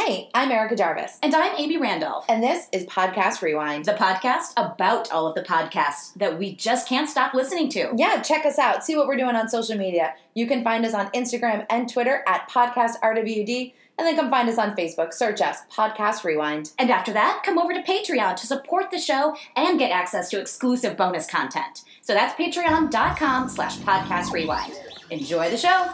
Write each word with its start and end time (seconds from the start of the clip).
Hey, 0.00 0.30
I'm 0.32 0.52
Erica 0.52 0.76
Jarvis, 0.76 1.18
And 1.24 1.34
I'm 1.34 1.56
Amy 1.58 1.76
Randolph. 1.76 2.24
and 2.28 2.40
this 2.40 2.68
is 2.70 2.84
Podcast 2.84 3.42
Rewind. 3.42 3.84
the 3.84 3.94
podcast 3.94 4.52
about 4.56 5.10
all 5.10 5.26
of 5.26 5.34
the 5.34 5.42
podcasts 5.42 6.14
that 6.14 6.38
we 6.38 6.54
just 6.54 6.88
can't 6.88 7.08
stop 7.08 7.34
listening 7.34 7.68
to. 7.70 7.92
Yeah, 7.96 8.22
check 8.22 8.46
us 8.46 8.60
out. 8.60 8.84
See 8.84 8.94
what 8.94 9.08
we're 9.08 9.16
doing 9.16 9.34
on 9.34 9.48
social 9.48 9.76
media. 9.76 10.14
You 10.34 10.46
can 10.46 10.62
find 10.62 10.86
us 10.86 10.94
on 10.94 11.10
Instagram 11.10 11.66
and 11.68 11.92
Twitter 11.92 12.22
at 12.28 12.48
Podcast 12.48 13.00
RWD, 13.02 13.74
and 13.98 14.06
then 14.06 14.14
come 14.14 14.30
find 14.30 14.48
us 14.48 14.56
on 14.56 14.76
Facebook. 14.76 15.12
Search 15.12 15.40
us, 15.40 15.58
Podcast 15.74 16.22
Rewind. 16.22 16.70
And 16.78 16.92
after 16.92 17.12
that, 17.14 17.42
come 17.44 17.58
over 17.58 17.74
to 17.74 17.82
Patreon 17.82 18.36
to 18.36 18.46
support 18.46 18.92
the 18.92 19.00
show 19.00 19.34
and 19.56 19.80
get 19.80 19.90
access 19.90 20.30
to 20.30 20.40
exclusive 20.40 20.96
bonus 20.96 21.26
content. 21.26 21.82
So 22.02 22.14
that's 22.14 22.34
patreon.com 22.40 23.48
slash 23.48 23.78
podcast 23.78 24.30
rewind. 24.30 24.78
Enjoy 25.10 25.50
the 25.50 25.56
show. 25.58 25.88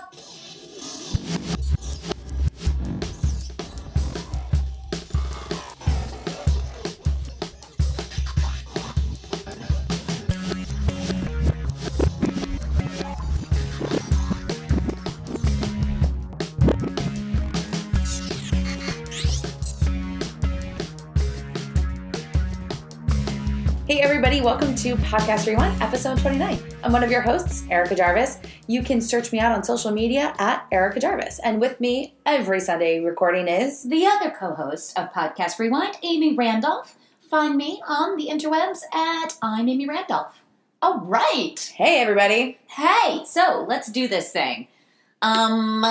Everybody, 24.24 24.42
welcome 24.42 24.74
to 24.74 24.96
Podcast 25.04 25.46
Rewind, 25.46 25.82
episode 25.82 26.18
29. 26.18 26.58
I'm 26.82 26.92
one 26.92 27.04
of 27.04 27.10
your 27.10 27.20
hosts, 27.20 27.64
Erica 27.70 27.94
Jarvis. 27.94 28.38
You 28.66 28.82
can 28.82 29.02
search 29.02 29.32
me 29.32 29.38
out 29.38 29.52
on 29.52 29.62
social 29.62 29.90
media 29.90 30.34
at 30.38 30.66
Erica 30.72 30.98
Jarvis. 30.98 31.40
And 31.44 31.60
with 31.60 31.78
me 31.78 32.14
every 32.24 32.58
Sunday 32.60 33.00
recording 33.00 33.48
is 33.48 33.82
The 33.82 34.06
other 34.06 34.30
co-host 34.30 34.98
of 34.98 35.12
Podcast 35.12 35.58
Rewind, 35.58 35.98
Amy 36.02 36.34
Randolph. 36.34 36.96
Find 37.28 37.54
me 37.54 37.82
on 37.86 38.16
the 38.16 38.28
interwebs 38.28 38.78
at 38.94 39.36
I'm 39.42 39.68
Amy 39.68 39.86
Randolph. 39.86 40.42
All 40.80 41.00
right. 41.00 41.60
Hey, 41.76 42.00
everybody. 42.00 42.56
Hey, 42.66 43.20
so 43.26 43.66
let's 43.68 43.92
do 43.92 44.08
this 44.08 44.32
thing. 44.32 44.68
Um, 45.20 45.84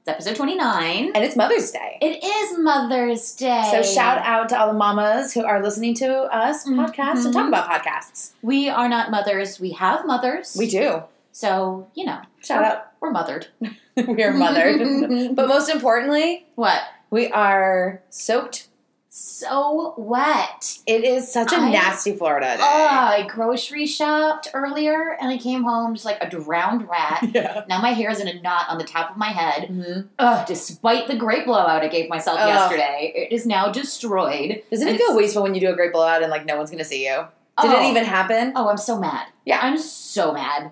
it's 0.00 0.08
episode 0.08 0.36
29. 0.36 1.12
And 1.14 1.24
it's 1.24 1.36
Mother's 1.36 1.70
Day. 1.70 1.98
It 2.00 2.24
is 2.24 2.58
Mother's 2.58 3.34
Day. 3.34 3.68
So 3.70 3.82
shout 3.82 4.16
out 4.24 4.48
to 4.48 4.58
all 4.58 4.68
the 4.68 4.72
mamas 4.72 5.34
who 5.34 5.44
are 5.44 5.62
listening 5.62 5.94
to 5.96 6.10
us 6.34 6.66
mm-hmm. 6.66 6.80
podcast 6.80 7.26
and 7.26 7.34
talk 7.34 7.48
about 7.48 7.68
podcasts. 7.68 8.32
We 8.40 8.70
are 8.70 8.88
not 8.88 9.10
mothers. 9.10 9.60
We 9.60 9.72
have 9.72 10.06
mothers. 10.06 10.56
We 10.58 10.70
do. 10.70 11.02
So, 11.32 11.86
you 11.94 12.06
know, 12.06 12.18
Shout 12.42 12.64
out. 12.64 12.92
we're 13.00 13.10
mothered. 13.10 13.48
we 13.96 14.22
are 14.22 14.32
mothered. 14.32 14.78
but 15.36 15.48
most 15.48 15.68
importantly, 15.68 16.46
What? 16.54 16.80
we 17.10 17.30
are 17.30 18.00
soaked. 18.08 18.68
So 19.12 19.92
wet. 19.98 20.78
It 20.86 21.02
is 21.02 21.30
such 21.32 21.52
a 21.52 21.56
I- 21.56 21.70
nasty 21.72 22.14
Florida 22.14 22.56
day. 22.56 22.62
Oh, 22.62 22.86
I 22.88 23.26
grocery 23.28 23.84
shopped 23.84 24.46
earlier 24.54 25.16
and 25.20 25.28
I 25.30 25.36
came 25.36 25.64
home 25.64 25.94
just 25.94 26.04
like 26.04 26.18
a 26.22 26.30
drowned 26.30 26.88
rat. 26.88 27.28
yeah. 27.34 27.64
Now 27.68 27.82
my 27.82 27.90
hair 27.90 28.10
is 28.12 28.20
in 28.20 28.28
a 28.28 28.40
knot 28.40 28.66
on 28.68 28.78
the 28.78 28.84
top 28.84 29.10
of 29.10 29.16
my 29.16 29.30
head. 29.30 29.68
Mhm. 29.68 30.08
Ugh, 30.16 30.46
despite 30.46 31.08
the 31.08 31.16
great 31.16 31.44
blowout 31.44 31.82
I 31.82 31.88
gave 31.88 32.08
myself 32.08 32.38
Ugh. 32.40 32.48
yesterday, 32.48 33.12
it 33.16 33.32
is 33.34 33.46
now 33.46 33.72
destroyed. 33.72 34.62
Doesn't 34.70 34.86
it 34.86 34.96
feel 34.96 35.16
wasteful 35.16 35.42
when 35.42 35.56
you 35.56 35.60
do 35.60 35.70
a 35.70 35.74
great 35.76 35.92
blowout 35.92 36.22
and 36.22 36.30
like 36.30 36.46
no 36.46 36.56
one's 36.56 36.70
gonna 36.70 36.84
see 36.84 37.04
you? 37.04 37.16
Did 37.60 37.72
Oh. 37.72 37.80
it 37.84 37.90
even 37.90 38.04
happen? 38.04 38.52
Oh, 38.54 38.68
I'm 38.68 38.76
so 38.76 38.96
mad. 38.96 39.26
Yeah. 39.44 39.58
I'm 39.60 39.76
so 39.76 40.32
mad. 40.32 40.70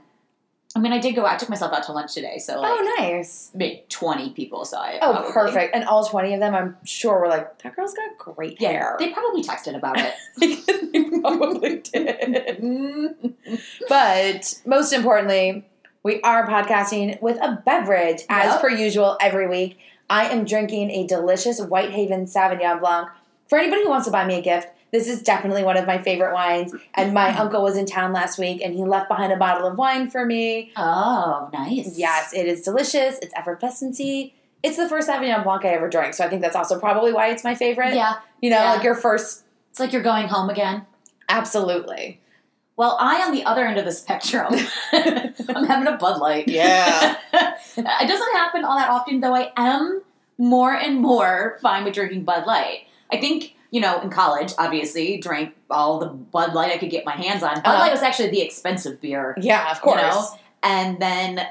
I 0.78 0.80
mean, 0.80 0.92
I 0.92 0.98
did 0.98 1.14
go. 1.16 1.26
I 1.26 1.36
took 1.36 1.48
myself 1.48 1.72
out 1.72 1.82
to 1.84 1.92
lunch 1.92 2.14
today, 2.14 2.38
so 2.38 2.56
oh, 2.56 2.60
like 2.60 2.70
oh, 2.72 2.94
nice. 3.00 3.50
maybe 3.52 3.84
20 3.88 4.30
people 4.30 4.64
saw 4.64 4.88
it. 4.88 4.98
Oh, 5.02 5.12
probably. 5.12 5.32
perfect. 5.32 5.74
And 5.74 5.84
all 5.84 6.04
20 6.04 6.34
of 6.34 6.40
them, 6.40 6.54
I'm 6.54 6.76
sure, 6.84 7.18
were 7.20 7.26
like, 7.28 7.60
that 7.62 7.74
girl's 7.74 7.94
got 7.94 8.16
great 8.16 8.60
Yeah, 8.60 8.70
hair. 8.70 8.96
they 9.00 9.10
probably 9.12 9.42
texted 9.42 9.74
about 9.76 9.96
it. 9.98 10.14
they 10.92 11.20
probably 11.20 11.78
did. 11.78 13.34
but 13.88 14.60
most 14.64 14.92
importantly, 14.92 15.64
we 16.02 16.20
are 16.22 16.46
podcasting 16.46 17.20
with 17.20 17.38
a 17.42 17.60
beverage 17.66 18.22
as 18.28 18.52
Yep. 18.52 18.60
per 18.60 18.70
usual 18.70 19.16
every 19.20 19.48
week. 19.48 19.78
I 20.08 20.26
am 20.28 20.44
drinking 20.44 20.90
a 20.90 21.06
delicious 21.06 21.60
Whitehaven 21.60 22.26
Sauvignon 22.26 22.80
Blanc. 22.80 23.08
For 23.48 23.58
anybody 23.58 23.82
who 23.82 23.90
wants 23.90 24.06
to 24.06 24.12
buy 24.12 24.24
me 24.26 24.38
a 24.38 24.42
gift, 24.42 24.68
this 24.92 25.08
is 25.08 25.22
definitely 25.22 25.62
one 25.62 25.76
of 25.76 25.86
my 25.86 25.98
favorite 25.98 26.32
wines. 26.32 26.74
And 26.94 27.12
my 27.12 27.30
Mm. 27.30 27.40
uncle 27.40 27.62
was 27.62 27.76
in 27.76 27.84
town 27.86 28.12
last 28.12 28.38
week 28.38 28.62
and 28.64 28.74
he 28.74 28.82
left 28.84 29.08
behind 29.08 29.32
a 29.32 29.36
bottle 29.36 29.66
of 29.66 29.76
wine 29.76 30.08
for 30.10 30.24
me. 30.24 30.72
Oh, 30.76 31.50
nice. 31.52 31.98
Yes, 31.98 32.32
it 32.32 32.46
is 32.46 32.62
delicious. 32.62 33.18
It's 33.20 33.34
effervescency. 33.34 34.32
It's 34.62 34.76
the 34.76 34.88
first 34.88 35.08
Sauvignon 35.08 35.44
Blanc 35.44 35.64
I 35.64 35.68
ever 35.68 35.88
drank, 35.88 36.14
so 36.14 36.24
I 36.24 36.28
think 36.28 36.42
that's 36.42 36.56
also 36.56 36.80
probably 36.80 37.12
why 37.12 37.28
it's 37.28 37.44
my 37.44 37.54
favorite. 37.54 37.94
Yeah, 37.94 38.14
You 38.40 38.50
know, 38.50 38.56
Yeah. 38.62 38.72
like 38.72 38.82
your 38.82 38.94
first. 38.94 39.44
it's 39.70 39.78
like 39.78 39.92
you're 39.92 40.02
going 40.02 40.28
home 40.28 40.48
again. 40.50 40.86
Absolutely. 41.28 42.20
Well, 42.76 42.96
I 43.00 43.22
on 43.24 43.32
the 43.32 43.44
other 43.44 43.66
end 43.66 43.78
of 43.78 43.84
the 43.84 43.92
spectrum, 43.92 44.54
I'm 44.92 45.64
having 45.66 45.86
a 45.86 45.96
Bud 45.96 46.18
Light. 46.20 46.48
Yeah. 46.48 47.16
it 47.32 48.08
doesn't 48.08 48.32
happen 48.34 48.64
all 48.64 48.76
that 48.78 48.88
often, 48.88 49.20
though. 49.20 49.34
I 49.34 49.52
am 49.56 50.02
more 50.38 50.72
and 50.74 51.00
more 51.00 51.58
fine 51.60 51.84
with 51.84 51.94
drinking 51.94 52.24
Bud 52.24 52.46
Light. 52.46 52.86
I 53.12 53.18
think 53.20 53.54
you 53.70 53.80
know, 53.80 54.00
in 54.00 54.10
college, 54.10 54.52
obviously, 54.58 55.18
drank 55.18 55.54
all 55.70 55.98
the 55.98 56.06
Bud 56.06 56.54
Light 56.54 56.72
I 56.72 56.78
could 56.78 56.90
get 56.90 57.04
my 57.04 57.12
hands 57.16 57.42
on. 57.42 57.54
Bud 57.56 57.66
Uh-huh. 57.66 57.78
Light 57.80 57.92
was 57.92 58.02
actually 58.02 58.30
the 58.30 58.40
expensive 58.42 59.00
beer. 59.00 59.34
Yeah, 59.40 59.70
of 59.70 59.80
course. 59.80 60.00
You 60.00 60.08
know? 60.08 60.26
and 60.64 61.00
then 61.00 61.46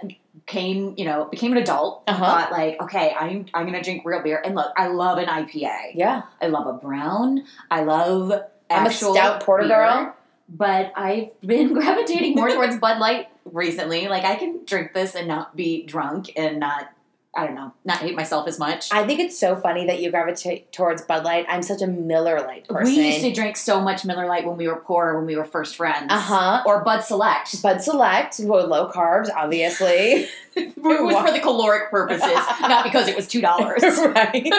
came 0.48 0.94
you 0.98 1.06
know 1.06 1.26
became 1.32 1.52
an 1.54 1.58
adult 1.58 2.04
Uh-huh. 2.08 2.24
thought 2.24 2.52
like 2.52 2.80
okay 2.82 3.14
i'm 3.20 3.46
i'm 3.54 3.66
gonna 3.66 3.82
drink 3.82 4.04
real 4.06 4.22
beer 4.22 4.42
and 4.46 4.54
look 4.56 4.72
i 4.78 4.88
love 4.88 5.18
an 5.18 5.26
ipa 5.28 5.92
Yeah. 5.96 6.22
i 6.42 6.48
love 6.48 6.68
a 6.68 6.74
brown 6.74 7.44
i 7.72 7.84
love 7.84 8.32
I'm 8.70 8.86
a 8.86 8.90
actual 8.90 9.14
stout 9.14 9.44
porter 9.44 9.68
beer, 9.68 9.76
girl. 9.78 10.16
but 10.50 10.92
i've 10.96 11.30
been 11.42 11.74
gravitating 11.80 12.36
more 12.36 12.50
towards 12.50 12.78
bud 12.78 13.00
light 13.00 13.28
recently 13.46 14.08
like 14.10 14.24
i 14.26 14.36
can 14.36 14.64
drink 14.66 14.94
this 14.94 15.16
and 15.16 15.28
not 15.28 15.56
be 15.56 15.86
drunk 15.86 16.32
and 16.38 16.60
not 16.60 16.90
i 17.38 17.46
don't 17.46 17.56
know 17.56 17.72
not 17.86 18.00
hate 18.00 18.16
myself 18.16 18.48
as 18.48 18.58
much 18.60 18.90
I 18.92 19.06
think 19.06 19.20
it's 19.20 19.38
so 19.40 19.56
funny 19.56 19.86
that 19.86 20.02
you 20.02 20.10
gravitate 20.12 20.72
towards 20.74 21.02
Bud 21.04 21.24
Light. 21.24 21.46
I'm 21.48 21.62
such 21.62 21.82
a 21.82 21.88
Miller 21.88 22.42
Lite 22.42 22.68
person. 22.68 22.94
we 22.96 23.08
used 23.08 23.22
to 23.22 23.32
drink 23.32 23.56
so 23.58 23.80
much 23.80 24.04
miller 24.06 24.26
lite 24.26 24.46
when 24.46 24.58
we 24.58 24.68
were 24.68 24.78
poor 24.78 25.16
when 25.18 25.26
we 25.26 25.36
were 25.36 25.46
first 25.46 25.76
friends 25.76 26.08
Uh 26.10 26.20
huh. 26.20 26.64
or 26.66 26.84
bud 26.84 27.02
select 27.02 27.62
Bud 27.62 27.82
Select, 27.82 28.40
well, 28.44 28.68
low 28.68 28.90
carbs, 28.92 29.30
obviously. 29.36 30.28
it 30.56 30.76
was 30.78 31.16
for 31.26 31.32
the 31.32 31.40
caloric 31.40 31.92
purposes 31.92 32.22
not 32.62 32.84
because 32.84 33.08
it 33.08 33.16
was 33.16 33.28
two 33.28 33.42
dollars 33.42 33.84
right. 33.84 34.52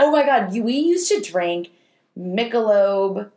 Oh 0.00 0.10
my 0.10 0.24
God, 0.24 0.52
we 0.52 0.74
used 0.74 1.08
to 1.12 1.20
drink 1.20 1.70
Michelob, 2.18 3.30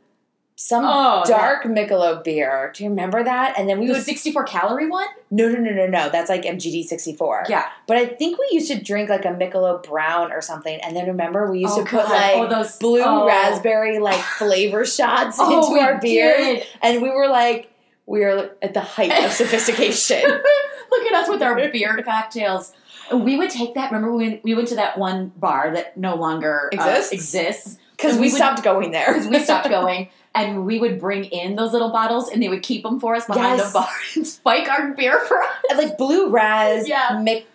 some 0.55 0.85
Oh, 0.85 1.23
dark 1.25 1.63
Michelob 1.63 2.23
beer. 2.23 2.71
Do 2.73 2.83
you 2.83 2.89
remember 2.89 3.23
that? 3.23 3.59
And 3.59 3.67
then 3.67 3.79
we 3.79 3.87
the 3.87 3.93
would 3.93 4.03
64 4.03 4.43
calorie 4.45 4.89
one 4.89 5.07
no, 5.35 5.49
no, 5.49 5.59
no, 5.59 5.71
no, 5.71 5.87
no. 5.87 6.09
That's 6.09 6.29
like 6.29 6.43
MGD 6.43 6.85
64. 6.85 7.45
Yeah. 7.49 7.67
But 7.87 7.97
I 7.97 8.05
think 8.05 8.37
we 8.39 8.47
used 8.51 8.71
to 8.71 8.81
drink 8.81 9.09
like 9.09 9.25
a 9.25 9.29
Michelob 9.29 9.83
Brown 9.83 10.31
or 10.31 10.39
something. 10.41 10.79
And 10.81 10.95
then 10.95 11.07
remember, 11.07 11.51
we 11.51 11.59
used 11.59 11.73
oh, 11.73 11.83
to 11.83 11.89
put 11.89 12.03
God. 12.05 12.11
like 12.11 12.35
oh, 12.35 12.47
those 12.47 12.77
blue 12.77 13.03
oh. 13.03 13.27
raspberry 13.27 13.99
like 13.99 14.21
flavor 14.21 14.85
shots 14.85 15.37
Oh, 15.39 15.73
into 15.73 15.81
our 15.81 15.99
beers. 15.99 16.37
did. 16.37 16.67
And 16.81 17.01
we 17.01 17.09
were 17.09 17.27
like, 17.27 17.69
we 18.05 18.23
are 18.23 18.51
at 18.61 18.73
the 18.73 18.81
height 18.81 19.11
of 19.25 19.31
sophistication. 19.31 20.21
Look 20.91 21.05
at 21.07 21.13
us 21.13 21.27
with 21.29 21.41
our 21.41 21.55
beer 21.69 22.01
cocktails. 22.03 22.71
We 23.13 23.37
would 23.37 23.49
take 23.49 23.75
that. 23.75 23.91
Remember 23.91 24.15
when 24.15 24.39
we 24.43 24.55
went 24.55 24.67
to 24.69 24.75
that 24.75 24.97
one 24.97 25.29
bar 25.37 25.71
that 25.73 25.97
no 25.97 26.15
longer 26.15 26.69
uh, 26.73 26.75
Exists? 26.89 27.11
exists 27.13 27.77
Because 27.95 28.13
we, 28.15 28.21
we 28.21 28.27
would- 28.27 28.35
stopped 28.37 28.63
going 28.63 28.91
there. 28.91 29.07
because 29.13 29.27
we 29.27 29.39
stopped 29.39 29.69
going, 29.69 30.09
and 30.33 30.65
we 30.65 30.79
would 30.79 30.99
bring 30.99 31.25
in 31.25 31.55
those 31.55 31.71
little 31.73 31.91
bottles, 31.91 32.29
and 32.29 32.41
they 32.41 32.49
would 32.49 32.63
keep 32.63 32.83
them 32.83 32.99
for 32.99 33.15
us 33.15 33.25
behind 33.25 33.57
Yes. 33.59 33.71
the 33.73 33.79
bar 33.79 33.87
and 34.15 34.27
spike 34.27 34.69
our 34.69 34.93
beer 34.93 35.19
for 35.19 35.41
us. 35.41 35.49
Like 35.75 35.97
blue 35.97 36.29
raz, 36.29 36.87
Yeah. 36.87 37.09
Mick 37.11 37.45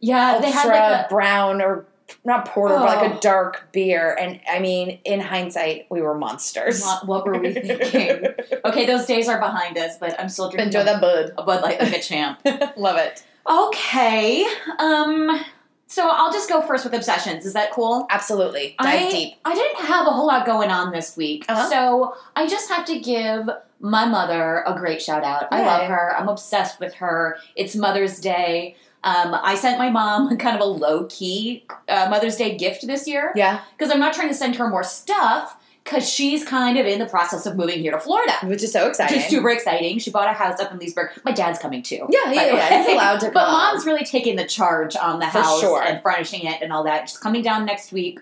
Yeah, 0.00 0.32
Ultra 0.34 0.42
they 0.46 0.50
had 0.52 0.68
like 0.68 1.06
a 1.06 1.08
brown 1.08 1.62
or 1.62 1.86
not 2.24 2.46
porter, 2.46 2.74
but 2.76 2.84
like 2.84 3.10
Oh. 3.12 3.16
a 3.16 3.20
dark 3.20 3.68
beer. 3.72 4.16
And 4.20 4.38
I 4.48 4.60
mean, 4.60 5.00
in 5.04 5.18
hindsight, 5.20 5.86
we 5.90 6.00
were 6.02 6.14
monsters. 6.16 6.82
what, 6.82 7.06
what 7.06 7.26
were 7.26 7.38
we 7.38 7.52
thinking? 7.52 8.26
Okay, 8.64 8.84
those 8.86 9.06
days 9.06 9.28
are 9.28 9.38
behind 9.40 9.78
us, 9.78 9.96
but 9.98 10.18
I'm 10.20 10.28
still 10.28 10.48
drinking 10.50 10.66
Enjoy 10.68 10.84
that 10.84 11.00
bud. 11.00 11.32
a 11.38 11.42
Bud 11.44 11.62
Light 11.62 11.80
like 11.80 11.92
a 11.96 12.00
champ. 12.02 12.40
Love 12.76 12.96
it. 12.96 13.24
Okay, 13.48 14.44
um, 14.78 15.40
so 15.86 16.08
I'll 16.08 16.32
just 16.32 16.48
go 16.48 16.62
first 16.62 16.84
with 16.84 16.94
obsessions. 16.94 17.46
Is 17.46 17.52
that 17.52 17.70
cool? 17.72 18.06
Absolutely. 18.10 18.74
Dive 18.80 19.08
I, 19.08 19.10
deep. 19.10 19.34
I 19.44 19.54
didn't 19.54 19.84
have 19.86 20.06
a 20.06 20.10
whole 20.10 20.26
lot 20.26 20.44
going 20.46 20.70
on 20.70 20.90
this 20.92 21.16
week, 21.16 21.44
Uh-huh. 21.48 21.68
so 21.70 22.16
I 22.34 22.46
just 22.48 22.68
have 22.70 22.84
to 22.86 22.98
give 22.98 23.48
my 23.80 24.04
mother 24.06 24.64
a 24.66 24.74
great 24.74 25.00
shout 25.00 25.22
out. 25.22 25.44
I 25.52 25.62
love 25.64 25.86
her. 25.86 26.16
I'm 26.16 26.28
obsessed 26.28 26.80
with 26.80 26.94
her. 26.94 27.36
It's 27.54 27.76
Mother's 27.76 28.18
Day. 28.20 28.74
Um, 29.04 29.34
I 29.40 29.54
sent 29.54 29.78
my 29.78 29.90
mom 29.90 30.36
kind 30.38 30.56
of 30.56 30.62
a 30.62 30.64
low 30.70 31.04
key 31.04 31.64
uh, 31.88 32.08
Mother's 32.10 32.36
Day 32.36 32.56
gift 32.56 32.86
this 32.86 33.06
year 33.06 33.32
Yeah. 33.36 33.60
because 33.78 33.92
I'm 33.92 34.00
not 34.00 34.12
trying 34.14 34.28
to 34.28 34.34
send 34.34 34.56
her 34.56 34.68
more 34.68 34.82
stuff 34.82 35.56
because 35.86 36.08
she's 36.08 36.44
kind 36.44 36.76
of 36.78 36.84
in 36.86 36.98
the 36.98 37.06
process 37.06 37.46
of 37.46 37.56
moving 37.56 37.78
here 37.80 37.92
to 37.92 37.98
Florida. 38.00 38.32
Which 38.44 38.62
is 38.62 38.72
so 38.72 38.82
Which 38.82 38.90
exciting. 38.90 39.18
is 39.20 39.26
super 39.28 39.48
exciting. 39.50 39.98
She 40.00 40.10
bought 40.10 40.28
a 40.28 40.32
house 40.34 40.60
up 40.60 40.70
in 40.72 40.78
Leesburg. 40.78 41.10
My 41.24 41.32
dad's 41.32 41.58
coming 41.58 41.82
too. 41.82 42.06
Yeah, 42.10 42.32
yeah, 42.32 42.44
yeah. 42.54 42.82
He's 42.84 42.92
allowed 42.92 43.20
to 43.20 43.30
But 43.32 43.46
mom's 43.50 43.86
really 43.86 44.04
taking 44.04 44.36
the 44.36 44.46
charge 44.46 44.96
on 44.96 45.20
the 45.20 45.26
For 45.26 45.38
house 45.40 45.60
sure. 45.60 45.82
and 45.82 46.02
furnishing 46.02 46.42
it 46.44 46.60
and 46.60 46.72
all 46.72 46.84
that. 46.84 47.08
She's 47.08 47.18
coming 47.18 47.40
down 47.42 47.64
next 47.64 47.92
week. 47.92 48.18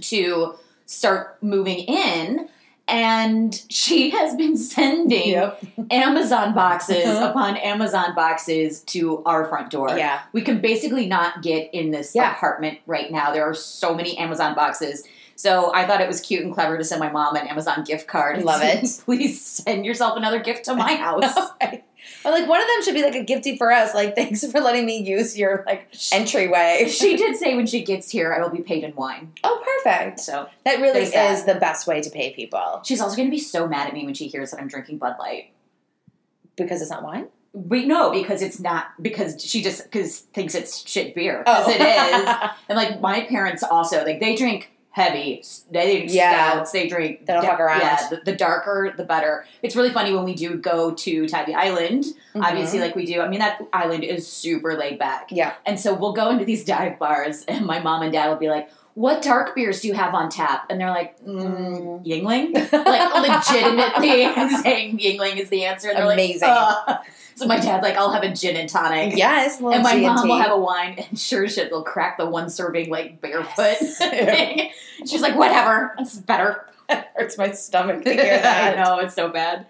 to 0.00 0.54
start 0.86 1.38
moving 1.42 1.78
in. 1.78 2.48
And 2.88 3.54
she 3.68 4.10
has 4.18 4.34
been 4.34 4.56
sending 4.56 5.36
Amazon 5.92 6.54
boxes 6.54 7.06
upon 7.18 7.56
Amazon 7.58 8.14
boxes 8.16 8.80
to 8.86 9.22
our 9.24 9.46
front 9.48 9.70
door. 9.70 9.90
Yeah. 9.96 10.22
We 10.32 10.42
can 10.42 10.60
basically 10.60 11.06
not 11.06 11.42
get 11.42 11.72
in 11.72 11.92
this 11.92 12.14
Yeah. 12.16 12.32
apartment 12.34 12.78
right 12.86 13.10
now. 13.12 13.32
There 13.32 13.44
are 13.44 13.54
so 13.54 13.94
many 13.94 14.18
Amazon 14.18 14.54
boxes. 14.56 15.04
So 15.40 15.72
I 15.72 15.86
thought 15.86 16.02
it 16.02 16.06
was 16.08 16.20
cute 16.20 16.44
and 16.44 16.52
clever 16.52 16.76
to 16.76 16.84
send 16.84 17.00
my 17.00 17.10
mom 17.10 17.34
an 17.34 17.46
Amazon 17.46 17.82
gift 17.82 18.06
card. 18.06 18.42
Love 18.44 18.60
it. 18.62 18.86
Please 19.06 19.40
send 19.42 19.86
yourself 19.86 20.18
another 20.18 20.38
gift 20.38 20.66
to 20.66 20.74
my 20.74 20.94
house. 21.06 21.34
Or 22.24 22.30
like 22.30 22.46
one 22.46 22.60
of 22.60 22.66
them 22.66 22.82
should 22.84 22.92
be 22.92 23.02
like 23.02 23.14
a 23.14 23.24
gifty 23.24 23.56
for 23.56 23.72
us. 23.72 23.94
Like 23.94 24.14
thanks 24.14 24.44
for 24.50 24.60
letting 24.60 24.84
me 24.84 24.98
use 24.98 25.38
your 25.38 25.64
like 25.66 25.88
entryway. 26.12 26.86
she 26.90 27.16
did 27.16 27.36
say 27.36 27.54
when 27.56 27.66
she 27.66 27.82
gets 27.82 28.10
here, 28.10 28.34
I 28.34 28.40
will 28.42 28.50
be 28.50 28.60
paid 28.60 28.84
in 28.84 28.94
wine. 28.94 29.32
Oh, 29.42 29.62
perfect. 29.82 30.20
So 30.20 30.46
That 30.66 30.78
really 30.80 31.00
There's 31.00 31.12
that. 31.12 31.32
is 31.32 31.44
the 31.44 31.54
best 31.54 31.86
way 31.86 32.02
to 32.02 32.10
pay 32.10 32.34
people 32.34 32.82
she's 32.84 33.00
also 33.00 33.16
going 33.16 33.28
to 33.28 33.34
be 33.34 33.40
so 33.40 33.66
mad 33.66 33.86
at 33.88 33.94
me 33.94 34.04
when 34.04 34.12
she 34.12 34.28
hears 34.28 34.50
that 34.50 34.60
I'm 34.60 34.68
drinking 34.68 34.98
Bud 34.98 35.16
Light. 35.18 35.52
because 36.56 36.82
it's 36.82 36.90
not 36.90 37.02
wine. 37.02 37.28
We 37.52 37.84
know 37.86 38.12
because 38.12 38.42
it's 38.42 38.60
not 38.60 38.86
because 39.02 39.42
she 39.42 39.62
just 39.62 39.84
because 39.84 40.20
thinks 40.20 40.54
it's 40.54 40.86
shit 40.88 41.14
beer 41.14 41.42
Oh. 41.46 41.66
because 41.66 41.80
it 41.80 41.80
is. 41.80 42.50
And 42.68 42.76
like 42.76 43.00
my 43.00 43.22
parents 43.22 43.62
also 43.62 44.04
like 44.04 44.20
they 44.20 44.36
drink 44.36 44.69
heavy. 44.92 45.42
They 45.70 45.98
drink 45.98 46.12
Yeah. 46.12 46.50
stouts. 46.52 46.72
They 46.72 46.88
drink. 46.88 47.26
They 47.26 47.32
don't 47.32 47.44
fuck 47.44 47.60
around. 47.60 47.80
Yeah, 47.80 48.08
the, 48.10 48.16
the 48.24 48.34
darker 48.34 48.92
the 48.96 49.04
better. 49.04 49.44
It's 49.62 49.76
really 49.76 49.90
funny 49.90 50.12
when 50.12 50.24
we 50.24 50.34
do 50.34 50.56
go 50.56 50.92
to 50.92 51.28
Tybee 51.28 51.54
Island. 51.54 52.06
Obviously, 52.34 52.78
Mhm. 52.78 52.82
like 52.82 52.96
we 52.96 53.06
do. 53.06 53.20
I 53.20 53.28
mean, 53.28 53.38
that 53.40 53.60
island 53.72 54.02
is 54.04 54.26
super 54.26 54.76
laid 54.76 54.98
back. 54.98 55.28
Yeah. 55.30 55.52
And 55.64 55.78
so 55.78 55.94
we'll 55.94 56.12
go 56.12 56.30
into 56.30 56.44
these 56.44 56.64
dive 56.64 56.98
bars, 56.98 57.44
and 57.48 57.64
my 57.66 57.78
mom 57.80 58.02
and 58.02 58.12
dad 58.12 58.28
will 58.28 58.36
be 58.36 58.48
like, 58.50 58.68
"What 58.94 59.22
dark 59.22 59.54
beers 59.54 59.80
do 59.80 59.88
you 59.88 59.94
have 59.94 60.14
on 60.14 60.28
tap?" 60.30 60.66
And 60.70 60.80
they're 60.80 60.90
like, 60.90 61.18
mm, 61.24 62.04
"Yuengling." 62.04 62.54
like 62.72 63.14
legitimately 63.14 64.58
saying 64.62 64.98
Yuengling 64.98 65.36
is 65.36 65.48
the 65.48 65.64
answer. 65.64 65.88
And 65.88 65.98
they're 65.98 66.12
Amazing. 66.12 66.48
Like, 66.48 66.88
"Uh." 66.88 66.98
So 67.36 67.46
my 67.46 67.58
dad's 67.58 67.82
like, 67.82 67.96
"I'll 67.96 68.10
have 68.12 68.22
a 68.22 68.34
gin 68.34 68.56
and 68.56 68.68
tonic." 68.68 69.16
Yes, 69.16 69.60
a 69.60 69.66
And 69.68 69.82
my 69.82 69.94
G 69.94 70.02
mom 70.06 70.28
will 70.28 70.38
have 70.38 70.52
a 70.52 70.58
wine, 70.58 70.98
and 71.08 71.18
sure 71.18 71.48
shit, 71.48 71.70
they'll 71.70 71.82
crack 71.82 72.18
the 72.18 72.26
one 72.26 72.50
serving 72.50 72.90
like 72.90 73.20
barefoot 73.20 73.56
Yes. 73.80 73.96
thing. 73.98 74.70
She's 75.06 75.22
like, 75.22 75.36
"Whatever, 75.36 75.94
it's 75.98 76.16
better." 76.16 76.66
It 76.90 77.06
hurts 77.14 77.38
my 77.38 77.52
stomach 77.52 78.02
to 78.04 78.12
hear 78.12 78.40
that. 78.40 78.76
I 78.78 78.82
know 78.82 78.98
it's 78.98 79.14
so 79.14 79.28
bad. 79.30 79.66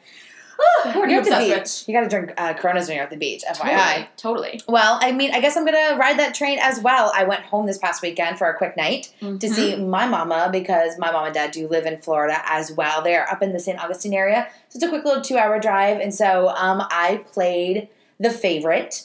You 0.85 0.93
You're 0.93 1.07
the 1.09 1.19
obsessed 1.19 1.49
with? 1.49 1.59
beach. 1.65 1.85
You 1.89 1.95
got 1.95 2.01
to 2.03 2.09
drink 2.09 2.33
uh, 2.37 2.55
Coronas 2.55 2.87
when 2.89 2.97
you're 2.97 3.05
at 3.05 3.11
the 3.11 3.17
beach. 3.17 3.43
FYI. 3.51 4.07
Totally, 4.17 4.59
totally. 4.59 4.61
Well, 4.69 4.99
I 5.01 5.13
mean, 5.13 5.33
I 5.35 5.41
guess 5.41 5.57
I'm 5.57 5.65
gonna 5.65 5.97
ride 5.99 6.19
that 6.19 6.35
train 6.35 6.59
as 6.61 6.81
well. 6.81 7.13
I 7.15 7.25
went 7.25 7.43
home 7.43 7.67
this 7.67 7.79
past 7.79 8.03
weekend 8.03 8.39
for 8.39 8.49
a 8.49 8.57
quick 8.57 8.77
night 8.77 9.13
to 9.21 9.27
Mhm. 9.27 9.51
see 9.55 9.77
my 9.77 10.07
mama 10.07 10.49
because 10.53 10.99
my 10.99 11.11
mom 11.11 11.25
and 11.27 11.35
dad 11.35 11.51
do 11.53 11.69
live 11.69 11.87
in 11.87 11.99
Florida 11.99 12.41
as 12.47 12.73
well. 12.73 13.03
They're 13.03 13.29
up 13.31 13.43
in 13.43 13.53
the 13.53 13.61
St. 13.61 13.83
Augustine 13.83 14.15
area, 14.15 14.49
so 14.69 14.77
it's 14.77 14.85
a 14.85 14.89
quick 14.89 15.05
little 15.05 15.23
two-hour 15.23 15.59
drive. 15.61 16.01
And 16.01 16.15
so, 16.15 16.49
um, 16.51 16.83
I 16.91 17.25
played 17.33 17.89
the 18.19 18.31
favorite 18.31 19.03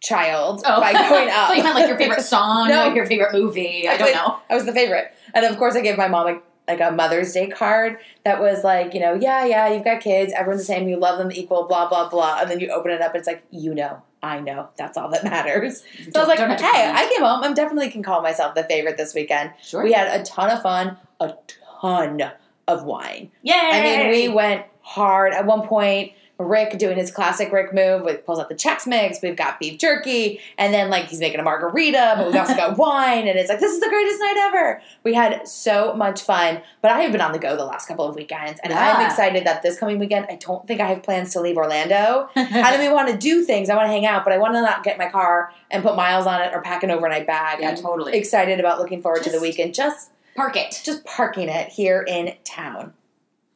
child 0.00 0.62
by 0.62 0.92
going 0.92 1.30
up. 1.30 1.48
so 1.48 1.54
you 1.54 1.62
meant 1.62 1.74
like 1.76 1.88
your 1.88 1.96
favorite 1.96 2.22
song, 2.24 2.68
No. 2.68 2.90
or 2.90 2.94
your 2.94 3.06
favorite 3.06 3.32
movie. 3.32 3.88
I 3.88 3.96
don't 3.96 4.06
played- 4.08 4.14
know. 4.26 4.38
I 4.50 4.54
was 4.54 4.64
the 4.66 4.72
favorite, 4.72 5.12
and 5.32 5.44
of 5.46 5.56
course, 5.56 5.74
I 5.76 5.80
gave 5.80 5.96
my 5.96 6.08
mom 6.08 6.26
a, 6.28 6.40
like 6.66 6.80
a 6.80 6.90
Mother's 6.90 7.32
Day 7.32 7.48
card 7.48 7.98
that 8.24 8.40
was 8.40 8.64
like, 8.64 8.94
you 8.94 9.00
know, 9.00 9.14
yeah, 9.14 9.44
yeah, 9.44 9.68
you've 9.68 9.84
got 9.84 10.00
kids, 10.00 10.32
everyone's 10.34 10.62
the 10.62 10.66
same, 10.66 10.88
you 10.88 10.96
love 10.96 11.18
them 11.18 11.30
equal, 11.32 11.64
blah 11.68 11.88
blah 11.88 12.08
blah, 12.08 12.38
and 12.40 12.50
then 12.50 12.60
you 12.60 12.70
open 12.70 12.90
it 12.90 13.00
up, 13.02 13.14
it's 13.14 13.26
like, 13.26 13.44
you 13.50 13.74
know, 13.74 14.02
I 14.22 14.40
know, 14.40 14.68
that's 14.76 14.96
all 14.96 15.10
that 15.10 15.24
matters. 15.24 15.82
So 16.12 16.20
I 16.20 16.24
was 16.24 16.28
like, 16.28 16.38
Don't 16.38 16.60
hey. 16.60 16.92
I 16.94 17.10
came 17.14 17.24
home. 17.24 17.42
I 17.44 17.52
definitely 17.52 17.90
can 17.90 18.02
call 18.02 18.22
myself 18.22 18.54
the 18.54 18.64
favorite 18.64 18.96
this 18.96 19.14
weekend. 19.14 19.52
sure. 19.62 19.82
We 19.82 19.92
had 19.92 20.20
a 20.20 20.24
ton 20.24 20.50
of 20.50 20.62
fun, 20.62 20.96
a 21.20 21.34
ton 21.80 22.22
of 22.66 22.84
wine. 22.84 23.30
Yay! 23.42 23.52
I 23.54 23.82
mean, 23.82 24.10
we 24.10 24.28
went 24.28 24.64
hard. 24.80 25.34
At 25.34 25.46
one 25.46 25.66
point, 25.66 26.12
Rick 26.38 26.78
doing 26.78 26.96
his 26.96 27.10
classic 27.12 27.52
Rick 27.52 27.72
move, 27.72 28.02
with 28.02 28.26
pulls 28.26 28.40
out 28.40 28.48
the 28.48 28.56
Chex 28.56 28.86
Mix. 28.86 29.18
We've 29.22 29.36
got 29.36 29.60
beef 29.60 29.78
jerky, 29.78 30.40
and 30.58 30.74
then 30.74 30.90
like 30.90 31.06
he's 31.06 31.20
making 31.20 31.38
a 31.38 31.44
margarita, 31.44 32.14
but 32.16 32.26
we've 32.26 32.34
also 32.36 32.56
got 32.56 32.76
wine, 32.78 33.28
and 33.28 33.38
it's 33.38 33.48
like 33.48 33.60
this 33.60 33.72
is 33.72 33.80
the 33.80 33.88
greatest 33.88 34.18
night 34.20 34.36
ever. 34.38 34.82
We 35.04 35.14
had 35.14 35.46
so 35.46 35.94
much 35.94 36.20
fun, 36.22 36.60
but 36.82 36.90
I 36.90 37.00
have 37.02 37.12
been 37.12 37.20
on 37.20 37.32
the 37.32 37.38
go 37.38 37.56
the 37.56 37.64
last 37.64 37.86
couple 37.86 38.06
of 38.08 38.16
weekends, 38.16 38.60
and 38.64 38.72
I'm 38.72 39.06
excited 39.06 39.46
that 39.46 39.62
this 39.62 39.78
coming 39.78 39.98
weekend. 39.98 40.26
I 40.28 40.34
don't 40.36 40.66
think 40.66 40.80
I 40.80 40.86
have 40.88 41.02
plans 41.04 41.32
to 41.34 41.40
leave 41.40 41.56
Orlando. 41.56 42.28
I 42.34 42.70
don't 42.72 42.80
even 42.82 42.92
want 42.94 43.08
to 43.10 43.16
do 43.16 43.44
things. 43.44 43.70
I 43.70 43.76
want 43.76 43.86
to 43.86 43.92
hang 43.92 44.06
out, 44.06 44.24
but 44.24 44.32
I 44.32 44.38
want 44.38 44.54
to 44.54 44.60
not 44.62 44.82
get 44.82 44.98
my 44.98 45.08
car 45.08 45.52
and 45.70 45.82
put 45.84 45.94
miles 45.94 46.26
on 46.26 46.42
it 46.42 46.52
or 46.52 46.62
pack 46.62 46.82
an 46.82 46.90
overnight 46.90 47.26
bag. 47.26 47.60
yeah, 47.60 47.70
I'm 47.70 47.76
totally. 47.76 48.14
excited 48.18 48.58
about 48.58 48.78
looking 48.80 49.00
forward 49.02 49.22
to 49.22 49.30
the 49.30 49.40
weekend. 49.40 49.72
Just 49.74 50.10
Park 50.36 50.56
it. 50.56 50.80
just 50.84 51.04
parking 51.04 51.48
it 51.48 51.68
here 51.68 52.02
in 52.02 52.34
town. 52.42 52.92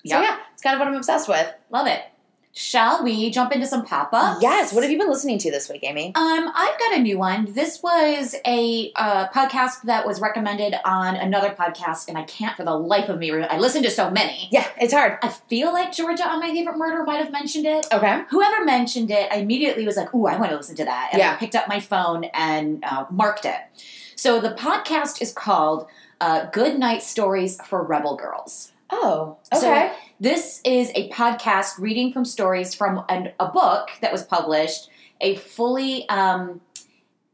So 0.07 0.21
yeah, 0.21 0.39
it's 0.53 0.63
kind 0.63 0.75
of 0.75 0.79
what 0.79 0.87
I'm 0.89 0.95
obsessed 0.95 1.29
with. 1.29 1.53
Love 1.71 1.89
it. 1.89 2.01
Shall 2.63 3.05
we 3.05 3.31
jump 3.31 3.53
into 3.53 3.69
some 3.69 3.85
pop 3.85 4.11
ups? 4.13 4.43
Yes. 4.43 4.73
What 4.73 4.83
have 4.83 4.91
you 4.91 4.99
been 4.99 5.09
listening 5.09 5.39
to 5.39 5.51
this 5.53 5.69
week, 5.69 5.85
Amy? 5.85 6.07
Um, 6.17 6.51
I've 6.57 6.77
got 6.77 6.97
a 6.97 6.99
new 7.01 7.17
one. 7.17 7.53
This 7.55 7.81
was 7.85 8.35
a 8.45 8.91
uh, 8.97 9.29
podcast 9.29 9.83
that 9.85 10.05
was 10.05 10.21
recommended 10.21 10.75
on 10.85 11.15
another 11.15 11.51
podcast, 11.51 12.09
and 12.09 12.19
I 12.19 12.25
can't 12.25 12.57
for 12.57 12.65
the 12.65 12.75
life 12.75 13.09
of 13.09 13.21
me. 13.21 13.31
re- 13.31 13.45
I 13.45 13.59
listened 13.59 13.85
to 13.85 13.93
so 13.93 14.11
many. 14.11 14.49
Yeah, 14.51 14.67
it's 14.81 14.93
hard. 14.93 15.19
I 15.23 15.29
feel 15.29 15.73
like 15.73 15.93
Georgia 15.93 16.27
on 16.29 16.41
My 16.41 16.49
Favorite 16.51 16.77
Murder 16.77 17.05
might 17.05 17.19
have 17.23 17.31
mentioned 17.31 17.65
it. 17.65 17.87
Okay. 17.93 18.23
Whoever 18.29 18.65
mentioned 18.65 19.13
it, 19.13 19.31
I 19.31 19.37
immediately 19.37 19.87
was 19.87 19.97
like, 19.97 20.13
"Ooh, 20.13 20.27
I 20.27 20.37
want 20.37 20.51
to 20.51 20.57
listen 20.57 20.75
to 20.77 20.85
that." 20.85 21.11
And 21.13 21.21
Yeah. 21.21 21.35
I 21.35 21.37
picked 21.37 21.55
up 21.55 21.69
my 21.69 21.79
phone 21.79 22.25
and 22.35 22.83
uh, 22.85 23.07
marked 23.09 23.45
it. 23.45 23.55
So 24.17 24.41
the 24.41 24.51
podcast 24.55 25.23
is 25.23 25.33
called 25.33 25.87
uh, 26.21 26.47
"Good 26.47 26.77
Night 26.77 27.05
Stories 27.05 27.57
for 27.65 27.85
Rebel 27.85 28.17
Girls." 28.17 28.73
Oh, 28.91 29.37
So- 29.53 29.59
okay. 29.71 29.93
This 30.20 30.61
is 30.65 30.91
a 30.97 31.09
podcast 31.11 31.79
reading 31.79 32.12
from 32.12 32.25
stories 32.25 32.75
from 32.75 33.05
an, 33.09 33.31
a 33.38 33.53
book 33.53 33.91
that 34.00 34.11
was 34.11 34.25
published, 34.25 34.91
a 35.20 35.37
fully 35.37 36.09
um, 36.09 36.61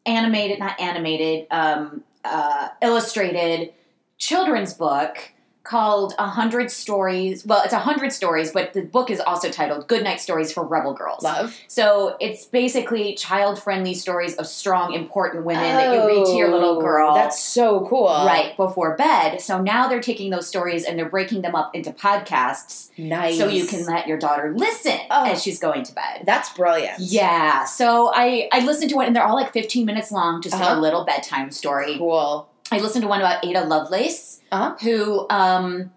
animated, 0.05 0.59
not 0.59 0.79
animated, 0.79 1.47
um, 1.51 2.05
uh, 2.27 2.69
illustrated 2.83 3.73
children's 4.19 4.75
book 4.75 5.17
called 5.65 6.15
A 6.19 6.27
Hundred 6.29 6.71
Stories. 6.71 7.45
Well, 7.47 7.63
it's 7.65 7.73
A 7.73 7.79
Hundred 7.79 8.13
Stories, 8.13 8.53
but 8.53 8.75
the 8.75 8.83
book 8.83 9.11
is 9.11 9.19
also 9.19 9.51
titled 9.51 9.89
Good 9.89 10.05
Night 10.05 10.21
Stories 10.21 10.53
for 10.53 10.63
Rebel 10.63 10.93
Girls. 10.93 11.23
Love. 11.23 11.59
So 11.69 12.17
it's 12.21 12.45
basically 12.45 13.15
child 13.15 13.59
friendly 13.61 13.95
stories 13.95 14.37
of 14.37 14.47
strong, 14.47 14.93
important 14.93 15.45
women 15.47 15.63
that 15.63 15.95
you 15.95 16.07
read 16.07 16.27
to 16.27 16.33
your 16.33 16.51
little 16.51 16.77
Oh, 16.77 16.81
girl. 16.81 17.15
That's 17.15 17.43
so 17.43 17.87
cool. 17.89 18.09
Right 18.09 18.55
before 18.57 18.95
bed. 18.97 19.41
So 19.41 19.61
now 19.61 19.89
they're 19.89 20.01
taking 20.03 20.31
those 20.31 20.47
stories 20.47 20.85
and 20.85 20.99
they're 20.99 21.09
breaking 21.09 21.41
them 21.43 21.55
up 21.55 21.75
into 21.75 21.91
podcasts 21.93 22.91
Nice. 22.99 23.39
so 23.39 23.49
you 23.49 23.67
can 23.67 23.85
let 23.87 24.07
your 24.07 24.19
daughter 24.19 24.53
listen 24.57 24.99
Oh. 25.11 25.25
as 25.31 25.43
she's 25.43 25.59
going 25.59 25.83
to 25.85 25.95
bed. 25.95 26.25
That's 26.27 26.51
brilliant. 26.53 26.99
Yeah, 27.01 27.65
so 27.65 28.13
I 28.15 28.49
I 28.53 28.61
listened 28.65 28.91
to 28.91 29.01
it 29.01 29.07
and 29.07 29.17
they're 29.17 29.25
all 29.25 29.35
like 29.37 29.53
15 29.53 29.87
minutes 29.87 30.13
long, 30.13 30.43
just 30.43 30.55
Uh-huh. 30.55 30.79
a 30.79 30.81
little 30.81 31.05
bedtime 31.05 31.51
story. 31.51 31.97
Cool. 31.99 32.49
I 32.73 32.79
listened 32.79 33.03
to 33.03 33.09
one 33.09 33.21
about 33.21 33.45
Ada 33.45 33.65
Lovelace, 33.67 34.41
Uh-huh. 34.51 34.75
who 34.81 35.27
um 35.31 35.91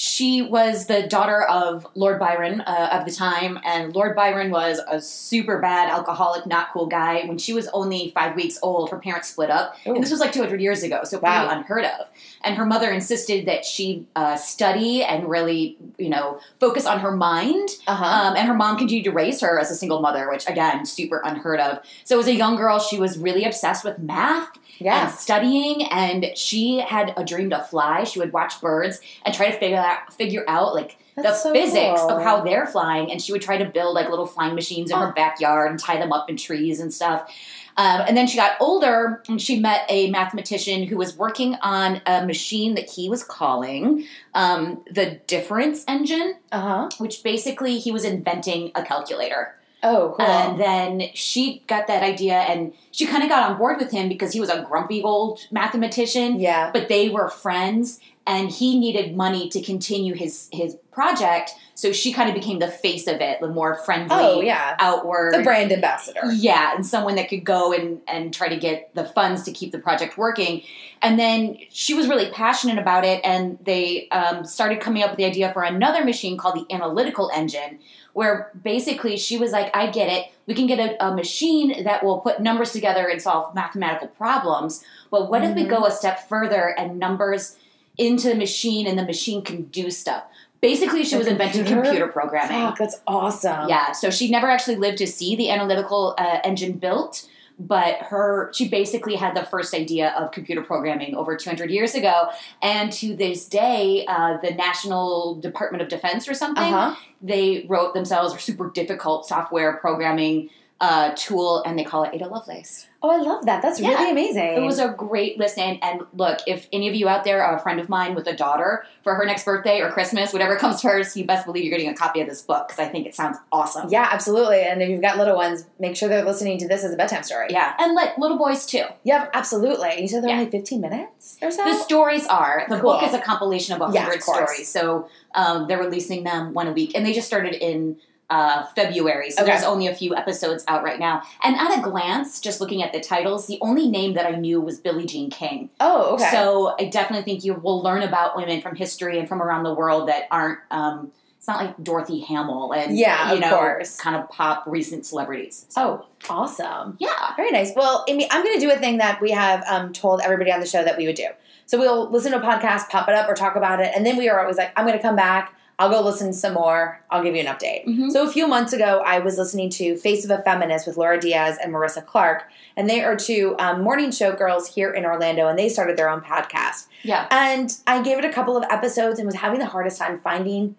she 0.00 0.42
was 0.42 0.86
the 0.86 1.08
daughter 1.08 1.42
of 1.42 1.84
Lord 1.96 2.20
Byron 2.20 2.60
uh, 2.60 2.90
of 2.92 3.04
the 3.04 3.10
time, 3.10 3.58
and 3.64 3.92
Lord 3.96 4.14
Byron 4.14 4.52
was 4.52 4.80
a 4.88 5.00
super 5.02 5.58
bad 5.58 5.90
alcoholic, 5.90 6.46
not 6.46 6.72
cool 6.72 6.86
guy. 6.86 7.24
When 7.24 7.36
she 7.36 7.52
was 7.52 7.66
only 7.72 8.12
five 8.14 8.36
weeks 8.36 8.60
old, 8.62 8.90
her 8.90 8.98
parents 8.98 9.30
split 9.30 9.50
up, 9.50 9.74
Ooh. 9.88 9.94
and 9.96 10.04
this 10.04 10.12
was 10.12 10.20
like 10.20 10.30
200 10.30 10.60
years 10.60 10.84
ago, 10.84 11.00
so 11.02 11.18
Wow. 11.18 11.46
pretty 11.48 11.58
unheard 11.58 11.84
of. 11.84 12.06
And 12.44 12.54
her 12.54 12.64
mother 12.64 12.92
insisted 12.92 13.46
that 13.46 13.64
she 13.64 14.06
uh, 14.14 14.36
study 14.36 15.02
and 15.02 15.28
really, 15.28 15.76
you 15.98 16.10
know, 16.10 16.38
focus 16.60 16.86
on 16.86 17.00
her 17.00 17.10
mind. 17.10 17.70
Uh 17.88 17.96
huh. 17.96 18.04
Um, 18.28 18.36
and 18.36 18.46
her 18.46 18.54
mom 18.54 18.78
continued 18.78 19.06
to 19.06 19.10
raise 19.10 19.40
her 19.40 19.58
as 19.58 19.68
a 19.72 19.74
single 19.74 19.98
mother, 20.00 20.30
which 20.30 20.48
again, 20.48 20.86
super 20.86 21.20
unheard 21.24 21.58
of. 21.58 21.80
So 22.04 22.20
as 22.20 22.28
a 22.28 22.34
young 22.34 22.54
girl, 22.54 22.78
she 22.78 23.00
was 23.00 23.18
really 23.18 23.44
obsessed 23.44 23.84
with 23.84 23.98
math 23.98 24.50
and 24.80 25.10
studying, 25.10 25.82
and 25.90 26.26
she 26.36 26.78
had 26.78 27.12
a 27.16 27.24
dream 27.24 27.50
to 27.50 27.60
fly. 27.64 28.04
She 28.04 28.20
would 28.20 28.32
watch 28.32 28.60
birds 28.60 29.00
and 29.24 29.34
try 29.34 29.50
to 29.50 29.58
figure 29.58 29.76
out 29.76 29.87
figure 30.12 30.44
out 30.48 30.74
like 30.74 30.96
That's 31.16 31.42
the 31.42 31.48
so 31.50 31.52
physics 31.52 32.00
cool. 32.00 32.10
of 32.10 32.22
how 32.22 32.42
they're 32.42 32.66
flying, 32.66 33.10
and 33.10 33.20
she 33.20 33.32
would 33.32 33.42
try 33.42 33.58
to 33.58 33.64
build 33.64 33.94
like 33.94 34.08
little 34.08 34.26
flying 34.26 34.54
machines 34.54 34.90
in 34.90 34.96
Oh. 34.96 35.00
her 35.06 35.12
backyard 35.12 35.70
and 35.70 35.78
tie 35.80 35.98
them 35.98 36.12
up 36.12 36.28
in 36.30 36.36
trees 36.36 36.80
and 36.80 36.92
stuff. 36.92 37.30
Um, 37.76 38.02
and 38.08 38.16
then 38.16 38.26
she 38.26 38.36
got 38.36 38.56
older 38.60 39.22
and 39.28 39.40
she 39.40 39.60
met 39.60 39.82
a 39.88 40.10
mathematician 40.10 40.82
who 40.82 40.96
was 40.96 41.16
working 41.16 41.54
on 41.62 42.00
a 42.06 42.26
machine 42.26 42.74
that 42.74 42.90
he 42.90 43.08
was 43.08 43.22
calling 43.22 44.04
um, 44.34 44.82
the 44.90 45.20
difference 45.28 45.84
engine, 45.86 46.34
Uh 46.50 46.60
huh. 46.60 46.88
which 46.98 47.22
basically 47.22 47.78
he 47.78 47.92
was 47.92 48.04
inventing 48.04 48.72
a 48.74 48.82
calculator. 48.82 49.54
Oh, 49.84 50.14
cool. 50.16 50.26
And 50.26 50.58
then 50.60 51.02
she 51.14 51.62
got 51.68 51.86
that 51.86 52.02
idea 52.02 52.34
and 52.34 52.72
she 52.90 53.06
kind 53.06 53.22
of 53.22 53.28
got 53.28 53.48
on 53.48 53.58
board 53.58 53.78
with 53.78 53.92
him 53.92 54.08
because 54.08 54.32
he 54.32 54.40
was 54.40 54.50
a 54.50 54.62
grumpy 54.68 55.00
old 55.04 55.46
mathematician, 55.52 56.40
yeah. 56.40 56.72
but 56.72 56.88
they 56.88 57.08
were 57.10 57.28
friends. 57.28 58.00
And 58.28 58.50
he 58.50 58.78
needed 58.78 59.16
money 59.16 59.48
to 59.48 59.60
continue 59.62 60.14
his 60.14 60.48
his 60.52 60.76
project. 60.92 61.52
So 61.74 61.92
she 61.92 62.12
kind 62.12 62.28
of 62.28 62.34
became 62.34 62.58
the 62.58 62.66
face 62.68 63.06
of 63.06 63.20
it, 63.20 63.40
the 63.40 63.46
more 63.46 63.76
friendly, 63.84 64.16
Oh 64.18 64.40
yeah, 64.40 64.74
outward, 64.80 65.32
the 65.34 65.42
brand 65.44 65.70
ambassador. 65.72 66.20
yeah, 66.32 66.74
and 66.74 66.84
someone 66.84 67.14
that 67.14 67.28
could 67.28 67.44
go 67.44 67.72
and 67.72 68.00
and 68.08 68.34
try 68.34 68.48
to 68.48 68.56
get 68.56 68.92
the 68.94 69.04
funds 69.04 69.44
to 69.44 69.52
keep 69.52 69.70
the 69.72 69.78
project 69.78 70.18
working. 70.18 70.62
And 71.00 71.18
then 71.18 71.56
she 71.70 71.94
was 71.94 72.08
really 72.08 72.30
passionate 72.30 72.78
about 72.78 73.04
it, 73.04 73.20
and 73.24 73.58
they 73.64 74.08
um, 74.10 74.44
started 74.44 74.80
coming 74.80 75.02
up 75.04 75.10
with 75.10 75.18
the 75.18 75.24
idea 75.24 75.52
for 75.52 75.62
another 75.62 76.04
machine 76.04 76.36
called 76.36 76.56
the 76.56 76.74
analytical 76.74 77.30
engine, 77.32 77.78
where 78.12 78.50
basically 78.62 79.16
she 79.16 79.38
was 79.38 79.52
like, 79.52 79.74
"I 79.76 79.86
get 79.90 80.08
it. 80.12 80.26
We 80.46 80.54
can 80.54 80.66
get 80.66 80.80
a, 80.80 81.06
a 81.06 81.14
machine 81.14 81.84
that 81.84 82.02
will 82.04 82.18
put 82.20 82.40
numbers 82.40 82.72
together 82.72 83.06
and 83.06 83.22
solve 83.22 83.54
mathematical 83.54 84.08
problems. 84.08 84.84
But 85.12 85.30
what 85.30 85.44
if 85.44 85.54
we 85.54 85.62
Mhm. 85.64 85.68
go 85.70 85.86
a 85.86 85.92
step 85.92 86.28
further 86.28 86.74
and 86.76 86.98
numbers 86.98 87.56
into 87.98 88.28
the 88.28 88.34
machine, 88.36 88.86
and 88.86 88.98
the 88.98 89.04
machine 89.04 89.42
can 89.42 89.62
do 89.64 89.90
stuff?" 89.90 90.24
Basically, 90.60 91.04
she 91.04 91.12
The 91.12 91.18
was 91.18 91.26
inventing 91.28 91.60
computer? 91.64 91.82
computer 91.82 92.08
programming. 92.08 92.50
Fuck, 92.66 92.78
that's 92.78 93.00
awesome. 93.06 93.68
Yeah, 93.68 93.92
so 93.92 94.10
she 94.10 94.28
never 94.30 94.48
actually 94.48 94.76
lived 94.76 94.98
to 94.98 95.06
see 95.06 95.36
the 95.36 95.50
analytical 95.50 96.14
uh, 96.18 96.38
engine 96.42 96.72
built, 96.72 97.28
but 97.60 97.96
her 98.10 98.50
she 98.52 98.68
basically 98.68 99.14
had 99.14 99.34
the 99.36 99.44
first 99.44 99.72
idea 99.72 100.10
of 100.18 100.32
computer 100.32 100.62
programming 100.62 101.14
over 101.14 101.36
200 101.36 101.70
years 101.70 101.94
ago, 101.94 102.28
and 102.60 102.90
to 102.94 103.14
this 103.14 103.46
day, 103.48 104.04
uh, 104.08 104.38
the 104.38 104.50
National 104.52 105.36
Department 105.36 105.80
of 105.82 105.88
Defense 105.88 106.28
or 106.28 106.34
something 106.34 106.74
Uh 106.74 106.90
huh. 106.90 106.96
they 107.22 107.64
wrote 107.68 107.94
themselves 107.94 108.40
super 108.42 108.68
difficult 108.70 109.26
software 109.26 109.76
programming 109.76 110.50
uh, 110.80 111.12
tool, 111.16 111.62
and 111.66 111.76
they 111.78 111.82
call 111.84 112.04
it 112.04 112.10
Ada 112.14 112.28
Lovelace. 112.28 112.86
Oh, 113.02 113.10
I 113.10 113.16
love 113.16 113.46
that. 113.46 113.62
That's 113.62 113.78
Yeah. 113.80 113.90
really 113.90 114.10
amazing. 114.10 114.54
It 114.54 114.60
was 114.60 114.78
a 114.80 114.88
great 114.88 115.38
list. 115.38 115.56
And, 115.58 116.02
look, 116.14 116.38
if 116.48 116.68
any 116.72 116.88
of 116.88 116.94
you 116.96 117.08
out 117.08 117.22
there 117.24 117.44
are 117.44 117.56
a 117.56 117.60
friend 117.60 117.78
of 117.80 117.88
mine 117.88 118.14
with 118.16 118.26
a 118.26 118.32
daughter 118.34 118.84
for 119.04 119.14
her 119.14 119.24
next 119.24 119.44
birthday 119.44 119.80
or 119.80 119.90
Christmas, 119.90 120.32
whatever 120.32 120.56
comes 120.64 120.80
first, 120.82 121.16
you 121.16 121.24
best 121.24 121.46
believe 121.46 121.64
you're 121.64 121.76
getting 121.76 121.92
a 121.92 121.96
copy 121.96 122.20
of 122.20 122.28
this 122.28 122.42
book 122.42 122.66
because 122.68 122.78
I 122.80 122.88
think 122.88 123.06
it 123.06 123.14
sounds 123.14 123.38
awesome. 123.52 123.88
yeah, 123.88 124.08
absolutely. 124.10 124.62
And 124.62 124.82
if 124.82 124.88
you've 124.88 125.02
got 125.02 125.16
little 125.16 125.36
ones, 125.36 125.64
make 125.80 125.96
sure 125.96 126.08
they're 126.08 126.24
listening 126.24 126.58
to 126.58 126.68
this 126.68 126.82
as 126.84 126.92
a 126.92 126.96
bedtime 126.96 127.22
story. 127.22 127.48
Yeah, 127.50 127.74
and 127.78 127.94
like 127.94 128.16
little 128.18 128.38
boys 128.38 128.66
too. 128.66 128.84
Yeah, 129.04 129.26
absolutely. 129.32 130.00
You 130.00 130.08
said 130.08 130.22
they're 130.22 130.30
Yeah. 130.30 130.38
only 130.38 130.50
15 130.50 130.80
minutes 130.80 131.38
or 131.42 131.50
so? 131.52 131.64
The 131.64 131.74
stories 131.74 132.26
are 132.26 132.64
the 132.68 132.78
Cool. 132.80 132.92
book 132.94 133.02
is 133.04 133.14
a 133.14 133.20
compilation 133.20 133.80
of 133.80 133.88
a 133.88 133.92
Yeah, 133.92 134.02
of 134.02 134.06
hundred 134.08 134.22
stories. 134.24 134.68
So 134.68 135.08
um, 135.34 135.66
they're 135.68 135.78
releasing 135.78 136.24
them 136.24 136.52
one 136.54 136.66
a 136.66 136.72
week, 136.72 136.92
and 136.96 137.04
they 137.06 137.12
just 137.12 137.26
started 137.28 137.54
in 137.54 137.96
uh, 138.30 138.64
February. 138.74 139.30
So 139.30 139.42
Okay. 139.42 139.52
there's 139.52 139.64
only 139.64 139.86
a 139.86 139.94
few 139.94 140.14
episodes 140.14 140.64
out 140.68 140.82
right 140.84 140.98
now. 141.00 141.22
And 141.42 141.56
at 141.56 141.78
a 141.78 141.80
glance, 141.82 142.40
just 142.40 142.60
looking 142.60 142.82
at 142.82 142.92
the 142.92 143.00
titles, 143.00 143.46
the 143.46 143.58
only 143.62 143.88
name 143.88 144.14
that 144.14 144.26
I 144.26 144.32
knew 144.32 144.60
was 144.60 144.78
Billie 144.78 145.06
Jean 145.06 145.30
King. 145.30 145.70
oh, 145.80 146.14
okay. 146.14 146.30
So 146.30 146.74
I 146.78 146.84
definitely 146.84 147.24
think 147.24 147.44
you 147.44 147.54
will 147.54 147.82
learn 147.82 148.02
about 148.02 148.36
women 148.36 148.60
from 148.60 148.76
history 148.76 149.18
and 149.18 149.26
from 149.28 149.40
around 149.42 149.62
the 149.64 149.72
world 149.74 150.08
that 150.08 150.24
aren't. 150.30 150.58
Um, 150.70 151.10
it's 151.38 151.46
not 151.46 151.64
like 151.64 151.82
Dorothy 151.82 152.20
Hamill 152.20 152.72
and 152.72 152.98
Yeah, 152.98 153.32
you 153.32 153.40
know, 153.40 153.56
course. 153.56 153.96
kind 153.96 154.16
of 154.16 154.28
pop 154.28 154.64
recent 154.66 155.06
celebrities. 155.06 155.64
So, 155.68 156.04
oh, 156.28 156.32
awesome. 156.34 156.96
yeah, 156.98 157.34
Very 157.36 157.52
nice. 157.52 157.72
Well, 157.76 158.04
Amy, 158.08 158.26
I'm 158.30 158.42
going 158.42 158.54
to 158.58 158.60
do 158.60 158.70
a 158.72 158.76
thing 158.76 158.98
that 158.98 159.20
we 159.22 159.30
have 159.30 159.62
um, 159.68 159.92
told 159.92 160.20
everybody 160.20 160.50
on 160.52 160.58
the 160.60 160.66
show 160.66 160.82
that 160.82 160.98
we 160.98 161.06
would 161.06 161.14
do. 161.14 161.28
So 161.64 161.78
we'll 161.78 162.10
listen 162.10 162.32
to 162.32 162.38
a 162.38 162.42
podcast, 162.42 162.88
pop 162.88 163.08
it 163.08 163.14
up, 163.14 163.28
or 163.28 163.34
talk 163.34 163.54
about 163.54 163.78
it, 163.80 163.92
and 163.94 164.04
then 164.04 164.16
we 164.16 164.28
are 164.28 164.40
always 164.40 164.56
like, 164.56 164.72
I'm 164.76 164.84
going 164.84 164.98
to 164.98 165.02
come 165.02 165.16
back. 165.16 165.54
I'll 165.80 165.90
go 165.90 166.00
listen 166.00 166.32
some 166.32 166.54
more. 166.54 167.00
I'll 167.08 167.22
give 167.22 167.36
you 167.36 167.40
an 167.40 167.46
update. 167.46 167.86
Mhm. 167.86 168.10
So 168.10 168.26
a 168.26 168.30
few 168.30 168.48
months 168.48 168.72
ago, 168.72 169.00
I 169.06 169.20
was 169.20 169.38
listening 169.38 169.70
to 169.70 169.96
Face 169.96 170.24
of 170.24 170.30
a 170.30 170.42
Feminist 170.42 170.86
with 170.88 170.96
Laura 170.96 171.20
Diaz 171.20 171.56
and 171.62 171.72
Marissa 171.72 172.04
Clark, 172.04 172.44
and 172.76 172.90
they 172.90 173.02
are 173.04 173.14
two 173.14 173.54
um, 173.60 173.82
morning 173.82 174.10
show 174.10 174.32
girls 174.32 174.74
here 174.74 174.90
in 174.90 175.04
Orlando, 175.06 175.46
and 175.46 175.56
they 175.58 175.68
started 175.68 175.96
their 175.96 176.08
own 176.10 176.20
podcast. 176.20 176.86
yeah. 177.02 177.26
And 177.30 177.76
I 177.86 178.02
gave 178.02 178.18
it 178.18 178.24
a 178.24 178.32
couple 178.32 178.56
of 178.56 178.64
episodes 178.70 179.20
and 179.20 179.26
was 179.26 179.36
having 179.36 179.60
the 179.60 179.66
hardest 179.66 179.98
time 179.98 180.18
finding 180.18 180.74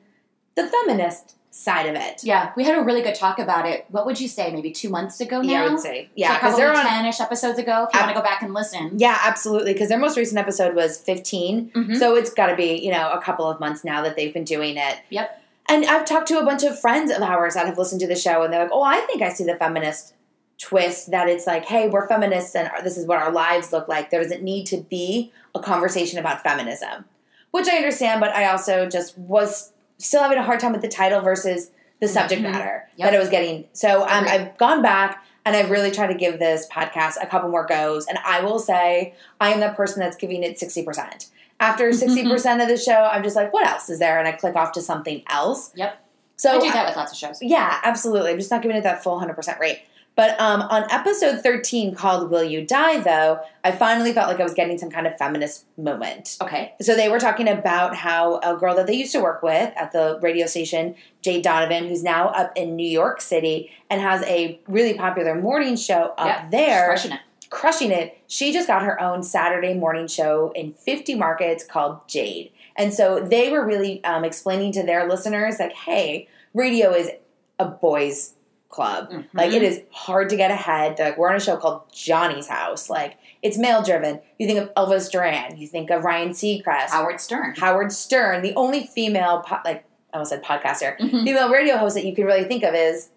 the 0.56 0.68
feminist 0.68 1.36
side 1.52 1.88
of 1.88 1.96
it. 1.96 2.24
Yeah, 2.24 2.52
we 2.56 2.64
had 2.64 2.78
a 2.78 2.82
really 2.82 3.02
good 3.02 3.16
talk 3.16 3.40
about 3.40 3.66
it. 3.68 3.86
What 3.90 4.06
would 4.06 4.20
you 4.20 4.28
say? 4.28 4.52
Maybe 4.52 4.72
two 4.72 4.90
months 4.90 5.20
ago 5.20 5.42
now. 5.42 5.50
Yeah, 5.52 5.64
I 5.66 5.70
would 5.70 5.80
say. 5.80 6.10
Yeah, 6.16 6.34
because 6.36 6.56
probably 6.56 6.62
they're 6.62 6.76
on. 6.78 6.86
ten-ish 6.86 7.20
episodes 7.20 7.58
ago. 7.60 7.88
If 7.88 7.94
you 7.94 8.00
Ab- 8.00 8.06
want 8.06 8.16
to 8.16 8.22
go 8.22 8.26
back 8.28 8.42
and 8.44 8.54
listen. 8.54 8.92
Yeah, 8.98 9.18
absolutely. 9.24 9.74
Because 9.74 9.90
their 9.90 9.98
most 10.00 10.16
recent 10.18 10.38
episode 10.38 10.76
was 10.76 10.98
15. 11.00 11.72
Mhm. 11.74 11.98
So 11.98 12.16
it's 12.16 12.32
got 12.34 12.48
to 12.48 12.56
be, 12.56 12.76
you 12.76 12.92
know, 12.92 13.12
a 13.12 13.20
couple 13.22 13.50
of 13.50 13.60
months 13.60 13.84
now 13.84 14.02
that 14.04 14.16
they've 14.16 14.34
been 14.34 14.44
doing 14.44 14.78
it. 14.78 15.00
Yep. 15.10 15.42
And 15.70 15.86
I've 15.86 16.06
talked 16.06 16.28
to 16.30 16.40
a 16.40 16.46
bunch 16.46 16.64
of 16.64 16.80
friends 16.80 17.12
of 17.12 17.22
ours 17.22 17.54
that 17.56 17.66
have 17.66 17.78
listened 17.78 18.02
to 18.02 18.08
the 18.08 18.16
show, 18.16 18.44
and 18.44 18.52
they're 18.54 18.64
like, 18.64 18.72
oh, 18.74 18.82
I 18.84 19.00
think 19.02 19.22
I 19.22 19.30
see 19.30 19.44
the 19.44 19.56
feminist 19.56 20.14
twist 20.60 21.12
that 21.12 21.30
it's 21.30 21.48
like, 21.48 21.66
hey, 21.66 21.88
we're 21.88 22.08
feminists 22.08 22.54
and 22.56 22.70
this 22.84 22.98
is 22.98 23.06
what 23.06 23.18
our 23.18 23.32
lives 23.32 23.72
look 23.72 23.88
like. 23.88 24.10
There 24.10 24.22
doesn't 24.22 24.44
need 24.44 24.66
to 24.68 24.78
be 24.78 25.32
a 25.56 25.60
conversation 25.60 26.20
about 26.20 26.44
feminism, 26.44 27.06
which 27.52 27.68
I 27.70 27.78
understand, 27.78 28.20
but 28.20 28.36
I 28.36 28.46
also 28.52 28.88
just 28.90 29.18
was 29.18 29.72
still 30.00 30.22
having 30.24 30.38
a 30.38 30.44
hard 30.44 30.60
time 30.60 30.72
with 30.72 30.82
the 30.82 30.88
title 30.88 31.22
versus 31.22 31.72
the 32.02 32.08
subject 32.08 32.42
Mhm. 32.42 32.52
matter 32.52 32.88
Yep. 32.96 33.08
that 33.12 33.16
I 33.16 33.20
was 33.20 33.30
getting. 33.30 33.68
So 33.74 34.04
um, 34.04 34.26
I've 34.28 34.58
gone 34.58 34.82
back 34.82 35.24
and 35.46 35.56
I've 35.56 35.70
really 35.70 35.92
tried 35.92 36.08
to 36.08 36.14
give 36.14 36.40
this 36.40 36.68
podcast 36.72 37.16
a 37.22 37.28
couple 37.28 37.50
more 37.50 37.66
goes. 37.66 38.08
And 38.08 38.18
I 38.26 38.42
will 38.42 38.60
say, 38.60 39.14
I 39.42 39.52
am 39.54 39.60
the 39.60 39.70
person 39.70 40.00
that's 40.00 40.16
giving 40.18 40.44
it 40.44 40.58
60%. 40.58 41.28
After 41.60 41.90
60% 41.92 42.62
of 42.62 42.68
the 42.70 42.78
show, 42.78 42.94
I'm 43.12 43.22
just 43.24 43.36
like, 43.36 43.52
what 43.54 43.68
else 43.68 43.90
is 43.90 44.00
there? 44.00 44.18
And 44.20 44.28
I 44.28 44.32
click 44.32 44.56
off 44.56 44.72
to 44.74 44.82
something 44.82 45.24
else. 45.30 45.72
Yep. 45.76 45.98
So 46.38 46.52
I 46.58 46.60
do 46.62 46.72
that 46.72 46.88
with 46.88 46.96
lots 46.96 47.12
of 47.12 47.18
shows. 47.18 47.40
yeah, 47.42 47.80
absolutely. 47.84 48.32
I'm 48.32 48.38
just 48.38 48.50
not 48.50 48.62
giving 48.62 48.78
it 48.78 48.84
that 48.84 49.04
full 49.04 49.20
100% 49.20 49.60
rate. 49.60 49.82
But 50.20 50.38
um, 50.42 50.64
on 50.64 50.84
episode 50.92 51.40
13 51.42 51.96
called 51.96 52.30
Will 52.30 52.44
You 52.44 52.66
Die, 52.68 53.00
though, 53.00 53.40
I 53.64 53.72
finally 53.72 54.12
felt 54.12 54.28
like 54.28 54.38
I 54.42 54.44
was 54.44 54.54
getting 54.54 54.78
some 54.78 54.90
kind 54.92 55.08
of 55.08 55.18
feminist 55.18 55.66
moment. 55.78 56.36
Okay. 56.42 56.74
So 56.82 56.94
they 56.94 57.08
were 57.08 57.20
talking 57.20 57.48
about 57.48 57.96
how 57.96 58.40
a 58.40 58.58
girl 58.58 58.76
that 58.76 58.86
they 58.86 58.96
used 58.96 59.14
to 59.14 59.22
work 59.22 59.42
with 59.42 59.72
at 59.78 59.94
the 59.94 60.20
radio 60.22 60.46
station, 60.46 60.96
Jade 61.22 61.42
Donovan, 61.46 61.88
who's 61.88 62.04
now 62.04 62.28
up 62.32 62.52
in 62.58 62.76
New 62.76 62.86
York 62.86 63.22
City 63.22 63.72
and 63.90 64.02
has 64.02 64.22
a 64.24 64.60
really 64.68 64.94
popular 64.94 65.36
morning 65.36 65.78
show 65.78 66.14
up 66.18 66.28
Yeah, 66.28 66.50
there 66.50 66.88
Crushing 66.88 67.12
it. 67.14 67.20
crushing 67.50 67.92
it. 67.92 68.18
She 68.28 68.52
just 68.52 68.68
got 68.68 68.82
her 68.84 69.00
own 69.00 69.24
Saturday 69.24 69.74
morning 69.74 70.08
show 70.08 70.52
in 70.54 70.74
50 70.74 71.16
markets 71.16 71.64
called 71.64 72.06
Jade. 72.10 72.52
And 72.76 72.94
so 72.94 73.22
they 73.22 73.50
were 73.50 73.66
really 73.66 74.04
um, 74.04 74.26
explaining 74.26 74.74
to 74.74 74.84
their 74.84 75.08
listeners, 75.08 75.60
like, 75.60 75.72
hey, 75.72 76.28
radio 76.54 76.92
is 76.94 77.10
a 77.58 77.64
boys' 77.64 78.34
club. 78.70 79.12
Mhm. 79.12 79.26
Like, 79.34 79.52
it 79.52 79.64
is 79.64 79.82
hard 79.92 80.30
to 80.30 80.36
get 80.38 80.52
ahead. 80.52 80.96
They're 80.98 81.10
like, 81.10 81.18
we're 81.18 81.30
on 81.30 81.36
a 81.36 81.40
show 81.40 81.58
called 81.58 81.82
Johnny's 81.92 82.48
House. 82.48 82.90
Like, 82.90 83.18
it's 83.42 83.58
male 83.58 83.82
driven. 83.82 84.20
You 84.38 84.48
think 84.48 84.60
of 84.60 84.74
Elvis 84.76 85.12
Duran, 85.12 85.58
you 85.58 85.68
think 85.68 85.90
of 85.90 86.04
Ryan 86.04 86.30
Seacrest, 86.30 86.90
Howard 86.90 87.20
Stern. 87.20 87.56
Howard 87.58 87.92
Stern. 87.92 88.42
The 88.44 88.54
only 88.56 88.86
female, 88.86 89.40
po- 89.46 89.58
like, 89.66 89.86
I 90.14 90.18
almost 90.18 90.30
said 90.32 90.44
podcaster, 90.44 90.98
Mhm. 91.00 91.24
female 91.24 91.50
radio 91.50 91.78
host 91.78 91.96
that 91.96 92.06
you 92.06 92.14
can 92.16 92.26
really 92.26 92.44
think 92.46 92.64
of 92.64 92.74
is 92.76 93.10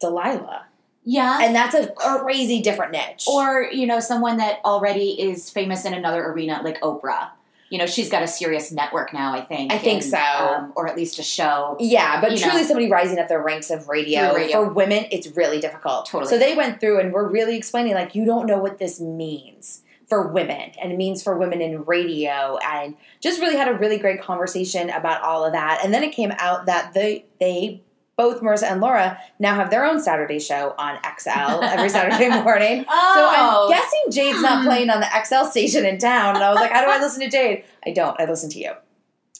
Delilah. 0.00 0.66
Yeah. 1.04 1.38
And 1.42 1.54
that's 1.54 1.74
a 1.74 1.88
crazy 1.88 2.60
different 2.62 2.92
niche. 2.92 3.26
or 3.26 3.62
you 3.72 3.86
know 3.86 4.00
someone 4.00 4.36
that 4.36 4.60
already 4.64 5.20
is 5.20 5.50
famous 5.50 5.84
in 5.86 5.94
another 5.94 6.24
arena 6.26 6.60
like 6.62 6.78
oprah 6.82 7.28
you 7.70 7.78
know 7.78 7.86
she's 7.86 8.10
got 8.10 8.22
a 8.22 8.28
serious 8.28 8.70
network 8.70 9.14
now 9.14 9.32
i 9.32 9.40
think 9.40 9.72
I 9.72 9.78
think 9.78 10.02
and, 10.02 10.10
so. 10.10 10.18
um, 10.18 10.72
or 10.76 10.88
at 10.88 10.96
least 10.96 11.18
a 11.18 11.22
show 11.22 11.76
Yeah, 11.80 12.20
but 12.20 12.36
truly 12.36 12.62
know. 12.62 12.66
somebody 12.66 12.90
rising 12.90 13.18
up 13.18 13.28
the 13.28 13.38
ranks 13.38 13.70
of 13.70 13.88
radio, 13.88 14.34
radio. 14.34 14.64
for 14.64 14.72
women, 14.72 15.06
it's 15.10 15.28
really 15.36 15.60
difficult. 15.60 16.06
Totally. 16.06 16.30
So 16.30 16.38
they 16.38 16.54
went 16.54 16.80
through 16.80 17.00
and 17.00 17.12
were 17.12 17.28
really 17.28 17.56
explaining 17.56 17.94
like 17.94 18.14
you 18.14 18.24
don't 18.24 18.46
know 18.46 18.58
what 18.58 18.78
this 18.78 19.00
means 19.00 19.82
for 20.08 20.26
women 20.28 20.72
and 20.82 20.92
it 20.92 20.96
means 20.96 21.22
for 21.22 21.38
women 21.38 21.60
in 21.60 21.84
radio 21.84 22.58
and 22.58 22.96
just 23.20 23.40
really 23.40 23.56
had 23.56 23.68
a 23.68 23.74
really 23.74 23.98
great 23.98 24.20
conversation 24.20 24.90
about 24.90 25.22
all 25.22 25.44
of 25.44 25.52
that. 25.52 25.80
And 25.84 25.94
then 25.94 26.02
it 26.02 26.12
came 26.12 26.32
out 26.38 26.66
that 26.66 26.92
they 26.94 27.26
they 27.38 27.82
both 28.20 28.42
Marissa 28.42 28.70
and 28.70 28.80
Laura 28.80 29.18
now 29.38 29.54
have 29.54 29.70
their 29.70 29.84
own 29.84 29.98
Saturday 30.02 30.38
show 30.38 30.74
on 30.78 30.98
XL 31.18 31.62
every 31.74 31.88
Saturday 31.88 32.28
morning. 32.42 32.84
oh. 32.88 33.12
So 33.16 33.22
oh 33.24 33.64
I'm 33.64 33.70
guessing 33.70 34.04
Jade's 34.10 34.42
not 34.42 34.58
Hmm. 34.62 34.66
playing 34.68 34.90
on 34.90 35.00
the 35.00 35.08
XL 35.24 35.44
station 35.50 35.86
in 35.86 35.98
town. 35.98 36.34
And 36.36 36.44
I 36.44 36.50
was 36.50 36.60
like, 36.60 36.70
how 36.70 36.84
do 36.84 36.90
I 36.90 36.98
listen 37.00 37.20
to 37.20 37.30
Jade? 37.30 37.64
I 37.86 37.90
don't. 37.92 38.20
I 38.20 38.26
listen 38.26 38.50
to 38.50 38.58
you. 38.58 38.72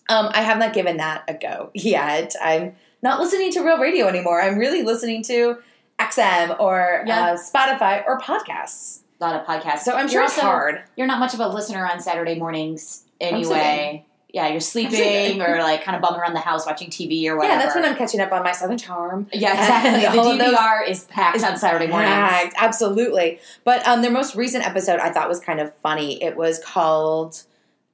Um, 0.09 0.31
I 0.33 0.41
have 0.43 0.59
not 0.59 0.73
given 0.73 0.97
that 0.97 1.25
a 1.29 1.35
go 1.35 1.71
yet. 1.75 2.35
I'm 2.43 2.75
not 3.03 3.21
listening 3.21 3.53
to 3.53 3.61
real 3.61 3.79
radio 3.79 4.07
anymore. 4.09 4.41
I'm 4.41 4.57
really 4.59 4.83
listening 4.83 5.23
to 5.25 5.59
XM 6.01 6.59
or 6.59 7.05
Yeah. 7.07 7.33
uh, 7.33 7.37
Spotify 7.37 8.03
or 8.07 8.19
podcasts. 8.19 9.01
a 9.21 9.25
lot 9.25 9.37
of 9.41 9.47
podcasts 9.47 9.81
So 9.81 9.93
I'm 9.95 10.09
sure 10.09 10.21
You're 10.21 10.25
it's 10.25 10.39
also- 10.39 10.47
hard. 10.47 10.83
you're 10.97 11.07
not 11.07 11.19
much 11.19 11.35
of 11.35 11.41
a 11.41 11.49
listener 11.49 11.87
on 11.87 12.01
saturday 12.01 12.37
mornings 12.37 13.05
anyway 13.21 14.07
yeah 14.33 14.49
you're 14.49 14.61
sleeping 14.75 15.41
or 15.43 15.59
like 15.59 15.83
kind 15.85 15.97
of 15.97 16.03
bumming 16.03 16.21
around 16.21 16.35
the 16.35 16.41
house 16.41 16.67
watching 16.67 16.89
tv 16.89 17.27
or 17.27 17.37
whatever 17.37 17.55
Yeah, 17.55 17.63
that's 17.63 17.75
when 17.75 17.85
I'm 17.85 17.97
catching 17.97 18.21
up 18.21 18.33
on 18.33 18.43
my 18.43 18.53
Southern 18.53 18.79
Charm. 18.79 19.27
yeah 19.33 19.53
exactly 19.53 20.37
the 20.39 20.45
dvr 20.45 20.89
is 20.89 21.05
packed 21.05 21.37
is 21.37 21.45
on 21.45 21.57
saturday 21.57 21.87
mornings 21.87 22.13
Packed, 22.13 22.55
absolutely. 22.59 23.41
But 23.65 23.87
um, 23.87 24.03
their 24.03 24.11
most 24.11 24.35
recent 24.35 24.67
episode 24.67 25.01
I 25.01 25.11
thought 25.11 25.29
was 25.29 25.41
kind 25.41 25.61
of 25.61 25.75
funny. 25.77 26.23
It 26.23 26.37
was 26.37 26.59
called 26.65 27.43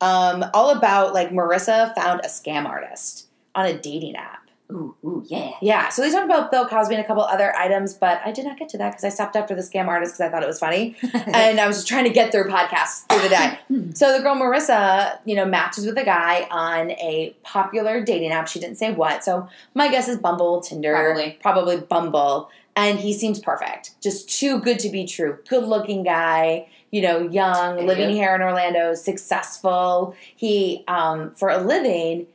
um, 0.01 0.45
all 0.55 0.71
about 0.71 1.15
like 1.15 1.31
Marissa 1.31 1.95
found 1.95 2.21
a 2.25 2.29
scam 2.29 2.67
artist 2.67 3.29
on 3.55 3.67
a 3.67 3.77
dating 3.79 4.17
app. 4.17 4.46
Ooh, 4.73 4.97
ooh, 5.05 5.25
yeah. 5.29 5.53
Yeah, 5.63 5.89
so 5.91 6.03
they 6.03 6.11
talked 6.11 6.25
about 6.25 6.51
Bill 6.51 6.67
Cosby 6.67 6.97
and 6.97 7.05
a 7.05 7.07
couple 7.07 7.23
other 7.23 7.55
items, 7.57 7.95
but 7.95 8.21
I 8.25 8.33
did 8.33 8.45
not 8.45 8.59
get 8.59 8.69
to 8.71 8.79
that 8.79 8.91
because 8.91 9.05
I 9.05 9.11
stopped 9.11 9.37
after 9.37 9.55
the 9.55 9.63
scam 9.63 9.87
artist 9.87 10.15
because 10.15 10.21
I 10.23 10.29
thought 10.29 10.43
it 10.43 10.47
was 10.49 10.59
funny, 10.59 10.97
and 11.15 11.61
I 11.61 11.69
was 11.69 11.77
just 11.77 11.89
trying 11.89 12.03
to 12.05 12.11
get 12.11 12.33
through 12.33 12.45
podcasts 12.49 13.07
through 13.09 13.23
the 13.23 13.29
day. 13.29 13.93
so 13.95 14.17
the 14.17 14.23
girl 14.25 14.35
Marissa, 14.35 15.19
you 15.25 15.37
know, 15.37 15.45
matches 15.47 15.87
with 15.87 15.97
a 15.99 16.05
guy 16.05 16.49
on 16.51 16.91
a 16.93 17.37
popular 17.45 18.03
dating 18.03 18.33
app. 18.33 18.49
She 18.49 18.59
didn't 18.59 18.77
say 18.77 18.93
what, 18.93 19.23
so 19.23 19.49
my 19.75 19.89
guess 19.89 20.09
is 20.09 20.19
Bumble, 20.19 20.61
Tinder, 20.61 20.93
Probably. 20.93 21.39
probably 21.41 21.77
Bumble, 21.77 22.51
and 22.75 22.99
he 22.99 23.13
seems 23.13 23.39
perfect, 23.39 23.93
just 24.03 24.29
too 24.29 24.59
good 24.59 24.81
to 24.81 24.89
be 24.89 25.07
true. 25.07 25.39
Good-looking 25.49 26.03
guy, 26.03 26.67
you 26.91 27.03
know, 27.03 27.21
young, 27.21 27.87
living 27.87 28.11
Yeah. 28.11 28.17
here 28.17 28.35
in 28.35 28.43
Orlando, 28.43 28.95
successful. 28.95 30.17
He, 30.35 30.83
um, 30.89 31.31
for 31.35 31.51
a 31.51 31.59
living, 31.59 32.27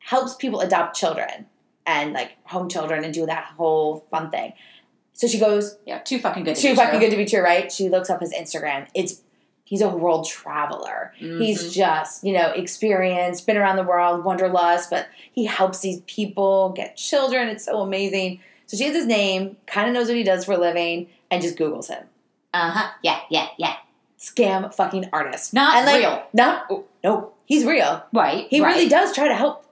helps 0.00 0.34
people 0.34 0.60
adopt 0.60 0.94
children 0.96 1.46
and 1.88 2.12
like 2.12 2.32
home 2.44 2.68
children 2.68 3.02
and 3.02 3.14
do 3.14 3.24
that 3.26 3.44
whole 3.56 4.04
fun 4.10 4.30
thing. 4.30 4.52
So 5.14 5.26
she 5.26 5.40
goes, 5.40 5.76
Yeah, 5.86 5.98
too 5.98 6.18
fucking 6.20 6.44
good 6.44 6.54
to 6.54 6.60
be 6.62 6.68
true. 6.68 6.70
too 6.70 6.76
fucking 6.76 7.00
true. 7.00 7.08
good 7.08 7.10
to 7.10 7.16
be 7.16 7.24
true, 7.24 7.40
right? 7.42 7.72
She 7.72 7.88
looks 7.88 8.10
up 8.10 8.20
his 8.20 8.32
Instagram. 8.32 8.86
It's 8.94 9.22
he's 9.64 9.80
a 9.82 9.88
world 9.88 10.26
traveler. 10.26 11.12
He's 11.18 11.64
Mhm. 11.64 11.72
just, 11.72 12.24
you 12.24 12.32
know, 12.32 12.50
experienced, 12.52 13.46
been 13.46 13.56
around 13.58 13.76
the 13.76 13.82
world, 13.82 14.24
wanderlust, 14.24 14.88
but 14.90 15.08
he 15.32 15.44
helps 15.44 15.80
these 15.80 16.00
people 16.06 16.70
get 16.70 16.96
children. 16.96 17.48
It's 17.48 17.64
so 17.64 17.80
amazing. 17.80 18.40
So 18.66 18.76
she 18.76 18.84
has 18.84 18.94
his 18.94 19.06
name, 19.06 19.56
kind 19.66 19.88
of 19.88 19.94
knows 19.94 20.08
what 20.08 20.16
he 20.16 20.22
does 20.22 20.44
for 20.46 20.52
a 20.52 20.58
living, 20.58 21.08
and 21.30 21.42
just 21.42 21.56
Googles 21.56 21.88
him. 21.88 22.04
Uh-huh. 22.54 22.88
Yeah, 23.02 23.20
yeah, 23.28 23.48
yeah. 23.58 23.74
Scam 24.18 24.72
fucking 24.74 25.08
artist. 25.12 25.52
Not 25.52 25.84
like, 25.84 26.00
real. 26.00 26.22
Not, 26.32 26.66
oh, 26.70 26.84
no, 27.04 27.32
he's 27.46 27.64
real. 27.64 28.02
Right. 28.12 28.46
He 28.48 28.60
right. 28.60 28.74
really 28.74 28.88
does 28.88 29.14
try 29.14 29.28
to 29.28 29.34
help 29.34 29.64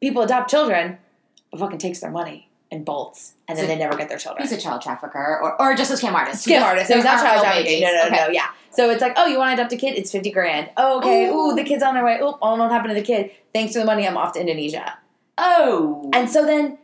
people 0.00 0.22
adopt 0.22 0.50
children, 0.50 0.98
fucking 1.58 1.78
takes 1.78 2.00
their 2.00 2.10
money 2.10 2.48
and 2.70 2.84
bolts, 2.84 3.34
and 3.46 3.56
then 3.56 3.64
So 3.64 3.68
they 3.68 3.78
never 3.78 3.96
get 3.96 4.08
their 4.08 4.18
children. 4.18 4.42
He's 4.46 4.52
a 4.56 4.60
child 4.60 4.82
trafficker 4.82 5.38
or, 5.40 5.60
or 5.60 5.74
just 5.76 5.90
a 5.90 5.94
scam 5.94 6.14
artist. 6.14 6.46
scam 6.46 6.62
artist. 6.62 6.88
those 6.88 6.96
He's 6.96 7.04
not 7.04 7.22
child 7.22 7.42
trafficking. 7.44 7.80
No, 7.82 7.92
no, 7.92 8.02
Okay. 8.06 8.16
no, 8.16 8.28
yeah. 8.28 8.48
So 8.70 8.90
it's 8.90 9.00
like, 9.00 9.14
oh, 9.16 9.26
you 9.26 9.38
want 9.38 9.56
to 9.56 9.62
adopt 9.62 9.72
a 9.72 9.76
kid? 9.76 9.96
It's 9.96 10.10
fifty 10.10 10.30
grand. 10.30 10.70
Oh, 10.76 10.98
okay. 10.98 11.26
Ooh. 11.28 11.50
Ooh, 11.52 11.54
the 11.54 11.64
kid's 11.64 11.82
on 11.82 11.94
their 11.94 12.04
way. 12.04 12.18
Oh, 12.20 12.36
oh, 12.42 12.56
what 12.56 12.70
happened 12.72 12.90
to 12.90 13.00
the 13.00 13.06
kid? 13.06 13.30
Thanks 13.54 13.72
for 13.72 13.78
the 13.78 13.84
money. 13.84 14.06
I'm 14.06 14.16
off 14.16 14.32
to 14.34 14.40
Indonesia. 14.40 14.98
Oh. 15.38 16.10
And 16.12 16.28
so 16.30 16.44
then 16.44 16.78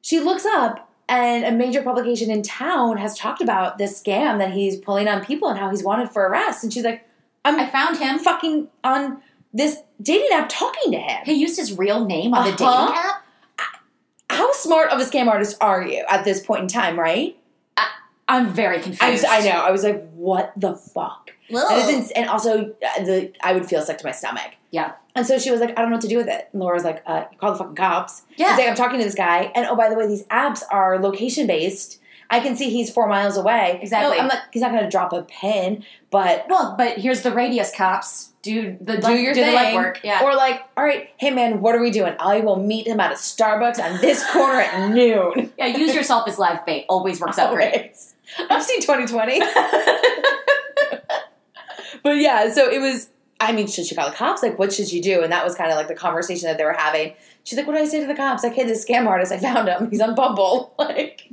she 0.00 0.18
looks 0.20 0.44
up, 0.44 0.90
and 1.08 1.44
a 1.44 1.52
major 1.52 1.82
publication 1.82 2.30
in 2.30 2.42
town 2.42 2.96
has 2.96 3.16
talked 3.16 3.40
about 3.40 3.78
this 3.78 4.02
scam 4.02 4.38
that 4.38 4.52
he's 4.52 4.76
pulling 4.76 5.08
on 5.08 5.24
people 5.24 5.48
and 5.48 5.58
how 5.58 5.70
he's 5.70 5.82
wanted 5.84 6.10
for 6.10 6.26
arrest. 6.26 6.64
And 6.64 6.72
she's 6.72 6.84
like, 6.84 7.06
I'm 7.44 7.58
I 7.58 7.68
found 7.68 7.98
him. 7.98 8.18
fucking 8.18 8.68
on 8.84 9.22
this 9.54 9.78
dating 10.00 10.30
app 10.32 10.48
talking 10.48 10.92
to 10.92 10.98
him. 10.98 11.22
He 11.24 11.34
used 11.34 11.56
his 11.58 11.76
real 11.78 12.04
name 12.04 12.34
on 12.34 12.44
the 12.44 12.52
Uh-huh. 12.64 12.86
dating 12.86 12.96
app. 13.10 13.21
How 14.62 14.68
smart 14.68 14.90
of 14.90 15.00
a 15.00 15.04
scam 15.04 15.28
artist 15.28 15.56
are 15.60 15.82
you 15.82 16.04
at 16.08 16.24
this 16.24 16.44
point 16.44 16.62
in 16.62 16.68
time, 16.68 16.98
right? 16.98 17.36
I'm 18.28 18.52
very 18.52 18.78
I, 18.78 18.82
confused. 18.82 19.12
was, 19.12 19.24
I 19.24 19.40
know. 19.40 19.60
I 19.60 19.70
was 19.70 19.84
like, 19.84 20.10
what 20.12 20.52
the 20.56 20.74
fuck? 20.74 21.32
And, 21.50 22.10
and 22.16 22.30
also, 22.30 22.70
uh, 22.70 23.04
the 23.04 23.32
I 23.42 23.52
would 23.52 23.66
feel 23.66 23.82
sick 23.82 23.98
to 23.98 24.06
my 24.06 24.12
stomach. 24.12 24.52
Yeah. 24.70 24.92
And 25.14 25.26
so 25.26 25.38
she 25.38 25.50
was 25.50 25.60
like, 25.60 25.70
I 25.70 25.82
don't 25.82 25.90
know 25.90 25.96
what 25.96 26.02
to 26.02 26.08
do 26.08 26.16
with 26.16 26.28
it. 26.28 26.48
And 26.52 26.60
Laura 26.62 26.74
was 26.74 26.84
like, 26.84 27.02
uh, 27.04 27.24
call 27.36 27.52
the 27.52 27.58
fucking 27.58 27.74
cops. 27.74 28.22
Yeah. 28.36 28.56
Like, 28.56 28.68
I'm 28.68 28.74
talking 28.74 28.98
to 28.98 29.04
this 29.04 29.14
guy. 29.14 29.52
And 29.54 29.66
oh, 29.66 29.76
by 29.76 29.90
the 29.90 29.96
way, 29.96 30.06
these 30.06 30.24
apps 30.24 30.62
are 30.70 30.98
location 30.98 31.46
based. 31.46 32.00
I 32.32 32.40
can 32.40 32.56
see 32.56 32.70
he's 32.70 32.90
four 32.90 33.06
miles 33.08 33.36
away. 33.36 33.78
Exactly. 33.82 34.16
No, 34.16 34.22
I'm 34.22 34.28
like, 34.28 34.40
he's 34.52 34.62
not 34.62 34.72
going 34.72 34.82
to 34.82 34.90
drop 34.90 35.12
a 35.12 35.22
pin, 35.22 35.84
but 36.10 36.46
Well, 36.48 36.74
but 36.76 36.98
here's 36.98 37.22
the 37.22 37.30
radius 37.30 37.70
cops. 37.76 38.30
Do 38.42 38.76
the 38.80 38.96
do 38.96 39.12
your 39.12 39.34
do 39.34 39.40
thing. 39.42 39.52
the 39.52 39.56
legwork. 39.58 39.98
Yeah. 40.02 40.24
Or 40.24 40.34
like, 40.34 40.62
all 40.76 40.82
right, 40.82 41.10
hey 41.18 41.30
man, 41.30 41.60
what 41.60 41.76
are 41.76 41.80
we 41.80 41.90
doing? 41.92 42.14
I 42.18 42.40
will 42.40 42.56
meet 42.56 42.88
him 42.88 42.98
at 42.98 43.12
a 43.12 43.14
Starbucks 43.14 43.78
on 43.78 44.00
this 44.00 44.28
corner 44.32 44.60
at 44.60 44.90
noon. 44.94 45.52
yeah. 45.56 45.66
Use 45.66 45.94
yourself 45.94 46.26
as 46.26 46.38
live 46.40 46.66
bait. 46.66 46.86
Always 46.88 47.20
works 47.20 47.38
out 47.38 47.54
great. 47.54 47.92
I've 48.50 48.62
seen 48.64 48.80
2020. 48.80 49.40
But 52.02 52.16
yeah, 52.16 52.50
so 52.52 52.68
it 52.68 52.80
was. 52.80 53.10
I 53.38 53.52
mean, 53.52 53.66
should 53.68 53.86
she 53.86 53.94
call 53.94 54.08
the 54.10 54.16
cops? 54.16 54.42
Like, 54.42 54.58
what 54.58 54.72
should 54.72 54.88
she 54.88 55.00
do? 55.00 55.22
And 55.22 55.32
that 55.32 55.44
was 55.44 55.54
kind 55.54 55.70
of 55.70 55.76
like 55.76 55.88
the 55.88 55.94
conversation 55.94 56.46
that 56.48 56.58
they 56.58 56.64
were 56.64 56.72
having. 56.72 57.14
She's 57.44 57.56
like, 57.56 57.66
"What 57.66 57.74
do 57.74 57.80
I 57.82 57.86
say 57.86 58.00
to 58.00 58.06
the 58.06 58.14
cops? 58.14 58.42
Like, 58.42 58.54
hey, 58.54 58.64
this 58.64 58.84
scam 58.84 59.06
artist, 59.06 59.32
I 59.32 59.38
found 59.38 59.68
him. 59.68 59.90
He's 59.90 60.00
on 60.00 60.14
Bumble. 60.14 60.74
Like, 60.78 61.30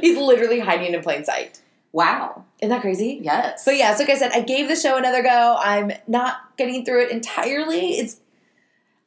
he's 0.00 0.16
literally 0.16 0.60
hiding 0.60 0.94
in 0.94 1.02
plain 1.02 1.24
sight. 1.24 1.60
Wow. 1.92 2.44
Isn't 2.60 2.70
that 2.70 2.80
crazy? 2.80 3.18
Yes. 3.22 3.64
But 3.64 3.76
yeah, 3.76 3.94
so 3.94 4.04
like 4.04 4.12
I 4.12 4.18
said, 4.18 4.32
I 4.32 4.40
gave 4.40 4.68
the 4.68 4.76
show 4.76 4.96
another 4.96 5.22
go. 5.22 5.56
I'm 5.60 5.92
not 6.06 6.56
getting 6.56 6.84
through 6.84 7.04
it 7.04 7.10
entirely. 7.10 7.98
It's 7.98 8.20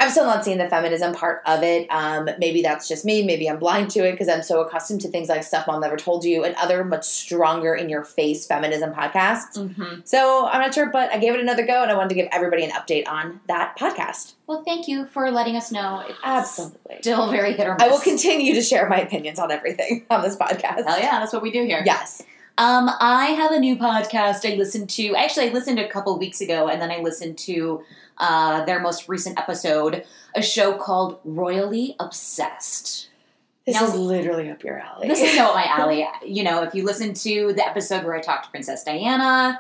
I'm 0.06 0.12
still 0.12 0.26
not 0.26 0.46
seeing 0.46 0.60
the 0.60 0.70
feminism 0.70 1.16
part 1.16 1.42
of 1.48 1.64
it. 1.64 1.88
Um, 1.90 2.30
maybe 2.38 2.62
that's 2.62 2.88
just 2.88 3.06
me. 3.06 3.24
Maybe 3.24 3.50
I'm 3.50 3.58
blind 3.58 3.90
to 3.92 4.08
it 4.08 4.12
because 4.12 4.30
I'm 4.30 4.44
so 4.44 4.62
accustomed 4.62 5.02
to 5.02 5.08
things 5.08 5.30
like 5.30 5.44
Stuff 5.44 5.66
Mom 5.66 5.82
Never 5.82 5.98
Told 5.98 6.24
You 6.24 6.44
and 6.44 6.54
other 6.58 6.84
much 6.84 7.06
stronger 7.06 7.74
in 7.74 7.90
your 7.90 8.04
face 8.04 8.46
feminism 8.46 8.94
podcasts. 8.94 9.58
hmm 9.58 10.02
So 10.04 10.46
I'm 10.46 10.62
not 10.62 10.76
sure, 10.76 10.92
but 10.92 11.12
I 11.12 11.18
gave 11.18 11.34
it 11.34 11.40
another 11.40 11.66
go 11.66 11.82
and 11.82 11.92
I 11.92 11.96
wanted 11.96 12.10
to 12.10 12.16
give 12.16 12.28
everybody 12.32 12.64
an 12.64 12.70
update 12.70 13.08
on 13.08 13.40
that 13.48 13.80
podcast. 13.80 14.34
Well, 14.46 14.64
thank 14.64 14.88
you 14.88 15.08
for 15.08 15.32
letting 15.32 15.56
us 15.56 15.72
know. 15.72 16.04
It's 16.08 16.20
Absolutely. 16.24 16.98
Still 17.02 17.32
very 17.32 17.54
hit 17.54 17.66
or 17.66 17.74
miss. 17.74 17.84
I 17.84 17.88
will 17.88 18.00
continue 18.00 18.54
to 18.54 18.62
share 18.62 18.88
my 18.88 19.00
opinions 19.00 19.40
on 19.40 19.50
everything 19.50 20.06
on 20.12 20.22
this 20.22 20.38
podcast. 20.38 20.86
Hell 20.86 21.00
yeah, 21.00 21.20
that's 21.20 21.34
what 21.34 21.42
we 21.42 21.52
do 21.52 21.66
here. 21.66 21.82
Yes. 21.84 22.22
Um, 22.58 22.90
I 23.00 23.32
have 23.32 23.52
a 23.52 23.60
new 23.60 23.76
podcast 23.76 24.50
I 24.50 24.56
listened 24.56 24.90
to. 24.92 25.16
Actually, 25.16 25.50
I 25.50 25.54
listened 25.54 25.80
a 25.80 25.90
couple 25.90 26.18
weeks 26.18 26.42
ago, 26.42 26.68
and 26.70 26.82
then 26.82 26.90
I 26.90 27.00
listened 27.00 27.38
to 27.40 27.84
uh, 28.18 28.64
their 28.66 28.80
most 28.80 29.08
recent 29.10 29.38
episode, 29.40 30.06
a 30.36 30.42
show 30.42 30.74
called 30.74 31.20
Royally 31.24 31.96
Obsessed. 32.00 33.10
This 33.66 33.76
Now- 33.76 33.86
is 33.86 33.96
literally 33.96 34.50
up 34.52 34.64
your 34.64 34.80
alley. 34.80 35.08
This 35.08 35.22
is 35.22 35.36
no 35.38 35.54
my 35.54 35.66
alley. 35.66 36.08
You 36.26 36.44
know, 36.44 36.64
if 36.64 36.76
you 36.76 36.84
listen 36.86 37.14
to 37.16 37.54
the 37.54 37.66
episode 37.68 38.04
where 38.04 38.16
I 38.16 38.22
talked 38.22 38.46
to 38.46 38.52
Princess 38.52 38.84
Diana, 38.84 39.60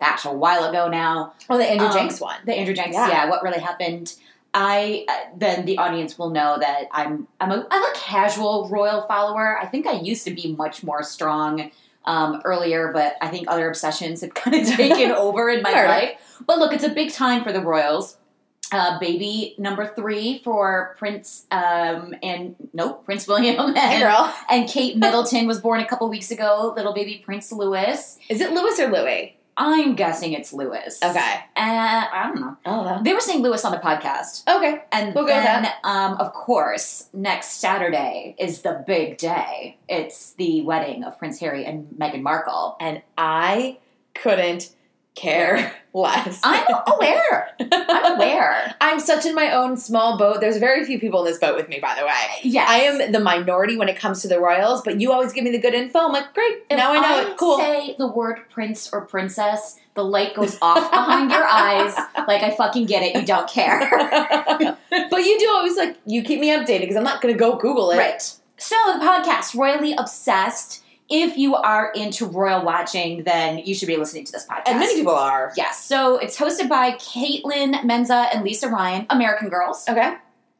gosh, 0.00 0.24
a 0.24 0.32
while 0.32 0.64
ago 0.64 0.88
now, 0.88 1.34
oh, 1.50 1.58
the 1.58 1.64
Andrew 1.68 1.86
Um, 1.88 1.92
Jenks 1.92 2.20
one. 2.20 2.36
the 2.46 2.54
Andrew 2.54 2.74
Jenks, 2.74 2.94
Yeah. 2.94 3.08
yeah. 3.08 3.30
what 3.30 3.42
really 3.42 3.60
happened. 3.60 4.14
I 4.54 5.04
uh, 5.06 5.36
then 5.36 5.66
the 5.66 5.76
audience 5.76 6.18
will 6.18 6.30
know 6.30 6.56
that 6.58 6.84
I'm 6.90 7.28
I'm 7.40 7.50
a 7.52 7.66
I'm 7.70 7.82
a 7.82 7.92
casual 7.94 8.68
royal 8.70 9.02
follower. 9.02 9.58
I 9.60 9.66
think 9.66 9.86
I 9.86 9.92
used 10.00 10.24
to 10.24 10.30
be 10.30 10.54
much 10.56 10.82
more 10.82 11.02
strong 11.02 11.70
um, 12.06 12.40
earlier, 12.44 12.90
but 12.92 13.16
I 13.20 13.28
think 13.28 13.48
other 13.48 13.68
obsessions 13.68 14.20
have 14.22 14.34
kind 14.34 14.56
of 14.56 14.66
taken 14.76 15.10
over 15.12 15.48
in 15.48 15.62
my 15.62 15.72
Sure. 15.72 15.88
life. 15.88 16.10
But 16.46 16.58
look, 16.58 16.72
it's 16.72 16.84
a 16.84 16.88
big 16.90 17.12
time 17.12 17.42
for 17.42 17.52
the 17.52 17.60
royals. 17.60 18.16
Uh, 18.72 18.98
baby 18.98 19.54
number 19.58 19.86
three 19.86 20.40
for 20.42 20.96
Prince 20.98 21.46
um, 21.52 22.12
and 22.20 22.56
nope 22.74 23.04
Prince 23.04 23.28
William 23.28 23.60
and, 23.60 23.78
Hey, 23.78 24.32
and 24.50 24.68
Kate 24.68 24.96
Middleton 24.96 25.46
was 25.46 25.60
born 25.60 25.78
a 25.80 25.86
couple 25.86 26.08
weeks 26.08 26.32
ago. 26.32 26.72
Little 26.76 26.92
baby 26.92 27.22
Prince 27.24 27.52
Louis. 27.52 28.18
Is 28.28 28.40
it 28.40 28.50
Louis 28.50 28.80
or 28.80 28.88
Louis? 28.90 29.35
I'm 29.56 29.94
guessing 29.94 30.32
it's 30.34 30.52
Louis. 30.52 30.98
Okay. 31.02 31.40
And 31.56 32.06
I 32.12 32.30
don't 32.32 32.40
know. 32.40 32.56
Don't. 32.64 33.04
They 33.04 33.14
were 33.14 33.20
saying 33.20 33.42
Lewis 33.42 33.64
on 33.64 33.72
the 33.72 33.78
podcast. 33.78 34.46
Okay. 34.46 34.82
And 34.92 35.14
We'll 35.14 35.26
go 35.26 35.34
with 35.34 35.44
then, 35.44 35.68
um, 35.84 36.14
of 36.14 36.32
course, 36.34 37.08
next 37.14 37.52
Saturday 37.52 38.36
is 38.38 38.62
the 38.62 38.84
big 38.86 39.16
day. 39.16 39.78
It's 39.88 40.34
the 40.34 40.60
wedding 40.62 41.04
of 41.04 41.18
Prince 41.18 41.40
Harry 41.40 41.64
and 41.64 41.88
Meghan 41.98 42.20
Markle. 42.22 42.76
And 42.80 43.02
I 43.16 43.78
couldn't 44.14 44.75
care 45.16 45.74
less. 45.94 46.40
I'm 46.44 46.66
aware. 46.86 47.48
I'm 47.58 48.12
aware. 48.16 48.74
I'm 48.80 49.00
such 49.00 49.24
in 49.26 49.34
my 49.34 49.50
own 49.52 49.76
small 49.76 50.18
boat. 50.18 50.40
There's 50.40 50.58
very 50.58 50.84
few 50.84 51.00
people 51.00 51.20
in 51.20 51.26
this 51.26 51.38
boat 51.38 51.56
with 51.56 51.68
me, 51.68 51.80
by 51.80 51.96
the 51.98 52.04
way. 52.04 52.26
Yes. 52.42 52.68
I 52.70 52.76
am 52.80 53.12
the 53.12 53.18
minority 53.18 53.76
when 53.76 53.88
it 53.88 53.98
comes 53.98 54.22
to 54.22 54.28
the 54.28 54.38
royals, 54.38 54.82
but 54.82 55.00
you 55.00 55.10
always 55.10 55.32
give 55.32 55.42
me 55.42 55.50
the 55.50 55.58
good 55.58 55.74
info. 55.74 56.00
I'm 56.00 56.12
like, 56.12 56.32
great. 56.34 56.58
If 56.70 56.76
now 56.76 56.92
I 56.92 57.00
know 57.00 57.30
it. 57.30 57.36
Cool. 57.38 57.58
say 57.58 57.96
the 57.98 58.06
word 58.06 58.40
prince 58.50 58.92
or 58.92 59.00
princess, 59.06 59.78
the 59.94 60.04
light 60.04 60.34
goes 60.34 60.58
off 60.60 60.90
behind 60.90 61.30
your 61.30 61.44
eyes. 61.44 61.94
Like, 62.26 62.42
I 62.42 62.50
fucking 62.56 62.86
get 62.86 63.04
it. 63.04 63.14
You 63.14 63.24
don't 63.24 63.48
care. 63.48 63.88
but 64.90 65.24
you 65.24 65.38
do 65.38 65.48
always 65.50 65.76
like 65.76 65.96
you 66.06 66.24
keep 66.24 66.40
me 66.40 66.48
updated 66.48 66.80
because 66.80 66.96
I'm 66.96 67.04
not 67.04 67.22
going 67.22 67.32
to 67.32 67.38
go 67.38 67.56
Google 67.56 67.92
it. 67.92 67.98
Right. 67.98 68.20
So 68.56 68.74
the 68.98 69.04
podcast, 69.04 69.54
Royally 69.54 69.92
Obsessed. 69.96 70.82
If 71.08 71.36
you 71.36 71.54
are 71.54 71.92
into 71.92 72.26
royal 72.26 72.64
watching, 72.64 73.22
then 73.22 73.58
you 73.58 73.74
should 73.74 73.86
be 73.86 73.96
listening 73.96 74.24
to 74.24 74.32
this 74.32 74.44
podcast. 74.46 74.62
And 74.66 74.80
many 74.80 74.96
people 74.96 75.14
are. 75.14 75.52
Yes. 75.56 75.84
So 75.84 76.16
it's 76.18 76.36
hosted 76.36 76.68
by 76.68 76.92
Caitlin 76.92 77.84
Menza 77.84 78.28
and 78.34 78.42
Lisa 78.42 78.68
Ryan, 78.68 79.06
American 79.10 79.48
girls. 79.48 79.88
Okay. 79.88 80.14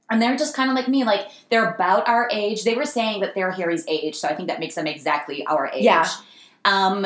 And 0.09 0.23
they're 0.23 0.37
just 0.37 0.55
kind 0.55 0.71
of 0.71 0.77
like 0.77 0.87
me. 0.87 1.03
Like, 1.03 1.27
they're 1.51 1.69
about 1.69 2.09
our 2.09 2.29
age. 2.33 2.63
They 2.63 2.77
were 2.77 2.85
saying 2.87 3.23
that 3.23 3.35
they're 3.35 3.51
Harry's 3.51 3.85
age, 3.89 4.15
so 4.15 4.29
I 4.29 4.37
think 4.37 4.49
that 4.49 4.61
makes 4.61 4.77
them 4.77 4.87
exactly 4.87 5.45
our 5.47 5.67
age. 5.67 5.83
Yeah. 5.83 6.09
Um, 6.65 7.05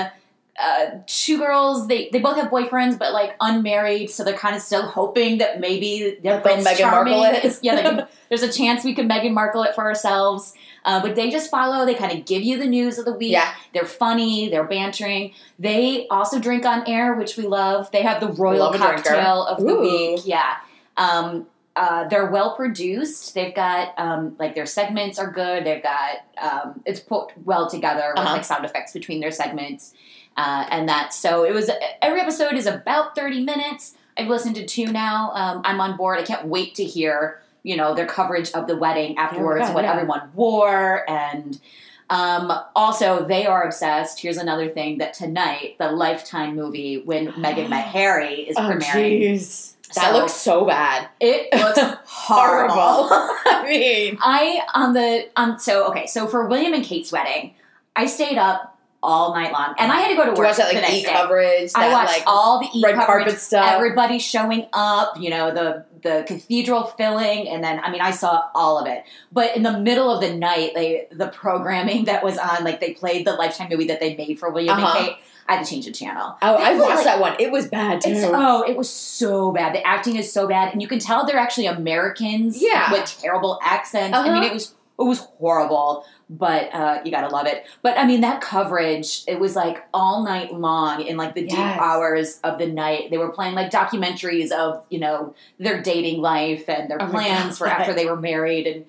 uh, 0.59 0.87
two 1.07 1.39
girls, 1.39 1.89
they, 1.89 2.11
they 2.13 2.19
both 2.19 2.37
have 2.37 2.51
boyfriends, 2.51 2.99
but 2.99 3.15
like 3.15 3.35
unmarried, 3.41 4.11
so 4.11 4.23
they're 4.23 4.37
kind 4.37 4.55
of 4.55 4.61
still 4.61 4.83
hoping 4.83 5.39
that 5.39 5.61
maybe 5.61 6.19
their 6.23 6.41
Meghan 6.43 6.91
Markle 6.91 7.25
is- 7.25 7.61
yeah, 7.63 8.05
there's 8.29 8.43
a 8.43 8.53
chance 8.53 8.85
we 8.85 8.95
could 8.95 9.09
Meghan 9.09 9.33
Markle 9.33 9.63
it 9.63 9.75
for 9.75 9.85
ourselves. 9.85 10.53
Uh, 10.85 11.01
but 11.03 11.15
they 11.15 11.31
just 11.31 11.51
follow. 11.51 11.85
They 11.85 11.95
kind 11.95 12.19
of 12.19 12.25
give 12.25 12.43
you 12.43 12.59
the 12.59 12.67
news 12.67 12.99
of 12.99 13.05
the 13.05 13.13
week. 13.13 13.33
Yeah. 13.33 13.53
They're 13.75 13.85
funny. 13.85 14.49
They're 14.49 14.65
bantering. 14.65 15.33
They 15.59 16.07
also 16.09 16.39
drink 16.41 16.65
on 16.65 16.87
air, 16.89 17.15
which 17.15 17.37
we 17.37 17.47
love. 17.47 17.91
They 17.91 18.03
have 18.03 18.21
the 18.21 18.29
royal 18.29 18.61
Love 18.61 18.75
a 18.75 18.79
drinker. 18.79 18.97
cocktail 19.03 19.45
of 19.45 19.59
the 19.59 19.73
Ooh. 19.73 19.81
week. 19.83 20.23
Yeah. 20.25 20.57
Um, 20.97 21.47
uh, 21.77 22.09
they're 22.09 22.31
well 22.31 22.57
produced. 22.57 23.33
They've 23.35 23.55
got 23.55 23.95
um, 23.99 24.35
like 24.39 24.55
their 24.55 24.67
segments 24.67 25.19
are 25.19 25.31
good. 25.31 25.65
They've 25.65 25.83
got 25.83 26.17
um, 26.41 26.83
it's 26.85 27.01
put 27.01 27.31
well 27.45 27.69
together 27.71 28.13
with 28.15 28.25
Uh-huh. 28.25 28.33
like 28.37 28.45
sound 28.45 28.65
effects 28.65 28.93
between 28.93 29.21
their 29.21 29.31
segments, 29.31 29.95
uh, 30.37 30.67
and 30.71 30.89
that. 30.89 31.15
So 31.15 31.45
it 31.45 31.53
was 31.55 31.71
every 32.03 32.21
episode 32.21 32.55
is 32.55 32.67
about 32.67 33.15
thirty 33.15 33.41
minutes. 33.43 33.95
I've 34.19 34.29
listened 34.29 34.57
to 34.57 34.67
two 34.67 34.87
now. 34.87 35.31
Um, 35.33 35.63
I'm 35.65 35.81
on 35.81 35.97
board. 35.97 36.19
I 36.19 36.23
can't 36.25 36.47
wait 36.47 36.75
to 36.75 36.85
hear 36.85 37.41
you 37.63 37.77
know 37.77 37.95
their 37.95 38.07
coverage 38.07 38.51
of 38.53 38.67
the 38.67 38.77
wedding 38.77 39.17
afterwards, 39.19 39.67
God, 39.67 39.75
what 39.75 39.85
yeah. 39.85 39.93
everyone 39.93 40.31
wore, 40.35 41.09
and 41.11 41.61
um, 42.09 42.53
also 42.75 43.25
they 43.25 43.47
are 43.47 43.63
obsessed. 43.63 44.21
Here's 44.21 44.37
another 44.37 44.69
thing 44.69 44.99
that 44.99 45.15
tonight 45.15 45.77
the 45.79 45.91
Lifetime 45.93 46.57
movie 46.57 47.03
when 47.03 47.29
Meghan 47.33 47.69
Met 47.69 47.85
Harry 47.87 48.43
is 48.43 48.57
Oh, 48.57 48.63
premiering. 48.63 49.23
jeez. 49.23 49.75
That 49.95 50.13
So- 50.13 50.19
looks 50.19 50.33
so 50.33 50.65
bad. 50.67 51.09
It 51.21 51.53
looks 51.61 51.81
horrible. 52.07 53.09
I 53.47 53.65
mean, 53.69 54.19
I 54.21 54.61
on 54.75 54.93
the 54.93 55.29
um 55.37 55.59
so 55.59 55.89
okay 55.89 56.07
so 56.07 56.27
for 56.29 56.47
William 56.47 56.73
and 56.75 56.85
Kate's 56.85 57.11
wedding, 57.13 57.55
I 57.97 58.07
stayed 58.07 58.39
up 58.39 58.70
all 59.03 59.35
night 59.35 59.53
long, 59.53 59.75
and 59.79 59.91
I 59.91 60.01
had 60.01 60.09
to 60.09 60.15
go 60.17 60.25
to 60.25 60.31
work 60.33 60.49
watch 60.49 60.57
that 60.59 60.75
like 60.75 60.91
e 60.93 61.05
coverage? 61.05 61.73
I 61.75 61.91
watched 61.93 62.13
like 62.13 62.23
all 62.27 62.61
the 62.61 62.69
e 62.79 62.83
red 62.85 62.95
coverage, 62.97 63.25
carpet 63.25 63.39
stuff. 63.41 63.73
everybody 63.73 64.19
showing 64.19 64.67
up, 64.73 65.19
you 65.19 65.31
know 65.31 65.53
the 65.53 65.87
the 66.03 66.25
cathedral 66.27 66.85
filling, 66.85 67.49
and 67.49 67.63
then 67.65 67.81
I 67.81 67.91
mean 67.91 68.01
I 68.01 68.11
saw 68.11 68.43
all 68.55 68.79
of 68.79 68.87
it. 68.87 69.05
But 69.33 69.57
in 69.57 69.63
the 69.63 69.79
middle 69.79 70.11
of 70.11 70.21
the 70.21 70.35
night, 70.35 70.73
they 70.75 71.09
the 71.13 71.29
programming 71.29 72.05
that 72.11 72.23
was 72.25 72.37
on, 72.39 72.65
like 72.65 72.81
they 72.81 72.93
played 72.95 73.27
the 73.27 73.33
Lifetime 73.33 73.69
movie 73.71 73.87
that 73.89 74.01
they 74.01 74.17
made 74.17 74.39
for 74.39 74.51
William 74.51 74.77
Uh-huh. 74.79 74.99
and 74.99 75.07
Kate. 75.09 75.17
I 75.49 75.55
had 75.57 75.65
to 75.67 75.71
change 75.73 75.87
the 75.87 75.91
channel. 75.93 76.37
Oh, 76.43 76.55
I 76.55 76.79
watched 76.79 76.95
like- 76.97 77.05
that 77.07 77.21
one. 77.21 77.35
It 77.41 77.51
was 77.51 77.67
bad 77.67 78.01
too. 78.03 78.13
Oh, 78.33 78.63
it 78.63 78.77
was 78.77 78.89
so 78.89 79.51
bad. 79.51 79.75
The 79.75 79.85
acting 79.85 80.15
is 80.15 80.33
so 80.33 80.47
bad, 80.47 80.73
and 80.73 80.81
you 80.81 80.87
can 80.87 81.01
tell 81.01 81.27
they're 81.27 81.39
actually 81.39 81.67
Americans 81.67 82.63
Yeah. 82.63 82.93
with 82.93 83.19
terrible 83.21 83.59
accents. 83.63 84.17
I 84.17 84.21
Uh-huh. 84.21 84.33
mean, 84.35 84.45
it 84.45 84.53
was 84.53 84.75
it 84.99 85.05
was 85.05 85.21
horrible, 85.39 86.05
but 86.33 86.73
uh, 86.73 87.01
you 87.05 87.11
gotta 87.11 87.29
love 87.29 87.47
it. 87.47 87.67
But 87.83 87.99
I 87.99 88.07
mean, 88.07 88.21
that 88.21 88.41
coverage 88.41 89.25
it 89.27 89.41
was 89.41 89.57
like 89.57 89.85
all 89.93 90.23
night 90.25 90.55
long 90.55 91.03
in 91.03 91.17
like 91.17 91.35
the 91.35 91.43
deep 91.45 91.59
hours 91.59 92.39
of 92.45 92.59
the 92.59 92.67
night. 92.67 93.11
They 93.11 93.19
were 93.19 93.31
playing 93.33 93.55
like 93.57 93.71
documentaries 93.71 94.53
of 94.53 94.85
you 94.91 95.01
know 95.01 95.35
their 95.59 95.83
dating 95.83 96.21
life 96.23 96.69
and 96.69 96.89
their 96.89 97.03
Oh 97.03 97.09
plans 97.09 97.59
for 97.59 97.67
after 97.67 97.93
they 97.93 98.07
were 98.07 98.17
married, 98.17 98.67
and 98.69 98.85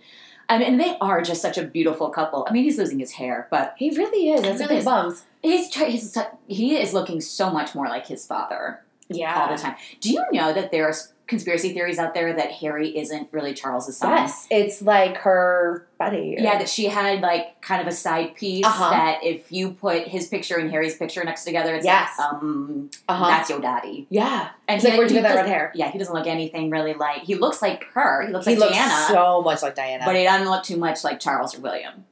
I 0.47 0.59
mean, 0.59 0.77
they 0.77 0.95
are 1.01 1.21
just 1.21 1.41
such 1.41 1.57
a 1.57 1.63
beautiful 1.63 2.09
couple. 2.09 2.45
I 2.47 2.53
mean, 2.53 2.63
he's 2.63 2.77
losing 2.77 2.99
his 2.99 3.13
hair, 3.13 3.47
but 3.49 3.73
he 3.77 3.89
really 3.89 4.29
is. 4.29 4.41
That's 4.41 4.59
really 4.59 4.83
bums. 4.83 5.23
he's, 5.41 5.73
he's 5.73 6.17
he 6.47 6.75
is 6.75 6.93
looking 6.93 7.21
so 7.21 7.49
much 7.49 7.73
more 7.73 7.87
like 7.87 8.05
his 8.05 8.25
father 8.27 8.81
Yeah. 9.09 9.33
all 9.41 9.55
the 9.55 9.61
time. 9.61 9.75
Do 9.99 10.11
you 10.11 10.23
know 10.31 10.53
that 10.53 10.71
there's 10.71 11.13
conspiracy 11.31 11.73
theories 11.73 11.97
out 11.97 12.13
there 12.13 12.31
that 12.33 12.51
Harry 12.51 12.95
isn't 12.95 13.29
really 13.31 13.55
Charles's 13.55 13.97
son? 13.97 14.11
Yes, 14.11 14.45
it's 14.51 14.81
like 14.83 15.17
her 15.17 15.87
buddy. 15.97 16.35
or- 16.37 16.41
Yeah, 16.43 16.59
that 16.59 16.69
she 16.69 16.85
had 16.85 17.21
like 17.21 17.59
kind 17.61 17.81
of 17.81 17.87
a 17.87 17.91
side 17.91 18.35
piece 18.35 18.65
Uh-huh. 18.65 18.89
that 18.91 19.23
if 19.23 19.51
you 19.51 19.71
put 19.71 20.07
his 20.07 20.27
picture 20.27 20.57
and 20.57 20.69
Harry's 20.69 20.95
picture 20.97 21.23
next 21.23 21.43
together, 21.45 21.73
it's 21.73 21.85
Yes. 21.85 22.11
like, 22.19 22.27
um, 22.33 22.89
uh-huh. 23.09 23.27
that's 23.27 23.49
your 23.49 23.59
daddy. 23.59 24.05
yeah. 24.11 24.49
And 24.67 24.83
like, 24.83 24.93
he- 24.93 24.99
where'd 24.99 25.09
you 25.09 25.15
get 25.17 25.23
that 25.23 25.35
red 25.35 25.47
hair? 25.47 25.71
Yeah, 25.73 25.89
he 25.89 25.97
doesn't 25.97 26.13
look 26.13 26.27
anything 26.27 26.69
really 26.69 26.93
like. 26.93 27.23
He 27.23 27.33
looks 27.35 27.61
like 27.61 27.83
her. 27.93 28.27
He 28.27 28.31
looks 28.33 28.45
He 28.45 28.51
like 28.55 28.59
looks 28.69 28.77
Diana, 28.77 29.05
so 29.07 29.41
much 29.41 29.63
like 29.63 29.73
Diana. 29.75 30.03
but 30.05 30.15
he 30.15 30.23
doesn't 30.25 30.47
look 30.49 30.63
too 30.63 30.77
much 30.77 31.03
like 31.03 31.19
Charles 31.19 31.57
or 31.57 31.61
William. 31.61 32.05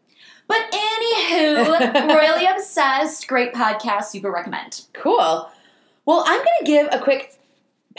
But 0.48 0.62
anywho, 0.72 2.08
Royally 2.16 2.46
Obsessed, 2.48 3.28
great 3.28 3.54
podcast, 3.54 4.06
super 4.06 4.32
recommend. 4.32 4.82
Cool. 4.94 5.50
Well, 6.06 6.24
I'm 6.26 6.38
going 6.40 6.48
to 6.62 6.66
give 6.66 6.88
a 6.92 6.98
quick 7.00 7.39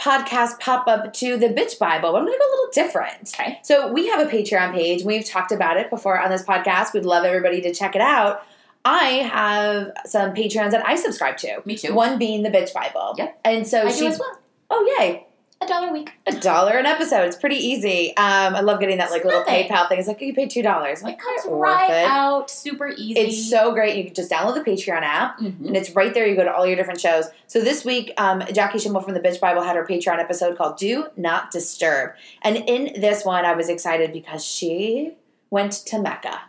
podcast 0.01 0.59
pop 0.59 0.87
up 0.87 1.13
to 1.13 1.37
the 1.37 1.47
Bitch 1.47 1.77
Bible. 1.77 2.11
but 2.11 2.17
I'm 2.17 2.25
going 2.25 2.33
to 2.33 2.39
go 2.39 2.49
a 2.49 2.53
little 2.55 2.71
different. 2.73 3.31
Okay. 3.33 3.59
So 3.63 3.91
we 3.91 4.07
have 4.07 4.19
a 4.25 4.29
Patreon 4.29 4.73
page. 4.73 5.03
We've 5.03 5.23
talked 5.23 5.51
about 5.51 5.77
it 5.77 5.89
before 5.89 6.19
on 6.19 6.29
this 6.31 6.43
podcast. 6.43 6.93
We'd 6.93 7.05
love 7.05 7.23
everybody 7.23 7.61
to 7.61 7.73
check 7.73 7.95
it 7.95 8.01
out. 8.01 8.43
I 8.83 9.03
have 9.31 9.91
some 10.05 10.33
Patreons 10.33 10.71
that 10.71 10.87
I 10.87 10.95
subscribe 10.95 11.37
to. 11.37 11.61
Me 11.65 11.77
too. 11.77 11.93
One 11.93 12.17
being 12.17 12.41
the 12.41 12.49
Bitch 12.49 12.73
Bible. 12.73 13.13
Yep. 13.17 13.39
And 13.45 13.67
so 13.67 13.83
I 13.83 13.91
she. 13.91 13.99
do 13.99 14.07
as 14.07 14.19
well. 14.19 14.39
Oh 14.71 14.95
yay! 14.97 15.27
A 15.61 15.67
dollar 15.67 15.89
a 15.89 15.93
week. 15.93 16.13
A 16.25 16.31
dollar 16.33 16.71
an 16.79 16.87
episode. 16.87 17.25
It's 17.25 17.35
pretty 17.35 17.57
easy. 17.57 18.17
Um, 18.17 18.55
I 18.55 18.61
love 18.61 18.79
getting 18.79 18.97
that 18.97 19.11
like 19.11 19.17
It's 19.21 19.25
little 19.25 19.41
nothing. 19.41 19.67
PayPal 19.69 19.87
thing. 19.87 19.99
It's 19.99 20.07
like 20.07 20.19
you 20.19 20.33
pay 20.33 20.47
two 20.47 20.63
dollars. 20.63 21.03
It 21.03 21.19
comes 21.19 21.41
right 21.47 21.89
it. 21.91 22.05
out, 22.07 22.49
super 22.49 22.87
easy. 22.87 23.19
It's 23.19 23.47
so 23.49 23.71
great. 23.71 23.95
You 23.95 24.05
can 24.05 24.13
just 24.15 24.31
download 24.31 24.55
the 24.63 24.69
Patreon 24.71 25.03
app. 25.03 25.39
Mhm. 25.39 25.67
and 25.67 25.77
it's 25.77 25.91
right 25.91 26.13
there. 26.15 26.25
You 26.25 26.35
go 26.35 26.43
to 26.43 26.51
all 26.51 26.65
your 26.65 26.75
different 26.75 26.99
shows. 26.99 27.25
So 27.45 27.61
this 27.61 27.85
week, 27.85 28.11
um, 28.17 28.41
Jackie 28.51 28.79
Schimmel 28.79 29.01
from 29.01 29.13
the 29.13 29.19
Bitch 29.19 29.39
Bible 29.39 29.61
had 29.61 29.75
her 29.75 29.85
Patreon 29.85 30.17
episode 30.19 30.57
called 30.57 30.77
"Do 30.77 31.05
Not 31.15 31.51
Disturb," 31.51 32.13
and 32.41 32.57
in 32.57 32.99
this 32.99 33.23
one, 33.23 33.45
I 33.45 33.53
was 33.53 33.69
excited 33.69 34.11
because 34.11 34.43
she 34.43 35.11
went 35.51 35.73
to 35.73 35.99
Mecca. 35.99 36.41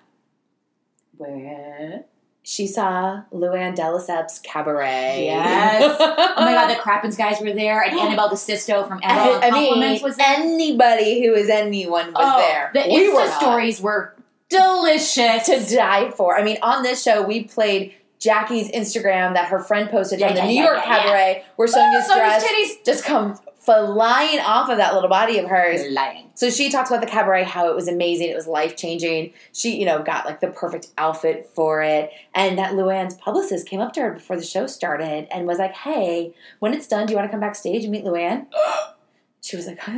Where? 1.18 2.05
She 2.44 2.66
saw 2.66 3.22
Luann 3.33 3.74
de 3.76 3.83
Lesseps 3.83 4.42
Cabaret. 4.42 5.24
Yes. 5.26 5.96
Oh 6.35 6.44
my 6.44 6.52
god, 6.55 6.68
the 6.68 6.81
Crappens 6.81 7.16
guys 7.16 7.40
were 7.40 7.52
there, 7.52 7.83
and 7.83 7.96
Annabelle 7.98 8.28
DeSisto 8.33 8.88
from 8.88 9.00
Annabelle 9.02 9.40
I, 9.42 9.48
I 9.48 9.50
mean, 9.50 10.02
was 10.02 10.16
there. 10.16 10.26
anybody 10.28 11.24
who 11.24 11.35
is 11.35 11.48
anyone 11.48 12.07
was 12.12 12.16
oh, 12.18 12.38
there. 12.38 12.70
The 12.74 12.88
we 12.88 13.07
Insta 13.09 13.14
were 13.14 13.31
stories 13.38 13.81
were 13.81 14.14
delicious. 14.48 15.46
to 15.46 15.76
die 15.76 16.11
for. 16.11 16.37
I 16.37 16.42
mean, 16.42 16.59
on 16.62 16.83
this 16.83 17.02
show, 17.02 17.22
we 17.22 17.44
played 17.44 17.94
Jackie's 18.18 18.70
Instagram 18.70 19.35
that 19.35 19.46
her 19.48 19.59
friend 19.61 19.88
posted 19.90 20.20
Yeah, 20.20 20.28
from 20.28 20.37
the 20.37 20.42
yeah, 20.42 20.48
New 20.48 20.55
yeah, 20.55 20.64
York. 20.64 20.85
Cabaret, 20.85 21.44
where 21.57 21.68
Sonja's 21.68 21.74
ah, 21.74 22.14
Oh, 22.14 22.18
Sonja's 22.18 22.42
dress 22.42 22.44
titties. 22.44 22.85
just 22.85 23.05
come 23.05 23.38
flying 23.64 24.40
off 24.40 24.68
of 24.68 24.79
that 24.79 24.94
little 24.94 25.09
body 25.09 25.38
of 25.38 25.48
hers. 25.48 25.81
Lying. 25.90 26.31
So 26.35 26.51
she 26.51 26.70
talks 26.70 26.90
about 26.90 27.01
the 27.01 27.07
cabaret, 27.07 27.44
how 27.44 27.68
it 27.68 27.75
was 27.77 27.87
amazing, 27.88 28.29
it 28.29 28.35
was 28.35 28.46
life 28.46 28.77
changing. 28.77 29.33
She, 29.53 29.79
you 29.79 29.87
know, 29.87 30.03
got 30.03 30.27
like 30.27 30.40
the 30.40 30.48
perfect 30.48 30.88
outfit 30.98 31.51
for 31.55 31.83
it. 31.83 32.11
And 32.35 32.59
that 32.59 32.72
Luann's 32.72 33.14
publicist 33.14 33.68
came 33.68 33.81
up 33.81 33.92
to 33.94 34.01
her 34.01 34.12
before 34.12 34.37
the 34.37 34.42
show 34.42 34.66
started 34.66 35.29
and 35.31 35.46
was 35.46 35.59
like, 35.59 35.72
Hey, 35.75 36.35
when 36.59 36.75
it's 36.75 36.88
done, 36.88 37.07
do 37.07 37.12
you 37.12 37.16
want 37.16 37.29
to 37.29 37.31
come 37.31 37.40
backstage 37.40 37.85
and 37.85 37.92
meet 37.92 38.05
Luann? 38.05 38.46
She 39.44 39.57
was 39.57 39.66
like, 39.66 39.81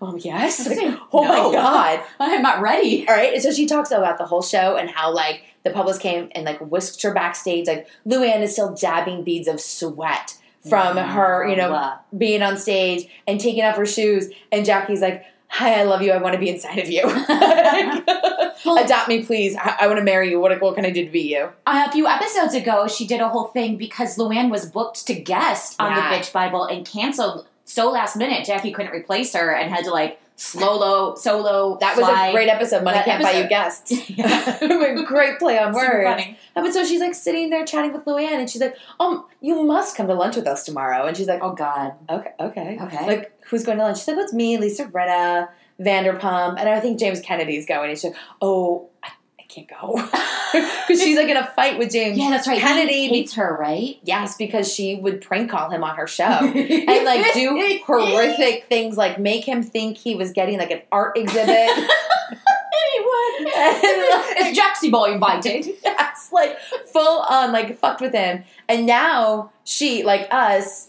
Oh, 0.00 0.16
yes. 0.16 0.66
Like, 0.66 0.78
oh 1.12 1.22
No. 1.22 1.50
my 1.50 1.54
God. 1.54 2.00
I'm 2.18 2.40
not 2.40 2.62
ready. 2.62 3.06
All 3.06 3.14
right. 3.14 3.34
And 3.34 3.42
so 3.42 3.52
she 3.52 3.66
talks 3.66 3.90
about 3.90 4.16
the 4.16 4.24
whole 4.24 4.40
show 4.40 4.76
and 4.76 4.88
how, 4.88 5.12
like, 5.12 5.42
the 5.64 5.70
publicist 5.70 6.00
came 6.02 6.30
and, 6.34 6.46
like, 6.46 6.58
whisked 6.60 7.02
her 7.02 7.12
backstage. 7.12 7.66
Like, 7.66 7.86
Luann 8.06 8.40
is 8.40 8.52
still 8.54 8.74
dabbing 8.74 9.22
beads 9.22 9.48
of 9.48 9.60
sweat 9.60 10.38
from 10.68 10.96
her, 10.96 11.46
you 11.48 11.56
know, 11.56 11.70
Wow. 11.72 12.00
being 12.16 12.42
on 12.42 12.56
stage 12.56 13.08
and 13.26 13.40
taking 13.40 13.64
off 13.64 13.76
her 13.76 13.86
shoes. 13.86 14.28
And 14.52 14.64
Jackie's 14.66 15.00
like, 15.00 15.24
Hi, 15.52 15.80
I 15.80 15.82
love 15.82 16.00
you. 16.02 16.12
I 16.12 16.18
want 16.18 16.34
to 16.34 16.38
be 16.38 16.48
inside 16.48 16.78
of 16.78 16.88
you. 16.88 17.02
Adopt 18.76 19.08
me, 19.08 19.24
please. 19.24 19.56
I, 19.56 19.76
I 19.80 19.86
want 19.88 19.98
to 19.98 20.04
marry 20.04 20.30
you. 20.30 20.38
What, 20.38 20.60
what 20.60 20.74
can 20.76 20.84
I 20.84 20.90
do 20.90 21.04
to 21.04 21.10
be 21.10 21.22
you? 21.32 21.48
a 21.66 21.90
few 21.90 22.06
episodes 22.06 22.54
ago, 22.54 22.86
she 22.86 23.04
did 23.06 23.20
a 23.20 23.28
whole 23.28 23.48
thing 23.48 23.76
because 23.76 24.16
Luann 24.16 24.50
was 24.50 24.66
booked 24.66 25.06
to 25.08 25.14
guest 25.14 25.74
on 25.80 25.90
Yeah. 25.90 26.10
the 26.10 26.16
Bitch 26.16 26.32
Bible 26.32 26.64
and 26.64 26.86
canceled 26.86 27.46
so 27.64 27.90
last 27.90 28.16
minute. 28.16 28.44
Jackie 28.46 28.70
couldn't 28.72 28.92
replace 28.92 29.32
her 29.34 29.50
and 29.52 29.72
had 29.74 29.84
to 29.84 29.90
like 29.90 30.20
solo 30.40 31.14
solo. 31.16 31.76
That 31.80 31.96
was 31.96 32.06
fly. 32.06 32.28
a 32.28 32.32
great 32.32 32.48
episode. 32.48 32.82
Money 32.82 32.98
That 32.98 33.04
can't 33.04 33.22
buy 33.22 33.32
you 33.32 33.44
episode. 33.44 33.48
guests. 33.50 35.06
great 35.06 35.38
play 35.38 35.58
on 35.58 35.74
words. 35.74 36.22
But 36.54 36.72
so 36.72 36.84
she's 36.84 37.00
like 37.00 37.14
sitting 37.14 37.50
there 37.50 37.64
chatting 37.64 37.92
with 37.92 38.04
Luann, 38.06 38.38
and 38.38 38.48
she's 38.48 38.60
like, 38.60 38.74
"Um, 38.98 39.26
you 39.40 39.62
must 39.64 39.96
come 39.96 40.06
to 40.08 40.14
lunch 40.14 40.36
with 40.36 40.46
us 40.46 40.64
tomorrow." 40.64 41.06
And 41.06 41.16
she's 41.16 41.26
like, 41.28 41.40
Oh 41.42 41.52
God. 41.52 41.92
"Okay, 42.08 42.32
okay, 42.40 42.78
Okay. 42.80 43.06
Like, 43.06 43.38
who's 43.48 43.64
going 43.64 43.78
to 43.78 43.84
lunch?" 43.84 43.98
She's 43.98 44.08
like, 44.08 44.16
"What's 44.16 44.32
me, 44.32 44.56
Lisa 44.56 44.86
Rinna, 44.86 45.48
Vanderpump, 45.80 46.58
and 46.58 46.68
I 46.68 46.80
think 46.80 46.98
James 46.98 47.20
Kennedy's 47.20 47.66
going." 47.66 47.90
And 47.90 47.98
she's 47.98 48.10
like, 48.10 48.20
"Oh, 48.40 48.88
I 49.02 49.10
can't 49.50 49.68
go," 49.68 49.94
because 50.52 51.02
she's 51.02 51.16
like 51.16 51.28
in 51.28 51.36
a 51.36 51.46
fight 51.48 51.78
with 51.78 51.90
James. 51.92 52.16
Yeah, 52.18 52.30
that's 52.30 52.46
right. 52.48 52.60
Kennedy 52.60 53.08
He 53.08 53.08
hates 53.08 53.34
her, 53.34 53.56
right? 53.60 53.98
Yes, 54.02 54.36
because 54.36 54.72
she 54.72 54.96
would 54.96 55.20
prank 55.20 55.50
call 55.50 55.70
him 55.70 55.82
on 55.84 55.96
her 55.96 56.06
show 56.06 56.22
and 56.24 57.04
like 57.04 57.32
do 57.34 57.78
horrific 57.84 58.66
things, 58.68 58.96
like 58.96 59.18
make 59.18 59.44
him 59.44 59.62
think 59.62 59.96
he 59.98 60.14
was 60.14 60.32
getting 60.32 60.58
like 60.58 60.70
an 60.70 60.82
art 60.92 61.16
exhibit. 61.16 61.48
Anyone? 62.72 63.52
Is 64.38 64.56
Jaxie 64.58 64.90
Boy 64.90 65.12
invited? 65.12 65.66
yes, 65.84 66.30
like 66.32 66.58
full 66.92 67.20
on, 67.22 67.52
like 67.52 67.78
fucked 67.78 68.00
with 68.00 68.12
him. 68.14 68.44
And 68.68 68.86
now 68.86 69.52
she, 69.64 70.02
like 70.02 70.28
us, 70.30 70.88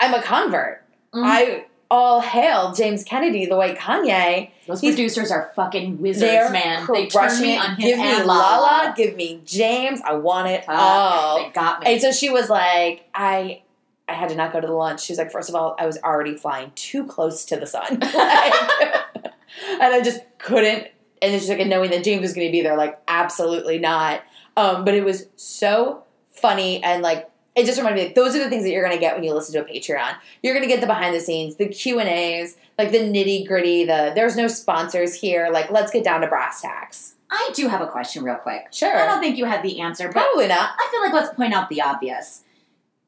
I'm 0.00 0.14
a 0.14 0.22
convert. 0.22 0.84
Mhm. 1.14 1.22
I 1.24 1.64
all 1.90 2.20
hail 2.20 2.72
James 2.72 3.02
Kennedy, 3.04 3.46
the 3.46 3.56
white 3.56 3.78
Kanye. 3.78 4.50
Those 4.66 4.80
He's- 4.80 4.94
producers 4.94 5.30
are 5.30 5.52
fucking 5.56 6.00
wizards, 6.02 6.50
man. 6.52 6.86
They 6.92 7.06
turn 7.06 7.40
me 7.40 7.56
on 7.56 7.70
him 7.70 7.76
Give 7.76 7.98
me 7.98 8.04
and 8.04 8.26
Lala, 8.26 8.60
Lala. 8.60 8.94
give 8.96 9.16
me 9.16 9.40
James. 9.44 10.00
I 10.04 10.12
want 10.14 10.48
it 10.48 10.64
Fuck, 10.66 10.74
all. 10.78 11.44
They 11.44 11.50
got 11.50 11.80
me. 11.80 11.92
And 11.92 12.00
so 12.02 12.12
she 12.12 12.28
was 12.30 12.50
like, 12.50 13.08
I 13.14 13.62
I 14.08 14.14
had 14.14 14.28
to 14.30 14.34
not 14.36 14.52
go 14.52 14.60
to 14.60 14.66
the 14.66 14.72
lunch. 14.72 15.02
She 15.02 15.12
was 15.12 15.18
like, 15.18 15.30
first 15.30 15.48
of 15.50 15.54
all, 15.54 15.76
I 15.78 15.84
was 15.86 15.98
already 15.98 16.34
flying 16.34 16.72
too 16.74 17.04
close 17.06 17.44
to 17.46 17.56
the 17.56 17.66
sun. 17.66 17.98
Like, 18.14 18.54
and 19.70 19.94
I 19.94 20.00
just 20.02 20.20
couldn't. 20.38 20.86
And 21.20 21.32
then 21.32 21.40
she's 21.40 21.48
like, 21.48 21.58
and 21.60 21.68
knowing 21.70 21.90
that 21.90 22.04
James 22.04 22.22
was 22.22 22.32
going 22.32 22.46
to 22.46 22.52
be 22.52 22.62
there, 22.62 22.76
like, 22.76 22.98
absolutely 23.08 23.78
not. 23.78 24.22
Um, 24.56 24.84
but 24.84 24.94
it 24.94 25.04
was 25.04 25.26
so 25.36 26.04
funny 26.30 26.82
and 26.82 27.02
like, 27.02 27.28
it 27.58 27.66
just 27.66 27.78
reminded 27.78 28.00
me 28.00 28.06
like, 28.06 28.14
those 28.14 28.34
are 28.34 28.42
the 28.42 28.48
things 28.48 28.64
that 28.64 28.70
you're 28.70 28.84
going 28.84 28.94
to 28.94 29.00
get 29.00 29.14
when 29.14 29.24
you 29.24 29.34
listen 29.34 29.52
to 29.54 29.60
a 29.60 29.74
patreon 29.74 30.14
you're 30.42 30.54
going 30.54 30.66
to 30.66 30.72
get 30.72 30.80
the 30.80 30.86
behind 30.86 31.14
the 31.14 31.20
scenes 31.20 31.56
the 31.56 31.68
q 31.68 31.98
and 31.98 32.08
a's 32.08 32.56
like 32.78 32.90
the 32.90 32.98
nitty 32.98 33.46
gritty 33.46 33.84
the 33.84 34.12
there's 34.14 34.36
no 34.36 34.48
sponsors 34.48 35.14
here 35.14 35.48
like 35.52 35.70
let's 35.70 35.92
get 35.92 36.04
down 36.04 36.20
to 36.20 36.26
brass 36.26 36.62
tacks 36.62 37.14
I 37.30 37.50
do 37.52 37.68
have 37.68 37.82
a 37.82 37.86
question, 37.86 38.24
real 38.24 38.36
quick. 38.36 38.68
Sure. 38.72 38.96
I 38.96 39.04
don't 39.04 39.20
think 39.20 39.36
you 39.36 39.44
had 39.44 39.62
the 39.62 39.82
answer, 39.82 40.06
but 40.06 40.14
probably 40.14 40.46
not 40.46 40.70
I 40.78 40.88
feel 40.90 41.02
like 41.02 41.12
let's 41.12 41.36
point 41.36 41.52
out 41.52 41.68
the 41.68 41.82
obvious. 41.82 42.44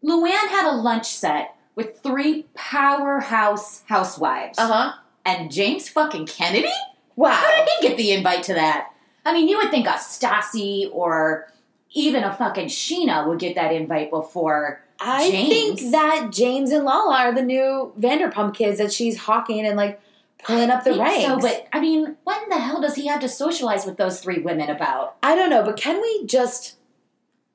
Luann 0.04 0.48
had 0.50 0.70
a 0.70 0.76
lunch 0.76 1.06
set 1.06 1.56
with 1.74 2.00
three 2.02 2.44
powerhouse 2.54 3.82
housewives, 3.86 4.58
uh-huh 4.58 4.92
and 5.24 5.50
James 5.50 5.88
fucking 5.88 6.26
Kennedy. 6.26 6.72
wow 7.16 7.32
How 7.32 7.56
did 7.56 7.68
he 7.68 7.88
get 7.88 7.96
the 7.96 8.12
invite 8.12 8.44
to 8.44 8.54
that? 8.54 8.90
I 9.24 9.32
mean, 9.32 9.48
you 9.48 9.58
would 9.58 9.70
think 9.70 9.86
a 9.86 9.90
Stassi 9.90 10.88
or 10.92 11.52
even 11.92 12.24
a 12.24 12.32
fucking 12.34 12.66
Scheana 12.66 13.26
would 13.26 13.38
get 13.38 13.54
that 13.56 13.72
invite 13.72 14.10
before. 14.10 14.82
I 15.00 15.30
James. 15.30 15.48
think 15.80 15.92
that 15.92 16.28
James 16.30 16.70
and 16.72 16.84
Lala 16.84 17.16
are 17.16 17.34
the 17.34 17.42
new 17.42 17.92
Vanderpump 17.98 18.54
kids 18.54 18.78
that 18.78 18.92
she's 18.92 19.16
hawking 19.16 19.66
and 19.66 19.76
like 19.76 20.00
pulling 20.44 20.70
up 20.70 20.84
the 20.84 20.94
ranks. 20.94 21.24
So, 21.24 21.38
but 21.38 21.66
I 21.72 21.80
mean, 21.80 22.16
what 22.24 22.42
in 22.42 22.48
the 22.50 22.58
hell 22.58 22.80
does 22.80 22.94
he 22.94 23.06
have 23.06 23.20
to 23.20 23.28
socialize 23.28 23.86
with 23.86 23.96
those 23.96 24.20
three 24.20 24.40
women 24.40 24.68
about? 24.68 25.16
I 25.22 25.34
don't 25.34 25.50
know, 25.50 25.62
but 25.62 25.76
can 25.76 26.00
we 26.00 26.26
just 26.26 26.76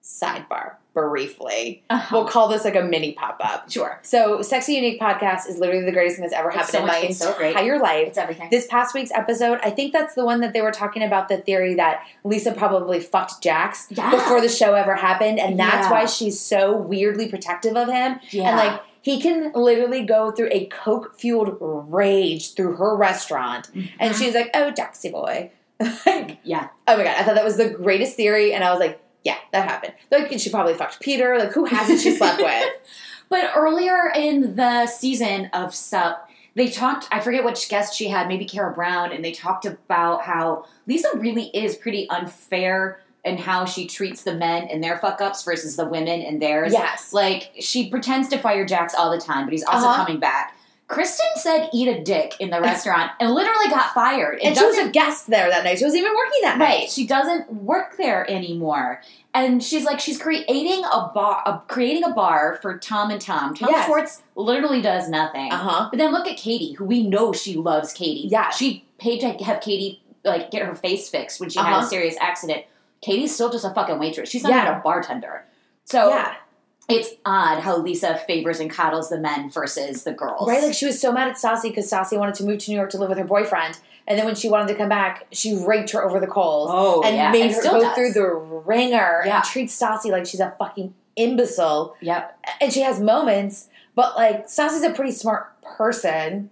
sidebar 0.04 0.76
briefly? 0.96 1.84
Uh-huh. 1.92 2.08
We'll 2.16 2.26
call 2.28 2.48
this 2.48 2.64
like 2.66 2.76
a 2.76 2.82
mini 2.82 3.12
pop 3.12 3.38
up. 3.44 3.70
Sure, 3.70 4.00
So, 4.02 4.42
Sexy 4.42 4.74
Unique 4.74 5.00
podcast 5.00 5.48
is 5.48 5.60
literally 5.60 5.86
the 5.86 5.92
greatest 5.92 6.16
thing 6.16 6.24
that's 6.24 6.34
ever 6.34 6.50
It's 6.50 6.58
happened 6.58 6.72
so 6.72 6.80
in 6.80 6.88
my 6.88 7.10
so 7.12 7.34
great. 7.38 7.50
entire 7.50 7.78
life. 7.80 8.08
it's 8.08 8.18
everything. 8.18 8.48
This 8.50 8.66
past 8.66 8.96
week's 8.96 9.12
episode, 9.12 9.60
I 9.62 9.70
think 9.70 9.94
that's 9.94 10.16
the 10.16 10.26
one 10.26 10.40
that 10.42 10.54
they 10.54 10.62
were 10.62 10.72
talking 10.72 11.04
about 11.04 11.28
the 11.30 11.38
theory 11.38 11.76
that 11.76 12.02
Lisa 12.24 12.52
probably 12.54 13.00
fucked 13.00 13.42
Jax 13.44 13.88
Yeah. 13.92 14.10
before 14.10 14.42
the 14.42 14.50
show 14.50 14.74
ever 14.74 14.96
happened, 14.96 15.40
and 15.40 15.60
that's 15.60 15.88
Yeah. 15.88 15.92
why 15.92 16.06
she's 16.06 16.40
so 16.40 16.76
weirdly 16.76 17.28
protective 17.28 17.76
of 17.78 17.88
him. 17.90 18.20
yeah, 18.32 18.50
And 18.50 18.58
like 18.58 18.82
he 19.02 19.22
can 19.22 19.52
literally 19.54 20.04
go 20.04 20.32
through 20.32 20.50
a 20.52 20.66
coke 20.68 21.20
fueled 21.20 21.58
rage 21.60 22.56
through 22.56 22.78
her 22.78 22.96
restaurant, 22.96 23.70
and 24.00 24.14
Mhm. 24.14 24.18
she's 24.18 24.34
like, 24.34 24.50
"Oh, 24.56 24.72
Jaxie 24.72 25.12
boy." 25.12 25.52
like, 26.06 26.38
yeah, 26.44 26.70
oh 26.88 26.96
my 26.98 27.04
god, 27.04 27.16
I 27.20 27.24
thought 27.24 27.36
that 27.36 27.44
was 27.44 27.58
the 27.58 27.70
greatest 27.70 28.16
theory, 28.16 28.54
and 28.54 28.64
I 28.64 28.72
was 28.72 28.80
like, 28.80 29.00
"Yeah, 29.26 29.36
that 29.52 29.68
happened." 29.70 29.94
Like 30.12 30.32
she 30.40 30.50
probably 30.50 30.74
fucked 30.76 31.02
Peter. 31.02 31.38
Like 31.38 31.52
who 31.52 31.66
hasn't 31.66 32.00
she 32.00 32.12
slept 32.12 32.42
with? 32.42 32.70
But 33.28 33.52
earlier 33.56 34.12
in 34.16 34.56
the 34.56 34.86
season 34.86 35.50
of 35.52 35.74
Sup, 35.74 36.30
they 36.54 36.70
talked, 36.70 37.08
I 37.12 37.20
forget 37.20 37.44
which 37.44 37.68
guest 37.70 37.96
she 37.98 38.08
had, 38.08 38.28
maybe 38.28 38.46
Kara 38.46 38.72
Brown, 38.72 39.12
and 39.12 39.26
they 39.26 39.32
talked 39.32 39.66
about 39.66 40.22
how 40.22 40.66
Lisa 40.86 41.10
really 41.16 41.46
is 41.48 41.76
pretty 41.76 42.08
unfair 42.12 43.02
in 43.24 43.38
how 43.40 43.66
she 43.66 43.88
treats 43.88 44.22
the 44.22 44.36
men 44.36 44.68
and 44.68 44.84
their 44.84 45.00
fuck 45.00 45.22
ups 45.22 45.44
versus 45.44 45.76
the 45.76 45.86
women 45.86 46.22
and 46.22 46.40
theirs. 46.40 46.72
yes. 46.72 47.12
Like, 47.14 47.52
she 47.60 47.90
pretends 47.90 48.30
to 48.30 48.38
fire 48.38 48.64
Jax 48.64 48.94
all 48.94 49.10
the 49.10 49.20
time, 49.20 49.46
but 49.48 49.54
he's 49.54 49.64
also 49.66 49.88
Uh-huh. 49.88 50.06
coming 50.06 50.20
back. 50.20 50.56
Kristen 50.88 51.26
said, 51.38 51.70
eat 51.74 51.88
a 51.88 52.04
dick 52.04 52.36
in 52.40 52.52
the 52.52 52.62
restaurant 52.62 53.12
and 53.20 53.34
literally 53.34 53.70
got 53.70 53.94
fired. 53.96 54.38
It 54.40 54.46
And 54.50 54.58
she 54.58 54.66
was 54.66 54.78
a 54.78 54.90
guest 54.90 55.28
there 55.28 55.50
that 55.50 55.64
night. 55.64 55.80
She 55.80 55.84
wasn't 55.84 56.02
even 56.04 56.16
working 56.16 56.40
that 56.44 56.60
Right. 56.60 56.80
night. 56.82 56.92
She 56.92 57.08
doesn't 57.08 57.52
work 57.52 57.98
there 57.98 58.30
anymore. 58.30 59.02
And 59.34 59.64
she's 59.64 59.84
like, 59.84 60.00
she's 60.00 60.22
creating 60.22 60.84
a 60.86 61.10
bar, 61.14 61.42
a, 61.46 61.60
creating 61.68 62.04
a 62.04 62.12
bar 62.12 62.60
for 62.62 62.78
Tom 62.78 63.10
and 63.10 63.20
Tom. 63.20 63.56
Tom 63.56 63.70
Yes. 63.72 63.88
Schwartz 63.88 64.22
literally 64.36 64.80
does 64.82 65.10
nothing. 65.10 65.52
Uh 65.52 65.58
huh. 65.58 65.88
But 65.90 65.98
then 65.98 66.12
look 66.12 66.28
at 66.28 66.38
Katie, 66.38 66.74
who 66.74 66.86
we 66.86 67.02
know 67.02 67.34
she 67.34 67.56
loves 67.56 67.92
Katie. 67.92 68.28
Yeah. 68.28 68.52
She 68.52 68.86
paid 69.00 69.20
to 69.22 69.44
have 69.44 69.62
Katie 69.62 70.04
like 70.24 70.52
get 70.52 70.66
her 70.66 70.76
face 70.76 71.10
fixed 71.10 71.40
when 71.40 71.50
she 71.50 71.58
had 71.60 71.72
a 71.74 71.78
Uh-huh. 71.78 71.88
serious 71.88 72.16
accident. 72.22 72.64
Katie's 73.02 73.34
still 73.34 73.52
just 73.52 73.66
a 73.66 73.72
fucking 73.72 73.98
waitress. 74.00 74.30
She's 74.30 74.44
not 74.44 74.52
Yeah. 74.52 74.66
even 74.68 74.80
a 74.80 74.82
bartender. 74.84 75.46
So 75.86 76.10
yeah. 76.10 76.36
It's 76.88 77.10
odd 77.26 77.62
how 77.62 77.78
Lisa 77.78 78.16
favors 78.28 78.60
and 78.60 78.70
coddles 78.70 79.10
the 79.10 79.18
men 79.20 79.50
versus 79.50 80.04
the 80.04 80.14
girls. 80.14 80.48
Right, 80.48 80.64
like 80.64 80.74
she 80.76 80.86
was 80.86 81.00
so 81.02 81.12
mad 81.12 81.28
at 81.28 81.36
Stassi 81.36 81.64
because 81.64 81.90
Stassi 81.90 82.18
wanted 82.18 82.36
to 82.36 82.44
move 82.46 82.60
to 82.60 82.72
New 82.72 82.78
York 82.78 82.92
to 82.92 82.98
live 82.98 83.10
with 83.10 83.18
her 83.18 83.24
boyfriend, 83.24 83.80
and 84.08 84.20
then 84.20 84.26
when 84.26 84.36
she 84.36 84.50
wanted 84.50 84.68
to 84.68 84.76
come 84.76 84.90
back, 84.90 85.26
she 85.32 85.56
raked 85.66 85.92
her 85.92 86.04
over 86.04 86.20
the 86.20 86.28
coals 86.28 86.70
oh, 86.72 87.02
and 87.04 87.16
yeah. 87.16 87.32
made 87.32 87.42
And 87.44 87.52
her 87.56 87.60
still 87.60 87.74
go 87.74 87.82
does. 87.82 87.96
through 87.96 88.14
the 88.14 88.28
ringer 88.28 89.24
Yeah. 89.26 89.38
and 89.38 89.44
treats 89.46 89.80
Stassi 89.80 90.12
like 90.12 90.26
she's 90.28 90.40
a 90.40 90.54
fucking 90.60 90.94
imbecile. 91.16 91.96
Yep. 92.02 92.40
And 92.62 92.72
she 92.72 92.82
has 92.82 93.00
moments, 93.00 93.68
but 93.96 94.16
like 94.16 94.46
Stassi's 94.48 94.84
a 94.84 94.92
pretty 94.92 95.12
smart 95.14 95.60
person. 95.64 96.52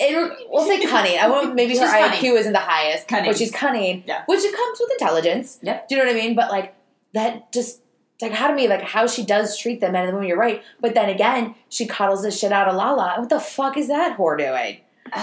It, 0.00 0.46
we'll 0.48 0.64
say 0.66 0.84
cunning. 0.86 1.18
I 1.18 1.28
won't. 1.28 1.54
Maybe 1.56 1.76
her 1.76 1.84
She's 1.84 1.90
IQ 1.92 2.38
isn't 2.38 2.52
the 2.52 2.58
highest, 2.60 3.08
Cunning. 3.08 3.30
but 3.30 3.36
she's 3.36 3.50
cunning, 3.50 4.04
Yeah. 4.06 4.22
which 4.26 4.44
it 4.44 4.54
comes 4.54 4.78
with 4.80 4.90
intelligence. 4.92 5.58
Yep. 5.62 5.88
Do 5.88 5.94
you 5.96 6.00
know 6.00 6.06
what 6.08 6.16
I 6.16 6.20
mean? 6.20 6.36
But 6.36 6.50
like 6.52 6.74
that 7.14 7.52
just 7.52 7.80
like 8.20 8.32
how 8.32 8.48
to 8.48 8.54
me 8.54 8.68
like 8.68 8.82
how 8.82 9.06
she 9.06 9.24
does 9.24 9.56
treat 9.56 9.80
them, 9.80 9.94
and 9.94 10.14
then 10.16 10.22
you're 10.24 10.36
right. 10.38 10.62
But 10.80 10.94
then 10.94 11.08
again, 11.08 11.54
she 11.68 11.86
coddles 11.86 12.22
the 12.22 12.30
shit 12.30 12.52
out 12.52 12.68
of 12.68 12.74
Lala. 12.76 13.14
What 13.18 13.28
the 13.28 13.40
fuck 13.40 13.76
is 13.76 13.88
that 13.88 14.16
whore 14.18 14.36
doing? 14.36 14.78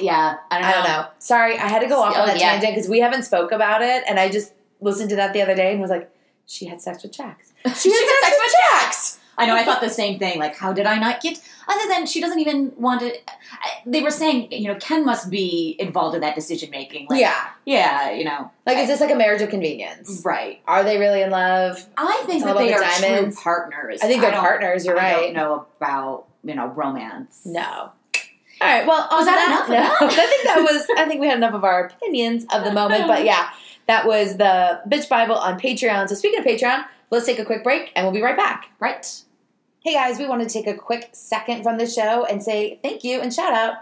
yeah. 0.00 0.36
I 0.50 0.58
don't 0.58 0.62
know. 0.62 0.68
I 0.68 0.72
don't 0.72 0.84
know. 0.84 1.06
Sorry, 1.18 1.58
I 1.58 1.66
had 1.68 1.80
to 1.80 1.88
go 1.88 2.00
off 2.00 2.14
Oh, 2.16 2.20
on 2.22 2.26
that 2.28 2.38
yeah. 2.38 2.52
tangent 2.52 2.74
because 2.74 2.88
we 2.88 3.00
haven't 3.00 3.24
spoke 3.24 3.52
about 3.52 3.82
it, 3.82 4.04
and 4.08 4.18
I 4.20 4.28
just 4.28 4.52
listened 4.80 5.10
to 5.10 5.16
that 5.16 5.32
the 5.32 5.42
other 5.42 5.54
day 5.54 5.72
and 5.72 5.80
was 5.80 5.90
like, 5.90 6.10
she 6.46 6.66
had 6.66 6.80
sex 6.80 7.02
with 7.02 7.12
Jax. 7.12 7.52
She 7.64 7.90
had 7.90 7.98
had 7.98 8.08
sex 8.08 8.20
sex 8.22 8.36
with 8.36 8.52
with 8.52 8.80
Jax. 8.82 9.18
I 9.38 9.46
know. 9.46 9.54
I 9.56 9.64
thought 9.64 9.80
the 9.80 9.88
same 9.88 10.18
thing. 10.18 10.38
Like, 10.38 10.56
how 10.56 10.72
did 10.72 10.86
I 10.86 10.98
not 10.98 11.20
get? 11.20 11.40
Other 11.68 11.88
than 11.88 12.06
she 12.06 12.20
doesn't 12.20 12.38
even 12.40 12.72
want 12.76 13.00
to. 13.00 13.14
They 13.86 14.02
were 14.02 14.10
saying, 14.10 14.50
you 14.52 14.68
know, 14.68 14.74
Ken 14.76 15.04
must 15.04 15.30
be 15.30 15.76
involved 15.78 16.14
in 16.14 16.20
that 16.22 16.34
decision 16.34 16.70
making. 16.70 17.06
Like, 17.08 17.20
yeah, 17.20 17.48
yeah, 17.64 18.10
you 18.10 18.24
know, 18.24 18.50
like 18.66 18.78
is 18.78 18.88
this 18.88 19.00
like 19.00 19.10
a 19.10 19.14
marriage 19.16 19.42
of 19.42 19.50
convenience? 19.50 20.22
right. 20.24 20.60
Are 20.66 20.84
they 20.84 20.98
really 20.98 21.22
in 21.22 21.30
love? 21.30 21.84
I 21.96 22.22
think 22.26 22.44
that 22.44 22.56
they 22.56 22.72
about 22.72 22.84
are 22.84 23.00
the 23.00 23.22
true 23.32 23.32
partners. 23.42 24.00
I 24.02 24.06
think 24.06 24.20
they're 24.22 24.30
don't- 24.30 24.40
partners. 24.40 24.84
You're 24.84 24.96
right. 24.96 25.16
I 25.16 25.20
don't 25.20 25.34
know 25.34 25.66
about 25.78 26.26
you 26.44 26.54
know 26.54 26.66
romance. 26.68 27.42
No. 27.44 27.92
All 28.60 28.68
right. 28.68 28.86
Well, 28.86 29.08
Was 29.10 29.26
that 29.26 29.34
that, 29.34 29.68
enough 29.68 29.98
that? 30.00 30.02
I 30.18 30.26
think 30.26 30.44
that 30.44 30.62
was. 30.62 30.86
I 30.96 31.04
think 31.06 31.20
we 31.20 31.26
had 31.26 31.36
enough 31.36 31.54
of 31.54 31.64
our 31.64 31.86
opinions 31.86 32.44
of 32.52 32.64
the 32.64 32.72
moment. 32.72 33.08
But 33.08 33.24
yeah, 33.24 33.50
that 33.88 34.06
was 34.06 34.36
the 34.36 34.80
bitch 34.88 35.08
Bible 35.08 35.34
on 35.34 35.58
Patreon. 35.58 36.08
So 36.08 36.14
speaking 36.14 36.38
of 36.38 36.44
Patreon, 36.44 36.84
let's 37.10 37.26
take 37.26 37.38
a 37.40 37.44
quick 37.44 37.64
break, 37.64 37.90
and 37.96 38.06
we'll 38.06 38.14
be 38.14 38.22
right 38.22 38.36
back. 38.36 38.70
Right. 38.78 39.22
Hey 39.84 39.94
guys, 39.94 40.16
we 40.16 40.28
want 40.28 40.40
to 40.40 40.48
take 40.48 40.68
a 40.68 40.74
quick 40.74 41.08
second 41.10 41.64
from 41.64 41.76
the 41.76 41.88
show 41.88 42.24
and 42.24 42.40
say 42.40 42.78
thank 42.84 43.02
you 43.02 43.20
and 43.20 43.34
shout 43.34 43.52
out 43.52 43.78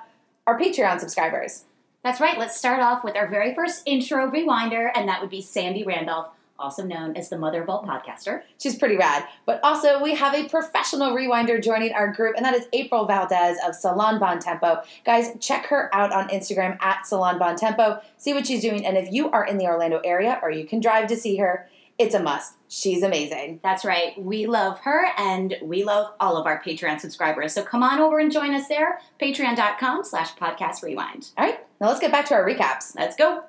our 0.46 0.58
Patreon 0.58 0.98
subscribers. 0.98 1.64
That's 2.02 2.22
right. 2.22 2.38
Let's 2.38 2.56
start 2.56 2.80
off 2.80 3.04
with 3.04 3.16
our 3.16 3.28
very 3.28 3.54
first 3.54 3.82
intro 3.84 4.30
rewinder, 4.30 4.90
and 4.94 5.06
that 5.10 5.20
would 5.20 5.28
be 5.28 5.42
Sandy 5.42 5.84
Randolph, 5.84 6.28
also 6.58 6.84
known 6.84 7.18
as 7.18 7.28
the 7.28 7.36
mother 7.36 7.62
of 7.62 7.68
all 7.68 7.84
podcaster. 7.84 8.44
She's 8.56 8.78
pretty 8.78 8.96
rad. 8.96 9.26
But 9.44 9.60
also, 9.62 10.02
we 10.02 10.14
have 10.14 10.32
a 10.32 10.48
professional 10.48 11.14
rewinder 11.14 11.62
joining 11.62 11.92
our 11.92 12.10
group, 12.10 12.34
and 12.34 12.46
that 12.46 12.54
is 12.54 12.66
April 12.72 13.04
Valdez 13.04 13.58
of 13.62 13.74
Salon 13.74 14.18
Bon 14.18 14.38
Tempo. 14.38 14.80
Guys, 15.04 15.36
check 15.38 15.66
her 15.66 15.94
out 15.94 16.14
on 16.14 16.30
Instagram 16.30 16.80
at 16.80 17.06
Salon 17.06 17.38
Bon 17.38 17.56
Tempo. 17.56 18.00
See 18.16 18.32
what 18.32 18.46
she's 18.46 18.62
doing. 18.62 18.86
And 18.86 18.96
if 18.96 19.12
you 19.12 19.30
are 19.32 19.44
in 19.44 19.58
the 19.58 19.66
Orlando 19.66 20.00
area 20.02 20.40
or 20.42 20.50
you 20.50 20.64
can 20.64 20.80
drive 20.80 21.08
to 21.08 21.16
see 21.18 21.36
her, 21.36 21.68
it's 22.00 22.14
a 22.14 22.22
must. 22.22 22.54
She's 22.68 23.02
amazing. 23.02 23.60
That's 23.62 23.84
right. 23.84 24.20
We 24.20 24.46
love 24.46 24.78
her 24.80 25.08
and 25.18 25.54
we 25.62 25.84
love 25.84 26.12
all 26.18 26.38
of 26.38 26.46
our 26.46 26.62
Patreon 26.62 26.98
subscribers. 26.98 27.52
So 27.52 27.62
come 27.62 27.82
on 27.82 28.00
over 28.00 28.18
and 28.18 28.32
join 28.32 28.54
us 28.54 28.68
there. 28.68 29.00
Patreon.com 29.20 30.04
slash 30.04 30.34
podcast 30.36 30.82
rewind. 30.82 31.28
All 31.36 31.44
right, 31.44 31.58
now 31.78 31.88
let's 31.88 32.00
get 32.00 32.10
back 32.10 32.24
to 32.26 32.34
our 32.34 32.44
recaps. 32.46 32.96
Let's 32.96 33.16
go. 33.16 33.44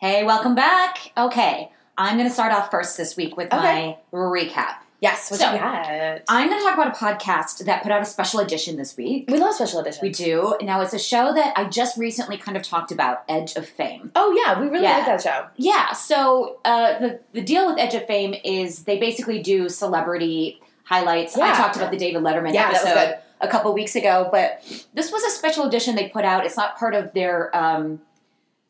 Hey, 0.00 0.24
welcome 0.24 0.54
back. 0.54 1.12
Okay. 1.16 1.70
I'm 1.98 2.16
going 2.16 2.28
to 2.28 2.32
start 2.32 2.52
off 2.52 2.70
first 2.70 2.96
this 2.96 3.16
week 3.16 3.36
with 3.36 3.52
Okay. 3.52 3.98
my 4.12 4.18
recap. 4.18 4.76
Yes, 5.00 5.30
what 5.30 5.38
So, 5.38 5.52
you 5.52 5.58
got? 5.58 6.22
I'm 6.28 6.48
going 6.48 6.60
to 6.60 6.64
talk 6.64 6.74
about 6.74 6.88
a 6.88 6.98
podcast 6.98 7.64
that 7.66 7.84
put 7.84 7.92
out 7.92 8.02
a 8.02 8.04
special 8.04 8.40
edition 8.40 8.76
this 8.76 8.96
week. 8.96 9.26
we 9.30 9.38
love 9.38 9.54
special 9.54 9.78
editions. 9.80 10.02
We 10.02 10.10
do. 10.10 10.56
Now, 10.60 10.80
it's 10.80 10.92
a 10.92 10.98
show 10.98 11.32
that 11.34 11.52
I 11.56 11.64
just 11.68 11.96
recently 11.96 12.36
kind 12.36 12.56
of 12.56 12.64
talked 12.64 12.90
about, 12.90 13.22
Edge 13.28 13.54
of 13.54 13.68
Fame. 13.68 14.10
Oh 14.16 14.32
yeah, 14.32 14.58
we 14.60 14.66
really 14.66 14.82
Yeah. 14.84 14.96
like 14.98 15.06
that 15.06 15.22
show. 15.22 15.46
Yeah, 15.56 15.92
so 15.92 16.58
uh, 16.64 16.98
the, 16.98 17.20
the 17.32 17.42
deal 17.42 17.66
with 17.68 17.78
Edge 17.78 17.94
of 17.94 18.06
Fame 18.06 18.34
is 18.44 18.82
they 18.84 18.98
basically 18.98 19.40
do 19.40 19.68
celebrity 19.68 20.60
highlights. 20.82 21.38
I 21.38 21.54
talked 21.54 21.76
about 21.76 21.92
the 21.92 21.96
David 21.98 22.22
Letterman 22.22 22.52
Yeah, 22.54 22.68
episode 22.70 23.18
a 23.40 23.46
couple 23.46 23.72
weeks 23.72 23.94
ago, 23.94 24.28
but 24.32 24.64
this 24.94 25.12
was 25.12 25.22
a 25.22 25.30
special 25.30 25.64
edition 25.66 25.94
they 25.94 26.08
put 26.08 26.24
out. 26.24 26.44
It's 26.44 26.56
not 26.56 26.76
part 26.76 26.96
of 26.96 27.12
their 27.12 27.54
um, 27.56 28.00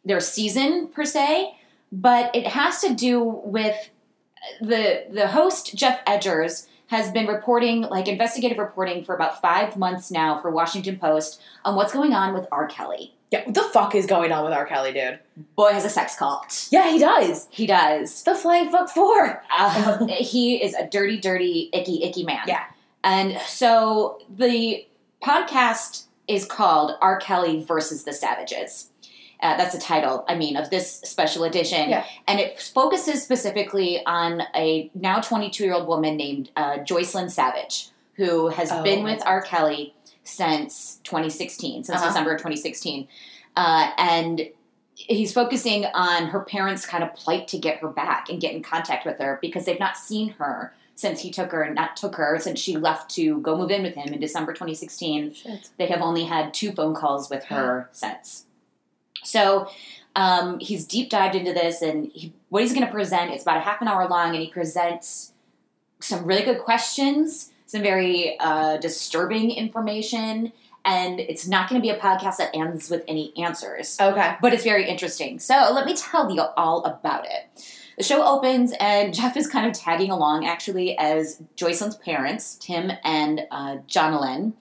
their 0.04 0.20
season 0.20 0.88
per 0.88 1.04
se, 1.06 1.54
but 1.90 2.36
it 2.36 2.46
has 2.48 2.82
to 2.82 2.94
do 2.94 3.22
with 3.22 3.76
the 4.61 5.04
the 5.11 5.28
host 5.28 5.74
Geoff 5.74 6.04
Edgers 6.06 6.66
has 6.88 7.11
been 7.11 7.26
reporting 7.26 7.82
like 7.82 8.08
investigative 8.08 8.58
reporting 8.58 9.04
for 9.04 9.14
about 9.14 9.40
five 9.40 9.76
months 9.76 10.11
now 10.11 10.40
for 10.40 10.50
Washington 10.50 10.98
Post 10.98 11.40
on 11.64 11.76
what's 11.76 11.92
going 11.92 12.14
on 12.14 12.34
with 12.34 12.46
R. 12.50 12.66
Kelly. 12.66 13.14
Yeah, 13.30 13.44
what 13.44 13.54
the 13.54 13.62
fuck 13.62 13.94
is 13.94 14.06
going 14.06 14.32
on 14.32 14.42
with 14.44 14.54
R. 14.54 14.64
Kelly, 14.64 14.92
dude? 14.92 15.18
Boy 15.54 15.72
has 15.72 15.84
a 15.84 15.90
sex 15.90 16.16
cult. 16.16 16.66
Yeah, 16.70 16.90
he 16.90 16.98
does. 16.98 17.46
He 17.50 17.66
does. 17.66 18.22
The 18.22 18.34
flying 18.34 18.70
fuck 18.70 18.88
four. 18.88 19.42
Uh, 19.54 20.06
he 20.18 20.62
is 20.62 20.74
a 20.74 20.87
dirty, 20.87 21.20
dirty, 21.20 21.68
icky, 21.74 22.02
icky 22.04 22.24
man. 22.24 22.44
Yeah. 22.46 22.64
And 23.04 23.38
so 23.46 24.18
the 24.34 24.87
podcast 25.22 26.04
is 26.26 26.46
called 26.46 26.92
R. 27.02 27.18
Kelly 27.18 27.62
versus 27.62 28.04
the 28.04 28.14
Savages. 28.14 28.90
Uh, 29.40 29.57
that's 29.57 29.74
the 29.74 29.81
title, 29.81 30.24
I 30.29 30.35
mean, 30.35 30.57
of 30.57 30.68
this 30.70 30.90
special 31.05 31.44
edition. 31.44 31.90
Yeah. 31.90 32.05
And 32.27 32.40
it 32.40 32.61
focuses 32.61 33.22
specifically 33.22 34.05
on 34.05 34.42
a 34.55 34.90
now 34.94 35.20
22 35.20 35.64
year 35.64 35.74
old 35.74 35.87
woman 35.87 36.16
named 36.16 36.51
uh, 36.57 36.79
Joycelyn 36.79 37.31
Savage, 37.31 37.88
who 38.14 38.48
has 38.48 38.72
Oh, 38.72 38.83
been 38.83 39.05
with 39.05 39.22
R. 39.24 39.40
Kelly 39.42 39.94
since 40.24 41.01
2016, 41.05 41.85
since 41.85 41.96
Uh-huh. 41.98 42.09
December 42.09 42.33
of 42.33 42.38
2016. 42.38 43.07
Uh, 43.57 43.90
and 43.96 44.48
he's 44.94 45.33
focusing 45.33 45.85
on 45.94 46.27
her 46.27 46.40
parents' 46.40 46.85
kind 46.85 47.05
of 47.05 47.14
plight 47.14 47.46
to 47.48 47.59
get 47.59 47.79
her 47.79 47.88
back 47.88 48.29
and 48.29 48.40
get 48.40 48.53
in 48.55 48.62
contact 48.62 49.07
with 49.07 49.18
her 49.18 49.38
because 49.40 49.64
they've 49.64 49.79
not 49.81 49.96
seen 49.96 50.31
her 50.38 50.74
since 50.96 51.20
he 51.20 51.31
took 51.31 51.53
her, 51.53 51.62
and 51.62 51.77
not 51.77 51.96
took 51.96 52.16
her, 52.16 52.37
since 52.40 52.59
she 52.59 52.77
left 52.77 53.09
to 53.09 53.40
go 53.40 53.57
move 53.57 53.70
in 53.70 53.85
with 53.85 53.94
him 53.94 54.12
in 54.12 54.18
December 54.18 54.53
2016 54.53 55.33
Shit. 55.33 55.70
they 55.79 55.87
have 55.87 56.01
only 56.01 56.24
had 56.24 56.53
two 56.53 56.72
phone 56.72 56.92
calls 56.92 57.31
with 57.31 57.44
her 57.44 57.88
since. 57.92 58.46
So 59.24 59.68
um, 60.16 60.59
he's 60.59 60.87
deep 60.87 61.11
dived 61.11 61.35
into 61.35 61.52
this, 61.52 61.83
and 61.83 62.11
he, 62.12 62.33
what 62.48 62.62
he's 62.62 62.72
going 62.72 62.87
to 62.87 62.92
present 62.92 63.31
it's 63.31 63.42
about 63.42 63.57
a 63.59 63.61
half 63.61 63.81
an 63.81 63.88
hour 63.88 64.09
long, 64.09 64.35
and 64.35 64.42
he 64.42 64.50
presents 64.50 65.33
some 66.00 66.24
really 66.24 66.42
good 66.44 66.61
questions, 66.61 67.52
some 67.66 67.83
very 67.83 68.38
uh, 68.40 68.76
disturbing 68.78 69.50
information, 69.50 70.52
and 70.85 71.20
it's 71.20 71.46
not 71.46 71.68
going 71.68 71.81
to 71.81 71.85
be 71.87 71.90
a 71.90 71.98
podcast 71.98 72.38
that 72.38 72.50
ends 72.54 72.88
with 72.88 73.04
any 73.09 73.33
answers 73.37 73.98
Okay. 74.00 74.37
but 74.40 74.54
it's 74.54 74.64
very 74.64 74.88
interesting. 74.88 75.38
So 75.38 75.70
let 75.72 75.85
me 75.87 75.94
tell 75.94 76.33
you 76.33 76.40
all 76.57 76.85
about 76.85 77.26
it. 77.26 77.64
The 77.98 78.04
show 78.04 78.24
opens, 78.24 78.72
and 78.81 79.12
Geoff 79.14 79.37
is 79.37 79.46
kind 79.48 79.66
of 79.66 79.72
tagging 79.72 80.11
along 80.11 80.46
actually 80.46 80.96
as 80.98 81.42
Joycelyn's 81.57 81.96
parents, 81.96 82.57
Tim 82.61 82.92
and 83.04 83.42
uh, 83.50 83.78
Jonjelyn, 83.88 84.52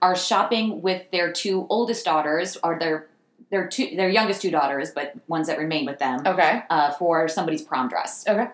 are 0.00 0.16
shopping 0.16 0.80
with 0.80 1.10
their 1.10 1.32
two 1.32 1.66
oldest 1.70 2.04
daughters, 2.04 2.56
or 2.62 2.78
their 2.78 3.08
their 3.54 3.68
two 3.68 3.94
their 3.96 4.08
youngest 4.08 4.42
two 4.42 4.50
daughters, 4.50 4.90
but 4.90 5.14
ones 5.28 5.46
that 5.46 5.58
remain 5.58 5.86
with 5.86 5.98
them, 5.98 6.20
Okay. 6.26 6.62
uh, 6.68 6.92
for 6.92 7.28
somebody's 7.28 7.62
prom 7.62 7.88
dress. 7.88 8.24
Okay. 8.28 8.48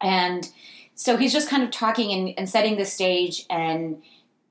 And 0.00 0.48
so 0.94 1.16
he's 1.16 1.32
just 1.32 1.48
kind 1.48 1.62
of 1.62 1.70
talking 1.70 2.12
and, 2.12 2.34
and 2.38 2.48
setting 2.48 2.76
the 2.76 2.84
stage. 2.84 3.44
And 3.50 4.02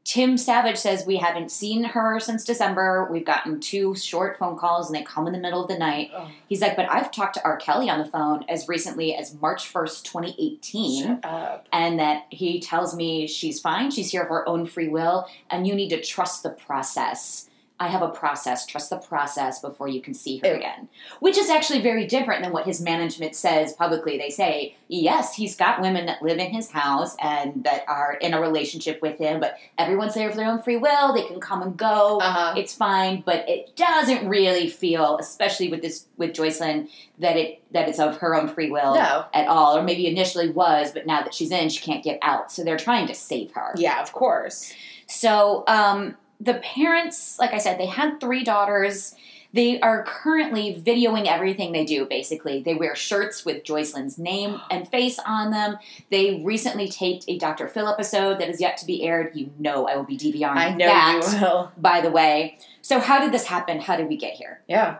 Tim 0.04 0.38
Savage 0.38 0.78
says, 0.78 1.06
We 1.08 1.18
haven't 1.18 1.52
seen 1.52 1.84
her 1.84 2.20
since 2.20 2.44
December. 2.44 3.08
We've 3.12 3.26
gotten 3.26 3.60
two 3.60 3.96
short 3.96 4.38
phone 4.38 4.56
calls 4.58 4.88
and 4.88 4.96
they 4.96 5.02
come 5.04 5.26
in 5.26 5.34
the 5.34 5.40
middle 5.40 5.64
of 5.64 5.68
the 5.68 5.78
night. 5.80 6.12
Oh, 6.16 6.30
He's 6.48 6.62
like, 6.62 6.76
But 6.76 6.88
I've 6.92 7.10
talked 7.12 7.34
to 7.36 7.44
R. 7.44 7.58
Kelly 7.58 7.90
on 7.90 7.98
the 7.98 8.06
phone 8.06 8.46
as 8.48 8.68
recently 8.68 9.16
as 9.16 9.34
March 9.42 9.72
1st, 9.74 10.04
2018. 10.04 11.04
shut 11.08 11.26
up. 11.26 11.68
And 11.74 11.98
that 12.00 12.26
he 12.30 12.60
tells 12.60 12.96
me 12.96 13.26
she's 13.28 13.60
fine. 13.60 13.90
She's 13.90 14.12
here 14.12 14.22
of 14.22 14.30
her 14.30 14.48
own 14.48 14.68
free 14.68 14.88
will. 14.90 15.28
And 15.50 15.66
you 15.66 15.74
need 15.74 15.90
to 15.90 16.02
trust 16.02 16.44
the 16.44 16.52
process. 16.52 17.50
I 17.78 17.90
have 17.90 18.02
a 18.02 18.10
process. 18.10 18.66
Trust 18.66 18.90
the 18.90 18.98
process 18.98 19.60
before 19.60 19.90
you 19.90 20.02
can 20.02 20.14
see 20.14 20.38
her 20.38 20.54
again. 20.54 20.88
Which 21.20 21.38
is 21.38 21.50
actually 21.50 21.82
very 21.82 22.08
different 22.08 22.42
than 22.42 22.54
what 22.54 22.66
his 22.66 22.80
management 22.80 23.36
says 23.36 23.74
publicly. 23.74 24.18
They 24.18 24.30
say, 24.30 24.78
yes, 24.88 25.36
he's 25.36 25.58
got 25.58 25.82
women 25.82 26.06
that 26.06 26.22
live 26.22 26.38
in 26.38 26.52
his 26.52 26.72
house 26.72 27.18
and 27.22 27.66
that 27.66 27.84
are 27.90 28.14
in 28.14 28.34
a 28.34 28.40
relationship 28.40 29.02
with 29.02 29.18
him, 29.18 29.42
but 29.42 29.58
everyone's 29.78 30.14
there 30.14 30.30
for 30.30 30.38
their 30.38 30.50
own 30.50 30.62
free 30.62 30.78
will. 30.78 31.14
They 31.14 31.26
can 31.28 31.42
come 31.42 31.62
and 31.62 31.76
go. 31.76 32.20
Uh 32.20 32.32
huh. 32.32 32.54
It's 32.56 32.74
fine, 32.74 33.24
but 33.26 33.48
it 33.50 33.76
doesn't 33.76 34.28
really 34.30 34.70
feel, 34.70 35.18
especially 35.18 35.68
with 35.68 35.82
this 35.82 36.08
with 36.16 36.32
Joycelyn, 36.32 36.88
that 37.20 37.36
it 37.36 37.62
that 37.72 37.90
it's 37.90 38.00
of 38.00 38.18
her 38.20 38.36
own 38.36 38.48
free 38.48 38.72
will 38.72 38.96
No. 38.96 39.26
at 39.34 39.48
all, 39.48 39.78
or 39.78 39.84
maybe 39.84 40.08
initially 40.08 40.50
was, 40.50 40.94
but 40.94 41.06
now 41.06 41.24
that 41.24 41.34
she's 41.34 41.52
in, 41.52 41.68
she 41.68 41.82
can't 41.82 42.04
get 42.06 42.20
out. 42.22 42.54
So 42.54 42.64
they're 42.64 42.78
trying 42.78 43.08
to 43.08 43.14
save 43.14 43.52
her. 43.52 43.74
Yeah, 43.76 44.02
of 44.02 44.14
course. 44.14 44.74
So 45.08 45.66
um, 45.68 46.16
the 46.40 46.56
parents, 46.56 47.38
like 47.40 47.54
I 47.54 47.58
said, 47.58 47.80
they 47.80 47.86
had 47.86 48.20
three 48.20 48.44
daughters. 48.44 49.16
They 49.54 49.80
are 49.80 50.04
currently 50.04 50.82
videoing 50.86 51.28
everything 51.28 51.72
they 51.72 51.86
do, 51.86 52.06
basically. 52.06 52.62
They 52.62 52.76
wear 52.76 52.94
shirts 52.94 53.46
with 53.46 53.64
Joycelyn's 53.64 54.18
name 54.18 54.60
and 54.72 54.88
face 54.88 55.18
on 55.26 55.52
them. 55.52 55.78
They 56.12 56.42
recently 56.44 56.90
taped 56.90 57.26
a 57.28 57.38
Dr. 57.38 57.68
Phil 57.68 57.88
episode 57.88 58.40
that 58.40 58.50
is 58.50 58.60
yet 58.60 58.78
to 58.78 58.86
be 58.86 59.04
aired. 59.04 59.32
You 59.34 59.52
know 59.58 59.88
I 59.88 59.96
will 59.96 60.04
be 60.04 60.18
DVRing 60.18 60.56
I 60.56 60.70
know 60.72 60.86
that, 60.86 61.22
you 61.34 61.42
will. 61.42 61.72
by 61.78 62.02
the 62.02 62.12
way. 62.12 62.60
So 62.82 63.00
how 63.00 63.20
did 63.20 63.32
this 63.32 63.46
happen? 63.46 63.80
How 63.80 63.96
did 63.96 64.08
we 64.08 64.18
get 64.18 64.34
here? 64.34 64.62
Yeah. 64.68 64.98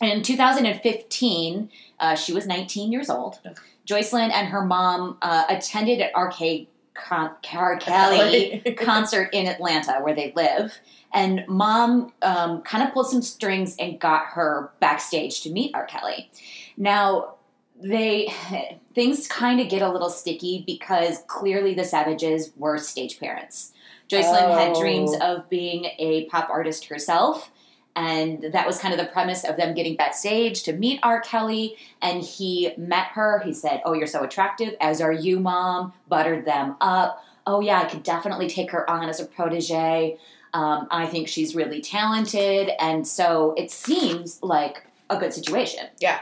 In 0.00 0.22
2015, 0.22 1.70
uh, 2.00 2.14
she 2.14 2.32
was 2.32 2.46
19 2.46 2.92
years 2.92 3.08
old. 3.08 3.40
Okay. 3.46 3.54
Joycelyn 3.86 4.30
and 4.32 4.48
her 4.48 4.64
mom 4.64 5.18
uh, 5.22 5.44
attended 5.48 6.00
an 6.00 6.10
arcade 6.14 6.68
con- 6.94 7.34
R. 7.52 7.76
Kelly 7.76 8.60
concert 8.78 9.30
in 9.32 9.46
Atlanta 9.46 10.00
where 10.00 10.14
they 10.14 10.32
live. 10.34 10.78
And 11.12 11.44
mom 11.46 12.12
um, 12.22 12.62
kind 12.62 12.82
of 12.86 12.92
pulled 12.92 13.08
some 13.08 13.22
strings 13.22 13.76
and 13.78 14.00
got 14.00 14.26
her 14.28 14.72
backstage 14.80 15.42
to 15.42 15.50
meet 15.50 15.70
R. 15.74 15.86
Kelly. 15.86 16.30
Now, 16.76 17.34
they 17.80 18.32
things 18.94 19.26
kind 19.28 19.60
of 19.60 19.68
get 19.68 19.82
a 19.82 19.90
little 19.90 20.10
sticky 20.10 20.62
because 20.66 21.18
clearly 21.26 21.74
the 21.74 21.84
Savages 21.84 22.50
were 22.56 22.78
stage 22.78 23.18
parents. 23.20 23.72
Joycelyn 24.08 24.58
had 24.58 24.76
Oh. 24.76 24.80
dreams 24.80 25.14
of 25.20 25.48
being 25.48 25.86
a 25.98 26.26
pop 26.26 26.50
artist 26.50 26.86
herself, 26.86 27.50
and 27.96 28.42
that 28.52 28.66
was 28.66 28.78
kind 28.78 28.92
of 28.92 28.98
the 28.98 29.12
premise 29.12 29.44
of 29.44 29.56
them 29.56 29.74
getting 29.74 29.96
backstage 29.96 30.62
to 30.64 30.72
meet 30.72 31.00
R. 31.02 31.20
Kelly. 31.20 31.76
And 32.02 32.22
he 32.22 32.72
met 32.76 33.08
her. 33.08 33.40
He 33.44 33.52
said, 33.52 33.82
"Oh, 33.84 33.92
you're 33.92 34.06
so 34.06 34.24
attractive, 34.24 34.74
as 34.80 35.00
are 35.00 35.12
you, 35.12 35.38
mom." 35.38 35.92
Buttered 36.08 36.44
them 36.44 36.76
up. 36.80 37.24
Oh 37.46 37.60
yeah, 37.60 37.80
I 37.80 37.84
could 37.84 38.02
definitely 38.02 38.48
take 38.48 38.70
her 38.70 38.88
on 38.88 39.08
as 39.08 39.20
a 39.20 39.26
protege. 39.26 40.18
Um, 40.52 40.86
I 40.90 41.06
think 41.06 41.28
she's 41.28 41.54
really 41.54 41.80
talented, 41.80 42.70
and 42.78 43.06
so 43.06 43.54
it 43.56 43.70
seems 43.70 44.42
like 44.42 44.84
a 45.10 45.16
good 45.16 45.32
situation. 45.32 45.86
Yeah. 46.00 46.20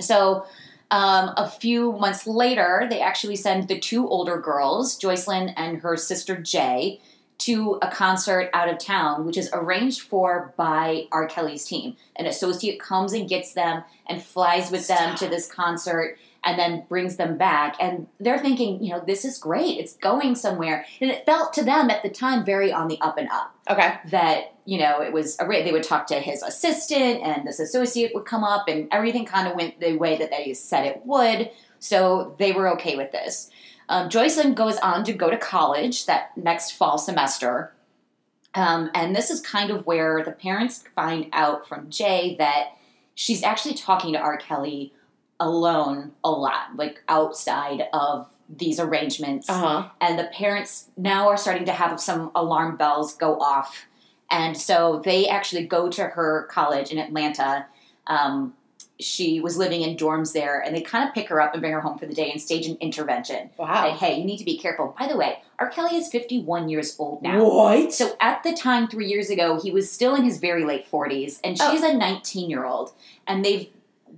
So 0.00 0.46
um, 0.90 1.32
a 1.36 1.48
few 1.48 1.92
months 1.92 2.26
later, 2.26 2.86
they 2.90 3.00
actually 3.00 3.36
send 3.36 3.68
the 3.68 3.78
two 3.78 4.08
older 4.08 4.38
girls, 4.38 4.98
Joycelyn 4.98 5.52
and 5.56 5.78
her 5.78 5.96
sister 5.96 6.36
Jay, 6.36 7.00
to 7.40 7.78
a 7.82 7.90
concert 7.90 8.50
out 8.52 8.68
of 8.68 8.78
town, 8.78 9.24
which 9.24 9.36
is 9.36 9.50
arranged 9.52 10.02
for 10.02 10.54
by 10.56 11.06
R. 11.12 11.26
Kelly's 11.26 11.64
team. 11.64 11.96
An 12.16 12.26
associate 12.26 12.78
comes 12.80 13.12
and 13.12 13.28
gets 13.28 13.54
them 13.54 13.82
and 14.06 14.22
flies 14.22 14.70
with 14.70 14.86
them 14.88 15.16
to 15.16 15.28
this 15.28 15.50
concert 15.50 16.18
and 16.44 16.58
then 16.58 16.84
brings 16.88 17.16
them 17.16 17.36
back. 17.36 17.76
And 17.80 18.06
they're 18.18 18.38
thinking, 18.38 18.82
you 18.82 18.92
know, 18.92 19.02
this 19.06 19.24
is 19.24 19.38
great. 19.38 19.78
It's 19.78 19.94
going 19.96 20.34
somewhere. 20.34 20.86
And 21.00 21.10
it 21.10 21.26
felt 21.26 21.52
to 21.54 21.64
them 21.64 21.90
at 21.90 22.02
the 22.02 22.08
time 22.08 22.44
very 22.44 22.72
on 22.72 22.88
the 22.88 23.00
up 23.00 23.18
and 23.18 23.28
up 23.30 23.54
Okay. 23.70 23.98
that 24.06 24.54
you 24.64 24.78
know 24.78 25.00
it 25.00 25.12
was 25.12 25.38
a 25.40 25.46
they 25.46 25.72
would 25.72 25.82
talk 25.82 26.06
to 26.08 26.14
his 26.16 26.42
assistant 26.42 27.22
and 27.22 27.46
this 27.46 27.60
associate 27.60 28.12
would 28.14 28.24
come 28.24 28.44
up 28.44 28.68
and 28.68 28.88
everything 28.90 29.24
kind 29.24 29.48
of 29.48 29.54
went 29.54 29.80
the 29.80 29.96
way 29.96 30.16
that 30.16 30.30
they 30.30 30.52
said 30.54 30.84
it 30.86 31.02
would 31.04 31.50
so 31.78 32.34
they 32.38 32.52
were 32.52 32.68
okay 32.68 32.96
with 32.96 33.10
this 33.12 33.50
um, 33.90 34.08
joycelyn 34.08 34.54
goes 34.54 34.78
on 34.78 35.04
to 35.04 35.12
go 35.12 35.28
to 35.28 35.36
college 35.36 36.06
that 36.06 36.36
next 36.36 36.72
fall 36.72 36.96
semester. 36.96 37.74
Um, 38.54 38.90
and 38.94 39.14
this 39.14 39.30
is 39.30 39.40
kind 39.40 39.70
of 39.70 39.86
where 39.86 40.24
the 40.24 40.32
parents 40.32 40.84
find 40.94 41.26
out 41.32 41.68
from 41.68 41.90
jay 41.90 42.36
that 42.38 42.76
she's 43.14 43.42
actually 43.42 43.74
talking 43.74 44.12
to 44.14 44.18
r. 44.18 44.38
Kelly 44.38 44.92
alone 45.38 46.12
a 46.22 46.30
lot 46.30 46.76
like 46.76 47.02
outside 47.08 47.84
of 47.92 48.28
these 48.48 48.80
arrangements. 48.80 49.48
Uh 49.48 49.58
huh. 49.58 49.88
and 50.00 50.18
the 50.18 50.24
parents 50.24 50.88
now 50.96 51.28
are 51.28 51.36
starting 51.36 51.64
to 51.66 51.72
have 51.72 52.00
some 52.00 52.30
alarm 52.34 52.76
bells 52.76 53.14
go 53.14 53.38
off. 53.38 53.86
And 54.30 54.56
so 54.56 55.02
they 55.04 55.28
actually 55.28 55.66
go 55.66 55.88
to 55.90 56.04
her 56.04 56.48
college 56.50 56.92
in 56.92 56.98
atlanta 56.98 57.66
um, 58.06 58.54
she 59.00 59.40
was 59.40 59.56
living 59.56 59.82
in 59.82 59.96
dorms 59.96 60.32
there 60.32 60.60
and 60.60 60.74
they 60.76 60.80
kind 60.80 61.08
of 61.08 61.14
pick 61.14 61.28
her 61.28 61.40
up 61.40 61.52
and 61.54 61.60
bring 61.60 61.72
her 61.72 61.80
home 61.80 61.98
for 61.98 62.06
the 62.06 62.14
day 62.14 62.30
and 62.30 62.40
stage 62.40 62.66
an 62.66 62.76
intervention 62.80 63.50
Wow. 63.56 63.88
like 63.88 63.98
hey 63.98 64.18
you 64.18 64.24
need 64.24 64.36
to 64.38 64.44
be 64.44 64.58
careful 64.58 64.94
by 64.98 65.06
the 65.08 65.16
way 65.16 65.42
r 65.58 65.68
kelly 65.70 65.96
is 65.96 66.08
51 66.08 66.68
years 66.68 66.94
old 66.98 67.22
now 67.22 67.44
What? 67.44 67.92
so 67.92 68.16
at 68.20 68.42
the 68.42 68.52
time 68.54 68.88
three 68.88 69.06
years 69.06 69.30
ago 69.30 69.60
he 69.60 69.70
was 69.70 69.90
still 69.90 70.14
in 70.14 70.24
his 70.24 70.38
very 70.38 70.64
late 70.64 70.90
40s 70.90 71.40
and 71.44 71.56
Oh. 71.60 71.70
she's 71.72 71.82
a 71.82 71.92
19 71.94 72.50
year 72.50 72.64
old 72.64 72.92
and 73.26 73.44
they've 73.44 73.68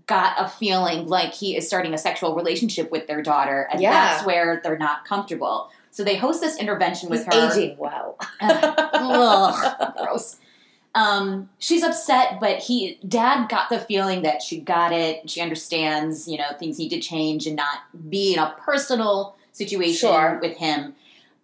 got 0.06 0.34
a 0.38 0.48
feeling 0.48 1.06
like 1.06 1.32
he 1.32 1.56
is 1.56 1.66
starting 1.66 1.94
a 1.94 1.98
sexual 1.98 2.34
relationship 2.34 2.90
with 2.90 3.06
their 3.06 3.22
daughter 3.22 3.68
and 3.70 3.80
Yeah. 3.80 3.92
that's 3.92 4.26
where 4.26 4.60
they're 4.64 4.78
not 4.78 5.04
comfortable 5.04 5.70
so 5.90 6.02
they 6.02 6.16
host 6.16 6.40
this 6.40 6.56
intervention 6.56 7.10
with 7.10 7.26
He's 7.26 7.34
her 7.34 7.52
aging 7.52 7.76
well. 7.76 8.16
Ugh, 8.40 9.92
gross. 9.98 10.36
Um, 10.94 11.48
she's 11.58 11.82
upset, 11.82 12.38
but 12.40 12.58
he 12.58 12.98
dad 13.08 13.48
got 13.48 13.70
the 13.70 13.78
feeling 13.80 14.22
that 14.22 14.42
she 14.42 14.60
got 14.60 14.92
it. 14.92 15.28
She 15.30 15.40
understands, 15.40 16.28
you 16.28 16.36
know, 16.36 16.50
things 16.58 16.78
need 16.78 16.90
to 16.90 17.00
change 17.00 17.46
and 17.46 17.56
not 17.56 17.78
be 18.10 18.34
in 18.34 18.38
a 18.38 18.54
personal 18.60 19.36
situation 19.52 20.08
Sure. 20.10 20.38
with 20.42 20.56
him. 20.58 20.94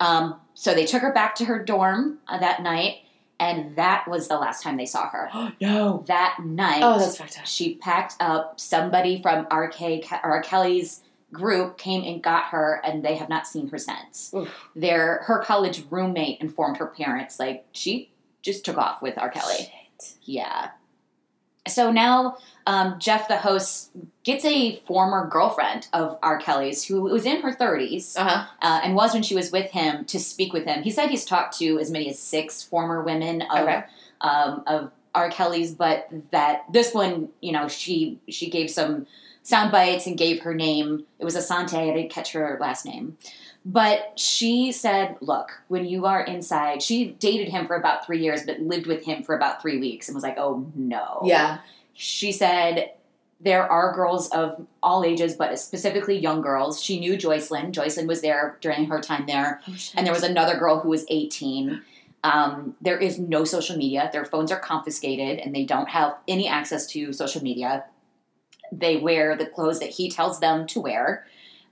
Um, 0.01 0.37
so 0.55 0.75
they 0.75 0.85
took 0.85 1.03
her 1.03 1.13
back 1.13 1.35
to 1.37 1.45
her 1.47 1.63
dorm 1.65 2.19
uh, 2.29 2.39
that 2.39 2.63
night, 2.63 2.97
and 3.41 3.75
that 3.77 4.07
was 4.07 4.29
the 4.29 4.37
last 4.39 4.63
time 4.63 4.77
they 4.77 4.87
saw 4.87 5.09
her. 5.09 5.31
no. 5.61 6.05
That 6.07 6.39
night, 6.45 6.81
Oh, 6.83 6.99
that's 6.99 7.17
fucked 7.17 7.39
up. 7.39 7.47
she 7.47 7.77
packed 7.77 8.17
up. 8.21 8.61
Somebody 8.61 9.23
from 9.23 9.47
RK 9.53 9.81
or 10.25 10.43
Kelly's 10.43 11.03
group 11.33 11.79
came 11.79 12.05
and 12.05 12.23
got 12.23 12.45
her, 12.47 12.81
and 12.85 13.03
they 13.05 13.17
have 13.17 13.29
not 13.31 13.47
seen 13.47 13.69
her 13.69 13.79
since. 13.79 14.31
Oof. 14.35 14.53
Their 14.77 15.23
her 15.25 15.39
college 15.43 15.85
roommate 15.91 16.41
informed 16.41 16.77
her 16.79 16.87
parents, 16.87 17.39
like 17.39 17.65
she 17.73 18.11
just 18.43 18.65
took 18.65 18.79
off 18.79 19.03
with 19.03 19.19
R. 19.19 19.31
Kelly. 19.31 19.57
Shit. 19.57 20.15
Yeah. 20.23 20.71
so 21.67 21.91
now 21.91 22.37
um, 22.67 22.99
Geoff, 22.99 23.29
the 23.29 23.39
host, 23.39 23.91
gets 24.25 24.45
a 24.45 24.77
former 24.87 25.27
girlfriend 25.27 25.89
of 25.95 26.19
R. 26.23 26.39
Kelly's 26.39 26.85
who 26.85 27.01
was 27.03 27.25
in 27.25 27.41
her 27.41 27.53
30s 27.55 28.15
Uh-huh. 28.17 28.45
uh, 28.61 28.81
and 28.85 28.95
was 28.95 29.15
when 29.15 29.23
she 29.23 29.35
was 29.35 29.51
with 29.51 29.71
him 29.71 30.05
to 30.07 30.19
speak 30.21 30.53
with 30.53 30.65
him. 30.67 30.83
He 30.83 30.91
said 30.91 31.09
he's 31.09 31.25
talked 31.25 31.59
to 31.59 31.79
as 31.79 31.91
many 31.91 32.11
as 32.11 32.19
six 32.19 32.63
former 32.63 33.03
women 33.03 33.43
of 33.43 33.61
Okay. 33.61 33.85
um, 34.21 34.63
of 34.67 34.91
R. 35.15 35.31
Kelly's, 35.31 35.73
but 35.75 36.09
that 36.31 36.65
this 36.71 36.93
one, 36.93 37.31
you 37.41 37.53
know, 37.53 37.69
she 37.69 38.21
she 38.29 38.51
gave 38.51 38.71
some 38.71 39.07
sound 39.43 39.73
bites 39.73 40.07
and 40.07 40.19
gave 40.19 40.43
her 40.43 40.53
name. 40.55 41.07
It 41.19 41.25
was 41.25 41.35
Asante. 41.37 41.75
I 41.91 41.95
didn't 41.95 42.11
catch 42.11 42.33
her 42.33 42.59
last 42.61 42.85
name. 42.85 43.17
But 43.69 44.19
she 44.19 44.73
said, 44.73 45.17
look, 45.21 45.51
when 45.69 45.85
you 45.85 46.07
are 46.07 46.23
inside, 46.23 46.83
she 46.83 47.09
dated 47.09 47.51
him 47.51 47.67
for 47.67 47.77
about 47.77 48.07
three 48.07 48.19
years, 48.19 48.45
but 48.47 48.61
lived 48.61 48.87
with 48.87 49.05
him 49.05 49.23
for 49.23 49.37
about 49.37 49.61
three 49.61 49.79
weeks 49.79 50.09
and 50.09 50.15
was 50.15 50.25
like, 50.25 50.39
oh 50.39 50.67
no. 50.75 51.21
Yeah. 51.25 51.59
She 51.93 52.33
said, 52.33 52.93
there 53.41 53.71
are 53.71 53.95
girls 53.95 54.31
of 54.31 54.67
all 54.83 55.05
ages, 55.05 55.37
but 55.37 55.59
specifically 55.59 56.19
young 56.19 56.41
girls. 56.41 56.83
She 56.83 56.99
knew 56.99 57.19
Joycelyn. 57.19 57.75
Joycelyn 57.75 58.07
was 58.07 58.23
there 58.23 58.57
during 58.63 58.87
her 58.87 59.03
time 59.03 59.27
there. 59.27 59.61
And 59.95 60.07
there 60.07 60.15
was 60.15 60.23
another 60.23 60.57
girl 60.57 60.81
who 60.81 60.89
was 60.89 61.05
18. 61.11 61.83
Um, 62.25 62.75
there 62.81 62.99
is 62.99 63.19
no 63.19 63.45
social 63.45 63.77
media. 63.77 64.09
Their 64.15 64.25
phones 64.25 64.51
are 64.51 64.59
confiscated 64.59 65.41
and 65.41 65.55
they 65.55 65.67
don't 65.67 65.91
have 65.91 66.17
any 66.27 66.49
access 66.49 66.87
to 66.93 67.13
social 67.13 67.43
media. 67.43 67.85
They 68.73 68.97
wear 68.97 69.37
the 69.37 69.47
clothes 69.47 69.81
that 69.81 69.91
he 69.91 70.11
tells 70.11 70.41
them 70.41 70.67
to 70.69 70.81
wear. 70.81 71.27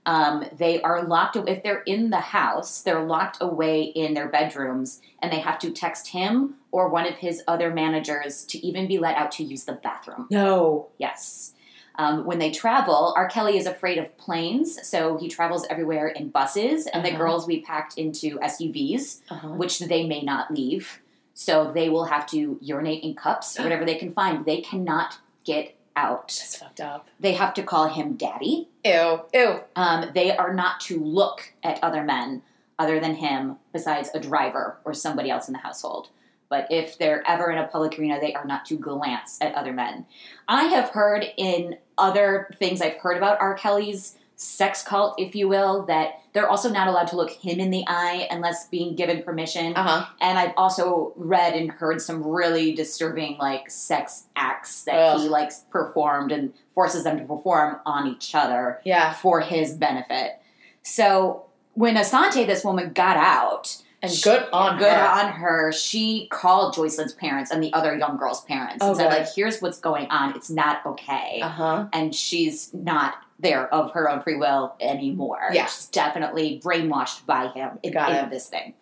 Um, 0.07 0.45
they 0.57 0.81
are 0.81 1.03
locked. 1.03 1.35
away. 1.35 1.51
If 1.51 1.63
they're 1.63 1.81
in 1.81 2.09
the 2.09 2.19
house, 2.21 2.81
they're 2.81 3.03
locked 3.03 3.37
away 3.41 3.83
in 3.83 4.13
their 4.15 4.29
bedrooms, 4.29 5.01
and 5.21 5.31
they 5.31 5.39
have 5.39 5.59
to 5.59 5.69
text 5.71 6.07
him 6.07 6.55
or 6.71 6.89
one 6.89 7.05
of 7.05 7.15
his 7.15 7.43
other 7.47 7.71
managers 7.73 8.43
to 8.45 8.57
even 8.65 8.87
be 8.87 8.97
let 8.99 9.15
out 9.17 9.31
to 9.33 9.43
use 9.43 9.65
the 9.65 9.73
bathroom. 9.73 10.27
No. 10.31 10.87
Yes. 10.97 11.53
Um, 11.99 12.25
when 12.25 12.39
they 12.39 12.51
travel, 12.51 13.13
R. 13.17 13.27
Kelly 13.27 13.57
is 13.57 13.65
afraid 13.65 13.97
of 13.97 14.15
planes, 14.17 14.87
so 14.87 15.17
he 15.17 15.27
travels 15.27 15.65
everywhere 15.69 16.07
in 16.07 16.29
buses, 16.29 16.87
and 16.87 17.03
the 17.03 17.09
Uh-huh. 17.09 17.17
girls 17.17 17.45
we 17.47 17.61
packed 17.61 17.97
into 17.97 18.39
SUVs, 18.41 19.21
Uh-huh. 19.29 19.49
which 19.49 19.79
they 19.79 20.07
may 20.07 20.21
not 20.21 20.51
leave. 20.51 21.01
So 21.33 21.71
they 21.73 21.89
will 21.89 22.05
have 22.05 22.25
to 22.27 22.57
urinate 22.61 23.03
in 23.03 23.13
cups 23.13 23.59
or 23.59 23.63
whatever 23.65 23.83
they 23.83 23.95
can 23.95 24.11
find. 24.13 24.45
They 24.45 24.61
cannot 24.61 25.17
get 25.43 25.75
out. 25.97 26.27
That's 26.27 26.55
fucked 26.55 26.79
up. 26.79 27.07
They 27.19 27.33
have 27.33 27.53
to 27.55 27.63
call 27.63 27.87
him 27.87 28.13
daddy. 28.13 28.69
Ew. 28.85 29.21
Ew. 29.33 29.59
Um, 29.75 30.11
they 30.13 30.35
are 30.35 30.53
not 30.53 30.79
to 30.81 31.03
look 31.03 31.53
at 31.63 31.83
other 31.83 32.03
men 32.03 32.43
other 32.79 32.99
than 32.99 33.15
him, 33.15 33.57
besides 33.73 34.11
a 34.13 34.19
driver 34.19 34.77
or 34.85 34.93
somebody 34.93 35.31
else 35.31 35.47
in 35.47 35.53
the 35.53 35.59
household. 35.59 36.09
But 36.49 36.67
if 36.69 36.97
they're 36.97 37.27
ever 37.27 37.51
in 37.51 37.57
a 37.57 37.67
public 37.67 37.97
arena, 37.99 38.19
they 38.21 38.33
are 38.33 38.45
not 38.45 38.65
to 38.67 38.77
glance 38.77 39.37
at 39.41 39.55
other 39.55 39.73
men. 39.73 40.05
I 40.47 40.65
have 40.65 40.89
heard 40.89 41.25
in 41.35 41.77
other 41.97 42.55
things 42.59 42.81
I've 42.81 42.97
heard 42.97 43.17
about 43.17 43.41
R. 43.41 43.55
Kelly's 43.55 44.17
sex 44.39 44.83
cult, 44.83 45.15
if 45.17 45.35
you 45.35 45.47
will, 45.47 45.83
that 45.87 46.21
they're 46.33 46.47
also 46.47 46.69
not 46.69 46.87
allowed 46.87 47.07
to 47.07 47.15
look 47.15 47.31
him 47.31 47.59
in 47.59 47.71
the 47.71 47.83
eye 47.87 48.27
unless 48.29 48.67
being 48.67 48.95
given 48.95 49.23
permission. 49.23 49.73
Uh-huh. 49.75 50.05
And 50.21 50.37
I've 50.37 50.53
also 50.55 51.11
read 51.15 51.53
and 51.53 51.71
heard 51.71 51.99
some 52.01 52.23
really 52.23 52.71
disturbing 52.73 53.37
like 53.39 53.69
sex 53.71 54.25
acts 54.35 54.83
that 54.83 55.17
he 55.17 55.25
Ugh. 55.25 55.31
like 55.31 55.51
performed 55.71 56.31
and 56.31 56.53
forces 56.75 57.03
them 57.03 57.17
to 57.17 57.25
perform 57.25 57.79
on 57.85 58.07
each 58.07 58.35
other 58.35 58.79
Yeah. 58.85 59.11
for 59.13 59.41
his 59.41 59.73
benefit. 59.73 60.39
So 60.83 61.47
when 61.73 61.95
Asante, 61.95 62.45
this 62.45 62.63
woman, 62.63 62.93
got 62.93 63.17
out, 63.17 63.77
And 64.03 64.11
she- 64.11 64.21
good 64.29 64.45
on 64.53 64.77
good 64.77 64.93
her. 64.93 65.07
on 65.07 65.31
her, 65.31 65.71
she 65.71 66.27
called 66.27 66.75
Joycelyn's 66.75 67.13
parents 67.13 67.49
and 67.49 67.63
the 67.63 67.73
other 67.73 67.97
young 67.97 68.17
girl's 68.17 68.41
parents 68.45 68.83
Oh, 68.83 68.89
and 68.89 68.97
said, 68.97 69.07
like, 69.07 69.27
here's 69.35 69.61
what's 69.63 69.79
going 69.79 70.07
on. 70.11 70.35
It's 70.35 70.51
not 70.51 70.85
okay. 70.85 71.39
Uh-huh. 71.41 71.87
And 71.91 72.13
she's 72.13 72.71
not 72.73 73.15
there 73.39 73.71
of 73.73 73.91
her 73.91 74.09
own 74.09 74.21
free 74.21 74.35
will 74.35 74.75
anymore. 74.79 75.49
Yeah. 75.51 75.65
She's 75.65 75.87
definitely 75.87 76.61
brainwashed 76.63 77.25
by 77.25 77.47
him 77.49 77.79
in, 77.83 77.93
Got 77.93 78.23
in 78.23 78.29
this 78.29 78.47
thing. 78.47 78.73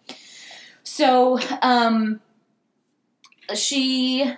So, 0.84 1.40
um, 1.62 2.22
she, 3.54 4.32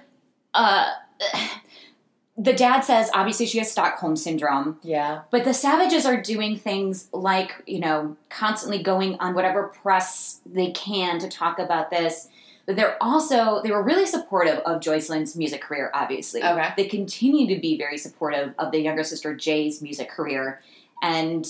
uh, 0.54 0.92
the 2.38 2.54
dad 2.54 2.82
says 2.82 3.10
obviously 3.14 3.46
she 3.46 3.58
has 3.58 3.72
Stockholm 3.72 4.16
syndrome. 4.16 4.80
Yeah. 4.84 5.22
But 5.32 5.44
the 5.44 5.54
Savages 5.54 6.06
are 6.06 6.22
doing 6.22 6.58
things 6.58 7.10
like, 7.12 7.64
you 7.66 7.80
know, 7.80 8.16
constantly 8.30 8.82
going 8.82 9.16
on 9.20 9.34
whatever 9.34 9.68
press 9.68 10.42
they 10.46 10.72
can 10.72 11.20
to 11.20 11.28
talk 11.28 11.60
about 11.60 11.90
this. 11.90 12.30
But 12.68 12.76
they're 12.76 13.02
also, 13.02 13.62
they 13.64 13.72
were 13.72 13.82
really 13.82 14.06
supportive 14.06 14.60
of 14.60 14.82
Joycelyn's 14.82 15.38
music 15.38 15.62
career, 15.62 15.90
obviously. 15.94 16.44
Okay. 16.44 16.74
They 16.76 16.86
continue 16.86 17.56
to 17.56 17.62
be 17.62 17.78
very 17.78 17.98
supportive 17.98 18.54
of 18.60 18.72
the 18.74 18.80
younger 18.82 19.06
sister 19.06 19.34
Jay's 19.34 19.82
music 19.82 20.10
career. 20.10 20.62
And 21.02 21.48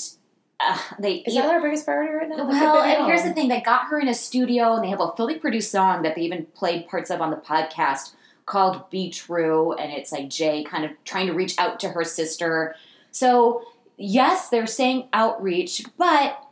uh, 0.59 0.77
they. 0.99 1.15
Is 1.25 1.33
that 1.33 1.49
our 1.49 1.61
biggest 1.61 1.85
priority 1.85 2.13
right 2.13 2.29
now? 2.29 2.47
Well, 2.47 2.81
and 2.81 3.07
here's 3.07 3.23
the 3.23 3.33
thing: 3.33 3.47
they 3.47 3.61
got 3.61 3.87
her 3.87 3.99
in 3.99 4.07
a 4.07 4.13
studio, 4.13 4.73
and 4.73 4.83
they 4.83 4.89
have 4.89 5.01
a 5.01 5.11
fully 5.11 5.39
produced 5.39 5.71
song 5.71 6.03
that 6.03 6.15
they 6.15 6.21
even 6.21 6.45
played 6.53 6.87
parts 6.87 7.09
of 7.09 7.21
on 7.21 7.31
the 7.31 7.37
podcast 7.37 8.13
called 8.45 8.89
"Be 8.89 9.09
True," 9.09 9.73
and 9.73 9.91
it's 9.91 10.11
like 10.11 10.29
Jay 10.29 10.63
kind 10.63 10.85
of 10.85 10.91
trying 11.03 11.27
to 11.27 11.33
reach 11.33 11.57
out 11.57 11.79
to 11.81 11.89
her 11.89 12.03
sister. 12.03 12.75
So 13.11 13.63
yes, 13.97 14.49
they're 14.49 14.67
saying 14.67 15.09
outreach, 15.13 15.83
but 15.97 16.43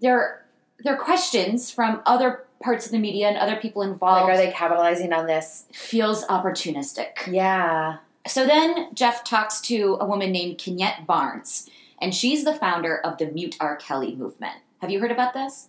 there 0.00 0.44
there 0.80 0.94
are 0.94 0.98
questions 0.98 1.70
from 1.70 2.00
other 2.06 2.44
parts 2.62 2.86
of 2.86 2.92
the 2.92 2.98
media 2.98 3.28
and 3.28 3.36
other 3.38 3.56
people 3.56 3.82
involved. 3.82 4.24
Like, 4.28 4.34
are 4.34 4.36
they 4.36 4.50
capitalizing 4.52 5.12
on 5.12 5.26
this? 5.26 5.64
feels 5.72 6.24
opportunistic. 6.26 7.26
Yeah. 7.26 7.98
So 8.26 8.46
then 8.46 8.92
Geoff 8.94 9.24
talks 9.24 9.60
to 9.62 9.96
a 10.00 10.04
woman 10.06 10.32
named 10.32 10.58
Kenyette 10.58 11.06
Barnes, 11.06 11.70
and 12.00 12.14
she's 12.14 12.44
the 12.44 12.54
founder 12.54 12.98
of 12.98 13.18
the 13.18 13.26
Mute 13.26 13.56
R. 13.60 13.76
Kelly 13.76 14.14
movement. 14.14 14.56
Have 14.80 14.90
you 14.90 15.00
heard 15.00 15.10
about 15.12 15.34
this? 15.34 15.68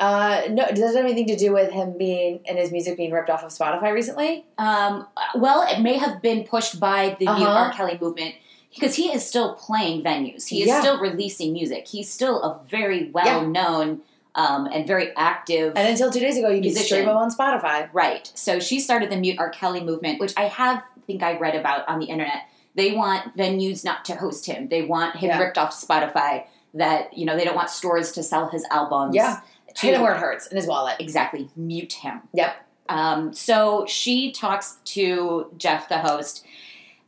Uh, 0.00 0.42
no, 0.50 0.64
does 0.68 0.78
that 0.80 0.94
have 0.94 1.04
anything 1.04 1.26
to 1.26 1.34
do 1.36 1.52
with 1.52 1.72
him 1.72 1.96
being 1.98 2.38
and 2.46 2.56
his 2.56 2.70
music 2.70 2.96
being 2.96 3.10
ripped 3.10 3.30
off 3.30 3.42
of 3.42 3.50
Spotify 3.50 3.92
recently? 3.92 4.44
Um, 4.56 5.06
well, 5.34 5.66
it 5.68 5.80
may 5.80 5.96
have 5.98 6.22
been 6.22 6.44
pushed 6.44 6.78
by 6.78 7.16
the 7.18 7.24
Mute 7.24 7.30
Uh-huh. 7.48 7.64
R. 7.66 7.72
Kelly 7.72 7.98
movement 8.00 8.36
because 8.72 8.94
he 8.94 9.10
is 9.12 9.26
still 9.26 9.54
playing 9.54 10.04
venues. 10.04 10.46
He 10.46 10.62
is 10.62 10.68
Yeah. 10.68 10.80
still 10.80 11.00
releasing 11.00 11.52
music. 11.52 11.88
He's 11.88 12.08
still 12.08 12.42
a 12.42 12.60
very 12.68 13.10
well 13.10 13.44
known 13.48 14.02
um, 14.38 14.66
and 14.72 14.86
very 14.86 15.14
active. 15.16 15.72
And 15.76 15.88
until 15.88 16.10
two 16.10 16.20
days 16.20 16.38
ago, 16.38 16.48
you 16.48 16.62
could 16.62 16.76
stream 16.76 17.02
him 17.02 17.16
on 17.16 17.30
Spotify. 17.30 17.90
Right. 17.92 18.30
So 18.34 18.60
she 18.60 18.78
started 18.80 19.10
the 19.10 19.16
Mute 19.16 19.36
R. 19.38 19.50
Kelly 19.50 19.82
movement, 19.82 20.20
which 20.20 20.32
I 20.36 20.44
have 20.44 20.82
think 21.06 21.22
I 21.22 21.36
read 21.38 21.54
about 21.56 21.88
on 21.88 21.98
the 21.98 22.06
internet. 22.06 22.42
They 22.76 22.92
want 22.92 23.36
venues 23.36 23.84
not 23.84 24.04
to 24.04 24.14
host 24.14 24.46
him. 24.46 24.68
They 24.68 24.82
want 24.82 25.16
him 25.16 25.30
Yeah. 25.30 25.40
ripped 25.40 25.58
off 25.58 25.72
Spotify. 25.74 26.44
That 26.74 27.16
you 27.16 27.24
know 27.26 27.36
they 27.36 27.44
don't 27.44 27.56
want 27.56 27.70
stores 27.70 28.12
to 28.12 28.22
sell 28.22 28.48
his 28.48 28.64
albums. 28.70 29.14
Yeah. 29.14 29.40
Hit 29.76 29.94
him 29.94 30.02
where 30.02 30.14
it 30.14 30.18
hurts 30.20 30.46
in 30.46 30.56
his 30.56 30.66
wallet. 30.66 30.96
exactly 30.98 31.48
mute 31.56 31.94
him. 31.94 32.20
Yep. 32.34 32.54
Um, 32.88 33.32
so 33.32 33.84
she 33.86 34.32
talks 34.32 34.76
to 34.96 35.50
Geoff, 35.56 35.88
the 35.88 35.98
host, 35.98 36.44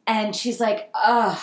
and 0.07 0.35
she's 0.35 0.61
like, 0.61 0.91
"Ugh." 0.95 1.39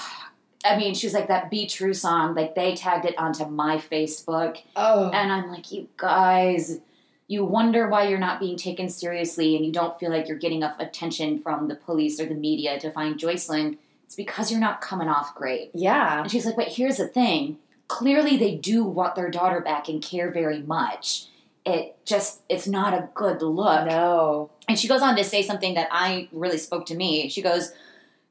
I 0.67 0.77
mean, 0.77 0.93
she's 0.93 1.13
like 1.13 1.27
that 1.29 1.49
"Be 1.49 1.65
True" 1.67 1.93
song. 1.93 2.35
Like 2.35 2.55
they 2.55 2.75
tagged 2.75 3.05
it 3.05 3.17
onto 3.17 3.45
my 3.45 3.77
Facebook, 3.77 4.57
Oh. 4.75 5.09
and 5.11 5.31
I'm 5.31 5.49
like, 5.49 5.71
you 5.71 5.87
guys, 5.97 6.79
you 7.27 7.43
wonder 7.45 7.87
why 7.89 8.07
you're 8.07 8.19
not 8.19 8.39
being 8.39 8.57
taken 8.57 8.89
seriously 8.89 9.55
and 9.55 9.65
you 9.65 9.71
don't 9.71 9.99
feel 9.99 10.09
like 10.11 10.27
you're 10.27 10.37
getting 10.37 10.59
enough 10.59 10.79
attention 10.79 11.39
from 11.39 11.67
the 11.67 11.75
police 11.75 12.19
or 12.19 12.25
the 12.25 12.35
media 12.35 12.79
to 12.79 12.91
find 12.91 13.19
Joycelyn. 13.19 13.77
It's 14.05 14.15
because 14.15 14.49
you're 14.51 14.61
not 14.61 14.79
coming 14.79 15.09
off 15.09 15.35
great. 15.35 15.71
yeah. 15.73 16.21
And 16.21 16.31
she's 16.31 16.45
like, 16.45 16.55
but 16.55 16.69
here's 16.69 16.97
the 16.97 17.07
thing. 17.07 17.57
Clearly 17.89 18.37
they 18.37 18.55
do 18.55 18.83
want 18.85 19.15
their 19.15 19.29
daughter 19.29 19.59
back 19.59 19.89
and 19.89 20.01
care 20.01 20.31
very 20.31 20.61
much. 20.61 21.25
It 21.65 21.97
just, 22.05 22.39
it's 22.47 22.65
not 22.67 22.93
a 22.93 23.09
good 23.13 23.41
look. 23.41 23.85
No. 23.87 24.49
And 24.69 24.79
she 24.79 24.87
goes 24.87 25.01
on 25.01 25.17
to 25.17 25.23
say 25.25 25.41
something 25.41 25.73
that 25.73 25.89
I 25.91 26.29
really 26.31 26.57
spoke 26.57 26.85
to 26.85 26.95
me. 26.95 27.27
She 27.27 27.41
goes, 27.41 27.73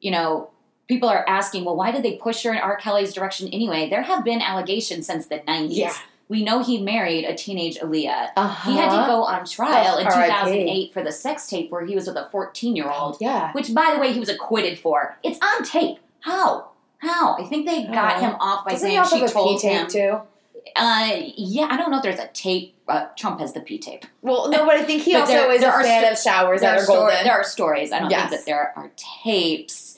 you 0.01 0.11
know, 0.11 0.49
people 0.89 1.09
are 1.09 1.24
asking, 1.28 1.64
well, 1.64 1.76
why 1.76 1.91
did 1.91 2.03
they 2.03 2.16
push 2.16 2.43
her 2.45 2.53
in 2.53 2.59
R. 2.59 2.76
Kelly's 2.76 3.12
direction 3.12 3.49
anyway? 3.49 3.89
There 3.91 4.03
have 4.03 4.24
been 4.24 4.41
allegations 4.41 5.07
since 5.07 5.26
the 5.26 5.39
90s. 5.41 5.68
Yeah. 5.70 5.93
We 6.28 6.43
know 6.43 6.61
he 6.62 6.80
married 6.82 7.24
a 7.24 7.34
teenage 7.37 7.78
Aaliyah. 7.78 8.30
Uh-huh. 8.37 8.70
He 8.70 8.76
had 8.76 8.91
to 8.91 9.07
go 9.07 9.22
on 9.22 9.45
trial 9.47 9.99
in 9.99 10.07
2008 10.07 10.93
for 10.93 11.03
the 11.03 11.12
sex 11.12 11.47
tape 11.49 11.70
where 11.70 11.87
he 11.87 11.95
was 11.95 12.09
with 12.09 12.16
a 12.16 12.28
14 12.30 12.74
year 12.74 12.91
old, 12.91 13.16
Yeah. 13.20 13.53
which, 13.53 13.72
by 13.72 13.93
the 13.95 14.01
way, 14.01 14.12
he 14.12 14.18
was 14.18 14.28
acquitted 14.28 14.78
for. 14.78 15.16
It's 15.22 15.39
on 15.41 15.62
tape. 15.64 15.99
How? 16.20 16.70
How? 16.99 17.37
I 17.39 17.45
think 17.45 17.66
they 17.66 17.84
got 17.84 18.16
Oh. 18.16 18.20
him 18.20 18.37
off 18.41 18.64
by 18.64 18.72
Doesn't 18.72 18.89
he 18.89 18.95
saying 18.97 18.99
also 19.05 19.26
she 19.26 19.32
told 19.32 19.62
him. 19.62 19.87
too? 19.87 20.20
Uh, 20.74 21.12
yeah, 21.37 21.68
I 21.70 21.76
don't 21.76 21.93
know 21.93 21.99
if 21.99 22.03
there's 22.03 22.18
a 22.18 22.26
tape. 22.28 22.74
Uh, 22.89 23.07
Trump 23.16 23.39
has 23.39 23.53
the 23.53 23.61
P 23.61 23.78
tape. 23.78 24.05
Well, 24.22 24.49
no, 24.51 24.66
but 24.66 24.74
I 24.74 24.82
think 24.82 25.03
he 25.03 25.12
But 25.12 25.20
also 25.22 25.32
there- 25.32 25.53
is 25.53 25.61
there 25.61 25.78
a 25.78 25.82
fan 25.84 26.03
sto- 26.03 26.12
of 26.12 26.18
showers 26.34 26.61
that 26.62 26.78
are, 26.78 26.82
are 26.82 26.87
golden. 26.87 27.24
there 27.24 27.32
are 27.34 27.45
stories. 27.45 27.93
I 27.93 28.01
don't 28.01 28.11
Yes. 28.11 28.30
think 28.30 28.41
that 28.41 28.47
there 28.47 28.72
are 28.76 28.91
tapes. 28.97 29.95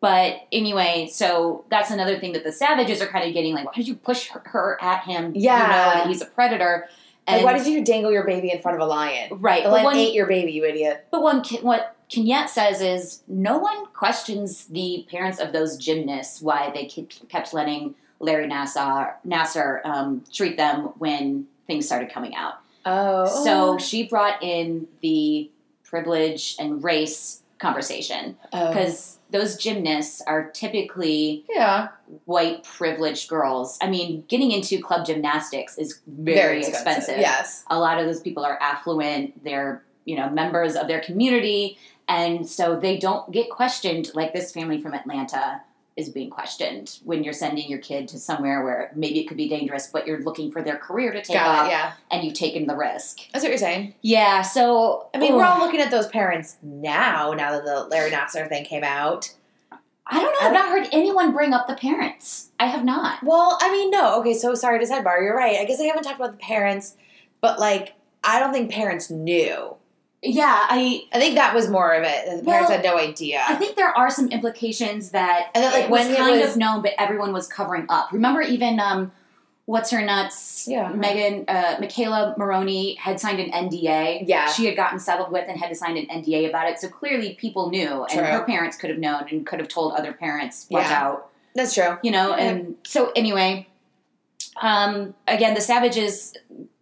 But 0.00 0.42
anyway, 0.52 1.08
so 1.10 1.64
that's 1.70 1.90
another 1.90 2.18
thing 2.18 2.32
that 2.34 2.44
the 2.44 2.52
savages 2.52 3.00
are 3.02 3.06
kind 3.06 3.26
of 3.26 3.34
getting 3.34 3.54
like, 3.54 3.66
why 3.66 3.72
did 3.74 3.88
you 3.88 3.94
push 3.96 4.28
her, 4.28 4.40
her 4.46 4.78
at 4.80 5.04
him? 5.04 5.34
You 5.34 5.42
Yeah. 5.42 5.58
know, 5.96 6.00
and 6.02 6.10
he's 6.10 6.22
a 6.22 6.26
predator. 6.26 6.88
And 7.26 7.42
like, 7.44 7.52
why 7.54 7.58
did 7.58 7.66
you 7.72 7.84
dangle 7.84 8.10
your 8.12 8.24
baby 8.24 8.50
in 8.50 8.60
front 8.60 8.76
of 8.76 8.82
a 8.82 8.86
lion? 8.86 9.28
right? 9.40 9.62
The 9.64 9.70
lion 9.70 9.84
one, 9.84 9.96
ate 9.96 10.14
your 10.14 10.26
baby, 10.26 10.52
you 10.52 10.64
idiot. 10.64 11.06
but 11.10 11.22
one, 11.22 11.42
what 11.62 11.96
Kenyette 12.10 12.48
says 12.48 12.80
is 12.80 13.22
no 13.28 13.58
one 13.58 13.86
questions 13.86 14.66
the 14.66 15.06
parents 15.10 15.38
of 15.40 15.52
those 15.52 15.76
gymnasts 15.76 16.42
why 16.42 16.70
they 16.74 16.84
kept 16.84 17.54
letting 17.54 17.94
Larry 18.20 18.46
Nassar 18.48 19.14
Nasser 19.24 19.80
um, 19.84 20.22
treat 20.32 20.56
them 20.56 20.90
when 20.98 21.46
things 21.66 21.86
started 21.86 22.10
coming 22.12 22.34
out. 22.34 22.54
Oh. 22.84 23.26
So 23.44 23.78
she 23.78 24.06
brought 24.08 24.42
in 24.42 24.86
the 25.00 25.50
privilege 25.84 26.56
and 26.58 26.82
race 26.82 27.42
conversation 27.58 28.36
Oh. 28.52 28.68
because 28.68 29.18
those 29.32 29.56
gymnasts 29.56 30.22
are 30.26 30.50
typically 30.50 31.44
yeah, 31.48 31.88
white 32.26 32.64
privileged 32.64 33.28
girls. 33.28 33.78
I 33.80 33.88
mean, 33.88 34.24
getting 34.28 34.52
into 34.52 34.80
club 34.80 35.06
gymnastics 35.06 35.78
is 35.78 36.00
very, 36.06 36.60
expensive. 36.60 37.18
Yes. 37.18 37.64
A 37.68 37.78
lot 37.78 37.98
of 37.98 38.06
those 38.06 38.20
people 38.20 38.44
are 38.44 38.58
affluent. 38.60 39.42
They're 39.42 39.82
you 40.04 40.16
know 40.16 40.28
members 40.28 40.76
of 40.76 40.86
their 40.86 41.00
community, 41.00 41.78
and 42.08 42.48
so 42.48 42.78
they 42.78 42.98
don't 42.98 43.30
get 43.32 43.50
questioned 43.50 44.10
like 44.14 44.32
this 44.32 44.52
family 44.52 44.80
from 44.80 44.94
Atlanta 44.94 45.62
is 45.96 46.08
being 46.08 46.30
questioned 46.30 46.98
when 47.04 47.22
you're 47.22 47.34
sending 47.34 47.68
your 47.68 47.78
kid 47.78 48.08
to 48.08 48.18
somewhere 48.18 48.64
where 48.64 48.90
maybe 48.94 49.20
it 49.20 49.28
could 49.28 49.36
be 49.36 49.48
dangerous, 49.48 49.88
but 49.88 50.06
you're 50.06 50.20
looking 50.22 50.50
for 50.50 50.62
their 50.62 50.76
career 50.76 51.12
to 51.12 51.22
take 51.22 51.36
Got 51.36 51.58
off, 51.58 51.66
it. 51.66 51.70
Yeah, 51.70 51.92
and 52.10 52.24
you've 52.24 52.34
taken 52.34 52.66
the 52.66 52.74
risk. 52.76 53.20
that's 53.32 53.44
what 53.44 53.50
you're 53.50 53.58
saying. 53.58 53.94
Yeah. 54.00 54.42
So 54.42 55.08
I 55.14 55.18
mean, 55.18 55.34
we're 55.34 55.44
oh. 55.44 55.48
all 55.48 55.58
looking 55.58 55.80
at 55.80 55.90
those 55.90 56.08
parents 56.08 56.56
now. 56.62 57.32
Now 57.32 57.52
that 57.52 57.64
the 57.64 57.84
Larry 57.90 58.10
Nassar 58.10 58.48
thing 58.48 58.64
came 58.64 58.84
out. 58.84 59.32
I 60.06 60.20
don't 60.20 60.32
know. 60.32 60.48
I've 60.48 60.52
not 60.52 60.68
heard 60.68 60.88
anyone 60.92 61.32
bring 61.32 61.52
up 61.52 61.68
the 61.68 61.74
parents. 61.74 62.50
I 62.58 62.66
have 62.66 62.84
not. 62.84 63.22
Well, 63.22 63.56
I 63.60 63.70
mean, 63.70 63.90
no. 63.90 64.18
Okay, 64.20 64.34
so 64.34 64.54
sorry 64.54 64.84
to 64.84 64.90
sidebar. 64.90 65.22
You're 65.22 65.36
right. 65.36 65.58
I 65.58 65.64
guess 65.64 65.80
I 65.80 65.84
haven't 65.84 66.02
talked 66.02 66.16
about 66.16 66.32
the 66.32 66.38
parents, 66.38 66.96
but 67.40 67.60
like, 67.60 67.94
I 68.24 68.40
don't 68.40 68.52
think 68.52 68.70
parents 68.70 69.10
knew. 69.10 69.76
Yeah, 70.22 70.66
I 70.68 71.02
I 71.12 71.18
think 71.18 71.34
that 71.34 71.52
was 71.54 71.68
more 71.68 71.92
of 71.94 72.04
it. 72.04 72.24
The 72.26 72.44
parents 72.44 72.46
Well, 72.46 72.70
had 72.70 72.84
no 72.84 72.96
idea. 72.96 73.42
I 73.48 73.56
think 73.56 73.74
there 73.76 73.96
are 73.96 74.08
some 74.10 74.28
implications 74.28 75.10
that 75.10 75.50
And 75.54 75.64
that, 75.64 75.72
like, 75.74 75.84
it 75.84 75.90
was 75.90 76.00
when 76.02 76.10
it 76.12 76.16
kind 76.16 76.40
was- 76.40 76.50
of 76.52 76.56
known, 76.56 76.80
but 76.82 76.92
everyone 76.98 77.32
was 77.32 77.48
covering 77.48 77.86
up. 77.88 78.12
Remember, 78.12 78.40
even 78.40 78.78
um, 78.78 79.10
what's 79.66 79.90
her 79.90 80.00
nuts? 80.00 80.66
Yeah. 80.68 80.90
Megan, 80.90 81.44
uh, 81.48 81.76
McKayla 81.80 82.38
Maroney 82.38 82.94
had 82.96 83.18
signed 83.18 83.40
an 83.40 83.50
NDA. 83.50 84.22
Yeah. 84.28 84.46
she 84.46 84.66
had 84.66 84.76
gotten 84.76 85.00
settled 85.00 85.32
with 85.32 85.44
and 85.48 85.58
had 85.58 85.70
to 85.70 85.74
sign 85.74 85.96
an 85.96 86.06
NDA 86.08 86.48
about 86.48 86.68
it. 86.68 86.78
So 86.78 86.88
clearly, 86.88 87.34
people 87.34 87.70
knew, 87.70 88.02
and 88.04 88.10
True. 88.10 88.22
her 88.24 88.44
parents 88.44 88.76
could 88.76 88.90
have 88.90 89.00
known 89.00 89.24
and 89.30 89.44
could 89.44 89.58
have 89.58 89.68
told 89.68 89.94
other 89.94 90.12
parents, 90.12 90.66
"Watch 90.70 90.84
Yeah. 90.88 91.02
out." 91.02 91.28
That's 91.56 91.74
true. 91.74 91.98
you 92.02 92.10
know 92.12 92.30
Yeah. 92.36 92.44
and 92.44 92.76
so 92.86 93.10
anyway 93.14 93.66
um 94.62 95.14
again 95.28 95.52
the 95.54 95.60
savages 95.60 96.34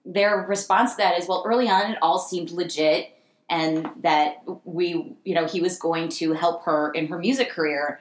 their 0.05 0.36
response 0.49 0.93
to 0.93 0.99
that 0.99 1.18
is 1.18 1.26
well 1.26 1.43
early 1.47 1.68
on 1.68 1.91
it 1.93 1.99
all 2.03 2.18
seemed 2.20 2.51
legit 2.53 3.11
and 3.51 3.90
that 4.03 4.42
we 4.64 5.14
you 5.24 5.34
know 5.34 5.46
he 5.46 5.61
was 5.61 5.78
going 5.78 6.09
to 6.09 6.32
help 6.32 6.64
her 6.64 6.90
in 6.92 7.09
her 7.09 7.18
music 7.18 7.51
career 7.51 8.01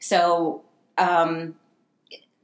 so 0.00 0.62
um 0.98 1.54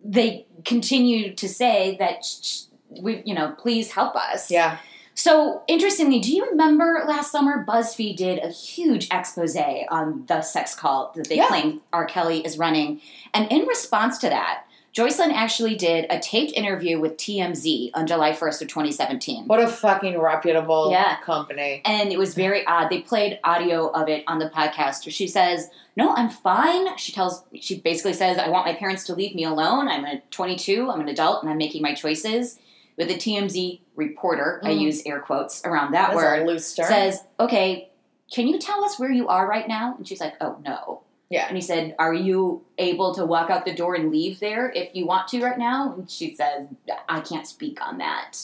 they 0.05 0.47
continued 0.65 1.37
to 1.39 1.49
say 1.49 1.97
that 1.99 2.25
sh- 2.25 2.63
we 3.01 3.23
you 3.27 3.35
know 3.35 3.55
please 3.59 3.91
help 3.93 4.15
us 4.15 4.51
Yeah. 4.51 4.79
so 5.15 5.63
interestingly, 5.69 6.21
do 6.21 6.35
you 6.35 6.45
remember 6.51 7.03
last 7.07 7.31
summer 7.33 7.65
BuzzFeed 7.67 8.17
did 8.17 8.39
a 8.43 8.49
huge 8.51 9.09
expose 9.11 9.57
on 9.91 10.25
the 10.27 10.43
sex 10.43 10.75
cult 10.75 11.15
that 11.15 11.29
they 11.29 11.37
Yeah. 11.37 11.49
claim 11.49 11.81
R. 11.93 12.05
Kelly 12.05 12.45
is 12.45 12.59
running? 12.59 13.01
And 13.33 13.51
in 13.51 13.67
response 13.67 14.19
to 14.19 14.29
that, 14.29 14.65
Joycelyn 14.95 15.33
actually 15.33 15.75
did 15.75 16.07
a 16.09 16.21
taped 16.21 16.53
interview 16.53 17.01
with 17.01 17.17
TMZ 17.17 17.91
on 17.95 18.07
July 18.07 18.31
1st 18.31 18.63
of 18.63 18.69
2017. 18.69 19.47
What 19.49 19.59
a 19.59 19.67
fucking 19.67 20.17
reputable 20.21 20.93
Yeah. 20.93 21.17
company. 21.17 21.83
And 21.85 22.13
it 22.13 22.19
was 22.19 22.35
very 22.37 22.65
odd. 22.65 22.91
They 22.91 23.01
played 23.01 23.41
audio 23.43 23.89
of 23.91 24.09
it 24.09 24.23
on 24.29 24.39
the 24.39 24.49
podcast 24.51 25.11
she 25.11 25.27
says, 25.27 25.69
No, 25.97 26.15
I'm 26.15 26.29
fine. 26.29 26.97
She 26.97 27.11
tells, 27.13 27.45
she 27.61 27.81
basically 27.81 28.13
says, 28.13 28.39
I 28.39 28.49
want 28.49 28.67
my 28.67 28.75
parents 28.75 29.05
to 29.05 29.15
leave 29.15 29.35
me 29.35 29.45
alone. 29.45 29.89
I'm 29.89 30.05
a 30.05 30.21
22, 30.31 30.89
I'm 30.91 31.01
an 31.01 31.09
adult, 31.09 31.43
and 31.43 31.51
I'm 31.51 31.59
making 31.59 31.83
my 31.83 31.95
choices. 31.95 32.59
With 32.97 33.11
a 33.11 33.15
TMZ 33.15 33.81
reporter, 33.97 34.61
I 34.65 34.71
Mhm. 34.71 34.81
use 34.81 35.03
air 35.07 35.19
quotes 35.21 35.65
around 35.65 35.93
that 35.93 36.09
That's 36.11 36.17
word, 36.17 36.43
a 36.43 36.47
loose 36.47 36.73
term. 36.75 36.87
says, 36.87 37.25
Okay, 37.41 37.91
can 38.33 38.47
you 38.49 38.59
tell 38.61 38.85
us 38.85 38.99
where 38.99 39.11
you 39.11 39.27
are 39.29 39.49
right 39.49 39.67
now? 39.69 39.95
And 39.99 40.07
she's 40.07 40.21
like, 40.21 40.35
Oh, 40.41 40.57
no. 40.65 41.01
Yeah. 41.35 41.47
And 41.49 41.57
he 41.57 41.61
said, 41.63 41.95
Are 41.99 42.15
you 42.15 42.63
able 42.79 43.15
to 43.17 43.25
walk 43.27 43.51
out 43.51 43.65
the 43.65 43.75
door 43.75 43.95
and 43.95 44.11
leave 44.11 44.41
there 44.41 44.71
if 44.71 44.95
you 44.95 45.05
want 45.07 45.29
to 45.29 45.43
right 45.43 45.59
now? 45.59 45.95
And 45.95 46.11
she 46.11 46.35
said, 46.35 46.75
I 47.09 47.21
can't 47.21 47.47
speak 47.47 47.81
on 47.85 47.99
that. 47.99 48.39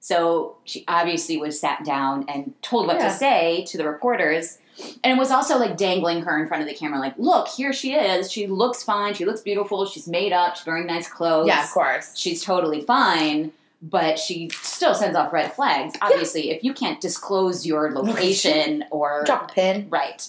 So 0.00 0.56
she 0.64 0.84
obviously 0.88 1.36
was 1.36 1.58
sat 1.60 1.84
down 1.84 2.24
and 2.28 2.54
told 2.62 2.86
what 2.86 2.96
Yeah. 2.98 3.08
to 3.08 3.14
say 3.14 3.64
to 3.68 3.76
the 3.78 3.86
reporters. 3.88 4.58
And 5.02 5.16
it 5.16 5.18
was 5.18 5.30
also 5.30 5.58
like 5.58 5.76
dangling 5.76 6.22
her 6.22 6.40
in 6.40 6.46
front 6.48 6.62
of 6.62 6.68
the 6.68 6.74
camera, 6.74 7.00
like, 7.00 7.14
look, 7.18 7.48
here 7.48 7.72
she 7.72 7.94
is. 7.94 8.30
She 8.30 8.46
looks 8.46 8.82
fine. 8.82 9.14
She 9.14 9.24
looks 9.24 9.40
beautiful. 9.40 9.86
She's 9.86 10.06
made 10.06 10.32
up. 10.32 10.56
She's 10.56 10.66
wearing 10.66 10.86
nice 10.86 11.08
clothes. 11.08 11.48
yeah, 11.48 11.64
of 11.64 11.70
course. 11.70 12.16
She's 12.16 12.44
totally 12.44 12.82
fine. 12.82 13.52
But 13.82 14.18
she 14.18 14.48
still 14.50 14.94
sends 14.94 15.16
off 15.16 15.32
red 15.32 15.52
flags. 15.52 15.94
Obviously, 16.00 16.50
if 16.50 16.62
you 16.64 16.72
can't 16.72 17.00
disclose 17.00 17.66
your 17.66 17.90
location 18.00 18.84
or 18.90 19.22
Drop 19.24 19.50
a 19.50 19.54
pin. 19.54 19.86
Right. 19.90 20.26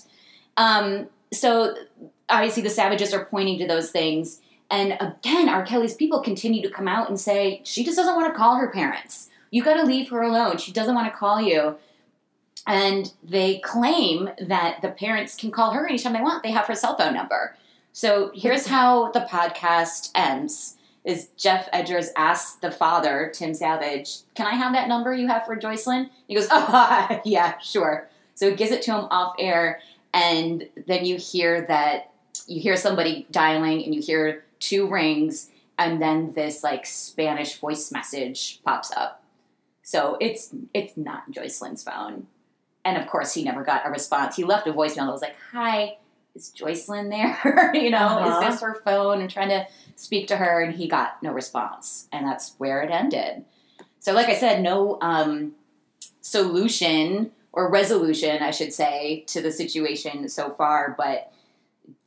Um, 0.57 1.07
so 1.33 1.75
obviously 2.29 2.63
the 2.63 2.69
savages 2.69 3.13
are 3.13 3.25
pointing 3.25 3.59
to 3.59 3.67
those 3.67 3.91
things. 3.91 4.41
And 4.69 4.97
again, 4.99 5.47
R. 5.47 5.65
Kelly's 5.65 5.95
people 5.95 6.21
continue 6.21 6.61
to 6.61 6.69
come 6.69 6.87
out 6.87 7.07
and 7.07 7.19
say, 7.19 7.61
she 7.63 7.83
just 7.83 7.97
doesn't 7.97 8.15
want 8.15 8.33
to 8.33 8.37
call 8.37 8.55
her 8.55 8.69
parents. 8.69 9.29
You 9.49 9.63
got 9.63 9.75
to 9.75 9.83
leave 9.83 10.09
her 10.09 10.21
alone. 10.21 10.57
She 10.57 10.73
doesn't 10.73 10.95
want 10.95 11.11
to 11.11 11.17
call 11.17 11.41
you. 11.41 11.77
And 12.65 13.13
they 13.23 13.59
claim 13.59 14.29
that 14.45 14.81
the 14.81 14.89
parents 14.89 15.35
can 15.35 15.51
call 15.51 15.71
her 15.71 15.87
anytime 15.87 16.13
they 16.13 16.21
want. 16.21 16.43
They 16.43 16.51
have 16.51 16.65
her 16.65 16.75
cell 16.75 16.97
phone 16.97 17.13
number. 17.13 17.55
So 17.93 18.31
here's 18.35 18.67
how 18.75 19.11
the 19.11 19.21
podcast 19.21 20.11
ends. 20.13 20.75
Is 21.05 21.29
Geoff 21.37 21.71
Edgers 21.71 22.09
asks 22.17 22.57
the 22.57 22.69
father, 22.69 23.31
Tim 23.33 23.53
Savage, 23.53 24.17
can 24.35 24.45
I 24.45 24.55
have 24.55 24.73
that 24.73 24.89
number 24.89 25.15
you 25.15 25.27
have 25.27 25.45
for 25.45 25.55
Joycelyn? 25.55 26.09
He 26.27 26.35
goes, 26.35 26.47
oh, 26.51 27.21
yeah, 27.25 27.57
sure. 27.59 28.09
So 28.35 28.49
he 28.49 28.55
gives 28.57 28.71
it 28.71 28.81
to 28.83 28.91
him 28.91 29.05
off 29.09 29.33
air, 29.39 29.79
and 30.17 30.67
then 30.87 31.05
you 31.05 31.17
hear 31.17 31.61
that 31.67 32.11
you 32.47 32.59
hear 32.59 32.75
somebody 32.75 33.27
dialing, 33.31 33.83
and 33.83 33.93
you 33.93 34.01
hear 34.01 34.43
two 34.59 34.87
rings, 34.87 35.49
and 35.77 36.01
then 36.01 36.33
this 36.33 36.63
like 36.63 36.85
Spanish 36.85 37.57
voice 37.59 37.91
message 37.91 38.59
pops 38.65 38.91
up. 38.91 39.23
So 39.83 40.17
it's 40.19 40.53
it's 40.73 40.97
not 40.97 41.29
Joycelyn's 41.31 41.83
phone, 41.83 42.27
and 42.83 42.97
of 42.97 43.07
course 43.07 43.33
he 43.33 43.43
never 43.43 43.63
got 43.63 43.85
a 43.85 43.89
response. 43.91 44.35
He 44.35 44.43
left 44.43 44.67
a 44.67 44.73
voicemail 44.73 45.05
that 45.07 45.11
was 45.11 45.21
like, 45.21 45.35
"Hi, 45.51 45.97
is 46.35 46.51
Joycelyn 46.57 47.09
there? 47.09 47.71
you 47.83 47.89
know, 47.91 47.97
Uh-huh. 47.97 48.41
is 48.41 48.51
this 48.53 48.61
her 48.61 48.81
phone?" 48.83 49.21
And 49.21 49.29
trying 49.29 49.49
to 49.49 49.67
speak 49.95 50.27
to 50.29 50.37
her, 50.37 50.61
and 50.63 50.73
he 50.75 50.87
got 50.87 51.21
no 51.21 51.31
response, 51.31 52.07
and 52.11 52.25
that's 52.25 52.55
where 52.57 52.81
it 52.81 52.89
ended. 52.91 53.45
So, 53.99 54.13
like 54.13 54.27
I 54.27 54.35
said, 54.35 54.61
no 54.63 54.97
um, 55.01 55.53
solution 56.21 57.31
or 57.57 57.69
resolution, 57.71 58.43
I 58.43 58.51
should 58.51 58.71
say, 58.71 59.23
to 59.29 59.41
the 59.41 59.51
situation 59.51 60.29
so 60.29 60.51
far, 60.51 60.93
but 60.95 61.31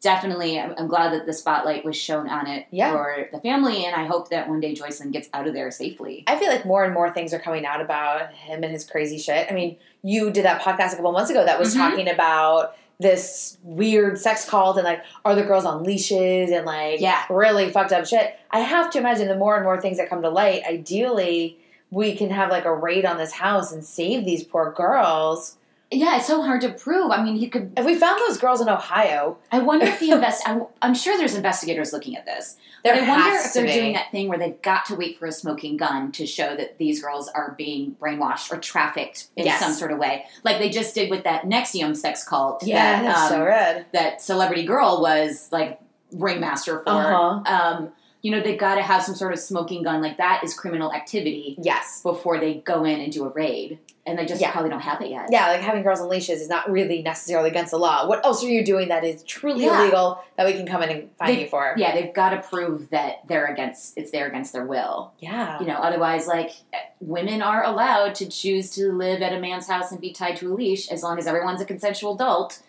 definitely 0.01 0.59
I'm, 0.61 0.74
I'm 0.78 0.86
glad 0.86 1.12
that 1.12 1.26
the 1.26 1.32
spotlight 1.32 1.84
was 1.84 1.96
shown 1.96 2.28
on 2.28 2.46
it 2.46 2.66
Yeah. 2.70 2.92
for 2.92 3.28
the 3.32 3.40
family, 3.40 3.84
and 3.84 3.94
I 3.96 4.07
hope 4.07 4.30
that 4.30 4.48
one 4.48 4.61
day 4.61 4.74
Joycelyn 4.74 5.11
gets 5.12 5.28
out 5.34 5.48
of 5.48 5.55
there 5.55 5.70
safely. 5.72 6.22
I 6.28 6.36
feel 6.38 6.48
like 6.48 6.64
more 6.64 6.84
and 6.84 6.94
more 6.94 7.12
things 7.12 7.34
are 7.34 7.40
coming 7.40 7.66
out 7.66 7.80
about 7.80 8.32
him 8.32 8.62
and 8.62 8.72
his 8.72 8.84
crazy 8.84 9.18
shit. 9.18 9.48
I 9.51 9.55
mean, 9.55 9.76
you 10.03 10.30
did 10.30 10.44
that 10.44 10.62
podcast 10.62 10.92
a 10.92 10.96
couple 10.96 11.11
months 11.12 11.30
ago 11.30 11.44
that 11.44 11.59
was 11.59 11.74
Mhm. 11.74 11.78
talking 11.78 12.09
about 12.09 12.76
this 13.01 13.57
weird 13.64 14.18
sex 14.20 14.48
cult 14.48 14.76
and 14.76 14.84
like 14.84 15.03
are 15.24 15.34
the 15.34 15.42
girls 15.42 15.64
on 15.64 15.82
leashes 15.82 16.51
and 16.53 16.64
like 16.66 17.01
Yeah. 17.01 17.22
really 17.28 17.70
fucked 17.70 17.92
up 17.92 18.07
shit. 18.07 18.34
I 18.51 18.61
have 18.61 18.90
to 18.90 18.98
imagine 18.98 19.26
the 19.26 19.36
more 19.36 19.57
and 19.57 19.64
more 19.64 19.80
things 19.80 19.96
that 19.96 20.09
come 20.11 20.22
to 20.22 20.28
light, 20.30 20.62
ideally 20.68 21.59
we 21.91 22.14
can 22.16 22.30
have 22.30 22.51
like 22.51 22.64
a 22.64 22.74
raid 22.74 23.05
on 23.05 23.18
this 23.18 23.32
house 23.32 23.72
and 23.72 23.84
save 23.84 24.24
these 24.24 24.45
poor 24.45 24.72
girls. 24.72 25.57
Yeah, 25.93 26.18
it's 26.18 26.28
so 26.28 26.41
hard 26.43 26.61
to 26.61 26.68
prove. 26.72 27.11
I 27.11 27.20
mean, 27.20 27.34
he 27.34 27.49
could. 27.49 27.72
If 27.76 27.84
we 27.84 27.97
found 27.97 28.20
those 28.20 28.38
girls 28.38 28.61
in 28.61 28.68
Ohio, 28.68 29.38
I 29.51 29.59
wonder 29.59 29.86
if 29.86 29.99
the 29.99 30.12
invest. 30.12 30.47
I'm 30.80 30.95
sure 30.95 31.18
there's 31.18 31.34
investigators 31.34 31.93
looking 31.93 32.14
at 32.14 32.24
this. 32.24 32.57
there 32.84 32.95
but 32.95 33.03
I 33.03 33.09
wonder 33.09 33.36
if 33.36 33.53
they're 33.53 33.64
be. 33.64 33.72
doing 33.72 33.93
that 33.95 34.12
thing 34.12 34.28
where 34.28 34.38
they've 34.38 34.62
got 34.62 34.84
to 34.84 34.95
wait 34.95 35.18
for 35.18 35.26
a 35.26 35.32
smoking 35.32 35.76
gun 35.76 36.12
to 36.12 36.26
show 36.26 36.55
that 36.55 36.78
these 36.78 37.03
girls 37.03 37.26
are 37.30 37.57
being 37.59 37.97
brainwashed 38.01 38.53
or 38.53 38.59
trafficked 38.59 39.30
in 39.34 39.47
Yes. 39.47 39.59
some 39.59 39.72
sort 39.72 39.91
of 39.91 39.99
way, 39.99 40.26
like 40.45 40.59
they 40.59 40.70
just 40.70 40.95
did 40.95 41.11
with 41.11 41.24
that 41.24 41.43
NXIVM 41.43 41.97
sex 41.97 42.22
cult. 42.22 42.62
Yeah, 42.64 43.03
that, 43.03 43.07
that's 43.07 43.20
um, 43.22 43.28
so 43.41 43.45
red. 43.45 43.86
that 43.93 44.22
celebrity 44.22 44.64
girl 44.64 45.01
was 45.03 45.49
like 45.51 45.80
ringmaster 46.12 46.84
for. 46.84 46.91
Uh-huh. 46.91 47.43
Um, 47.47 47.93
you 48.22 48.30
know, 48.30 48.40
they've 48.42 48.58
got 48.58 48.74
to 48.74 48.82
have 48.82 49.02
some 49.02 49.14
sort 49.14 49.32
of 49.32 49.38
smoking 49.38 49.82
gun. 49.82 50.02
Like 50.02 50.18
that 50.18 50.42
is 50.44 50.54
criminal 50.54 50.92
activity 50.92 51.56
Yes. 51.60 52.02
before 52.02 52.38
they 52.38 52.54
go 52.54 52.84
in 52.84 53.00
and 53.00 53.10
do 53.12 53.24
a 53.24 53.28
raid, 53.28 53.78
and 54.06 54.18
they 54.18 54.26
just 54.26 54.40
Yeah. 54.40 54.50
probably 54.50 54.68
don't 54.70 54.80
have 54.80 55.00
it 55.00 55.08
yet. 55.10 55.28
Yeah, 55.30 55.48
like 55.48 55.60
having 55.60 55.82
girls 55.82 56.00
on 56.00 56.08
leashes 56.08 56.40
is 56.42 56.48
not 56.48 56.70
really 56.70 57.00
necessarily 57.02 57.48
against 57.48 57.70
the 57.70 57.78
law. 57.78 58.06
What 58.06 58.24
else 58.24 58.44
are 58.44 58.48
you 58.48 58.64
doing 58.64 58.88
that 58.88 59.04
is 59.04 59.22
truly 59.22 59.64
Yeah. 59.64 59.80
illegal 59.82 60.18
that 60.36 60.46
we 60.46 60.52
can 60.52 60.66
come 60.66 60.82
in 60.82 60.90
and 60.90 61.10
find 61.18 61.34
They- 61.36 61.42
you 61.42 61.48
for? 61.48 61.74
Yeah, 61.78 61.94
they've 61.94 62.12
got 62.12 62.30
to 62.30 62.38
prove 62.46 62.90
that 62.90 63.26
they're 63.26 63.46
against. 63.46 63.96
It's 63.96 64.10
there 64.10 64.26
against 64.26 64.52
their 64.52 64.64
will. 64.64 65.12
Yeah. 65.18 65.58
You 65.60 65.66
know, 65.66 65.76
otherwise, 65.76 66.26
like 66.26 66.52
women 67.00 67.40
are 67.40 67.64
allowed 67.64 68.14
to 68.16 68.26
choose 68.28 68.70
to 68.74 68.92
live 68.92 69.22
at 69.22 69.32
a 69.32 69.38
man's 69.40 69.66
house 69.66 69.90
and 69.92 70.00
be 70.00 70.12
tied 70.12 70.36
to 70.36 70.52
a 70.52 70.54
leash 70.54 70.90
as 70.90 71.02
long 71.02 71.18
as 71.18 71.26
everyone's 71.26 71.60
a 71.62 71.64
consensual 71.64 72.14
adult. 72.14 72.60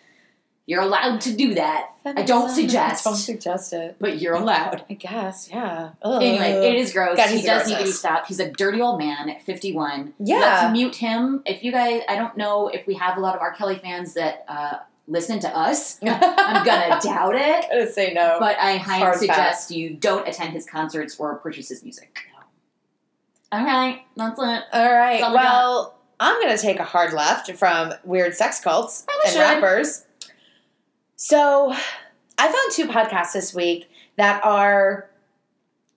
You're 0.64 0.82
allowed 0.82 1.20
to 1.22 1.34
do 1.34 1.54
that, 1.54 1.90
I 2.04 2.22
don't 2.22 2.48
suggest. 2.48 3.04
Don't 3.04 3.16
suggest 3.16 3.72
it. 3.72 3.96
but 3.98 4.18
you're 4.20 4.34
allowed. 4.34 4.84
I 4.88 4.94
guess, 4.94 5.48
yeah. 5.50 5.90
Ugh. 6.02 6.22
Anyway, 6.22 6.68
it 6.68 6.76
is 6.76 6.92
gross. 6.92 7.16
God, 7.16 7.30
he 7.30 7.42
does 7.42 7.68
need 7.68 7.78
to 7.78 7.84
be 7.84 7.90
stopped. 7.90 8.28
He's 8.28 8.38
a 8.38 8.50
dirty 8.50 8.80
old 8.80 8.98
man 8.98 9.28
at 9.28 9.42
51. 9.42 10.14
Yeah. 10.20 10.38
Let's 10.38 10.72
mute 10.72 10.96
him. 10.96 11.42
If 11.46 11.64
you 11.64 11.72
guys, 11.72 12.02
I 12.08 12.14
don't 12.16 12.36
know 12.36 12.68
if 12.68 12.86
we 12.86 12.94
have 12.94 13.16
a 13.16 13.20
lot 13.20 13.34
of 13.34 13.40
R. 13.40 13.52
Kelly 13.54 13.76
fans 13.76 14.14
that 14.14 14.44
uh, 14.46 14.78
listen 15.08 15.40
to 15.40 15.48
us. 15.56 15.98
I'm 16.06 16.64
gonna 16.64 17.00
doubt 17.02 17.34
it. 17.34 17.66
gonna 17.72 17.90
say 17.90 18.12
no. 18.14 18.36
But 18.38 18.56
I 18.58 18.76
highly 18.76 19.02
Hard 19.02 19.18
suggest 19.18 19.70
you 19.72 19.90
don't 19.90 20.28
attend 20.28 20.52
his 20.52 20.64
concerts 20.64 21.18
or 21.18 21.34
purchase 21.36 21.68
his 21.68 21.82
music. 21.82 22.26
All 23.50 23.64
right, 23.64 24.00
that's 24.16 24.38
it. 24.38 24.62
All 24.72 24.92
right. 24.92 25.20
That's 25.20 25.24
all 25.24 25.30
we. 25.32 25.36
Well, 25.36 25.98
I'm 26.18 26.40
going 26.40 26.56
to 26.56 26.62
take 26.62 26.78
a 26.78 26.84
hard 26.84 27.12
left 27.12 27.52
from 27.54 27.92
weird 28.04 28.34
sex 28.34 28.60
cults 28.60 29.02
Probably 29.02 29.22
and 29.24 29.32
should. 29.32 29.40
rappers. 29.40 30.06
So, 31.24 31.72
I 32.36 32.46
found 32.50 32.72
two 32.72 32.88
podcasts 32.88 33.32
this 33.32 33.54
week 33.54 33.88
that 34.16 34.44
are, 34.44 35.08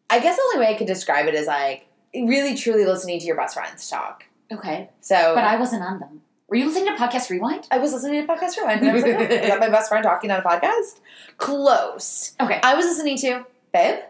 I 0.07 0.19
guess 0.19 0.36
the 0.36 0.41
only 0.53 0.59
way 0.67 0.71
I 0.76 0.78
could 0.78 0.86
describe 0.86 1.26
it 1.26 1.34
is 1.34 1.47
like 1.47 1.88
really 2.13 2.53
truly 2.55 2.86
listening 2.86 3.19
to 3.19 3.26
your 3.26 3.36
best 3.36 3.55
friends 3.55 3.89
talk. 3.89 4.26
Okay, 4.53 4.91
So, 5.01 5.34
but 5.34 5.43
I 5.43 5.55
wasn't 5.55 5.82
on 5.82 5.99
them. 5.99 6.21
Were 6.47 6.57
you 6.57 6.67
listening 6.67 6.95
to 6.95 7.03
Podcast 7.03 7.32
Rewind? 7.32 7.67
I 7.71 7.80
was 7.80 7.91
listening 7.91 8.21
to 8.28 8.32
Podcast 8.32 8.55
Rewind. 8.57 8.82
And 8.82 8.89
I 8.91 8.93
was 8.93 9.01
like, 9.01 9.15
oh, 9.15 9.21
is 9.23 9.47
that 9.49 9.59
my 9.59 9.69
best 9.78 9.89
friend 9.89 10.03
talking 10.03 10.30
on 10.30 10.41
a 10.41 10.43
podcast? 10.43 10.99
Close. 11.39 12.36
Okay. 12.39 12.59
I 12.61 12.76
was 12.76 12.86
listening 12.86 13.17
to 13.17 13.47
Babe. 13.73 14.01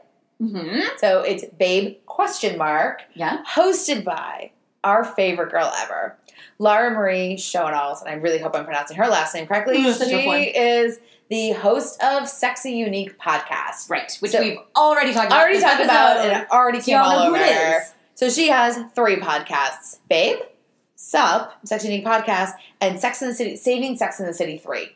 Mm-hmm. 0.42 0.82
So 0.98 1.22
it's 1.22 1.46
Babe 1.58 1.96
question 2.08 2.58
mark. 2.58 3.04
Yeah. 3.14 3.42
hosted 3.48 4.04
by 4.04 4.52
our 4.84 5.06
favorite 5.06 5.50
girl 5.50 5.72
ever, 5.78 6.18
Lara 6.58 6.92
Marie 6.92 7.36
Schoenhals, 7.38 8.02
and 8.02 8.10
I 8.10 8.14
really 8.14 8.38
hope 8.40 8.56
I'm 8.56 8.64
pronouncing 8.66 8.98
her 8.98 9.08
last 9.08 9.34
name 9.36 9.46
correctly. 9.48 9.78
Mm, 9.78 10.02
a 10.02 10.06
she 10.06 10.44
is 10.58 11.00
the 11.30 11.52
host 11.52 12.02
of 12.02 12.28
Sexy 12.30 12.72
Unique 12.74 13.20
podcast. 13.20 13.90
Right, 13.90 14.16
which 14.22 14.32
So- 14.32 14.40
we've 14.40 14.60
already 14.76 15.14
talked 15.14 15.28
about. 15.28 15.42
Already 15.42 15.60
talked 15.60 15.84
about 15.84 16.18
and 16.18 16.42
it 16.44 16.52
already 16.52 16.82
came 16.82 16.96
y'all 16.96 17.28
over. 17.28 17.84
So 18.16 18.30
she 18.30 18.48
has 18.50 18.80
three 18.96 19.18
podcasts: 19.18 19.98
Babe, 20.10 20.40
Sup, 20.96 21.54
Sexy 21.66 21.90
Unique 21.90 22.06
podcast, 22.06 22.52
and 22.80 23.00
Sex 23.00 23.22
in 23.22 23.28
the 23.28 23.34
City, 23.36 23.56
Saving 23.58 23.98
Sex 23.98 24.20
in 24.20 24.26
the 24.26 24.34
City 24.34 24.58
three. 24.58 24.96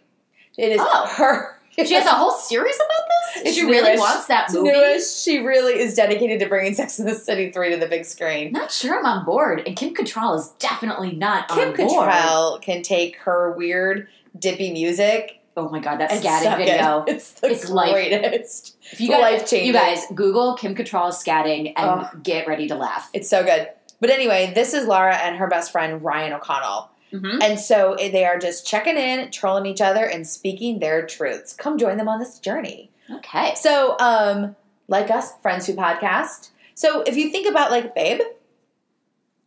It 0.57 0.71
is 0.73 0.79
Oh. 0.81 1.07
her. 1.17 1.58
She 1.87 1.93
has 1.95 2.05
a 2.05 2.09
whole 2.11 2.31
series 2.31 2.75
about 2.75 2.87
this. 3.35 3.43
It's 3.47 3.55
she 3.55 3.63
really 3.65 3.89
newish. 3.89 3.99
wants 3.99 4.25
that 4.27 4.51
movie. 4.51 4.71
newest. 4.71 5.23
She 5.23 5.39
really 5.39 5.79
is 5.79 5.93
dedicated 5.95 6.39
to 6.41 6.47
bringing 6.47 6.73
Sex 6.75 6.99
in 6.99 7.05
the 7.05 7.15
City 7.15 7.51
three 7.51 7.69
to 7.71 7.77
the 7.77 7.87
big 7.87 8.05
screen. 8.05 8.51
Not 8.51 8.71
sure 8.71 8.97
I'm 8.99 9.05
on 9.05 9.25
board, 9.25 9.61
and 9.65 9.75
Kim 9.75 9.93
Cattrall 9.93 10.37
is 10.37 10.49
definitely 10.59 11.11
not 11.13 11.47
Kim 11.49 11.69
on 11.69 11.75
board. 11.75 12.09
Cattrall 12.09 12.61
can 12.61 12.81
take 12.81 13.17
her 13.19 13.51
weird 13.53 14.07
dippy 14.37 14.71
music 14.71 15.35
Oh 15.57 15.67
my 15.67 15.79
god, 15.79 15.99
that 15.99 16.09
scatting 16.11 16.57
video! 16.57 17.03
It. 17.05 17.09
It's 17.15 17.31
the 17.33 17.49
It's 17.51 17.69
life- 17.69 17.91
greatest. 17.91 18.77
If 18.93 19.01
you 19.01 19.09
guys, 19.09 19.21
life-changing. 19.41 19.67
you 19.67 19.73
guys 19.73 20.05
Google 20.15 20.55
Kim 20.55 20.73
Cattrall 20.73 21.09
scatting 21.11 21.73
and 21.75 22.05
Oh. 22.05 22.09
get 22.23 22.47
ready 22.47 22.67
to 22.69 22.75
laugh. 22.75 23.09
It's 23.13 23.29
so 23.29 23.43
good. 23.43 23.67
But 23.99 24.09
anyway, 24.09 24.53
this 24.55 24.73
is 24.73 24.87
Lara 24.87 25.15
and 25.17 25.35
her 25.35 25.47
best 25.47 25.73
friend 25.73 26.01
Ryan 26.01 26.31
O'Connell. 26.33 26.89
Mm-hmm. 27.11 27.41
And 27.41 27.59
so 27.59 27.93
eh, 27.93 28.11
they 28.11 28.25
are 28.25 28.37
just 28.37 28.65
checking 28.67 28.97
in, 28.97 29.31
trolling 29.31 29.65
each 29.65 29.81
other, 29.81 30.05
and 30.05 30.27
speaking 30.27 30.79
their 30.79 31.05
truths. 31.05 31.53
Come 31.53 31.77
join 31.77 31.97
them 31.97 32.07
on 32.07 32.19
this 32.19 32.39
journey. 32.39 32.91
Okay, 33.11 33.55
So, 33.55 33.97
um, 33.99 34.55
like 34.87 35.09
us, 35.09 35.33
Friends 35.41 35.65
Who 35.65 35.73
Podcast. 35.73 36.49
So 36.75 37.01
if 37.01 37.17
you 37.17 37.29
think 37.31 37.49
about 37.49 37.71
like 37.71 37.95
Babe, 37.95 38.21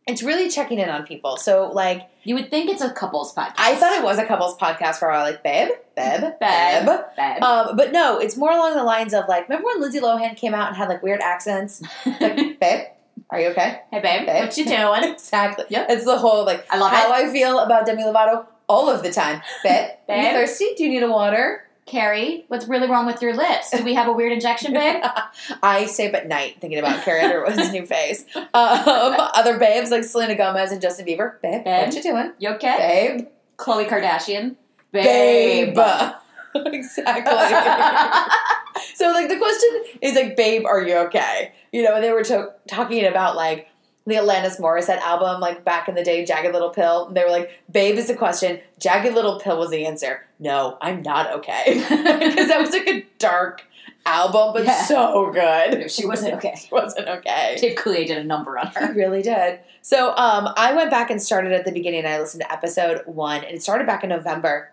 it's 0.05 0.21
really 0.21 0.49
checking 0.49 0.79
in 0.79 0.89
on 0.89 1.05
people. 1.05 1.37
So 1.37 1.71
like 1.73 2.09
you 2.23 2.35
would 2.35 2.49
think 2.49 2.69
it's 2.69 2.81
a 2.81 2.91
couples 2.91 3.33
podcast. 3.33 3.55
I 3.57 3.75
thought 3.75 3.93
it 3.93 4.03
was 4.03 4.17
a 4.17 4.25
couples 4.25 4.57
podcast 4.57 4.95
for 4.95 5.09
a 5.09 5.13
while, 5.13 5.23
like 5.23 5.43
Babe, 5.43 5.69
Babe, 5.95 6.21
Babe. 6.39 6.85
Babe. 6.85 6.99
Babe. 7.17 7.43
Um, 7.43 7.75
but 7.75 7.91
no, 7.91 8.17
it's 8.19 8.37
more 8.37 8.51
along 8.51 8.75
the 8.75 8.83
lines 8.83 9.13
of 9.13 9.27
like, 9.27 9.47
remember 9.49 9.67
when 9.67 9.81
Lindsay 9.81 9.99
Lohan 9.99 10.35
came 10.35 10.53
out 10.53 10.67
and 10.67 10.77
had 10.77 10.89
like 10.89 11.01
weird 11.03 11.21
accents? 11.21 11.81
Like, 12.05 12.59
babe, 12.59 12.85
are 13.29 13.39
you 13.39 13.47
okay? 13.47 13.81
hey 13.91 13.99
babe, 14.01 14.25
Babe. 14.25 14.43
what 14.43 14.57
you 14.57 14.65
doing? 14.65 15.03
Exactly. 15.13 15.65
Yep. 15.69 15.87
It's 15.89 16.05
the 16.05 16.17
whole 16.17 16.45
like 16.45 16.65
I 16.69 16.77
love 16.77 16.91
how 16.91 17.13
it. 17.13 17.27
I 17.27 17.31
feel 17.31 17.59
about 17.59 17.85
Demi 17.85 18.03
Lovato 18.03 18.45
all 18.67 18.89
of 18.89 19.03
the 19.03 19.11
time. 19.11 19.41
Babe, 19.63 19.89
are 20.09 20.17
you 20.17 20.29
thirsty? 20.31 20.73
Do 20.77 20.83
you 20.83 20.89
need 20.89 21.03
a 21.03 21.09
water? 21.09 21.63
Carrie, 21.85 22.45
what's 22.47 22.65
really 22.69 22.87
wrong 22.89 23.05
with 23.05 23.21
your 23.21 23.35
lips? 23.35 23.71
Do 23.71 23.83
we 23.83 23.93
have 23.93 24.07
a 24.07 24.13
weird 24.13 24.31
injection, 24.31 24.71
babe? 24.71 25.03
I 25.63 25.85
stay 25.85 26.07
up 26.07 26.13
at 26.13 26.27
night 26.29 26.61
thinking 26.61 26.79
about 26.79 27.03
Carrie 27.03 27.19
Underwood's 27.19 27.73
new 27.73 27.85
face. 27.85 28.23
Um, 28.35 28.47
other 28.53 29.57
babes 29.59 29.91
like 29.91 30.05
Selena 30.05 30.35
Gomez 30.35 30.71
and 30.71 30.81
Justin 30.81 31.05
Bieber. 31.05 31.41
Babe, 31.41 31.65
Babe. 31.65 31.85
what 31.87 31.93
you 31.93 32.01
doing? 32.01 32.31
You 32.39 32.49
okay? 32.51 33.15
Babe. 33.17 33.27
Khloe 33.57 33.87
Kardashian, 33.89 34.55
Babe. 34.93 35.75
Babe. 35.75 36.13
exactly. 36.73 37.33
So, 38.95 39.07
like, 39.11 39.29
the 39.29 39.37
question 39.37 39.69
is, 40.01 40.15
like, 40.15 40.35
babe, 40.35 40.65
are 40.65 40.81
you 40.81 40.95
okay? 41.07 41.53
You 41.71 41.83
know, 41.83 41.95
and 41.95 42.03
they 42.03 42.11
were 42.11 42.23
to- 42.23 42.53
talking 42.67 43.05
about, 43.05 43.35
like, 43.35 43.67
the 44.05 44.15
Alanis 44.15 44.59
Morissette 44.59 44.97
album, 44.99 45.39
like, 45.39 45.63
back 45.63 45.87
in 45.87 45.95
the 45.95 46.03
day, 46.03 46.25
Jagged 46.25 46.51
Little 46.53 46.69
Pill. 46.71 47.07
And 47.07 47.15
they 47.15 47.23
were 47.23 47.29
like, 47.29 47.51
babe 47.71 47.97
is 47.97 48.07
the 48.07 48.15
question, 48.15 48.59
Jagged 48.79 49.13
Little 49.13 49.39
Pill 49.39 49.57
was 49.59 49.69
the 49.69 49.85
answer. 49.85 50.25
No, 50.39 50.77
I'm 50.81 51.01
not 51.01 51.31
okay. 51.33 51.63
Because 51.89 52.47
that 52.47 52.59
was, 52.59 52.71
like, 52.71 52.87
a 52.87 53.05
dark 53.19 53.63
album, 54.05 54.53
but 54.53 54.65
Yeah. 54.65 54.83
so 54.85 55.31
good. 55.31 55.89
She 55.89 56.05
wasn't 56.05 56.33
okay. 56.35 56.55
She 56.59 56.69
wasn't 56.71 57.07
okay. 57.07 57.55
Dave 57.59 57.77
Coulier 57.77 58.07
did 58.07 58.17
a 58.17 58.23
number 58.23 58.57
on 58.57 58.67
her. 58.67 58.87
He 58.93 58.99
really 58.99 59.21
did. 59.21 59.59
So 59.81 60.09
um, 60.17 60.49
I 60.57 60.73
went 60.73 60.89
back 60.91 61.09
and 61.09 61.21
started 61.21 61.51
at 61.53 61.63
the 61.65 61.71
beginning. 61.71 61.99
and 61.99 62.07
I 62.09 62.19
listened 62.19 62.41
to 62.41 62.51
episode 62.51 63.03
one, 63.05 63.43
and 63.43 63.55
it 63.55 63.63
started 63.63 63.85
back 63.87 64.03
in 64.03 64.09
November. 64.09 64.71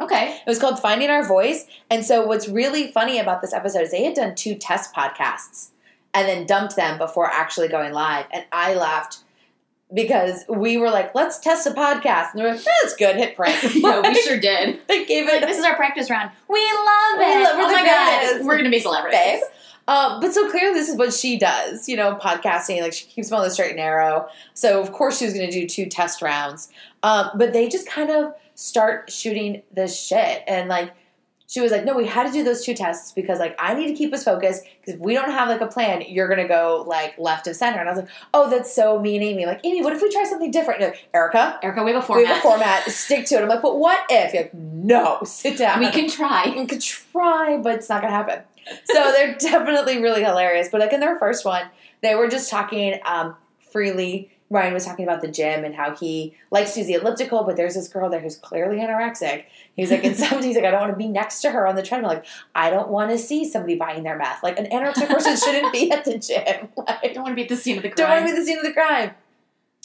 Okay. 0.00 0.38
It 0.44 0.48
was 0.48 0.58
called 0.58 0.80
Finding 0.80 1.08
Our 1.10 1.24
Voice. 1.24 1.66
And 1.90 2.04
so, 2.04 2.26
what's 2.26 2.48
really 2.48 2.90
funny 2.90 3.18
about 3.18 3.40
this 3.42 3.52
episode 3.52 3.82
is 3.82 3.90
they 3.90 4.04
had 4.04 4.14
done 4.14 4.34
two 4.34 4.54
test 4.56 4.92
podcasts 4.94 5.68
and 6.12 6.28
then 6.28 6.46
dumped 6.46 6.76
them 6.76 6.98
before 6.98 7.26
actually 7.30 7.68
going 7.68 7.92
live. 7.92 8.26
And 8.32 8.44
I 8.52 8.74
laughed 8.74 9.18
because 9.92 10.44
we 10.48 10.76
were 10.76 10.90
like, 10.90 11.14
let's 11.14 11.38
test 11.38 11.66
a 11.66 11.70
podcast. 11.70 12.32
And 12.32 12.40
they 12.40 12.44
were 12.44 12.54
like, 12.54 12.64
that's 12.82 12.96
good, 12.96 13.16
hit 13.16 13.36
print. 13.36 13.56
yeah, 13.74 14.00
we 14.00 14.14
sure 14.22 14.38
did. 14.40 14.80
They 14.88 15.04
gave 15.04 15.28
it 15.28 15.40
this 15.42 15.58
is 15.58 15.64
our 15.64 15.76
practice 15.76 16.10
round. 16.10 16.30
We 16.48 16.60
love 16.60 17.18
We 17.18 17.24
it. 17.24 17.42
love- 17.44 17.56
we're 17.56 17.64
oh 17.64 17.72
my 17.72 17.84
god, 17.84 18.44
we're 18.46 18.56
gonna 18.56 18.70
be 18.70 18.80
celebrities. 18.80 19.18
babe. 19.18 19.40
Um, 19.86 20.20
but 20.20 20.32
so 20.32 20.50
clearly, 20.50 20.72
this 20.72 20.88
is 20.88 20.96
what 20.96 21.12
she 21.12 21.38
does, 21.38 21.88
you 21.90 21.96
know, 21.96 22.14
podcasting. 22.16 22.80
Like 22.80 22.94
she 22.94 23.04
keeps 23.04 23.28
them 23.28 23.38
on 23.38 23.44
the 23.44 23.50
straight 23.50 23.68
and 23.72 23.76
narrow. 23.76 24.28
So 24.54 24.80
of 24.80 24.92
course 24.92 25.18
she 25.18 25.26
was 25.26 25.34
going 25.34 25.48
to 25.48 25.52
do 25.60 25.68
two 25.68 25.86
test 25.86 26.22
rounds. 26.22 26.70
Um, 27.02 27.30
but 27.34 27.52
they 27.52 27.68
just 27.68 27.86
kind 27.86 28.08
of 28.10 28.32
start 28.54 29.10
shooting 29.10 29.62
this 29.72 29.98
shit, 30.00 30.42
and 30.46 30.68
like 30.68 30.92
she 31.46 31.60
was 31.60 31.70
like, 31.70 31.84
"No, 31.84 31.94
we 31.94 32.06
had 32.06 32.24
to 32.24 32.32
do 32.32 32.42
those 32.42 32.64
two 32.64 32.74
tests 32.74 33.12
because 33.12 33.38
like 33.38 33.54
I 33.58 33.74
need 33.74 33.88
to 33.88 33.94
keep 33.94 34.12
us 34.12 34.24
focused 34.24 34.64
because 34.80 34.94
if 34.94 35.00
we 35.00 35.14
don't 35.14 35.30
have 35.30 35.48
like 35.48 35.60
a 35.60 35.66
plan, 35.66 36.02
you're 36.08 36.26
going 36.26 36.40
to 36.40 36.48
go 36.48 36.84
like 36.86 37.18
left 37.18 37.46
of 37.46 37.54
center." 37.56 37.78
And 37.78 37.88
I 37.88 37.92
was 37.92 38.02
like, 38.02 38.10
"Oh, 38.32 38.50
that's 38.50 38.74
so 38.74 38.98
mean, 38.98 39.22
Amy. 39.22 39.46
Like 39.46 39.60
Amy, 39.64 39.82
what 39.82 39.92
if 39.92 40.02
we 40.02 40.10
try 40.10 40.24
something 40.24 40.50
different?" 40.50 40.80
You're 40.80 40.90
like, 40.90 41.08
Erica, 41.12 41.58
Erica, 41.62 41.84
we 41.84 41.92
have 41.92 41.98
a 41.98 42.00
we 42.00 42.06
format. 42.06 42.26
have 42.26 42.38
a 42.38 42.40
format. 42.40 42.90
Stick 42.90 43.26
to 43.26 43.36
it. 43.36 43.42
I'm 43.42 43.48
like, 43.48 43.62
"But 43.62 43.78
what 43.78 44.04
if?" 44.10 44.32
You're 44.32 44.44
like, 44.44 44.54
"No, 44.54 45.20
sit 45.24 45.58
down. 45.58 45.80
We 45.80 45.90
can 45.90 46.08
try. 46.08 46.52
We 46.56 46.66
can 46.66 46.80
try, 46.80 47.58
but 47.58 47.74
it's 47.74 47.88
not 47.88 48.02
gonna 48.02 48.14
happen. 48.14 48.40
So 48.86 49.12
they're 49.12 49.34
definitely 49.38 50.00
really 50.00 50.24
hilarious. 50.24 50.68
But 50.72 50.80
like 50.80 50.92
in 50.92 51.00
their 51.00 51.18
first 51.18 51.44
one, 51.44 51.66
they 52.02 52.14
were 52.14 52.28
just 52.28 52.50
talking 52.50 52.98
um, 53.04 53.36
freely. 53.70 54.30
Ryan 54.50 54.74
was 54.74 54.84
talking 54.84 55.06
about 55.06 55.22
the 55.22 55.28
gym 55.28 55.64
and 55.64 55.74
how 55.74 55.96
he 55.96 56.36
likes 56.50 56.74
to 56.74 56.80
use 56.80 56.86
the 56.86 56.94
elliptical, 56.94 57.44
but 57.44 57.56
there's 57.56 57.74
this 57.74 57.88
girl 57.88 58.10
there 58.10 58.20
who's 58.20 58.36
clearly 58.36 58.76
anorexic. 58.76 59.44
He's 59.74 59.90
like, 59.90 60.04
in 60.04 60.14
some 60.14 60.42
he's 60.42 60.54
like, 60.54 60.64
I 60.64 60.70
don't 60.70 60.80
want 60.80 60.92
to 60.92 60.98
be 60.98 61.08
next 61.08 61.40
to 61.42 61.50
her 61.50 61.66
on 61.66 61.76
the 61.76 61.82
treadmill. 61.82 62.10
Like, 62.10 62.26
I 62.54 62.70
don't 62.70 62.88
want 62.88 63.10
to 63.10 63.18
see 63.18 63.44
somebody 63.48 63.74
buying 63.76 64.02
their 64.02 64.16
meth. 64.16 64.42
Like, 64.42 64.58
an 64.58 64.66
anorexic 64.66 65.08
person 65.08 65.36
shouldn't 65.36 65.72
be 65.72 65.90
at 65.90 66.04
the 66.04 66.18
gym. 66.18 66.68
I 66.86 66.98
Like, 67.02 67.14
don't 67.14 67.24
want 67.24 67.32
to 67.32 67.36
be 67.36 67.42
at 67.42 67.48
the 67.48 67.56
scene 67.56 67.78
of 67.78 67.82
the 67.82 67.90
crime. 67.90 67.96
don't 67.96 68.10
want 68.10 68.26
to 68.28 68.32
be 68.34 68.38
the 68.38 68.46
scene 68.46 68.58
of 68.58 68.64
the 68.64 68.72
crime. 68.72 69.10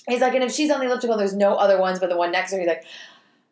He's 0.07 0.21
like, 0.21 0.33
and 0.33 0.43
if 0.43 0.51
she's 0.51 0.71
on 0.71 0.79
the 0.79 0.85
elliptical, 0.87 1.17
there's 1.17 1.35
no 1.35 1.55
other 1.55 1.79
ones 1.79 1.99
but 1.99 2.09
the 2.09 2.17
one 2.17 2.31
next 2.31 2.51
to 2.51 2.57
her. 2.57 2.61
He's 2.61 2.67
like, 2.67 2.83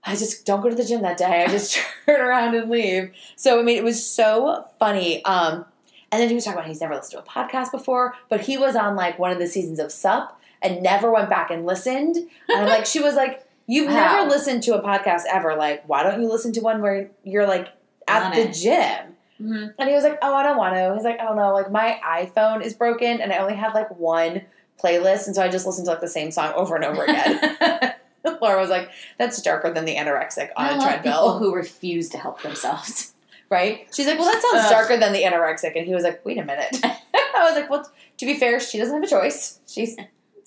I 0.03 0.15
just 0.15 0.45
don't 0.45 0.61
go 0.61 0.69
to 0.69 0.75
the 0.75 0.85
gym 0.85 1.01
that 1.01 1.17
day. 1.17 1.43
I 1.43 1.47
just 1.47 1.79
turn 2.05 2.21
around 2.21 2.55
and 2.55 2.69
leave. 2.69 3.11
So 3.35 3.59
I 3.59 3.63
mean, 3.63 3.77
it 3.77 3.83
was 3.83 4.05
so 4.05 4.65
funny. 4.79 5.23
Um, 5.25 5.65
and 6.11 6.21
then 6.21 6.29
he 6.29 6.35
was 6.35 6.45
talking 6.45 6.57
about 6.59 6.69
he's 6.69 6.79
never 6.79 6.95
listened 6.95 7.21
to 7.23 7.29
a 7.29 7.43
podcast 7.43 7.71
before, 7.71 8.15
but 8.29 8.41
he 8.41 8.57
was 8.57 8.75
on 8.75 8.95
like 8.95 9.19
one 9.19 9.31
of 9.31 9.39
the 9.39 9.47
seasons 9.47 9.79
of 9.79 9.91
Sup 9.91 10.39
and 10.61 10.81
never 10.81 11.11
went 11.11 11.29
back 11.29 11.51
and 11.51 11.65
listened. 11.65 12.15
And 12.15 12.27
I'm 12.61 12.67
like, 12.67 12.85
she 12.85 12.99
was 12.99 13.15
like, 13.15 13.45
you've 13.67 13.87
Wow. 13.87 13.93
never 13.93 14.29
listened 14.29 14.63
to 14.63 14.75
a 14.75 14.81
podcast 14.81 15.23
ever. 15.31 15.55
Like, 15.55 15.87
why 15.87 16.03
don't 16.03 16.21
you 16.21 16.29
listen 16.29 16.51
to 16.53 16.61
one 16.61 16.81
where 16.81 17.09
you're 17.23 17.47
like 17.47 17.69
at 18.07 18.33
the 18.33 18.51
gym? 18.51 19.15
Mhm. 19.41 19.73
And 19.77 19.87
he 19.87 19.93
was 19.93 20.03
like, 20.03 20.17
"Oh, 20.23 20.33
I 20.33 20.41
don't 20.41 20.57
want 20.57 20.73
to." 20.73 20.95
He's 20.95 21.03
like, 21.03 21.19
"I 21.19 21.25
don't 21.25 21.35
know. 21.35 21.53
Like 21.53 21.69
my 21.71 21.99
iPhone 22.03 22.63
is 22.63 22.73
broken, 22.73 23.21
and 23.21 23.31
I 23.31 23.37
only 23.37 23.53
have 23.53 23.75
like 23.75 23.95
one 23.95 24.41
playlist, 24.83 25.27
and 25.27 25.35
so 25.35 25.43
I 25.43 25.47
just 25.47 25.67
listen 25.67 25.85
to 25.85 25.91
like 25.91 26.01
the 26.01 26.07
same 26.07 26.31
song 26.31 26.53
over 26.55 26.75
and 26.75 26.83
over 26.83 27.03
again." 27.03 27.39
Laura 28.41 28.59
was 28.59 28.71
like, 28.71 28.89
"That's 29.19 29.39
darker 29.43 29.71
than 29.71 29.85
the 29.85 29.95
anorexic 29.95 30.49
on 30.57 30.65
I 30.65 30.69
a 30.77 30.81
treadmill, 30.81 31.13
people 31.33 31.37
who 31.37 31.53
refuse 31.53 32.09
to 32.09 32.17
help 32.17 32.41
themselves. 32.41 33.13
right?" 33.51 33.87
She's 33.93 34.07
like, 34.07 34.17
"Well, 34.17 34.25
that 34.31 34.41
sounds 34.41 34.71
darker 34.71 34.97
than 34.97 35.13
the 35.13 35.21
anorexic," 35.21 35.73
and 35.75 35.85
he 35.85 35.93
was 35.93 36.03
like, 36.03 36.25
"Wait 36.25 36.39
a 36.39 36.43
minute." 36.43 36.79
I 36.83 37.43
was 37.43 37.53
like, 37.53 37.69
"Well, 37.69 37.87
to 38.17 38.25
be 38.25 38.39
fair, 38.39 38.59
she 38.59 38.79
doesn't 38.79 38.95
have 38.95 39.03
a 39.03 39.07
choice. 39.07 39.59
She's 39.67 39.95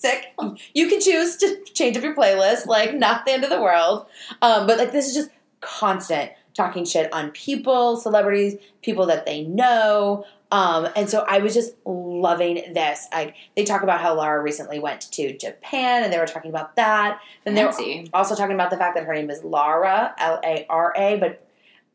sick. 0.00 0.26
You 0.74 0.88
can 0.88 1.00
choose 1.00 1.36
to 1.38 1.62
change 1.74 1.96
up 1.96 2.02
your 2.02 2.14
playlist. 2.14 2.66
Like, 2.66 2.94
not 2.94 3.26
the 3.26 3.32
end 3.32 3.44
of 3.44 3.50
the 3.50 3.60
world. 3.60 4.06
Um, 4.42 4.66
but 4.66 4.78
like, 4.78 4.92
this 4.92 5.06
is 5.08 5.14
just 5.14 5.30
constant 5.60 6.32
talking 6.54 6.84
shit 6.84 7.12
on 7.12 7.30
people, 7.30 7.96
celebrities, 7.96 8.56
people 8.82 9.06
that 9.06 9.24
they 9.26 9.42
know. 9.42 10.24
Um, 10.52 10.88
and 10.96 11.08
so 11.08 11.24
I 11.28 11.38
was 11.38 11.54
just 11.54 11.74
loving 11.84 12.72
this. 12.74 13.06
Like 13.12 13.36
they 13.54 13.64
talk 13.64 13.82
about 13.84 14.00
how 14.00 14.14
Laura 14.16 14.42
recently 14.42 14.80
went 14.80 15.02
to 15.12 15.36
Japan, 15.36 16.02
and 16.02 16.12
they 16.12 16.18
were 16.18 16.26
talking 16.26 16.50
about 16.50 16.74
that. 16.74 17.20
And 17.46 17.56
they 17.56 17.62
were 17.64 17.70
also 18.12 18.34
talking 18.34 18.54
about 18.56 18.70
the 18.70 18.76
fact 18.76 18.96
that 18.96 19.04
her 19.04 19.14
name 19.14 19.30
is 19.30 19.44
Lara, 19.44 20.12
L 20.18 20.40
A 20.44 20.66
R 20.68 20.92
A, 20.96 21.16
but 21.18 21.46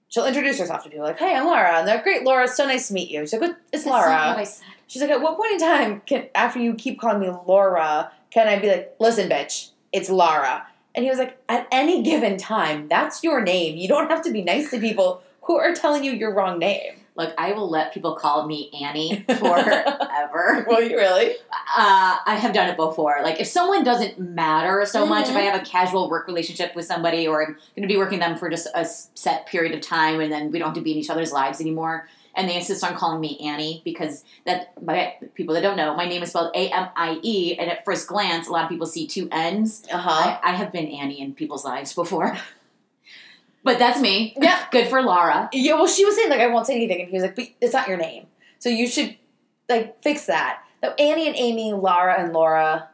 she'll 0.08 0.26
introduce 0.26 0.58
herself 0.58 0.84
to 0.86 0.89
people 0.89 1.03
like, 1.06 1.20
"Hey, 1.20 1.36
I'm 1.36 1.45
Laura," 1.45 1.80
and 1.80 1.88
they're 1.88 2.01
great. 2.01 2.24
Laura, 2.24 2.47
so 2.47 2.66
nice 2.66 2.88
to 2.88 2.93
meet 2.93 3.10
you. 3.12 3.20
She's 3.22 3.34
like, 3.34 3.41
"What- 3.41 3.58
"It's 3.74 3.86
Laura." 3.86 4.45
What 4.93 5.01
I 5.01 5.01
said. 5.01 5.01
She's 5.01 5.01
like, 5.01 5.11
"At 5.11 5.21
what 5.21 5.38
point 5.38 5.53
in 5.53 5.59
time 5.59 6.01
can 6.05 6.29
after 6.36 6.59
you 6.59 6.73
keep 6.75 6.99
calling 6.99 7.19
me 7.19 7.29
Laura, 7.45 8.11
can 8.29 8.47
I 8.47 8.59
be 8.59 8.67
like, 8.67 8.95
listen, 8.99 9.29
bitch, 9.29 9.69
it's 9.91 10.09
Lara?" 10.09 10.67
And 10.93 11.03
he 11.03 11.09
was 11.09 11.19
like, 11.19 11.38
"At 11.49 11.67
any 11.71 12.03
given 12.03 12.38
time, 12.38 12.88
that's 12.88 13.23
your 13.23 13.41
name. 13.41 13.77
You 13.77 13.88
don't 13.88 14.09
have 14.09 14.23
to 14.23 14.31
be 14.31 14.41
nice 14.41 14.71
to 14.71 14.79
people 14.79 15.21
who 15.43 15.57
are 15.57 15.73
telling 15.73 16.03
you 16.03 16.11
your 16.11 16.33
wrong 16.33 16.59
name." 16.59 17.01
Look, 17.17 17.33
I 17.38 17.53
will 17.53 17.69
let 17.69 17.93
people 17.93 18.15
call 18.15 18.45
me 18.45 18.69
Annie 18.83 19.23
forever. 19.39 20.65
Will 20.67 20.81
you 20.81 20.97
really? 20.97 21.36
uh, 21.77 22.17
I 22.25 22.36
have 22.36 22.53
done 22.53 22.69
it 22.69 22.77
before. 22.77 23.19
Like, 23.23 23.39
if 23.39 23.47
someone 23.47 23.83
doesn't 23.83 24.19
matter 24.19 24.86
so 24.86 25.05
much, 25.05 25.29
if. 25.29 25.36
I 25.36 25.41
have 25.41 25.61
a 25.61 25.65
casual 25.65 26.09
work 26.09 26.27
relationship 26.27 26.75
with 26.75 26.86
somebody, 26.86 27.27
or 27.27 27.41
I'm 27.41 27.53
going 27.53 27.81
to 27.81 27.88
be 27.88 27.97
working 27.97 28.19
them 28.19 28.38
for 28.38 28.49
just 28.49 28.67
a 28.75 28.86
set 28.86 29.45
period 29.45 29.73
of 29.73 29.81
time, 29.81 30.19
and 30.19 30.31
then 30.31 30.51
we 30.51 30.59
don't 30.59 30.69
have 30.69 30.75
to 30.75 30.81
be 30.81 30.91
in 30.91 30.97
each 30.97 31.09
other's 31.09 31.31
lives 31.31 31.59
anymore, 31.59 32.07
and 32.36 32.49
they 32.49 32.55
insist 32.55 32.83
on 32.83 32.95
calling 32.95 33.19
me 33.19 33.39
Annie 33.39 33.81
because 33.83 34.23
that 34.45 34.73
my 34.83 35.15
people 35.33 35.55
that 35.55 35.61
don't 35.61 35.77
know, 35.77 35.95
my 35.95 36.07
name 36.07 36.23
is 36.23 36.29
spelled 36.29 36.51
A 36.55 36.69
M 36.69 36.89
I 36.95 37.19
E, 37.21 37.55
and 37.57 37.69
at 37.69 37.86
first 37.86 38.07
glance, 38.07 38.47
a 38.47 38.51
lot 38.51 38.63
of 38.63 38.69
people 38.69 38.88
see 38.88 39.07
two 39.07 39.27
N's. 39.31 39.83
Uh 39.91 39.97
huh. 39.97 40.38
I, 40.43 40.51
I 40.51 40.55
have 40.55 40.71
been 40.71 40.88
Annie 40.88 41.21
in 41.21 41.33
people's 41.33 41.65
lives 41.65 41.93
before. 41.93 42.38
But 43.65 43.79
that's 43.79 43.99
me. 43.99 44.36
Yeah. 44.39 44.63
Good 44.71 44.89
for 44.89 45.01
Laura. 45.01 45.49
Yeah, 45.51 45.73
well, 45.73 45.88
she 45.88 46.05
was 46.05 46.15
saying 46.15 46.29
like 46.29 46.39
I 46.39 46.47
won't 46.47 46.67
say 46.67 46.75
anything, 46.75 47.01
and 47.01 47.09
he 47.09 47.15
was 47.15 47.23
like, 47.23 47.36
"But 47.36 47.47
it's 47.59 47.73
not 47.73 47.88
your 47.88 47.97
name, 47.97 48.27
so 48.59 48.69
you 48.69 48.88
should 48.88 49.17
like 49.67 50.01
fix 50.03 50.27
that." 50.27 50.61
Now, 50.83 50.93
Annie 50.99 51.27
and 51.27 51.36
Amy, 51.36 51.73
Laura 51.73 52.15
and 52.21 52.31
Laura. 52.31 52.88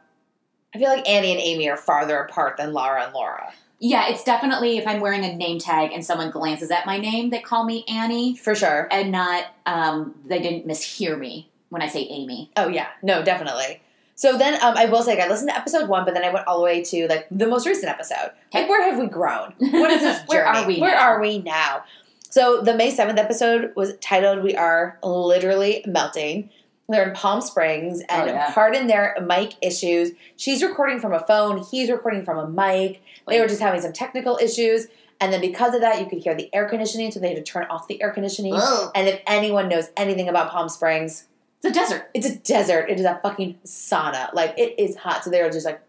I 0.74 0.78
feel 0.78 0.88
like 0.88 1.06
Annie 1.06 1.32
and 1.32 1.40
Amy 1.40 1.68
are 1.68 1.76
farther 1.76 2.18
apart 2.20 2.56
than 2.56 2.72
Laura 2.72 3.04
and 3.04 3.12
Laura. 3.12 3.52
Yeah, 3.84 4.08
it's 4.10 4.22
definitely 4.22 4.78
if 4.78 4.86
I'm 4.86 5.00
wearing 5.00 5.24
a 5.24 5.34
name 5.34 5.58
tag 5.58 5.90
and 5.92 6.04
someone 6.04 6.30
glances 6.30 6.70
at 6.70 6.86
my 6.86 6.98
name, 6.98 7.30
they 7.30 7.40
call 7.40 7.64
me 7.64 7.84
Annie, 7.88 8.36
For 8.36 8.54
sure. 8.54 8.86
and 8.92 9.10
not 9.10 9.46
um, 9.66 10.14
they 10.24 10.38
didn't 10.40 10.68
mishear 10.68 11.18
me 11.18 11.50
when 11.68 11.82
I 11.82 11.88
say 11.88 12.02
Amy. 12.08 12.50
Oh 12.56 12.68
yeah, 12.68 12.86
no, 13.02 13.24
definitely. 13.24 13.82
So 14.14 14.38
then, 14.38 14.54
um, 14.62 14.74
I 14.76 14.84
will 14.84 15.02
say, 15.02 15.16
like, 15.16 15.24
I 15.24 15.28
listened 15.28 15.48
to 15.50 15.56
episode 15.56 15.88
one, 15.88 16.04
but 16.04 16.14
then 16.14 16.22
I 16.22 16.32
went 16.32 16.46
all 16.46 16.58
the 16.58 16.62
way 16.64 16.84
to 16.84 17.08
like 17.08 17.26
the 17.32 17.48
most 17.48 17.66
recent 17.66 17.88
episode. 17.88 18.30
Like, 18.54 18.68
where 18.68 18.88
have 18.88 19.00
we 19.00 19.06
grown? 19.08 19.52
What 19.58 19.90
is 19.90 20.00
this 20.02 20.22
Where 20.28 20.44
journey? 20.44 20.58
are 20.58 20.66
we 20.68 20.80
Where 20.80 20.94
now? 20.94 21.00
are 21.02 21.20
we 21.20 21.38
now? 21.38 21.82
So 22.30 22.60
the 22.62 22.76
May 22.76 22.90
seventh 22.90 23.18
episode 23.18 23.72
was 23.74 23.94
titled 24.00 24.44
"We 24.44 24.54
Are 24.54 24.96
Literally 25.02 25.82
Melting." 25.88 26.50
They're 26.92 27.08
in 27.08 27.14
Palm 27.14 27.40
Springs, 27.40 28.00
and 28.08 28.30
Oh, 28.30 28.32
yeah. 28.32 28.52
pardon 28.54 28.86
their 28.86 29.16
mic 29.26 29.54
issues. 29.60 30.12
She's 30.36 30.62
recording 30.62 31.00
from 31.00 31.12
a 31.12 31.20
phone. 31.26 31.64
He's 31.70 31.90
recording 31.90 32.24
from 32.24 32.38
a 32.38 32.48
mic. 32.48 33.02
They 33.26 33.40
were 33.40 33.48
just 33.48 33.60
having 33.60 33.80
some 33.80 33.92
technical 33.92 34.38
issues, 34.40 34.86
and 35.20 35.32
then 35.32 35.40
because 35.40 35.74
of 35.74 35.80
that, 35.80 36.00
you 36.00 36.06
could 36.06 36.18
hear 36.18 36.34
the 36.34 36.48
air 36.54 36.68
conditioning. 36.68 37.10
So 37.10 37.20
they 37.20 37.28
had 37.34 37.44
to 37.44 37.52
turn 37.52 37.66
off 37.70 37.88
the 37.88 38.00
air 38.02 38.10
conditioning. 38.10 38.54
Ugh. 38.54 38.90
And 38.94 39.08
if 39.08 39.20
anyone 39.26 39.68
knows 39.68 39.88
anything 39.96 40.28
about 40.28 40.50
Palm 40.50 40.68
Springs, 40.68 41.26
It's 41.62 41.66
a 41.76 41.80
desert. 41.80 42.10
it's 42.14 42.26
a 42.26 42.36
desert. 42.36 42.90
It 42.90 42.98
is 42.98 43.04
a 43.06 43.18
fucking 43.22 43.58
sauna. 43.64 44.32
Like 44.34 44.54
it 44.58 44.74
is 44.78 44.96
hot. 44.96 45.22
So 45.24 45.30
they 45.30 45.42
were 45.42 45.50
just 45.50 45.64
like 45.66 45.80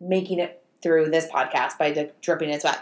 making 0.00 0.38
it 0.40 0.62
through 0.82 1.08
this 1.10 1.26
podcast 1.26 1.78
by 1.78 1.90
like, 1.90 2.20
dripping 2.20 2.50
in 2.50 2.60
sweat. 2.60 2.80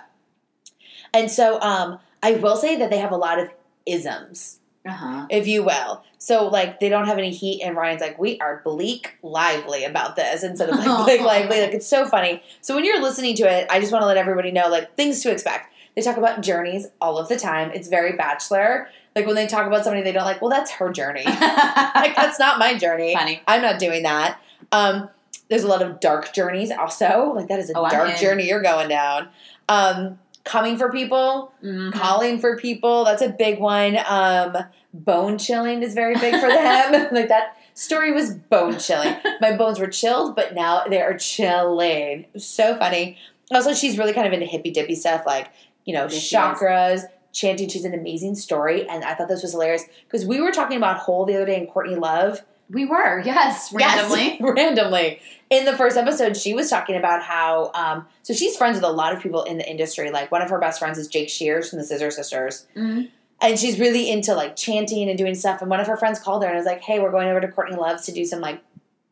And 1.12 1.30
so 1.30 1.60
um, 1.60 2.00
I 2.22 2.32
will 2.32 2.56
say 2.56 2.76
that 2.76 2.90
they 2.90 2.98
have 2.98 3.12
a 3.12 3.16
lot 3.16 3.38
of 3.38 3.48
isms, 3.86 4.58
Uh 4.87 4.91
huh. 4.93 5.26
if 5.30 5.47
you 5.47 5.62
will. 5.62 6.03
So 6.18 6.47
like 6.49 6.78
they 6.80 6.89
don't 6.89 7.07
have 7.07 7.18
any 7.18 7.30
heat, 7.30 7.62
and 7.62 7.76
Ryan's 7.76 8.01
like, 8.03 8.18
we 8.18 8.39
are 8.41 8.61
bleak 8.64 9.14
lively 9.22 9.85
about 9.85 10.14
this 10.16 10.43
instead 10.43 10.68
of 10.70 10.76
like 10.78 11.05
bleak 11.07 11.20
lively. 11.26 11.61
Like 11.61 11.72
it's 11.72 11.87
so 11.87 12.07
funny. 12.07 12.43
So 12.61 12.74
when 12.74 12.85
you're 12.85 13.01
listening 13.03 13.35
to 13.37 13.45
it, 13.45 13.66
I 13.70 13.80
just 13.80 13.93
want 13.93 14.03
to 14.03 14.07
let 14.07 14.16
everybody 14.16 14.51
know 14.51 14.68
like 14.68 14.95
things 14.97 15.22
to 15.22 15.30
expect. 15.30 15.72
They 15.97 16.03
talk 16.03 16.16
about 16.16 16.41
journeys 16.43 16.87
all 17.01 17.18
of 17.18 17.28
the 17.28 17.37
time. 17.39 17.70
It's 17.72 17.89
very 17.89 18.12
bachelor. 18.16 18.89
Like 19.14 19.26
when 19.26 19.37
they 19.37 19.47
talk 19.47 19.66
about 19.66 19.85
somebody 19.85 20.03
they 20.03 20.12
don't 20.12 20.24
like, 20.24 20.41
well, 20.43 20.51
that's 20.51 20.72
her 20.72 20.91
journey. 20.91 21.24
like 21.26 22.16
that's 22.16 22.39
not 22.39 22.59
my 22.59 22.76
journey. 22.76 23.14
Funny. 23.14 23.41
I'm 23.47 23.62
not 23.62 23.78
doing 23.78 24.03
that. 24.03 24.39
Um, 24.72 25.09
there's 25.49 25.62
a 25.62 25.68
lot 25.68 25.82
of 25.82 26.01
dark 26.01 26.32
journeys 26.32 26.70
also. 26.72 27.32
Like 27.35 27.49
that 27.49 27.59
is 27.61 27.70
a 27.70 27.74
Oh, 27.78 27.89
dark 27.89 28.16
journey 28.16 28.49
you're 28.49 28.62
going 28.62 28.89
down. 28.89 29.28
Um, 29.68 30.18
coming 30.45 30.76
for 30.76 30.90
people, 30.92 31.53
Mhm. 31.64 31.92
calling 31.92 32.38
for 32.38 32.57
people, 32.57 33.05
that's 33.05 33.22
a 33.22 33.28
big 33.30 33.59
one. 33.59 33.99
Um, 34.07 34.57
bone 34.92 35.38
chilling 35.38 35.82
is 35.82 35.95
very 35.95 36.14
big 36.16 36.34
for 36.38 36.49
them. 36.49 37.09
like 37.12 37.28
that 37.28 37.57
story 37.74 38.12
was 38.12 38.34
bone 38.34 38.78
chilling. 38.78 39.16
My 39.40 39.57
bones 39.57 39.80
were 39.80 39.86
chilled, 39.88 40.36
but 40.36 40.55
now 40.55 40.84
they 40.88 41.01
are 41.01 41.16
chilling. 41.16 42.26
So 42.36 42.76
funny. 42.76 43.16
Also, 43.53 43.74
she's 43.74 43.99
really 43.99 44.12
kind 44.12 44.26
of 44.26 44.32
into 44.32 44.47
hippy 44.47 44.70
dippy 44.70 44.95
stuff, 44.95 45.22
like, 45.26 45.49
you 45.84 45.92
know, 45.95 46.05
Yes, 46.11 46.30
chakras, 46.30 47.03
chanting. 47.32 47.68
She's 47.68 47.84
an 47.84 47.95
amazing 47.95 48.34
story. 48.36 48.88
And 48.88 49.05
I 49.05 49.14
thought 49.14 49.28
this 49.28 49.42
was 49.42 49.53
hilarious 49.53 49.84
because 50.07 50.24
we 50.26 50.40
were 50.40 50.53
talking 50.53 50.76
about 50.76 50.99
Hole 50.99 51.24
the 51.26 51.34
other 51.36 51.47
day 51.47 51.57
and 51.59 51.68
Courtney 51.68 51.97
Love. 51.97 52.42
We 52.70 52.84
were, 52.84 53.20
yes, 53.20 53.72
randomly. 53.74 54.24
Yes, 54.24 54.40
randomly. 54.56 55.20
In 55.50 55.64
the 55.64 55.76
first 55.76 55.96
episode, 55.96 56.36
she 56.36 56.54
was 56.54 56.70
talking 56.70 56.96
about 56.96 57.22
how, 57.22 57.70
um, 57.74 58.06
so 58.22 58.32
she's 58.32 58.56
friends 58.56 58.76
with 58.76 58.84
a 58.84 58.90
lot 58.90 59.14
of 59.14 59.22
people 59.22 59.42
in 59.42 59.58
the 59.58 59.68
industry. 59.70 60.10
Like 60.10 60.32
one 60.32 60.42
of 60.42 60.50
her 60.50 60.58
best 60.58 60.78
friends 60.78 60.98
is 60.98 61.06
Jake 61.06 61.28
Shears 61.28 61.70
from 61.70 61.78
the 61.78 61.84
Scissor 61.84 62.10
Sisters. 62.10 62.66
Mhm. 62.76 63.10
And 63.40 63.58
she's 63.58 63.78
really 63.78 64.10
into 64.10 64.34
like 64.34 64.56
chanting 64.56 65.08
and 65.08 65.18
doing 65.18 65.34
stuff. 65.34 65.60
And 65.60 65.68
one 65.68 65.80
of 65.80 65.86
her 65.86 65.96
friends 65.96 66.18
called 66.18 66.42
her 66.42 66.48
and 66.48 66.56
was 66.56 66.64
like, 66.66 66.80
hey, 66.80 66.98
we're 66.98 67.10
going 67.10 67.28
over 67.28 67.40
to 67.40 67.48
Courtney 67.48 67.76
Love's 67.76 68.06
to 68.06 68.12
do 68.12 68.24
some 68.24 68.40
like 68.40 68.62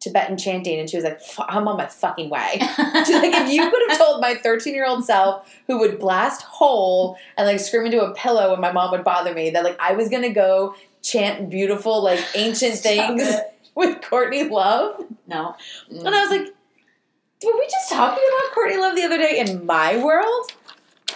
Tibetan 0.00 0.38
chanting. 0.38 0.80
And 0.80 0.88
she 0.88 0.96
was 0.96 1.04
like, 1.04 1.20
I'm 1.48 1.68
on 1.68 1.76
my 1.76 1.86
fucking 1.86 2.30
way. 2.30 2.52
She's 2.58 3.14
like, 3.14 3.34
if 3.34 3.52
you 3.52 3.70
could 3.70 3.82
have 3.90 3.98
told 3.98 4.20
my 4.20 4.34
13 4.36 4.74
year 4.74 4.86
old 4.86 5.04
self 5.04 5.52
who 5.66 5.78
would 5.80 5.98
blast 5.98 6.42
hole 6.42 7.18
and 7.36 7.46
like 7.46 7.60
scream 7.60 7.84
into 7.86 8.02
a 8.02 8.14
pillow 8.14 8.50
when 8.52 8.60
my 8.60 8.72
mom 8.72 8.90
would 8.92 9.04
bother 9.04 9.34
me 9.34 9.50
that 9.50 9.64
like 9.64 9.78
I 9.78 9.92
was 9.92 10.08
gonna 10.08 10.32
go 10.32 10.74
chant 11.02 11.50
beautiful, 11.50 12.02
like 12.02 12.24
ancient 12.34 12.74
things 12.76 13.22
it. 13.22 13.54
with 13.74 14.00
Courtney 14.02 14.48
Love. 14.48 15.04
no. 15.26 15.54
And 15.90 16.08
I 16.08 16.22
was 16.22 16.30
like, 16.30 16.46
were 17.44 17.58
we 17.58 17.66
just 17.70 17.90
talking 17.90 18.24
about 18.28 18.54
Courtney 18.54 18.76
Love 18.76 18.94
the 18.94 19.02
other 19.02 19.18
day 19.18 19.40
in 19.40 19.66
my 19.66 20.02
world? 20.02 20.52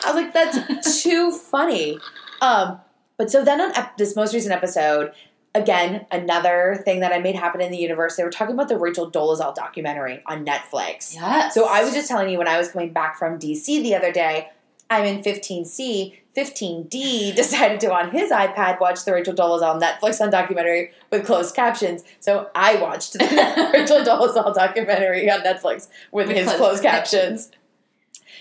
I 0.05 0.13
was 0.13 0.23
like, 0.23 0.33
that's 0.33 1.03
too 1.03 1.31
funny. 1.33 1.99
Um, 2.41 2.81
but 3.17 3.31
so 3.31 3.45
then 3.45 3.61
on 3.61 3.73
ep- 3.75 3.97
this 3.97 4.17
most 4.17 4.35
recent 4.35 4.53
episode, 4.53 5.13
again, 5.55 6.07
another 6.11 6.83
thing 6.85 7.01
that 7.01 7.13
I 7.13 7.19
made 7.19 7.35
happen 7.37 7.61
in 7.61 7.71
the 7.71 7.79
universe, 7.79 8.17
they 8.17 8.25
were 8.25 8.31
talking 8.31 8.55
about 8.55 8.69
the 8.69 8.79
Rachel 8.79 9.11
Dolezal 9.11 9.55
documentary 9.55 10.23
on 10.27 10.45
Netflix. 10.45 11.15
yes. 11.15 11.55
So 11.55 11.67
I 11.67 11.83
was 11.83 11.95
just 11.95 12.09
telling 12.09 12.29
you 12.29 12.39
when 12.39 12.49
I 12.49 12.59
was 12.59 12.71
coming 12.71 12.93
back 12.93 13.19
from 13.19 13.39
DC 13.39 13.67
the 13.83 13.95
other 13.95 14.13
day, 14.13 14.49
I'm 14.91 15.05
in 15.05 15.23
15C. 15.23 16.15
15D 16.37 17.35
decided 17.35 17.81
to 17.81 17.93
on 17.93 18.11
his 18.11 18.31
iPad 18.31 18.79
watch 18.81 19.05
the 19.05 19.13
Rachel 19.13 19.35
Dolezal 19.35 19.81
Netflix 19.81 20.21
on 20.21 20.31
documentary 20.31 20.93
with 21.11 21.25
closed 21.25 21.55
captions. 21.55 22.05
So 22.21 22.51
I 22.55 22.77
watched 22.77 23.15
the 23.15 23.71
Rachel 23.73 24.01
Dolezal 24.01 24.55
documentary 24.55 25.31
on 25.31 25.41
Netflix 25.41 25.89
with, 26.13 26.29
With 26.29 26.37
his 26.37 26.45
closed 26.47 26.59
closed 26.59 26.83
captions. 26.83 27.51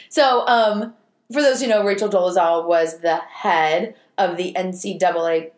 So 0.09 0.45
um, 0.47 0.93
for 1.31 1.41
those 1.41 1.61
who 1.61 1.67
know, 1.67 1.85
Rachel 1.85 2.09
Dolezal 2.09 2.67
was 2.67 2.99
the 2.99 3.17
head 3.17 3.95
of 4.17 4.37
the 4.37 4.53
NCAA 4.53 5.51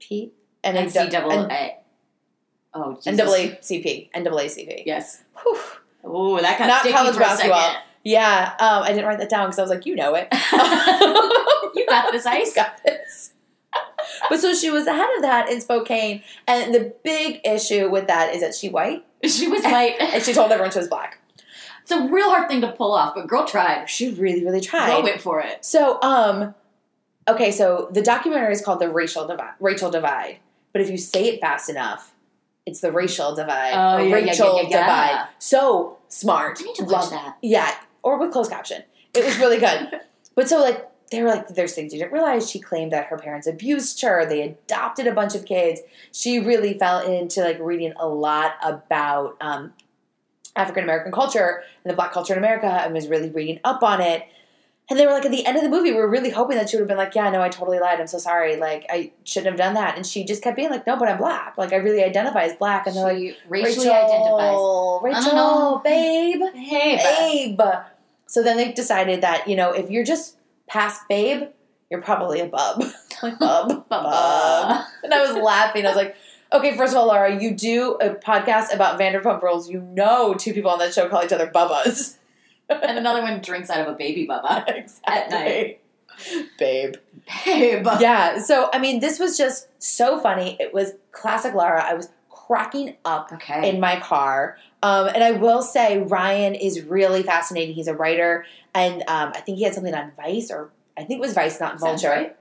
P? 0.00 0.32
NCAA. 0.64 1.74
Oh, 2.74 2.94
Jesus. 3.02 3.20
NAACP. 3.20 4.10
NAACP. 4.12 4.82
Yes. 4.86 5.22
Whew. 5.42 5.58
Oh, 6.04 6.40
that 6.40 6.58
got 6.58 6.66
Not 6.66 6.80
sticky 6.80 6.94
college 6.94 7.16
basketball. 7.18 7.76
Yeah, 8.04 8.54
um, 8.58 8.82
I 8.82 8.88
didn't 8.88 9.06
write 9.06 9.18
that 9.18 9.30
down 9.30 9.46
because 9.46 9.58
I 9.58 9.62
was 9.62 9.70
like, 9.70 9.86
you 9.86 9.94
know 9.94 10.14
it. 10.14 10.28
you 11.74 11.86
got 11.86 12.12
this 12.12 12.26
ice. 12.26 12.54
got 12.54 12.82
this. 12.84 13.32
But 14.28 14.40
so 14.40 14.54
she 14.54 14.70
was 14.70 14.86
ahead 14.86 15.08
of 15.16 15.22
that 15.22 15.48
in 15.50 15.60
Spokane, 15.60 16.22
and 16.46 16.74
the 16.74 16.92
big 17.04 17.40
issue 17.44 17.88
with 17.88 18.08
that 18.08 18.34
is 18.34 18.40
that 18.40 18.54
she 18.54 18.68
white, 18.68 19.04
She 19.24 19.48
was 19.48 19.62
white. 19.62 19.96
and 20.00 20.22
she 20.22 20.32
told 20.32 20.50
everyone 20.50 20.72
she 20.72 20.78
was 20.78 20.88
black. 20.88 21.18
It's 21.82 21.90
a 21.90 22.08
real 22.08 22.30
hard 22.30 22.48
thing 22.48 22.60
to 22.60 22.72
pull 22.72 22.92
off, 22.92 23.14
but 23.14 23.26
girl 23.26 23.46
tried. 23.46 23.86
She 23.86 24.10
really, 24.10 24.44
really 24.44 24.60
tried. 24.60 24.86
Girl 24.86 25.02
went 25.02 25.20
for 25.20 25.40
it. 25.40 25.64
So, 25.64 26.00
um, 26.02 26.54
okay, 27.26 27.50
so 27.50 27.88
the 27.90 28.02
documentary 28.02 28.52
is 28.52 28.62
called 28.62 28.80
the 28.80 28.88
Racial 28.88 29.26
Divide. 29.26 29.54
Rachel 29.60 29.90
Divide, 29.90 30.38
but 30.72 30.82
if 30.82 30.90
you 30.90 30.98
say 30.98 31.28
it 31.28 31.40
fast 31.40 31.68
enough, 31.70 32.12
it's 32.64 32.80
the 32.80 32.92
racial 32.92 33.34
divide. 33.34 33.72
Oh, 33.74 33.96
or 33.96 34.02
yeah, 34.02 34.18
yeah, 34.18 34.32
yeah, 34.34 34.62
yeah. 34.62 34.68
Divide. 34.68 35.28
So 35.40 35.98
smart. 36.08 36.58
I 36.60 36.64
need 36.64 36.74
to 36.76 36.84
watch 36.84 36.92
Love- 36.92 37.10
that. 37.10 37.38
Yeah, 37.42 37.74
or 38.02 38.18
with 38.18 38.32
closed 38.32 38.50
caption. 38.50 38.82
It 39.14 39.24
was 39.24 39.38
really 39.38 39.58
good. 39.58 40.00
but 40.34 40.48
so 40.48 40.60
like 40.60 40.88
they 41.12 41.22
were 41.22 41.28
like, 41.28 41.48
there's 41.48 41.74
things 41.74 41.92
you 41.92 41.98
didn't 41.98 42.12
realize. 42.12 42.50
She 42.50 42.58
claimed 42.58 42.92
that 42.92 43.06
her 43.06 43.18
parents 43.18 43.46
abused 43.46 44.00
her. 44.00 44.24
They 44.24 44.42
adopted 44.42 45.06
a 45.06 45.12
bunch 45.12 45.34
of 45.34 45.44
kids. 45.44 45.80
She 46.10 46.40
really 46.40 46.78
fell 46.78 47.00
into 47.00 47.42
like 47.42 47.58
reading 47.60 47.92
a 47.98 48.08
lot 48.08 48.54
about 48.62 49.36
um, 49.42 49.74
African 50.56 50.84
American 50.84 51.12
culture 51.12 51.62
and 51.84 51.90
the 51.90 51.94
Black 51.94 52.12
culture 52.12 52.32
in 52.32 52.38
America, 52.38 52.66
and 52.66 52.94
was 52.94 53.08
really 53.08 53.30
reading 53.30 53.60
up 53.62 53.82
on 53.82 54.00
it. 54.00 54.26
And 54.90 54.98
they 54.98 55.06
were 55.06 55.12
like, 55.12 55.24
at 55.24 55.30
the 55.30 55.46
end 55.46 55.56
of 55.56 55.62
the 55.62 55.70
movie, 55.70 55.92
we 55.92 55.98
are 55.98 56.08
really 56.08 56.30
hoping 56.30 56.56
that 56.56 56.68
she 56.68 56.76
would 56.76 56.82
have 56.82 56.88
been 56.88 56.98
like, 56.98 57.14
yeah, 57.14 57.30
no, 57.30 57.40
I 57.40 57.48
totally 57.48 57.78
lied. 57.78 58.00
I'm 58.00 58.06
so 58.06 58.18
sorry. 58.18 58.56
Like, 58.56 58.84
I 58.90 59.12
shouldn't 59.24 59.52
have 59.52 59.56
done 59.56 59.74
that. 59.74 59.96
And 59.96 60.04
she 60.04 60.24
just 60.24 60.42
kept 60.42 60.56
being 60.56 60.70
like, 60.70 60.86
no, 60.86 60.96
but 60.96 61.08
I'm 61.08 61.18
black. 61.18 61.56
Like, 61.56 61.72
I 61.72 61.76
really 61.76 62.02
identify 62.02 62.42
as 62.42 62.54
black. 62.56 62.86
And 62.86 62.96
they're 62.96 63.04
like, 63.04 63.16
She 63.16 63.36
racially 63.48 63.86
Rachel, 63.86 65.00
identifies. 65.00 65.14
Rachel, 65.16 65.34
know. 65.34 65.80
babe, 65.84 66.42
Hey, 66.54 67.56
babe. 67.56 67.60
So 68.26 68.42
then 68.42 68.56
they 68.56 68.72
decided 68.72 69.20
that, 69.22 69.48
you 69.48 69.56
know, 69.56 69.72
if 69.72 69.90
you're 69.90 70.04
just 70.04 70.36
past 70.66 71.02
babe, 71.08 71.48
you're 71.90 72.00
probably 72.00 72.40
a 72.40 72.46
bub. 72.46 72.82
like, 73.22 73.38
bub, 73.38 73.88
bub. 73.88 74.84
And 75.02 75.12
I 75.12 75.20
was 75.20 75.36
laughing. 75.36 75.84
I 75.84 75.88
was 75.88 75.96
like, 75.96 76.16
okay, 76.52 76.76
first 76.76 76.92
of 76.92 76.98
all, 76.98 77.06
Laura, 77.06 77.40
you 77.40 77.54
do 77.54 77.96
a 78.00 78.10
podcast 78.10 78.74
about 78.74 78.98
Vanderpump 78.98 79.42
Rules. 79.42 79.70
You 79.70 79.80
know 79.80 80.34
two 80.34 80.54
people 80.54 80.70
on 80.70 80.78
that 80.78 80.94
show 80.94 81.08
call 81.08 81.24
each 81.24 81.32
other 81.32 81.48
bubbas. 81.48 82.16
and 82.68 82.98
another 82.98 83.22
one 83.22 83.40
drinks 83.40 83.70
out 83.70 83.80
of 83.86 83.94
a 83.94 83.96
baby 83.96 84.26
bubba. 84.26 84.64
exactly. 84.68 85.14
At 85.14 85.30
night. 85.30 85.80
Babe. 86.58 86.94
Babe. 87.44 87.86
Yeah. 88.00 88.38
So, 88.38 88.70
I 88.72 88.78
mean, 88.78 89.00
this 89.00 89.18
was 89.18 89.36
just 89.36 89.68
so 89.82 90.20
funny. 90.20 90.56
It 90.60 90.72
was 90.72 90.92
classic 91.10 91.54
Laura. 91.54 91.82
I 91.84 91.94
was 91.94 92.08
cracking 92.52 92.96
up 93.04 93.30
Okay. 93.32 93.68
in 93.70 93.80
my 93.80 93.98
car. 94.00 94.58
Um, 94.82 95.08
and 95.08 95.22
I 95.24 95.32
will 95.32 95.62
say, 95.62 95.98
Ryan 95.98 96.54
is 96.54 96.82
really 96.82 97.22
fascinating. 97.22 97.74
He's 97.74 97.88
a 97.88 97.94
writer, 97.94 98.44
and 98.74 99.02
um, 99.08 99.32
I 99.34 99.40
think 99.40 99.58
he 99.58 99.64
had 99.64 99.74
something 99.74 99.94
on 99.94 100.12
Vice, 100.16 100.50
or 100.50 100.70
I 100.98 101.04
think 101.04 101.18
it 101.18 101.20
was 101.20 101.34
Vice, 101.34 101.60
not 101.60 101.78
Vulture. 101.80 102.08
right. 102.08 102.36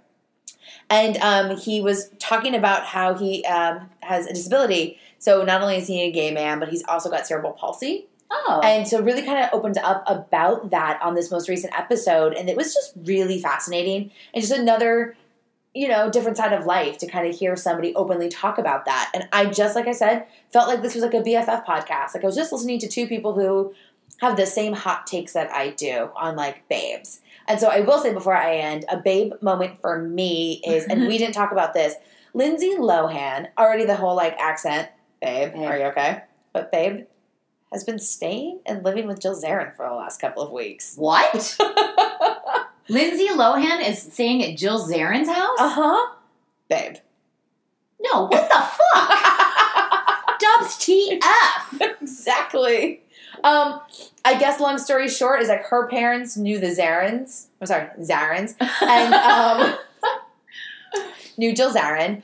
And 0.89 1.18
um, 1.18 1.57
he 1.57 1.82
was 1.82 2.09
talking 2.20 2.53
about 2.55 2.86
how 2.86 3.14
he 3.14 3.45
um, 3.45 3.89
has 4.01 4.26
a 4.28 4.34
disability. 4.34 4.97
So 5.20 5.43
not 5.43 5.62
only 5.62 5.78
is 5.78 5.88
he 5.88 6.01
a 6.01 6.12
gay 6.12 6.32
man, 6.34 6.59
but 6.59 6.70
he's 6.70 6.84
also 6.86 7.09
got 7.09 7.26
cerebral 7.28 7.53
palsy. 7.53 8.07
oh. 8.30 8.59
And 8.64 8.88
so 8.88 9.01
really 9.01 9.22
kind 9.22 9.38
of 9.43 9.49
opened 9.53 9.78
up 9.78 10.03
about 10.07 10.72
that 10.72 10.99
on 11.01 11.16
this 11.16 11.32
most 11.32 11.47
recent 11.47 11.74
episode. 11.78 12.34
And 12.34 12.49
it 12.49 12.57
was 12.57 12.74
just 12.74 12.93
really 13.05 13.39
fascinating 13.39 14.12
and 14.34 14.41
just 14.43 14.53
another, 14.53 15.16
you 15.74 15.88
know, 15.88 16.09
different 16.09 16.38
side 16.38 16.51
of 16.53 16.65
life 16.65 16.97
to 16.97 17.07
kind 17.07 17.28
of 17.28 17.36
hear 17.38 17.55
somebody 17.55 17.95
openly 17.95 18.28
talk 18.28 18.57
about 18.57 18.86
that. 18.86 19.09
And 19.13 19.28
I 19.32 19.45
just, 19.45 19.76
like 19.76 19.88
I 19.88 19.93
said, 19.93 20.26
felt 20.51 20.67
like 20.67 20.82
this 20.82 20.95
was 20.95 21.03
like 21.03 21.13
a 21.13 21.22
BFF 21.22 21.65
podcast. 21.65 22.13
Like 22.13 22.24
I 22.24 22.28
was 22.28 22.36
just 22.36 22.51
listening 22.51 22.80
to 22.80 22.88
two 22.88 23.07
people 23.07 23.34
who 23.34 23.74
have 24.19 24.36
the 24.36 24.45
same 24.45 24.74
hot 24.74 25.07
takes 25.07 25.34
that 25.34 25.49
I 25.51 25.69
do 25.69 26.09
on 26.15 26.36
like 26.36 26.67
babes. 26.67 27.22
And 27.47 27.59
so 27.59 27.69
I 27.69 27.80
will 27.82 27.99
say 27.99 28.13
before 28.13 28.36
I 28.36 28.57
end, 28.57 28.86
a 28.89 28.97
babe 28.97 29.34
moment 29.41 29.80
for 29.82 29.99
me 29.99 30.61
is, 30.65 30.86
and 30.86 31.07
we 31.07 31.17
didn't 31.19 31.34
talk 31.34 31.51
about 31.51 31.74
this, 31.74 31.95
Lindsay 32.34 32.76
Lohan, 32.78 33.47
already 33.57 33.86
the 33.86 33.95
whole 33.95 34.15
like 34.15 34.38
accent, 34.38 34.89
babe, 35.22 35.53
Babe. 35.53 35.63
are 35.63 35.78
you 35.78 35.84
okay? 35.86 36.24
But 36.53 36.72
babe 36.72 37.05
has 37.72 37.84
been 37.86 37.99
staying 37.99 38.59
and 38.65 38.84
living 38.84 39.07
with 39.07 39.22
Jill 39.22 39.36
Zarin 39.36 39.76
for 39.76 39.88
the 39.88 39.95
last 39.95 40.19
couple 40.19 40.43
of 40.43 40.51
weeks. 40.51 40.95
what? 40.97 41.57
Lindsay 42.92 43.28
Lohan 43.30 43.88
is 43.88 44.02
staying 44.02 44.44
at 44.44 44.58
Jill 44.58 44.86
Zarin's 44.86 45.30
house? 45.30 45.58
Uh 45.58 45.70
huh. 45.70 46.16
Babe. 46.70 46.98
No, 48.02 48.24
what 48.24 48.50
the 48.50 48.60
fuck? 48.60 50.39
Dubs 50.39 50.76
TF. 50.78 52.02
exactly. 52.02 53.02
Um, 53.46 53.80
I 54.26 54.38
guess 54.38 54.60
long 54.60 54.78
story 54.78 55.08
short 55.08 55.42
is 55.42 55.48
like 55.48 55.64
her 55.68 55.88
parents 55.88 56.36
knew 56.36 56.60
the 56.60 56.68
Zarins. 56.68 57.48
I'm 57.62 57.68
sorry, 57.68 57.88
Zarins. 58.00 58.56
And 58.82 59.14
um 59.14 59.78
knew 61.38 61.56
Jill 61.56 61.74
Zarin. 61.74 62.24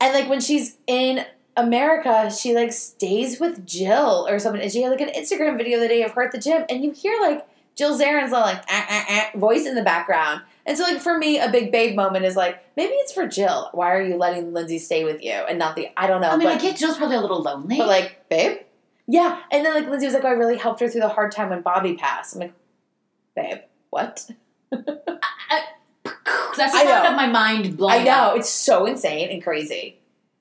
And 0.00 0.14
like 0.14 0.28
when 0.28 0.40
she's 0.40 0.78
in 0.88 1.24
America, 1.56 2.28
she 2.30 2.54
like 2.56 2.72
stays 2.72 3.38
with 3.38 3.64
Jill 3.64 4.26
or 4.28 4.40
something. 4.40 4.62
And 4.62 4.72
she 4.72 4.82
had 4.82 4.90
like 4.90 5.00
an 5.00 5.10
Instagram 5.10 5.56
video 5.56 5.78
the 5.78 5.86
day 5.86 6.02
of 6.02 6.10
her 6.12 6.24
at 6.24 6.32
the 6.32 6.38
gym, 6.38 6.64
and 6.68 6.82
you 6.82 6.90
hear 6.90 7.20
like 7.20 7.46
Jill 7.74 7.98
Zarin's 7.98 8.32
like 8.32 8.62
ah, 8.68 8.86
ah, 8.90 9.04
ah, 9.08 9.38
voice 9.38 9.66
in 9.66 9.74
the 9.74 9.82
background. 9.82 10.42
And 10.66 10.76
so 10.78 10.84
like 10.84 11.00
for 11.00 11.18
me, 11.18 11.38
a 11.38 11.50
big 11.50 11.72
babe 11.72 11.96
moment 11.96 12.24
is 12.24 12.36
like 12.36 12.62
maybe 12.76 12.92
it's 12.94 13.12
for 13.12 13.26
Jill. 13.26 13.70
Why 13.72 13.92
are 13.94 14.02
you 14.02 14.16
letting 14.16 14.52
Lindsay 14.52 14.78
stay 14.78 15.04
with 15.04 15.22
you 15.22 15.32
and 15.32 15.58
not 15.58 15.74
the 15.76 15.88
I 15.96 16.06
don't 16.06 16.20
know. 16.20 16.28
I 16.30 16.36
mean, 16.36 16.48
but, 16.48 16.56
I 16.56 16.58
get 16.60 16.76
Jill's 16.76 16.96
probably 16.96 17.16
a 17.16 17.20
little 17.20 17.42
lonely. 17.42 17.78
but 17.78 17.88
like 17.88 18.28
babe, 18.28 18.58
yeah. 19.06 19.40
And 19.50 19.64
then 19.64 19.74
like 19.74 19.88
Lindsay 19.88 20.06
was 20.06 20.14
like, 20.14 20.24
oh, 20.24 20.28
I 20.28 20.32
really 20.32 20.56
helped 20.58 20.80
her 20.80 20.88
through 20.88 21.00
the 21.00 21.08
hard 21.08 21.32
time 21.32 21.50
when 21.50 21.62
Bobby 21.62 21.94
passed. 21.94 22.34
I'm 22.34 22.40
like, 22.42 22.52
babe, 23.34 23.58
what? 23.90 24.28
That's 24.70 24.86
the 26.04 26.62
I 26.62 26.84
sound 26.84 27.06
of 27.08 27.16
my 27.16 27.26
mind 27.26 27.76
blowing 27.76 28.00
I 28.02 28.04
know 28.04 28.10
up. 28.12 28.36
it's 28.36 28.50
so 28.50 28.86
insane 28.86 29.30
and 29.30 29.42
crazy. 29.42 29.98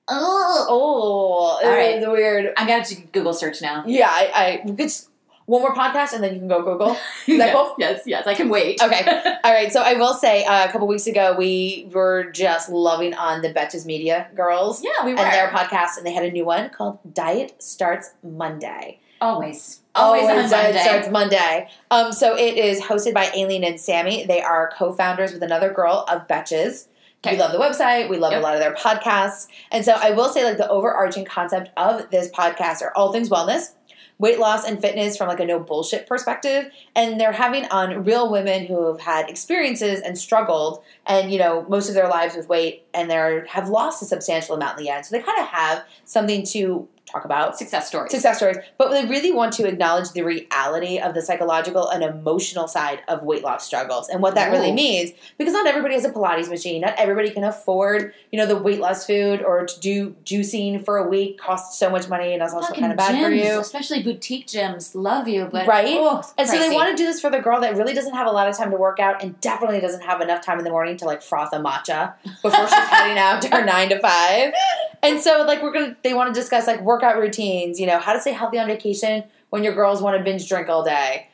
Oh. 0.08 0.66
Oh, 0.70 1.66
All 1.66 1.72
right. 1.72 2.02
weird. 2.02 2.54
I 2.58 2.68
got 2.68 2.86
to 2.88 2.96
Google 2.96 3.34
search 3.34 3.62
now. 3.62 3.84
Yeah, 3.88 4.10
I, 4.12 4.32
I 4.34 4.62
we 4.66 4.76
could 4.76 4.86
s- 4.88 5.08
one 5.46 5.62
more 5.62 5.74
podcast 5.76 6.14
and 6.14 6.24
then 6.24 6.34
you 6.34 6.40
can 6.40 6.48
go 6.48 6.64
Google. 6.64 6.92
Is 7.28 7.38
that 7.38 7.48
yes, 7.48 7.54
cool? 7.56 7.76
yes, 7.78 8.02
yes, 8.06 8.28
I 8.28 8.34
can 8.34 8.50
wait. 8.50 8.82
Okay. 8.82 9.04
All 9.44 9.52
right. 9.54 9.72
So 9.72 9.82
I 9.82 9.94
will 9.96 10.14
say 10.14 10.46
uh, 10.46 10.68
a 10.68 10.72
couple 10.72 10.88
weeks 10.88 11.08
ago 11.08 11.36
we 11.38 11.90
were 11.92 12.32
just 12.32 12.70
loving 12.70 13.14
on 13.14 13.42
the 13.42 13.54
Betches 13.54 13.86
Media 13.86 14.30
girls 14.36 14.84
yeah, 14.84 15.06
we 15.06 15.14
were. 15.14 15.20
and 15.20 15.34
their 15.34 15.50
podcast, 15.50 15.98
and 15.98 16.06
they 16.06 16.14
had 16.14 16.24
a 16.26 16.32
new 16.32 16.46
one 16.46 16.70
called 16.70 17.00
Diet 17.14 17.62
Starts 17.62 18.12
Monday. 18.24 19.00
always. 19.20 19.80
Always, 19.94 20.24
on 20.24 20.50
Diet 20.50 20.52
Monday. 20.74 20.84
Starts 20.84 21.10
Monday. 21.10 21.70
Um, 21.92 22.14
so 22.14 22.38
it 22.38 22.58
is 22.58 22.80
hosted 22.80 23.14
by 23.14 23.26
Aleen 23.36 23.66
and 23.68 23.78
Sammy. 23.80 24.26
They 24.26 24.42
are 24.42 24.72
co-founders 24.78 25.34
with 25.34 25.44
another 25.44 25.70
girl 25.74 26.06
of 26.08 26.28
Betches. 26.30 26.88
Okay. 27.24 27.36
We 27.36 27.42
love 27.42 27.52
the 27.52 27.60
website. 27.60 28.10
We 28.10 28.18
love 28.18 28.32
Yep. 28.32 28.42
a 28.42 28.44
lot 28.44 28.54
of 28.56 28.62
their 28.62 28.74
podcasts. 28.74 29.48
And 29.72 29.84
so 29.86 29.92
I 29.94 30.12
will 30.12 30.30
say, 30.30 30.44
like, 30.46 30.58
the 30.58 30.68
overarching 30.70 31.26
concept 31.26 31.70
of 31.78 32.10
this 32.10 32.30
podcast 32.32 32.82
are 32.82 32.92
all 32.96 33.12
things 33.12 33.30
wellness, 33.30 33.74
weight 34.22 34.40
loss, 34.40 34.66
and 34.66 34.80
fitness 34.80 35.18
from 35.18 35.28
like 35.28 35.40
a 35.40 35.46
no 35.46 35.60
bullshit 35.60 36.08
perspective. 36.08 36.72
And 36.96 37.20
they're 37.20 37.34
having 37.34 37.66
on 37.66 38.06
real 38.06 38.32
women 38.32 38.66
who 38.68 38.88
have 38.88 39.02
had 39.02 39.30
experiences 39.30 40.00
and 40.00 40.18
struggled, 40.18 40.82
and 41.06 41.32
you 41.32 41.40
know, 41.40 41.66
most 41.68 41.90
of 41.90 41.96
their 41.96 42.08
lives 42.08 42.36
with 42.36 42.48
weight, 42.48 42.86
and 42.94 43.10
they 43.10 43.42
have 43.50 43.68
lost 43.68 44.02
a 44.02 44.06
substantial 44.06 44.56
amount 44.56 44.78
in 44.78 44.86
the 44.86 44.92
end. 44.92 45.06
So 45.06 45.18
they 45.18 45.24
kind 45.24 45.40
of 45.40 45.48
have 45.48 45.84
something 46.06 46.46
to 46.48 46.88
talk 47.06 47.26
about 47.26 47.58
Success 47.58 47.88
stories. 47.88 48.12
success 48.12 48.38
stories, 48.38 48.58
but 48.78 48.90
we 48.90 49.02
really 49.10 49.32
want 49.32 49.54
to 49.54 49.68
acknowledge 49.68 50.12
the 50.12 50.22
reality 50.22 50.98
of 50.98 51.14
the 51.14 51.22
psychological 51.22 51.90
and 51.90 52.04
emotional 52.04 52.68
side 52.68 53.02
of 53.08 53.24
weight 53.24 53.44
loss 53.44 53.66
struggles 53.66 54.08
and 54.10 54.22
what 54.22 54.36
that 54.36 54.52
really 54.52 54.72
means. 54.72 55.12
Because 55.38 55.54
not 55.54 55.68
everybody 55.68 55.96
has 55.96 56.06
a 56.06 56.12
Pilates 56.12 56.50
machine, 56.50 56.82
not 56.82 56.94
everybody 56.98 57.30
can 57.32 57.44
afford, 57.44 58.14
you 58.32 58.40
know, 58.40 58.46
the 58.46 58.56
weight 58.56 58.80
loss 58.80 59.06
food 59.06 59.42
or 59.42 59.66
to 59.66 59.80
do 59.80 60.16
juicing 60.26 60.84
for 60.86 60.98
a 60.98 61.08
week 61.08 61.38
costs 61.38 61.78
so 61.78 61.90
much 61.90 62.08
money 62.08 62.34
and 62.34 62.42
that's 62.42 62.54
also 62.54 62.74
kind 62.74 62.92
of 62.92 62.98
bad 62.98 63.16
gyms, 63.16 63.24
for 63.24 63.32
you. 63.32 63.60
especially 63.60 64.02
boutique 64.04 64.48
gyms. 64.48 64.96
Love 64.96 65.28
you, 65.28 65.50
but 65.52 65.68
Right? 65.68 65.98
oh, 66.00 66.24
And 66.38 66.48
so 66.48 66.58
they 66.58 66.74
want 66.74 66.92
to 66.92 66.96
do 66.96 67.06
this 67.06 67.20
for 67.20 67.30
the 67.30 67.40
girl 67.40 67.60
that 67.62 67.76
really 67.76 67.94
doesn't 67.94 68.14
have 68.14 68.28
a 68.28 68.32
lot 68.32 68.48
of 68.48 68.56
time 68.58 68.72
to 68.72 68.78
work 68.78 69.00
out 69.00 69.22
and 69.22 69.40
definitely 69.42 69.80
doesn't 69.82 70.02
have 70.02 70.22
enough 70.22 70.46
time 70.46 70.60
in 70.60 70.64
the 70.64 70.72
morning 70.72 70.98
to 70.98 71.06
like 71.06 71.22
froth 71.22 71.52
a 71.52 71.58
matcha 71.58 72.14
before 72.42 72.68
she's 72.68 72.74
heading 72.74 73.18
out 73.18 73.42
to 73.42 73.50
her 73.50 73.66
nine 73.66 73.90
to 73.90 74.00
five. 74.00 74.54
And 75.04 75.20
so 75.20 75.44
like 75.48 75.64
we're 75.64 75.72
gonna 75.74 75.96
they 76.04 76.14
want 76.14 76.32
to 76.32 76.40
discuss 76.40 76.68
like 76.68 76.80
workout 76.92 77.18
routines, 77.18 77.80
you 77.80 77.88
know, 77.88 78.00
how 78.00 78.14
to 78.14 78.20
stay 78.22 78.32
healthy 78.32 78.60
on 78.60 78.68
vacation 78.68 79.24
when 79.50 79.64
your 79.64 79.74
girls 79.74 80.02
want 80.02 80.18
to 80.18 80.24
binge 80.24 80.48
drink 80.48 80.70
all 80.70 80.84
day. 80.84 81.28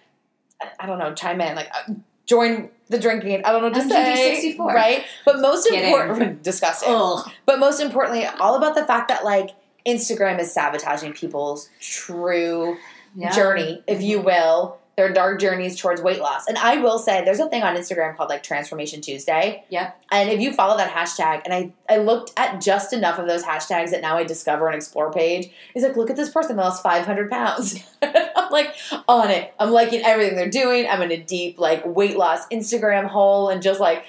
I, 0.62 0.70
I 0.82 0.86
don't 0.86 1.00
know, 1.00 1.14
chime 1.14 1.42
in, 1.42 1.56
like 1.56 1.70
uh, 1.74 1.94
join 2.26 2.70
the 2.90 3.00
drinking. 3.00 3.44
I 3.46 3.52
don't 3.52 3.62
know 3.62 3.70
what 3.70 3.74
to 3.90 3.96
MGD 3.96 4.16
say. 4.16 4.36
64. 4.36 4.74
Right? 4.74 5.06
But 5.26 5.40
most 5.42 5.68
important 5.68 6.44
disgusting. 6.50 6.90
Ugh. 6.92 7.30
But 7.46 7.60
most 7.60 7.80
importantly, 7.82 8.26
all 8.26 8.56
about 8.56 8.76
the 8.76 8.86
fact 8.86 9.10
that 9.10 9.24
like 9.26 9.52
Instagram 9.86 10.40
is 10.40 10.54
sabotaging 10.54 11.14
people's 11.14 11.70
true 11.80 12.78
Yeah. 13.16 13.32
journey, 13.36 13.84
if 13.88 14.02
you 14.02 14.22
will, 14.22 14.78
their 14.98 15.14
dark 15.14 15.40
journeys 15.40 15.80
towards 15.80 16.02
weight 16.02 16.20
loss. 16.20 16.48
And 16.48 16.58
I 16.58 16.78
will 16.78 16.98
say, 16.98 17.24
there's 17.24 17.40
a 17.40 17.48
thing 17.48 17.62
on 17.62 17.76
Instagram 17.76 18.18
called 18.18 18.30
like 18.30 18.42
Transformation 18.42 19.00
Tuesday. 19.00 19.64
Yeah. 19.70 19.92
And 20.12 20.28
if 20.28 20.42
you 20.42 20.52
follow 20.52 20.76
that 20.76 20.92
hashtag, 20.92 21.44
and 21.46 21.54
I, 21.54 21.72
I 21.88 21.98
looked 21.98 22.34
at 22.36 22.60
just 22.60 22.94
enough 22.94 23.20
of 23.20 23.28
those 23.28 23.44
hashtags 23.44 23.92
that 23.92 24.02
now 24.02 24.18
I 24.18 24.24
discover 24.24 24.68
an 24.68 24.74
explore 24.74 25.14
page, 25.14 25.52
is 25.76 25.84
like, 25.84 25.96
look 25.96 26.10
at 26.10 26.16
this 26.16 26.32
person 26.32 26.56
that 26.56 26.64
lost 26.64 26.82
500 26.82 27.30
pounds. 27.30 27.80
I'm 28.02 28.50
like 28.50 28.76
on 29.08 29.30
it. 29.30 29.54
I'm 29.60 29.70
liking 29.70 30.02
everything 30.04 30.36
they're 30.36 30.50
doing. 30.50 30.88
I'm 30.90 31.04
in 31.04 31.12
a 31.12 31.22
deep 31.22 31.60
like 31.60 31.86
weight 31.86 32.18
loss 32.18 32.48
Instagram 32.48 33.06
hole 33.06 33.50
and 33.50 33.62
just 33.62 33.80
like, 33.80 34.04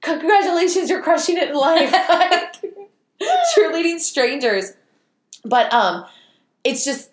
congratulations, 0.00 0.88
you're 0.88 1.02
crushing 1.02 1.36
it 1.36 1.50
in 1.50 1.54
life. 1.54 1.92
like, 2.08 2.56
cheerleading 3.54 3.98
strangers. 3.98 4.72
But 5.44 5.70
um, 5.74 6.06
it's 6.64 6.86
just 6.86 7.10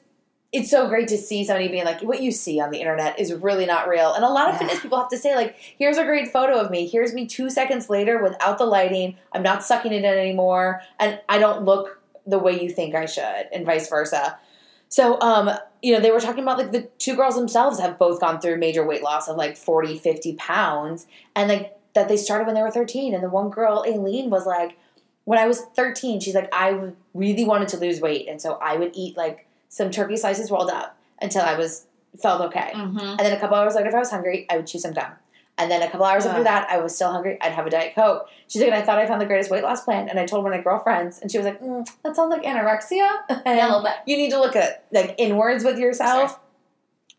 it's 0.51 0.71
so 0.71 0.87
great 0.87 1.07
to 1.09 1.17
see 1.17 1.43
somebody 1.43 1.67
being 1.67 1.85
like, 1.85 2.01
what 2.01 2.21
you 2.23 2.31
see 2.31 2.59
on 2.59 2.71
the 2.71 2.79
internet 2.79 3.19
is 3.19 3.31
really 3.33 3.67
not 3.67 3.87
real. 3.87 4.13
And 4.13 4.23
a 4.25 4.29
lot 4.29 4.47
of 4.49 4.55
Yeah. 4.55 4.59
fitness 4.59 4.79
people 4.79 4.97
have 4.99 5.09
to 5.09 5.17
say, 5.17 5.35
like, 5.35 5.55
here's 5.77 5.97
a 5.97 6.03
great 6.03 6.29
photo 6.29 6.59
of 6.59 6.71
me. 6.71 6.87
Here's 6.87 7.13
me 7.13 7.27
two 7.27 7.49
seconds 7.51 7.87
later 7.89 8.21
without 8.23 8.57
the 8.57 8.65
lighting. 8.65 9.15
I'm 9.31 9.43
not 9.43 9.63
sucking 9.63 9.93
it 9.93 9.97
in 9.97 10.05
anymore. 10.05 10.81
And 10.99 11.19
I 11.29 11.37
don't 11.37 11.65
look 11.65 12.01
the 12.25 12.39
way 12.39 12.59
you 12.59 12.69
think 12.69 12.95
I 12.95 13.05
should, 13.05 13.47
and 13.53 13.65
vice 13.65 13.89
versa. 13.89 14.39
So, 14.87 15.21
um, 15.21 15.51
you 15.83 15.93
know, 15.93 15.99
they 15.99 16.09
were 16.09 16.19
talking 16.19 16.41
about 16.43 16.57
like 16.57 16.71
the 16.71 16.89
two 16.97 17.15
girls 17.15 17.35
themselves 17.35 17.79
have 17.79 17.99
both 17.99 18.19
gone 18.19 18.41
through 18.41 18.57
major 18.57 18.83
weight 18.83 19.03
loss 19.03 19.27
of 19.27 19.37
like 19.37 19.55
40, 19.55 19.99
50 19.99 20.33
pounds. 20.33 21.05
And 21.35 21.47
like 21.47 21.77
that 21.93 22.07
they 22.07 22.17
started 22.17 22.45
when 22.45 22.55
they 22.55 22.61
were 22.63 22.71
13. 22.71 23.13
And 23.13 23.23
the 23.23 23.29
one 23.29 23.49
girl, 23.51 23.83
Aleen, 23.87 24.31
was 24.31 24.47
like, 24.47 24.77
when 25.25 25.37
I 25.37 25.47
was 25.47 25.61
13, 25.75 26.19
she's 26.19 26.33
like, 26.33 26.49
I 26.51 26.91
really 27.13 27.45
wanted 27.45 27.67
to 27.69 27.77
lose 27.77 28.01
weight. 28.01 28.27
And 28.27 28.41
so 28.41 28.53
I 28.55 28.77
would 28.77 28.91
eat 28.95 29.15
like 29.15 29.45
some 29.69 29.89
turkey 29.91 30.17
slices 30.17 30.51
rolled 30.51 30.69
up 30.69 30.97
until 31.21 31.41
I 31.43 31.55
was 31.55 31.85
felt 32.21 32.41
okay. 32.41 32.71
Mhm. 32.75 32.99
And 33.11 33.19
then 33.19 33.31
a 33.33 33.39
couple 33.39 33.55
hours 33.55 33.75
later, 33.75 33.87
if 33.89 33.95
I 33.95 33.99
was 33.99 34.09
hungry, 34.11 34.45
I 34.49 34.57
would 34.57 34.67
chew 34.67 34.79
some 34.79 34.93
gum. 34.93 35.11
And 35.57 35.69
then 35.69 35.81
a 35.81 35.89
couple 35.89 36.05
hours 36.05 36.25
after 36.25 36.41
that, 36.43 36.69
I 36.69 36.77
was 36.77 36.95
still 36.95 37.11
hungry. 37.11 37.37
I'd 37.41 37.51
have 37.51 37.67
a 37.67 37.69
Diet 37.69 37.93
Coke. 37.93 38.27
She's 38.47 38.61
like, 38.61 38.71
and 38.71 38.81
I 38.81 38.85
thought 38.85 38.97
I 38.97 39.05
found 39.05 39.19
the 39.21 39.25
greatest 39.25 39.51
weight 39.51 39.61
loss 39.63 39.83
plan. 39.83 40.07
And 40.07 40.17
I 40.17 40.25
told 40.25 40.43
one 40.43 40.53
of 40.53 40.57
my 40.57 40.63
girlfriends, 40.63 41.19
and 41.19 41.29
she 41.29 41.37
was 41.37 41.45
like, 41.45 41.61
mm, 41.61 41.85
that 42.03 42.15
sounds 42.15 42.31
like 42.31 42.43
anorexia. 42.43 43.09
And 43.29 43.57
Yeah, 43.57 43.65
a 43.65 43.67
little 43.67 43.83
bit. 43.83 43.93
you 44.05 44.15
need 44.17 44.29
to 44.31 44.39
look 44.39 44.55
at 44.55 44.85
like 44.91 45.15
inwards 45.17 45.63
with 45.65 45.77
yourself. 45.77 46.39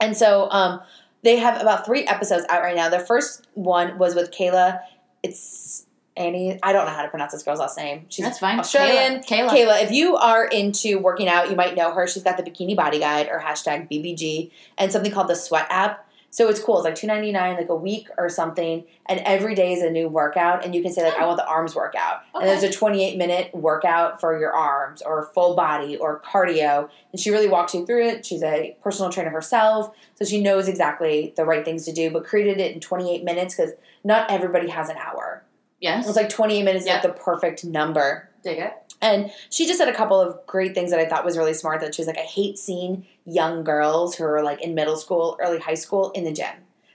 And 0.01 0.17
so 0.17 0.49
um, 0.51 0.81
they 1.23 1.37
have 1.37 1.61
about 1.61 1.85
three 1.85 2.05
episodes 2.07 2.47
out 2.49 2.63
right 2.63 2.75
now. 2.75 2.89
The 2.89 2.99
first 3.01 3.47
one 3.55 3.99
was 3.99 4.15
with 4.15 4.31
Kayla. 4.31 4.81
It's 5.23 5.85
Annie. 6.21 6.59
I 6.63 6.73
don't 6.73 6.87
know 6.87 6.93
how 6.93 7.03
to 7.03 7.09
pronounce 7.09 7.33
this 7.33 7.43
girl's 7.43 7.59
last 7.59 7.77
name. 7.77 8.07
She's 8.09 8.25
That's 8.25 8.39
fine. 8.39 8.59
Australian. 8.59 9.23
Kayla. 9.23 9.49
Kayla. 9.49 9.51
Kayla, 9.51 9.83
if 9.85 9.91
you 9.91 10.17
are 10.17 10.45
into 10.45 10.99
working 10.99 11.29
out, 11.29 11.51
you 11.51 11.57
might 11.57 11.75
know 11.75 11.93
her. 11.93 12.07
She's 12.07 12.23
got 12.23 12.37
the 12.37 12.43
Bikini 12.43 12.77
Body 12.77 12.99
Guide 12.99 13.29
or 13.31 13.41
hashtag 13.41 13.91
BBG 13.91 14.51
and 14.79 14.93
something 14.93 15.11
called 15.11 15.29
the 15.29 15.35
Sweat 15.35 15.67
app. 15.71 16.07
So 16.33 16.49
it's 16.49 16.61
cool. 16.63 16.77
It's 16.79 16.85
like 16.85 16.95
two 16.95 17.09
ninety 17.09 17.33
nine, 17.33 17.57
like 17.57 17.69
a 17.69 17.75
week 17.75 18.09
or 18.17 18.29
something, 18.29 18.85
and 19.07 19.21
every 19.21 19.57
day 19.57 19.73
is 19.73 19.83
a 19.83 19.91
new 19.91 20.09
workout. 20.09 20.65
And 20.65 20.75
you 20.75 20.83
can 20.83 20.93
say 20.93 21.03
like, 21.03 21.15
hmm. 21.15 21.25
I 21.25 21.27
want 21.27 21.39
the 21.39 21.47
arms 21.47 21.75
workout, 21.75 22.23
and 22.35 22.49
there's 22.49 22.63
a 22.63 22.71
twenty 22.71 23.05
eight 23.05 23.19
minute 23.19 23.53
workout 23.53 24.21
for 24.21 24.39
your 24.39 24.53
arms 24.53 25.03
or 25.03 25.29
full 25.35 25.57
body 25.57 25.97
or 25.97 26.21
cardio. 26.21 26.89
And 27.13 27.21
she 27.21 27.31
really 27.31 27.49
walks 27.49 27.75
you 27.75 27.85
through 27.85 28.07
it. 28.07 28.25
She's 28.25 28.45
a 28.45 28.77
personal 28.83 29.11
trainer 29.11 29.31
herself, 29.31 29.93
so 30.15 30.25
she 30.25 30.41
knows 30.41 30.69
exactly 30.69 31.35
the 31.37 31.45
right 31.45 31.65
things 31.65 31.85
to 31.87 31.93
do. 31.93 32.11
But 32.11 32.25
created 32.25 32.61
it 32.61 32.75
in 32.75 32.81
twenty 32.81 33.13
eight 33.13 33.25
minutes 33.25 33.57
because 33.57 33.73
not 34.05 34.31
everybody 34.31 34.69
has 34.69 34.89
an 34.89 34.99
hour. 34.99 35.43
Yes. 35.81 36.05
It 36.05 36.09
was 36.09 36.17
like 36.17 36.29
twenty 36.29 36.59
eight 36.59 36.65
minutes 36.65 36.87
Yeah. 36.87 36.95
like 36.95 37.03
the 37.03 37.09
perfect 37.11 37.65
number. 37.65 38.29
Dig 38.43 38.59
it. 38.59 38.73
And 39.03 39.31
she 39.49 39.67
just 39.67 39.79
said 39.79 39.89
a 39.89 39.95
couple 39.95 40.21
of 40.21 40.45
great 40.47 40.75
things 40.75 40.91
that 40.91 41.01
I 41.01 41.07
thought 41.07 41.25
was 41.25 41.39
really 41.39 41.55
smart. 41.55 41.81
That 41.81 41.95
she 41.95 42.03
was 42.03 42.07
like, 42.07 42.19
I 42.19 42.23
hate 42.23 42.59
seeing 42.59 43.07
young 43.25 43.65
girls 43.65 44.15
who 44.15 44.25
are 44.25 44.43
like 44.43 44.61
in 44.63 44.75
middle 44.75 44.97
school, 44.97 45.39
early 45.41 45.59
high 45.59 45.75
school 45.75 46.11
in 46.11 46.25
the 46.25 46.33
gym. 46.33 46.55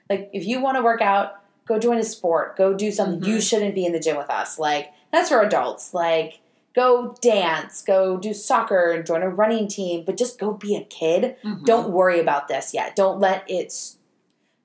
Like, 0.10 0.30
if 0.34 0.46
you 0.46 0.60
want 0.62 0.78
to 0.78 0.84
work 0.84 1.02
out, 1.02 1.42
go 1.68 1.80
join 1.80 1.98
a 1.98 2.04
sport, 2.04 2.58
go 2.58 2.76
do 2.76 2.92
something. 2.92 3.28
You 3.28 3.38
Mhm. 3.38 3.50
shouldn't 3.50 3.74
be 3.74 3.86
in 3.88 3.92
the 3.92 4.00
gym 4.00 4.18
with 4.18 4.30
us. 4.30 4.60
Like, 4.60 4.92
that's 5.12 5.30
for 5.30 5.42
adults. 5.42 5.96
Like, 5.96 6.42
go 6.76 7.16
dance, 7.22 7.82
go 7.82 8.18
do 8.18 8.34
soccer, 8.36 8.92
and 8.92 9.04
join 9.04 9.24
a 9.24 9.30
running 9.30 9.68
team, 9.68 10.04
but 10.06 10.16
just 10.18 10.38
go 10.38 10.52
be 10.52 10.76
a 10.76 10.84
kid. 10.84 11.38
Mhm. 11.44 11.66
Don't 11.66 11.90
worry 11.90 12.20
about 12.20 12.48
this 12.48 12.72
yet. 12.72 12.96
Don't 12.96 13.20
let 13.20 13.50
it. 13.50 13.74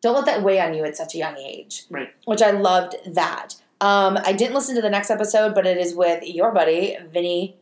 Don't 0.03 0.15
let 0.15 0.27
that 0.27 0.43
weigh 0.43 0.61
on 0.61 0.75
you 0.75 0.85
at 0.85 0.97
such 0.97 1.15
a 1.15 1.19
young 1.19 1.39
age. 1.39 1.85
Right. 1.89 2.09
Which 2.27 2.43
I 2.43 2.51
loved 2.51 2.97
that. 3.07 3.57
Um, 3.81 4.19
I 4.25 4.33
didn't 4.33 4.55
listen 4.55 4.75
to 4.77 4.83
the 4.83 4.91
next 4.91 5.11
episode, 5.11 5.55
but 5.55 5.67
it 5.67 5.79
is 5.79 5.95
with 5.95 6.23
your 6.27 6.53
buddy 6.53 6.97
Vinny 7.13 7.57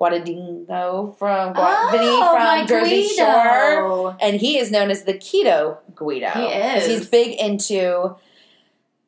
Guadagnino 0.00 1.16
from 1.18 1.52
Gua- 1.52 1.62
Oh, 1.62 1.88
Vinny 1.92 2.66
from 2.66 2.66
Jersey 2.66 3.08
Guido. 3.08 3.24
Shore, 3.32 4.16
and 4.20 4.40
he 4.40 4.58
is 4.58 4.70
known 4.70 4.90
as 4.90 5.04
the 5.04 5.14
Keto 5.14 5.78
Guido. 5.94 6.30
He 6.30 6.46
is. 6.46 6.86
He's 6.86 7.08
big 7.08 7.38
into 7.38 8.16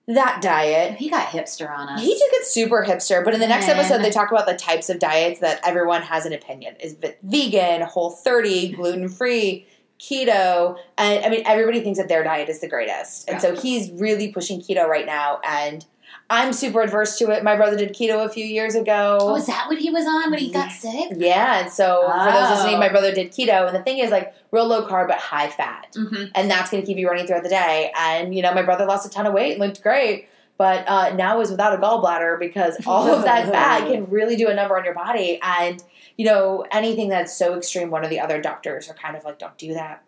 that 0.06 0.40
diet. 0.42 0.96
He 0.98 1.08
got 1.08 1.28
hipster 1.28 1.70
on 1.70 1.88
us. 1.88 2.00
He 2.02 2.14
did 2.14 2.30
get 2.30 2.44
super 2.46 2.84
hipster, 2.86 3.24
but 3.24 3.34
in 3.34 3.40
the 3.40 3.46
next 3.48 3.66
Man. 3.68 3.76
episode, 3.78 4.02
they 4.02 4.10
talk 4.10 4.30
about 4.30 4.46
the 4.46 4.54
types 4.54 4.90
of 4.90 4.98
diets 4.98 5.40
that 5.40 5.60
everyone 5.64 6.02
has 6.02 6.26
an 6.26 6.32
opinion: 6.32 6.76
is 6.80 6.96
it 7.02 7.18
vegan, 7.22 7.82
whole 7.82 8.10
30, 8.10 8.72
gluten 8.72 9.08
free, 9.08 9.66
keto, 9.98 10.76
and 10.98 11.24
I 11.24 11.28
mean 11.28 11.42
everybody 11.46 11.80
thinks 11.80 11.98
that 11.98 12.08
their 12.08 12.22
diet 12.22 12.48
is 12.48 12.60
the 12.60 12.68
greatest, 12.68 13.28
and 13.28 13.40
so 13.40 13.54
he's 13.56 13.90
really 13.92 14.30
pushing 14.32 14.60
keto 14.60 14.86
right 14.86 15.06
now. 15.06 15.40
And 15.44 15.84
I'm 16.30 16.52
super 16.54 16.80
adverse 16.80 17.18
to 17.18 17.30
it. 17.30 17.44
My 17.44 17.56
brother 17.56 17.76
did 17.76 17.90
keto 17.94 18.24
a 18.24 18.28
few 18.28 18.44
years 18.46 18.74
ago. 18.74 19.18
Oh, 19.20 19.36
is 19.36 19.46
that 19.46 19.66
what 19.68 19.78
he 19.78 19.90
was 19.90 20.06
on 20.06 20.30
when 20.30 20.40
he 20.40 20.50
got 20.50 20.70
sick? 20.72 21.12
yeah, 21.16 21.60
and 21.62 21.70
so 21.70 22.02
for 22.06 22.32
those 22.32 22.48
Oh. 22.48 22.54
listening, 22.54 22.78
my 22.78 22.88
brother 22.88 23.12
did 23.14 23.32
keto, 23.32 23.66
and 23.66 23.76
the 23.76 23.82
thing 23.82 23.98
is 23.98 24.10
like 24.10 24.34
real 24.50 24.66
low 24.66 24.86
carb 24.88 25.08
but 25.08 25.18
high 25.18 25.48
fat 25.50 25.88
Mm-hmm. 25.94 26.24
and 26.34 26.50
that's 26.50 26.70
going 26.70 26.82
to 26.82 26.86
keep 26.86 26.96
you 26.96 27.08
running 27.08 27.26
throughout 27.26 27.42
the 27.42 27.48
day. 27.50 27.92
And 27.98 28.34
you 28.34 28.42
know, 28.42 28.54
my 28.54 28.62
brother 28.62 28.86
lost 28.86 29.06
a 29.06 29.10
ton 29.10 29.26
of 29.26 29.34
weight 29.34 29.52
and 29.52 29.60
looked 29.60 29.82
great, 29.82 30.28
but 30.56 30.88
uh, 30.88 31.14
now 31.14 31.40
is 31.40 31.50
without 31.50 31.74
a 31.74 31.76
gallbladder 31.78 32.38
because 32.38 32.76
all 32.86 33.06
of 33.08 33.24
that 33.24 33.48
fat 33.52 33.86
can 33.86 34.08
really 34.08 34.36
do 34.36 34.48
a 34.48 34.54
number 34.54 34.78
on 34.78 34.84
your 34.84 34.94
body. 34.94 35.38
And 35.42 35.82
you 36.16 36.24
know, 36.26 36.64
anything 36.70 37.08
that's 37.08 37.36
so 37.36 37.56
extreme, 37.56 37.90
one 37.90 38.04
or 38.04 38.08
the 38.08 38.20
other 38.20 38.40
doctors 38.40 38.88
are 38.90 38.94
kind 38.94 39.16
of 39.16 39.24
like, 39.24 39.38
don't 39.38 39.56
do 39.58 39.74
that. 39.74 40.02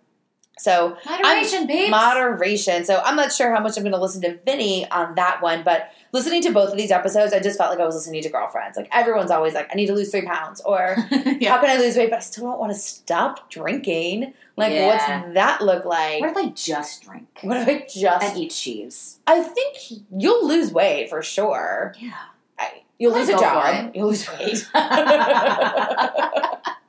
So 0.56 0.96
Moderation, 1.04 1.66
babes. 1.66 1.90
moderation. 1.90 2.84
So 2.84 3.02
I'm 3.04 3.16
not 3.16 3.32
sure 3.32 3.52
how 3.52 3.60
much 3.60 3.76
I'm 3.76 3.82
going 3.82 3.92
to 3.92 4.00
listen 4.00 4.22
to 4.22 4.38
Vinny 4.46 4.88
on 4.90 5.16
that 5.16 5.42
one, 5.42 5.64
but 5.64 5.90
listening 6.12 6.42
to 6.42 6.52
both 6.52 6.70
of 6.70 6.76
these 6.76 6.92
episodes, 6.92 7.32
I 7.32 7.40
just 7.40 7.58
felt 7.58 7.70
like 7.70 7.80
I 7.80 7.84
was 7.84 7.96
listening 7.96 8.22
to 8.22 8.28
girlfriends. 8.28 8.76
Like 8.76 8.88
everyone's 8.92 9.32
always 9.32 9.52
like, 9.54 9.68
I 9.72 9.74
need 9.74 9.86
to 9.86 9.94
lose 9.94 10.10
three 10.12 10.22
pounds, 10.22 10.60
or 10.64 10.96
yeah. 11.10 11.52
how 11.52 11.60
can 11.60 11.70
I 11.70 11.76
lose 11.76 11.96
weight? 11.96 12.10
But 12.10 12.16
I 12.16 12.20
still 12.20 12.44
don't 12.44 12.60
want 12.60 12.72
to 12.72 12.78
stop 12.78 13.50
drinking. 13.50 14.32
Like, 14.56 14.72
Yeah. 14.72 14.86
what's 14.86 15.34
that 15.34 15.60
look 15.60 15.84
like? 15.84 16.20
What 16.20 16.30
if 16.30 16.36
I 16.36 16.48
just 16.50 17.02
drink 17.02 17.26
What 17.42 17.56
if 17.56 17.66
I 17.68 17.84
just? 17.92 18.24
and 18.24 18.38
eat 18.38 18.52
cheese? 18.52 19.18
I 19.26 19.42
think 19.42 19.76
you'll 20.16 20.46
lose 20.46 20.72
weight 20.72 21.10
for 21.10 21.20
sure. 21.22 21.94
Yeah. 21.98 22.12
I, 22.60 22.82
you'll 22.98 23.12
I'll 23.12 23.18
lose 23.18 23.28
a 23.28 23.32
job. 23.38 23.90
You'll 23.96 24.06
lose 24.08 24.28
weight. 24.30 24.68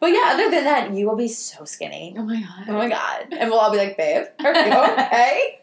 but 0.00 0.06
yeah, 0.06 0.30
other 0.34 0.50
than 0.50 0.64
that, 0.64 0.92
you 0.92 1.06
will 1.08 1.16
be 1.16 1.28
so 1.28 1.64
skinny. 1.64 2.14
oh 2.16 2.22
my 2.22 2.40
god. 2.40 2.64
Oh 2.68 2.72
my 2.72 2.88
god! 2.88 3.26
And 3.32 3.50
we'll 3.50 3.58
all 3.58 3.70
be 3.70 3.78
like, 3.78 3.96
"Babe, 3.96 4.26
are 4.44 4.54
you 4.54 4.72
okay?" 4.92 5.60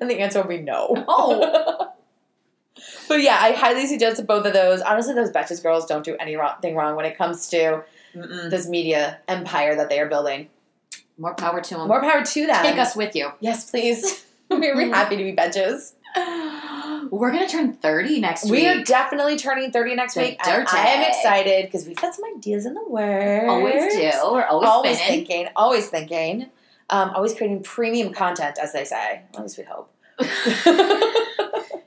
and 0.00 0.10
the 0.10 0.20
answer 0.20 0.42
will 0.42 0.48
be 0.48 0.58
no. 0.58 1.04
No. 1.06 1.38
but 3.08 3.20
yeah, 3.20 3.38
I 3.40 3.52
highly 3.52 3.86
suggest 3.86 4.26
both 4.26 4.46
of 4.46 4.52
those. 4.52 4.80
Honestly, 4.80 5.14
those 5.14 5.30
Betches 5.30 5.62
girls 5.62 5.86
don't 5.86 6.04
do 6.04 6.16
anything 6.16 6.74
wrong 6.74 6.96
when 6.96 7.04
it 7.04 7.16
comes 7.16 7.48
to 7.48 7.84
Mm-mm. 8.14 8.50
this 8.50 8.68
media 8.68 9.20
empire 9.28 9.76
that 9.76 9.88
they 9.88 10.00
are 10.00 10.08
building. 10.08 10.48
More 11.18 11.34
power 11.34 11.60
to 11.60 11.74
them. 11.74 11.88
More 11.88 12.00
power 12.00 12.24
to 12.24 12.46
them. 12.46 12.62
Take 12.62 12.78
us 12.78 12.94
with 12.94 13.14
you. 13.14 13.30
Yes, 13.40 13.70
please. 13.70 14.24
We're 14.50 14.74
mm-hmm. 14.74 14.92
happy 14.92 15.16
to 15.16 15.24
be 15.24 15.34
Betches. 15.34 15.94
We're 17.10 17.30
gonna 17.30 17.48
turn 17.48 17.74
thirty 17.74 18.20
next 18.20 18.44
week. 18.44 18.52
We 18.52 18.66
are 18.68 18.82
definitely 18.82 19.36
turning 19.36 19.70
30 19.70 19.94
next 19.94 20.14
The 20.14 20.20
week. 20.22 20.40
I 20.44 20.64
am 20.88 21.02
excited 21.08 21.66
because 21.66 21.86
we've 21.86 21.96
got 21.96 22.14
some 22.14 22.24
ideas 22.36 22.66
in 22.66 22.74
the 22.74 22.82
works. 22.88 23.48
always 23.48 23.94
do. 23.94 24.10
We're 24.32 24.44
always, 24.44 24.68
Always 24.68 24.98
spinning. 24.98 25.26
thinking. 25.26 25.48
Always 25.54 25.88
thinking. 25.88 26.50
Um, 26.90 27.10
always 27.14 27.34
creating 27.34 27.62
premium 27.62 28.12
content, 28.12 28.58
as 28.60 28.72
they 28.72 28.84
say. 28.84 29.22
At 29.34 29.40
least 29.42 29.58
we 29.58 29.64
hope. 29.64 29.92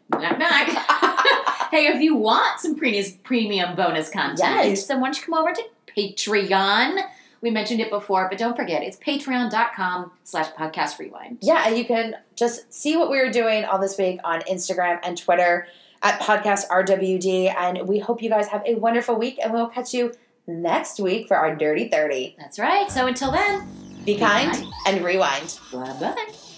knock 0.09 0.37
knock. 0.39 0.67
hey, 1.71 1.87
if 1.87 2.01
you 2.01 2.15
want 2.15 2.59
some 2.59 2.75
pre- 2.75 3.17
premium 3.23 3.75
bonus 3.75 4.09
content, 4.09 4.39
Yes. 4.67 4.87
then 4.87 4.99
why 5.01 5.07
don't 5.07 5.17
you 5.17 5.23
come 5.25 5.33
over 5.35 5.51
to 5.53 5.63
Patreon? 5.97 7.01
We 7.41 7.51
mentioned 7.51 7.79
it 7.79 7.89
before, 7.89 8.27
but 8.29 8.37
don't 8.37 8.55
forget, 8.55 8.83
it's 8.83 8.97
patreon.com 8.97 10.11
slash 10.23 10.51
podcast 10.53 10.99
rewind. 10.99 11.37
yeah, 11.41 11.63
and 11.67 11.77
you 11.77 11.85
can 11.85 12.15
just 12.35 12.71
see 12.73 12.97
what 12.97 13.09
we 13.09 13.17
were 13.17 13.31
doing 13.31 13.65
all 13.65 13.79
this 13.79 13.97
week 13.97 14.19
on 14.23 14.41
Instagram 14.41 14.99
and 15.03 15.17
Twitter 15.17 15.67
at 16.01 16.19
podcast 16.19 16.67
RWD. 16.69 17.53
And 17.55 17.87
we 17.87 17.99
hope 17.99 18.21
you 18.21 18.29
guys 18.29 18.47
have 18.47 18.63
a 18.65 18.75
wonderful 18.75 19.15
week, 19.15 19.39
and 19.41 19.53
we'll 19.53 19.67
catch 19.69 19.93
you 19.93 20.13
next 20.47 20.99
week 20.99 21.27
for 21.27 21.37
our 21.37 21.55
Dirty 21.55 21.87
30. 21.89 22.35
That's 22.37 22.59
right. 22.59 22.89
So 22.91 23.07
until 23.07 23.31
then, 23.31 23.67
Be 24.05 24.13
Be 24.15 24.19
kind 24.19 24.51
kind. 24.51 24.65
and 24.87 25.05
rewind. 25.05 25.59
bye 25.71 25.93
bye. 25.99 26.48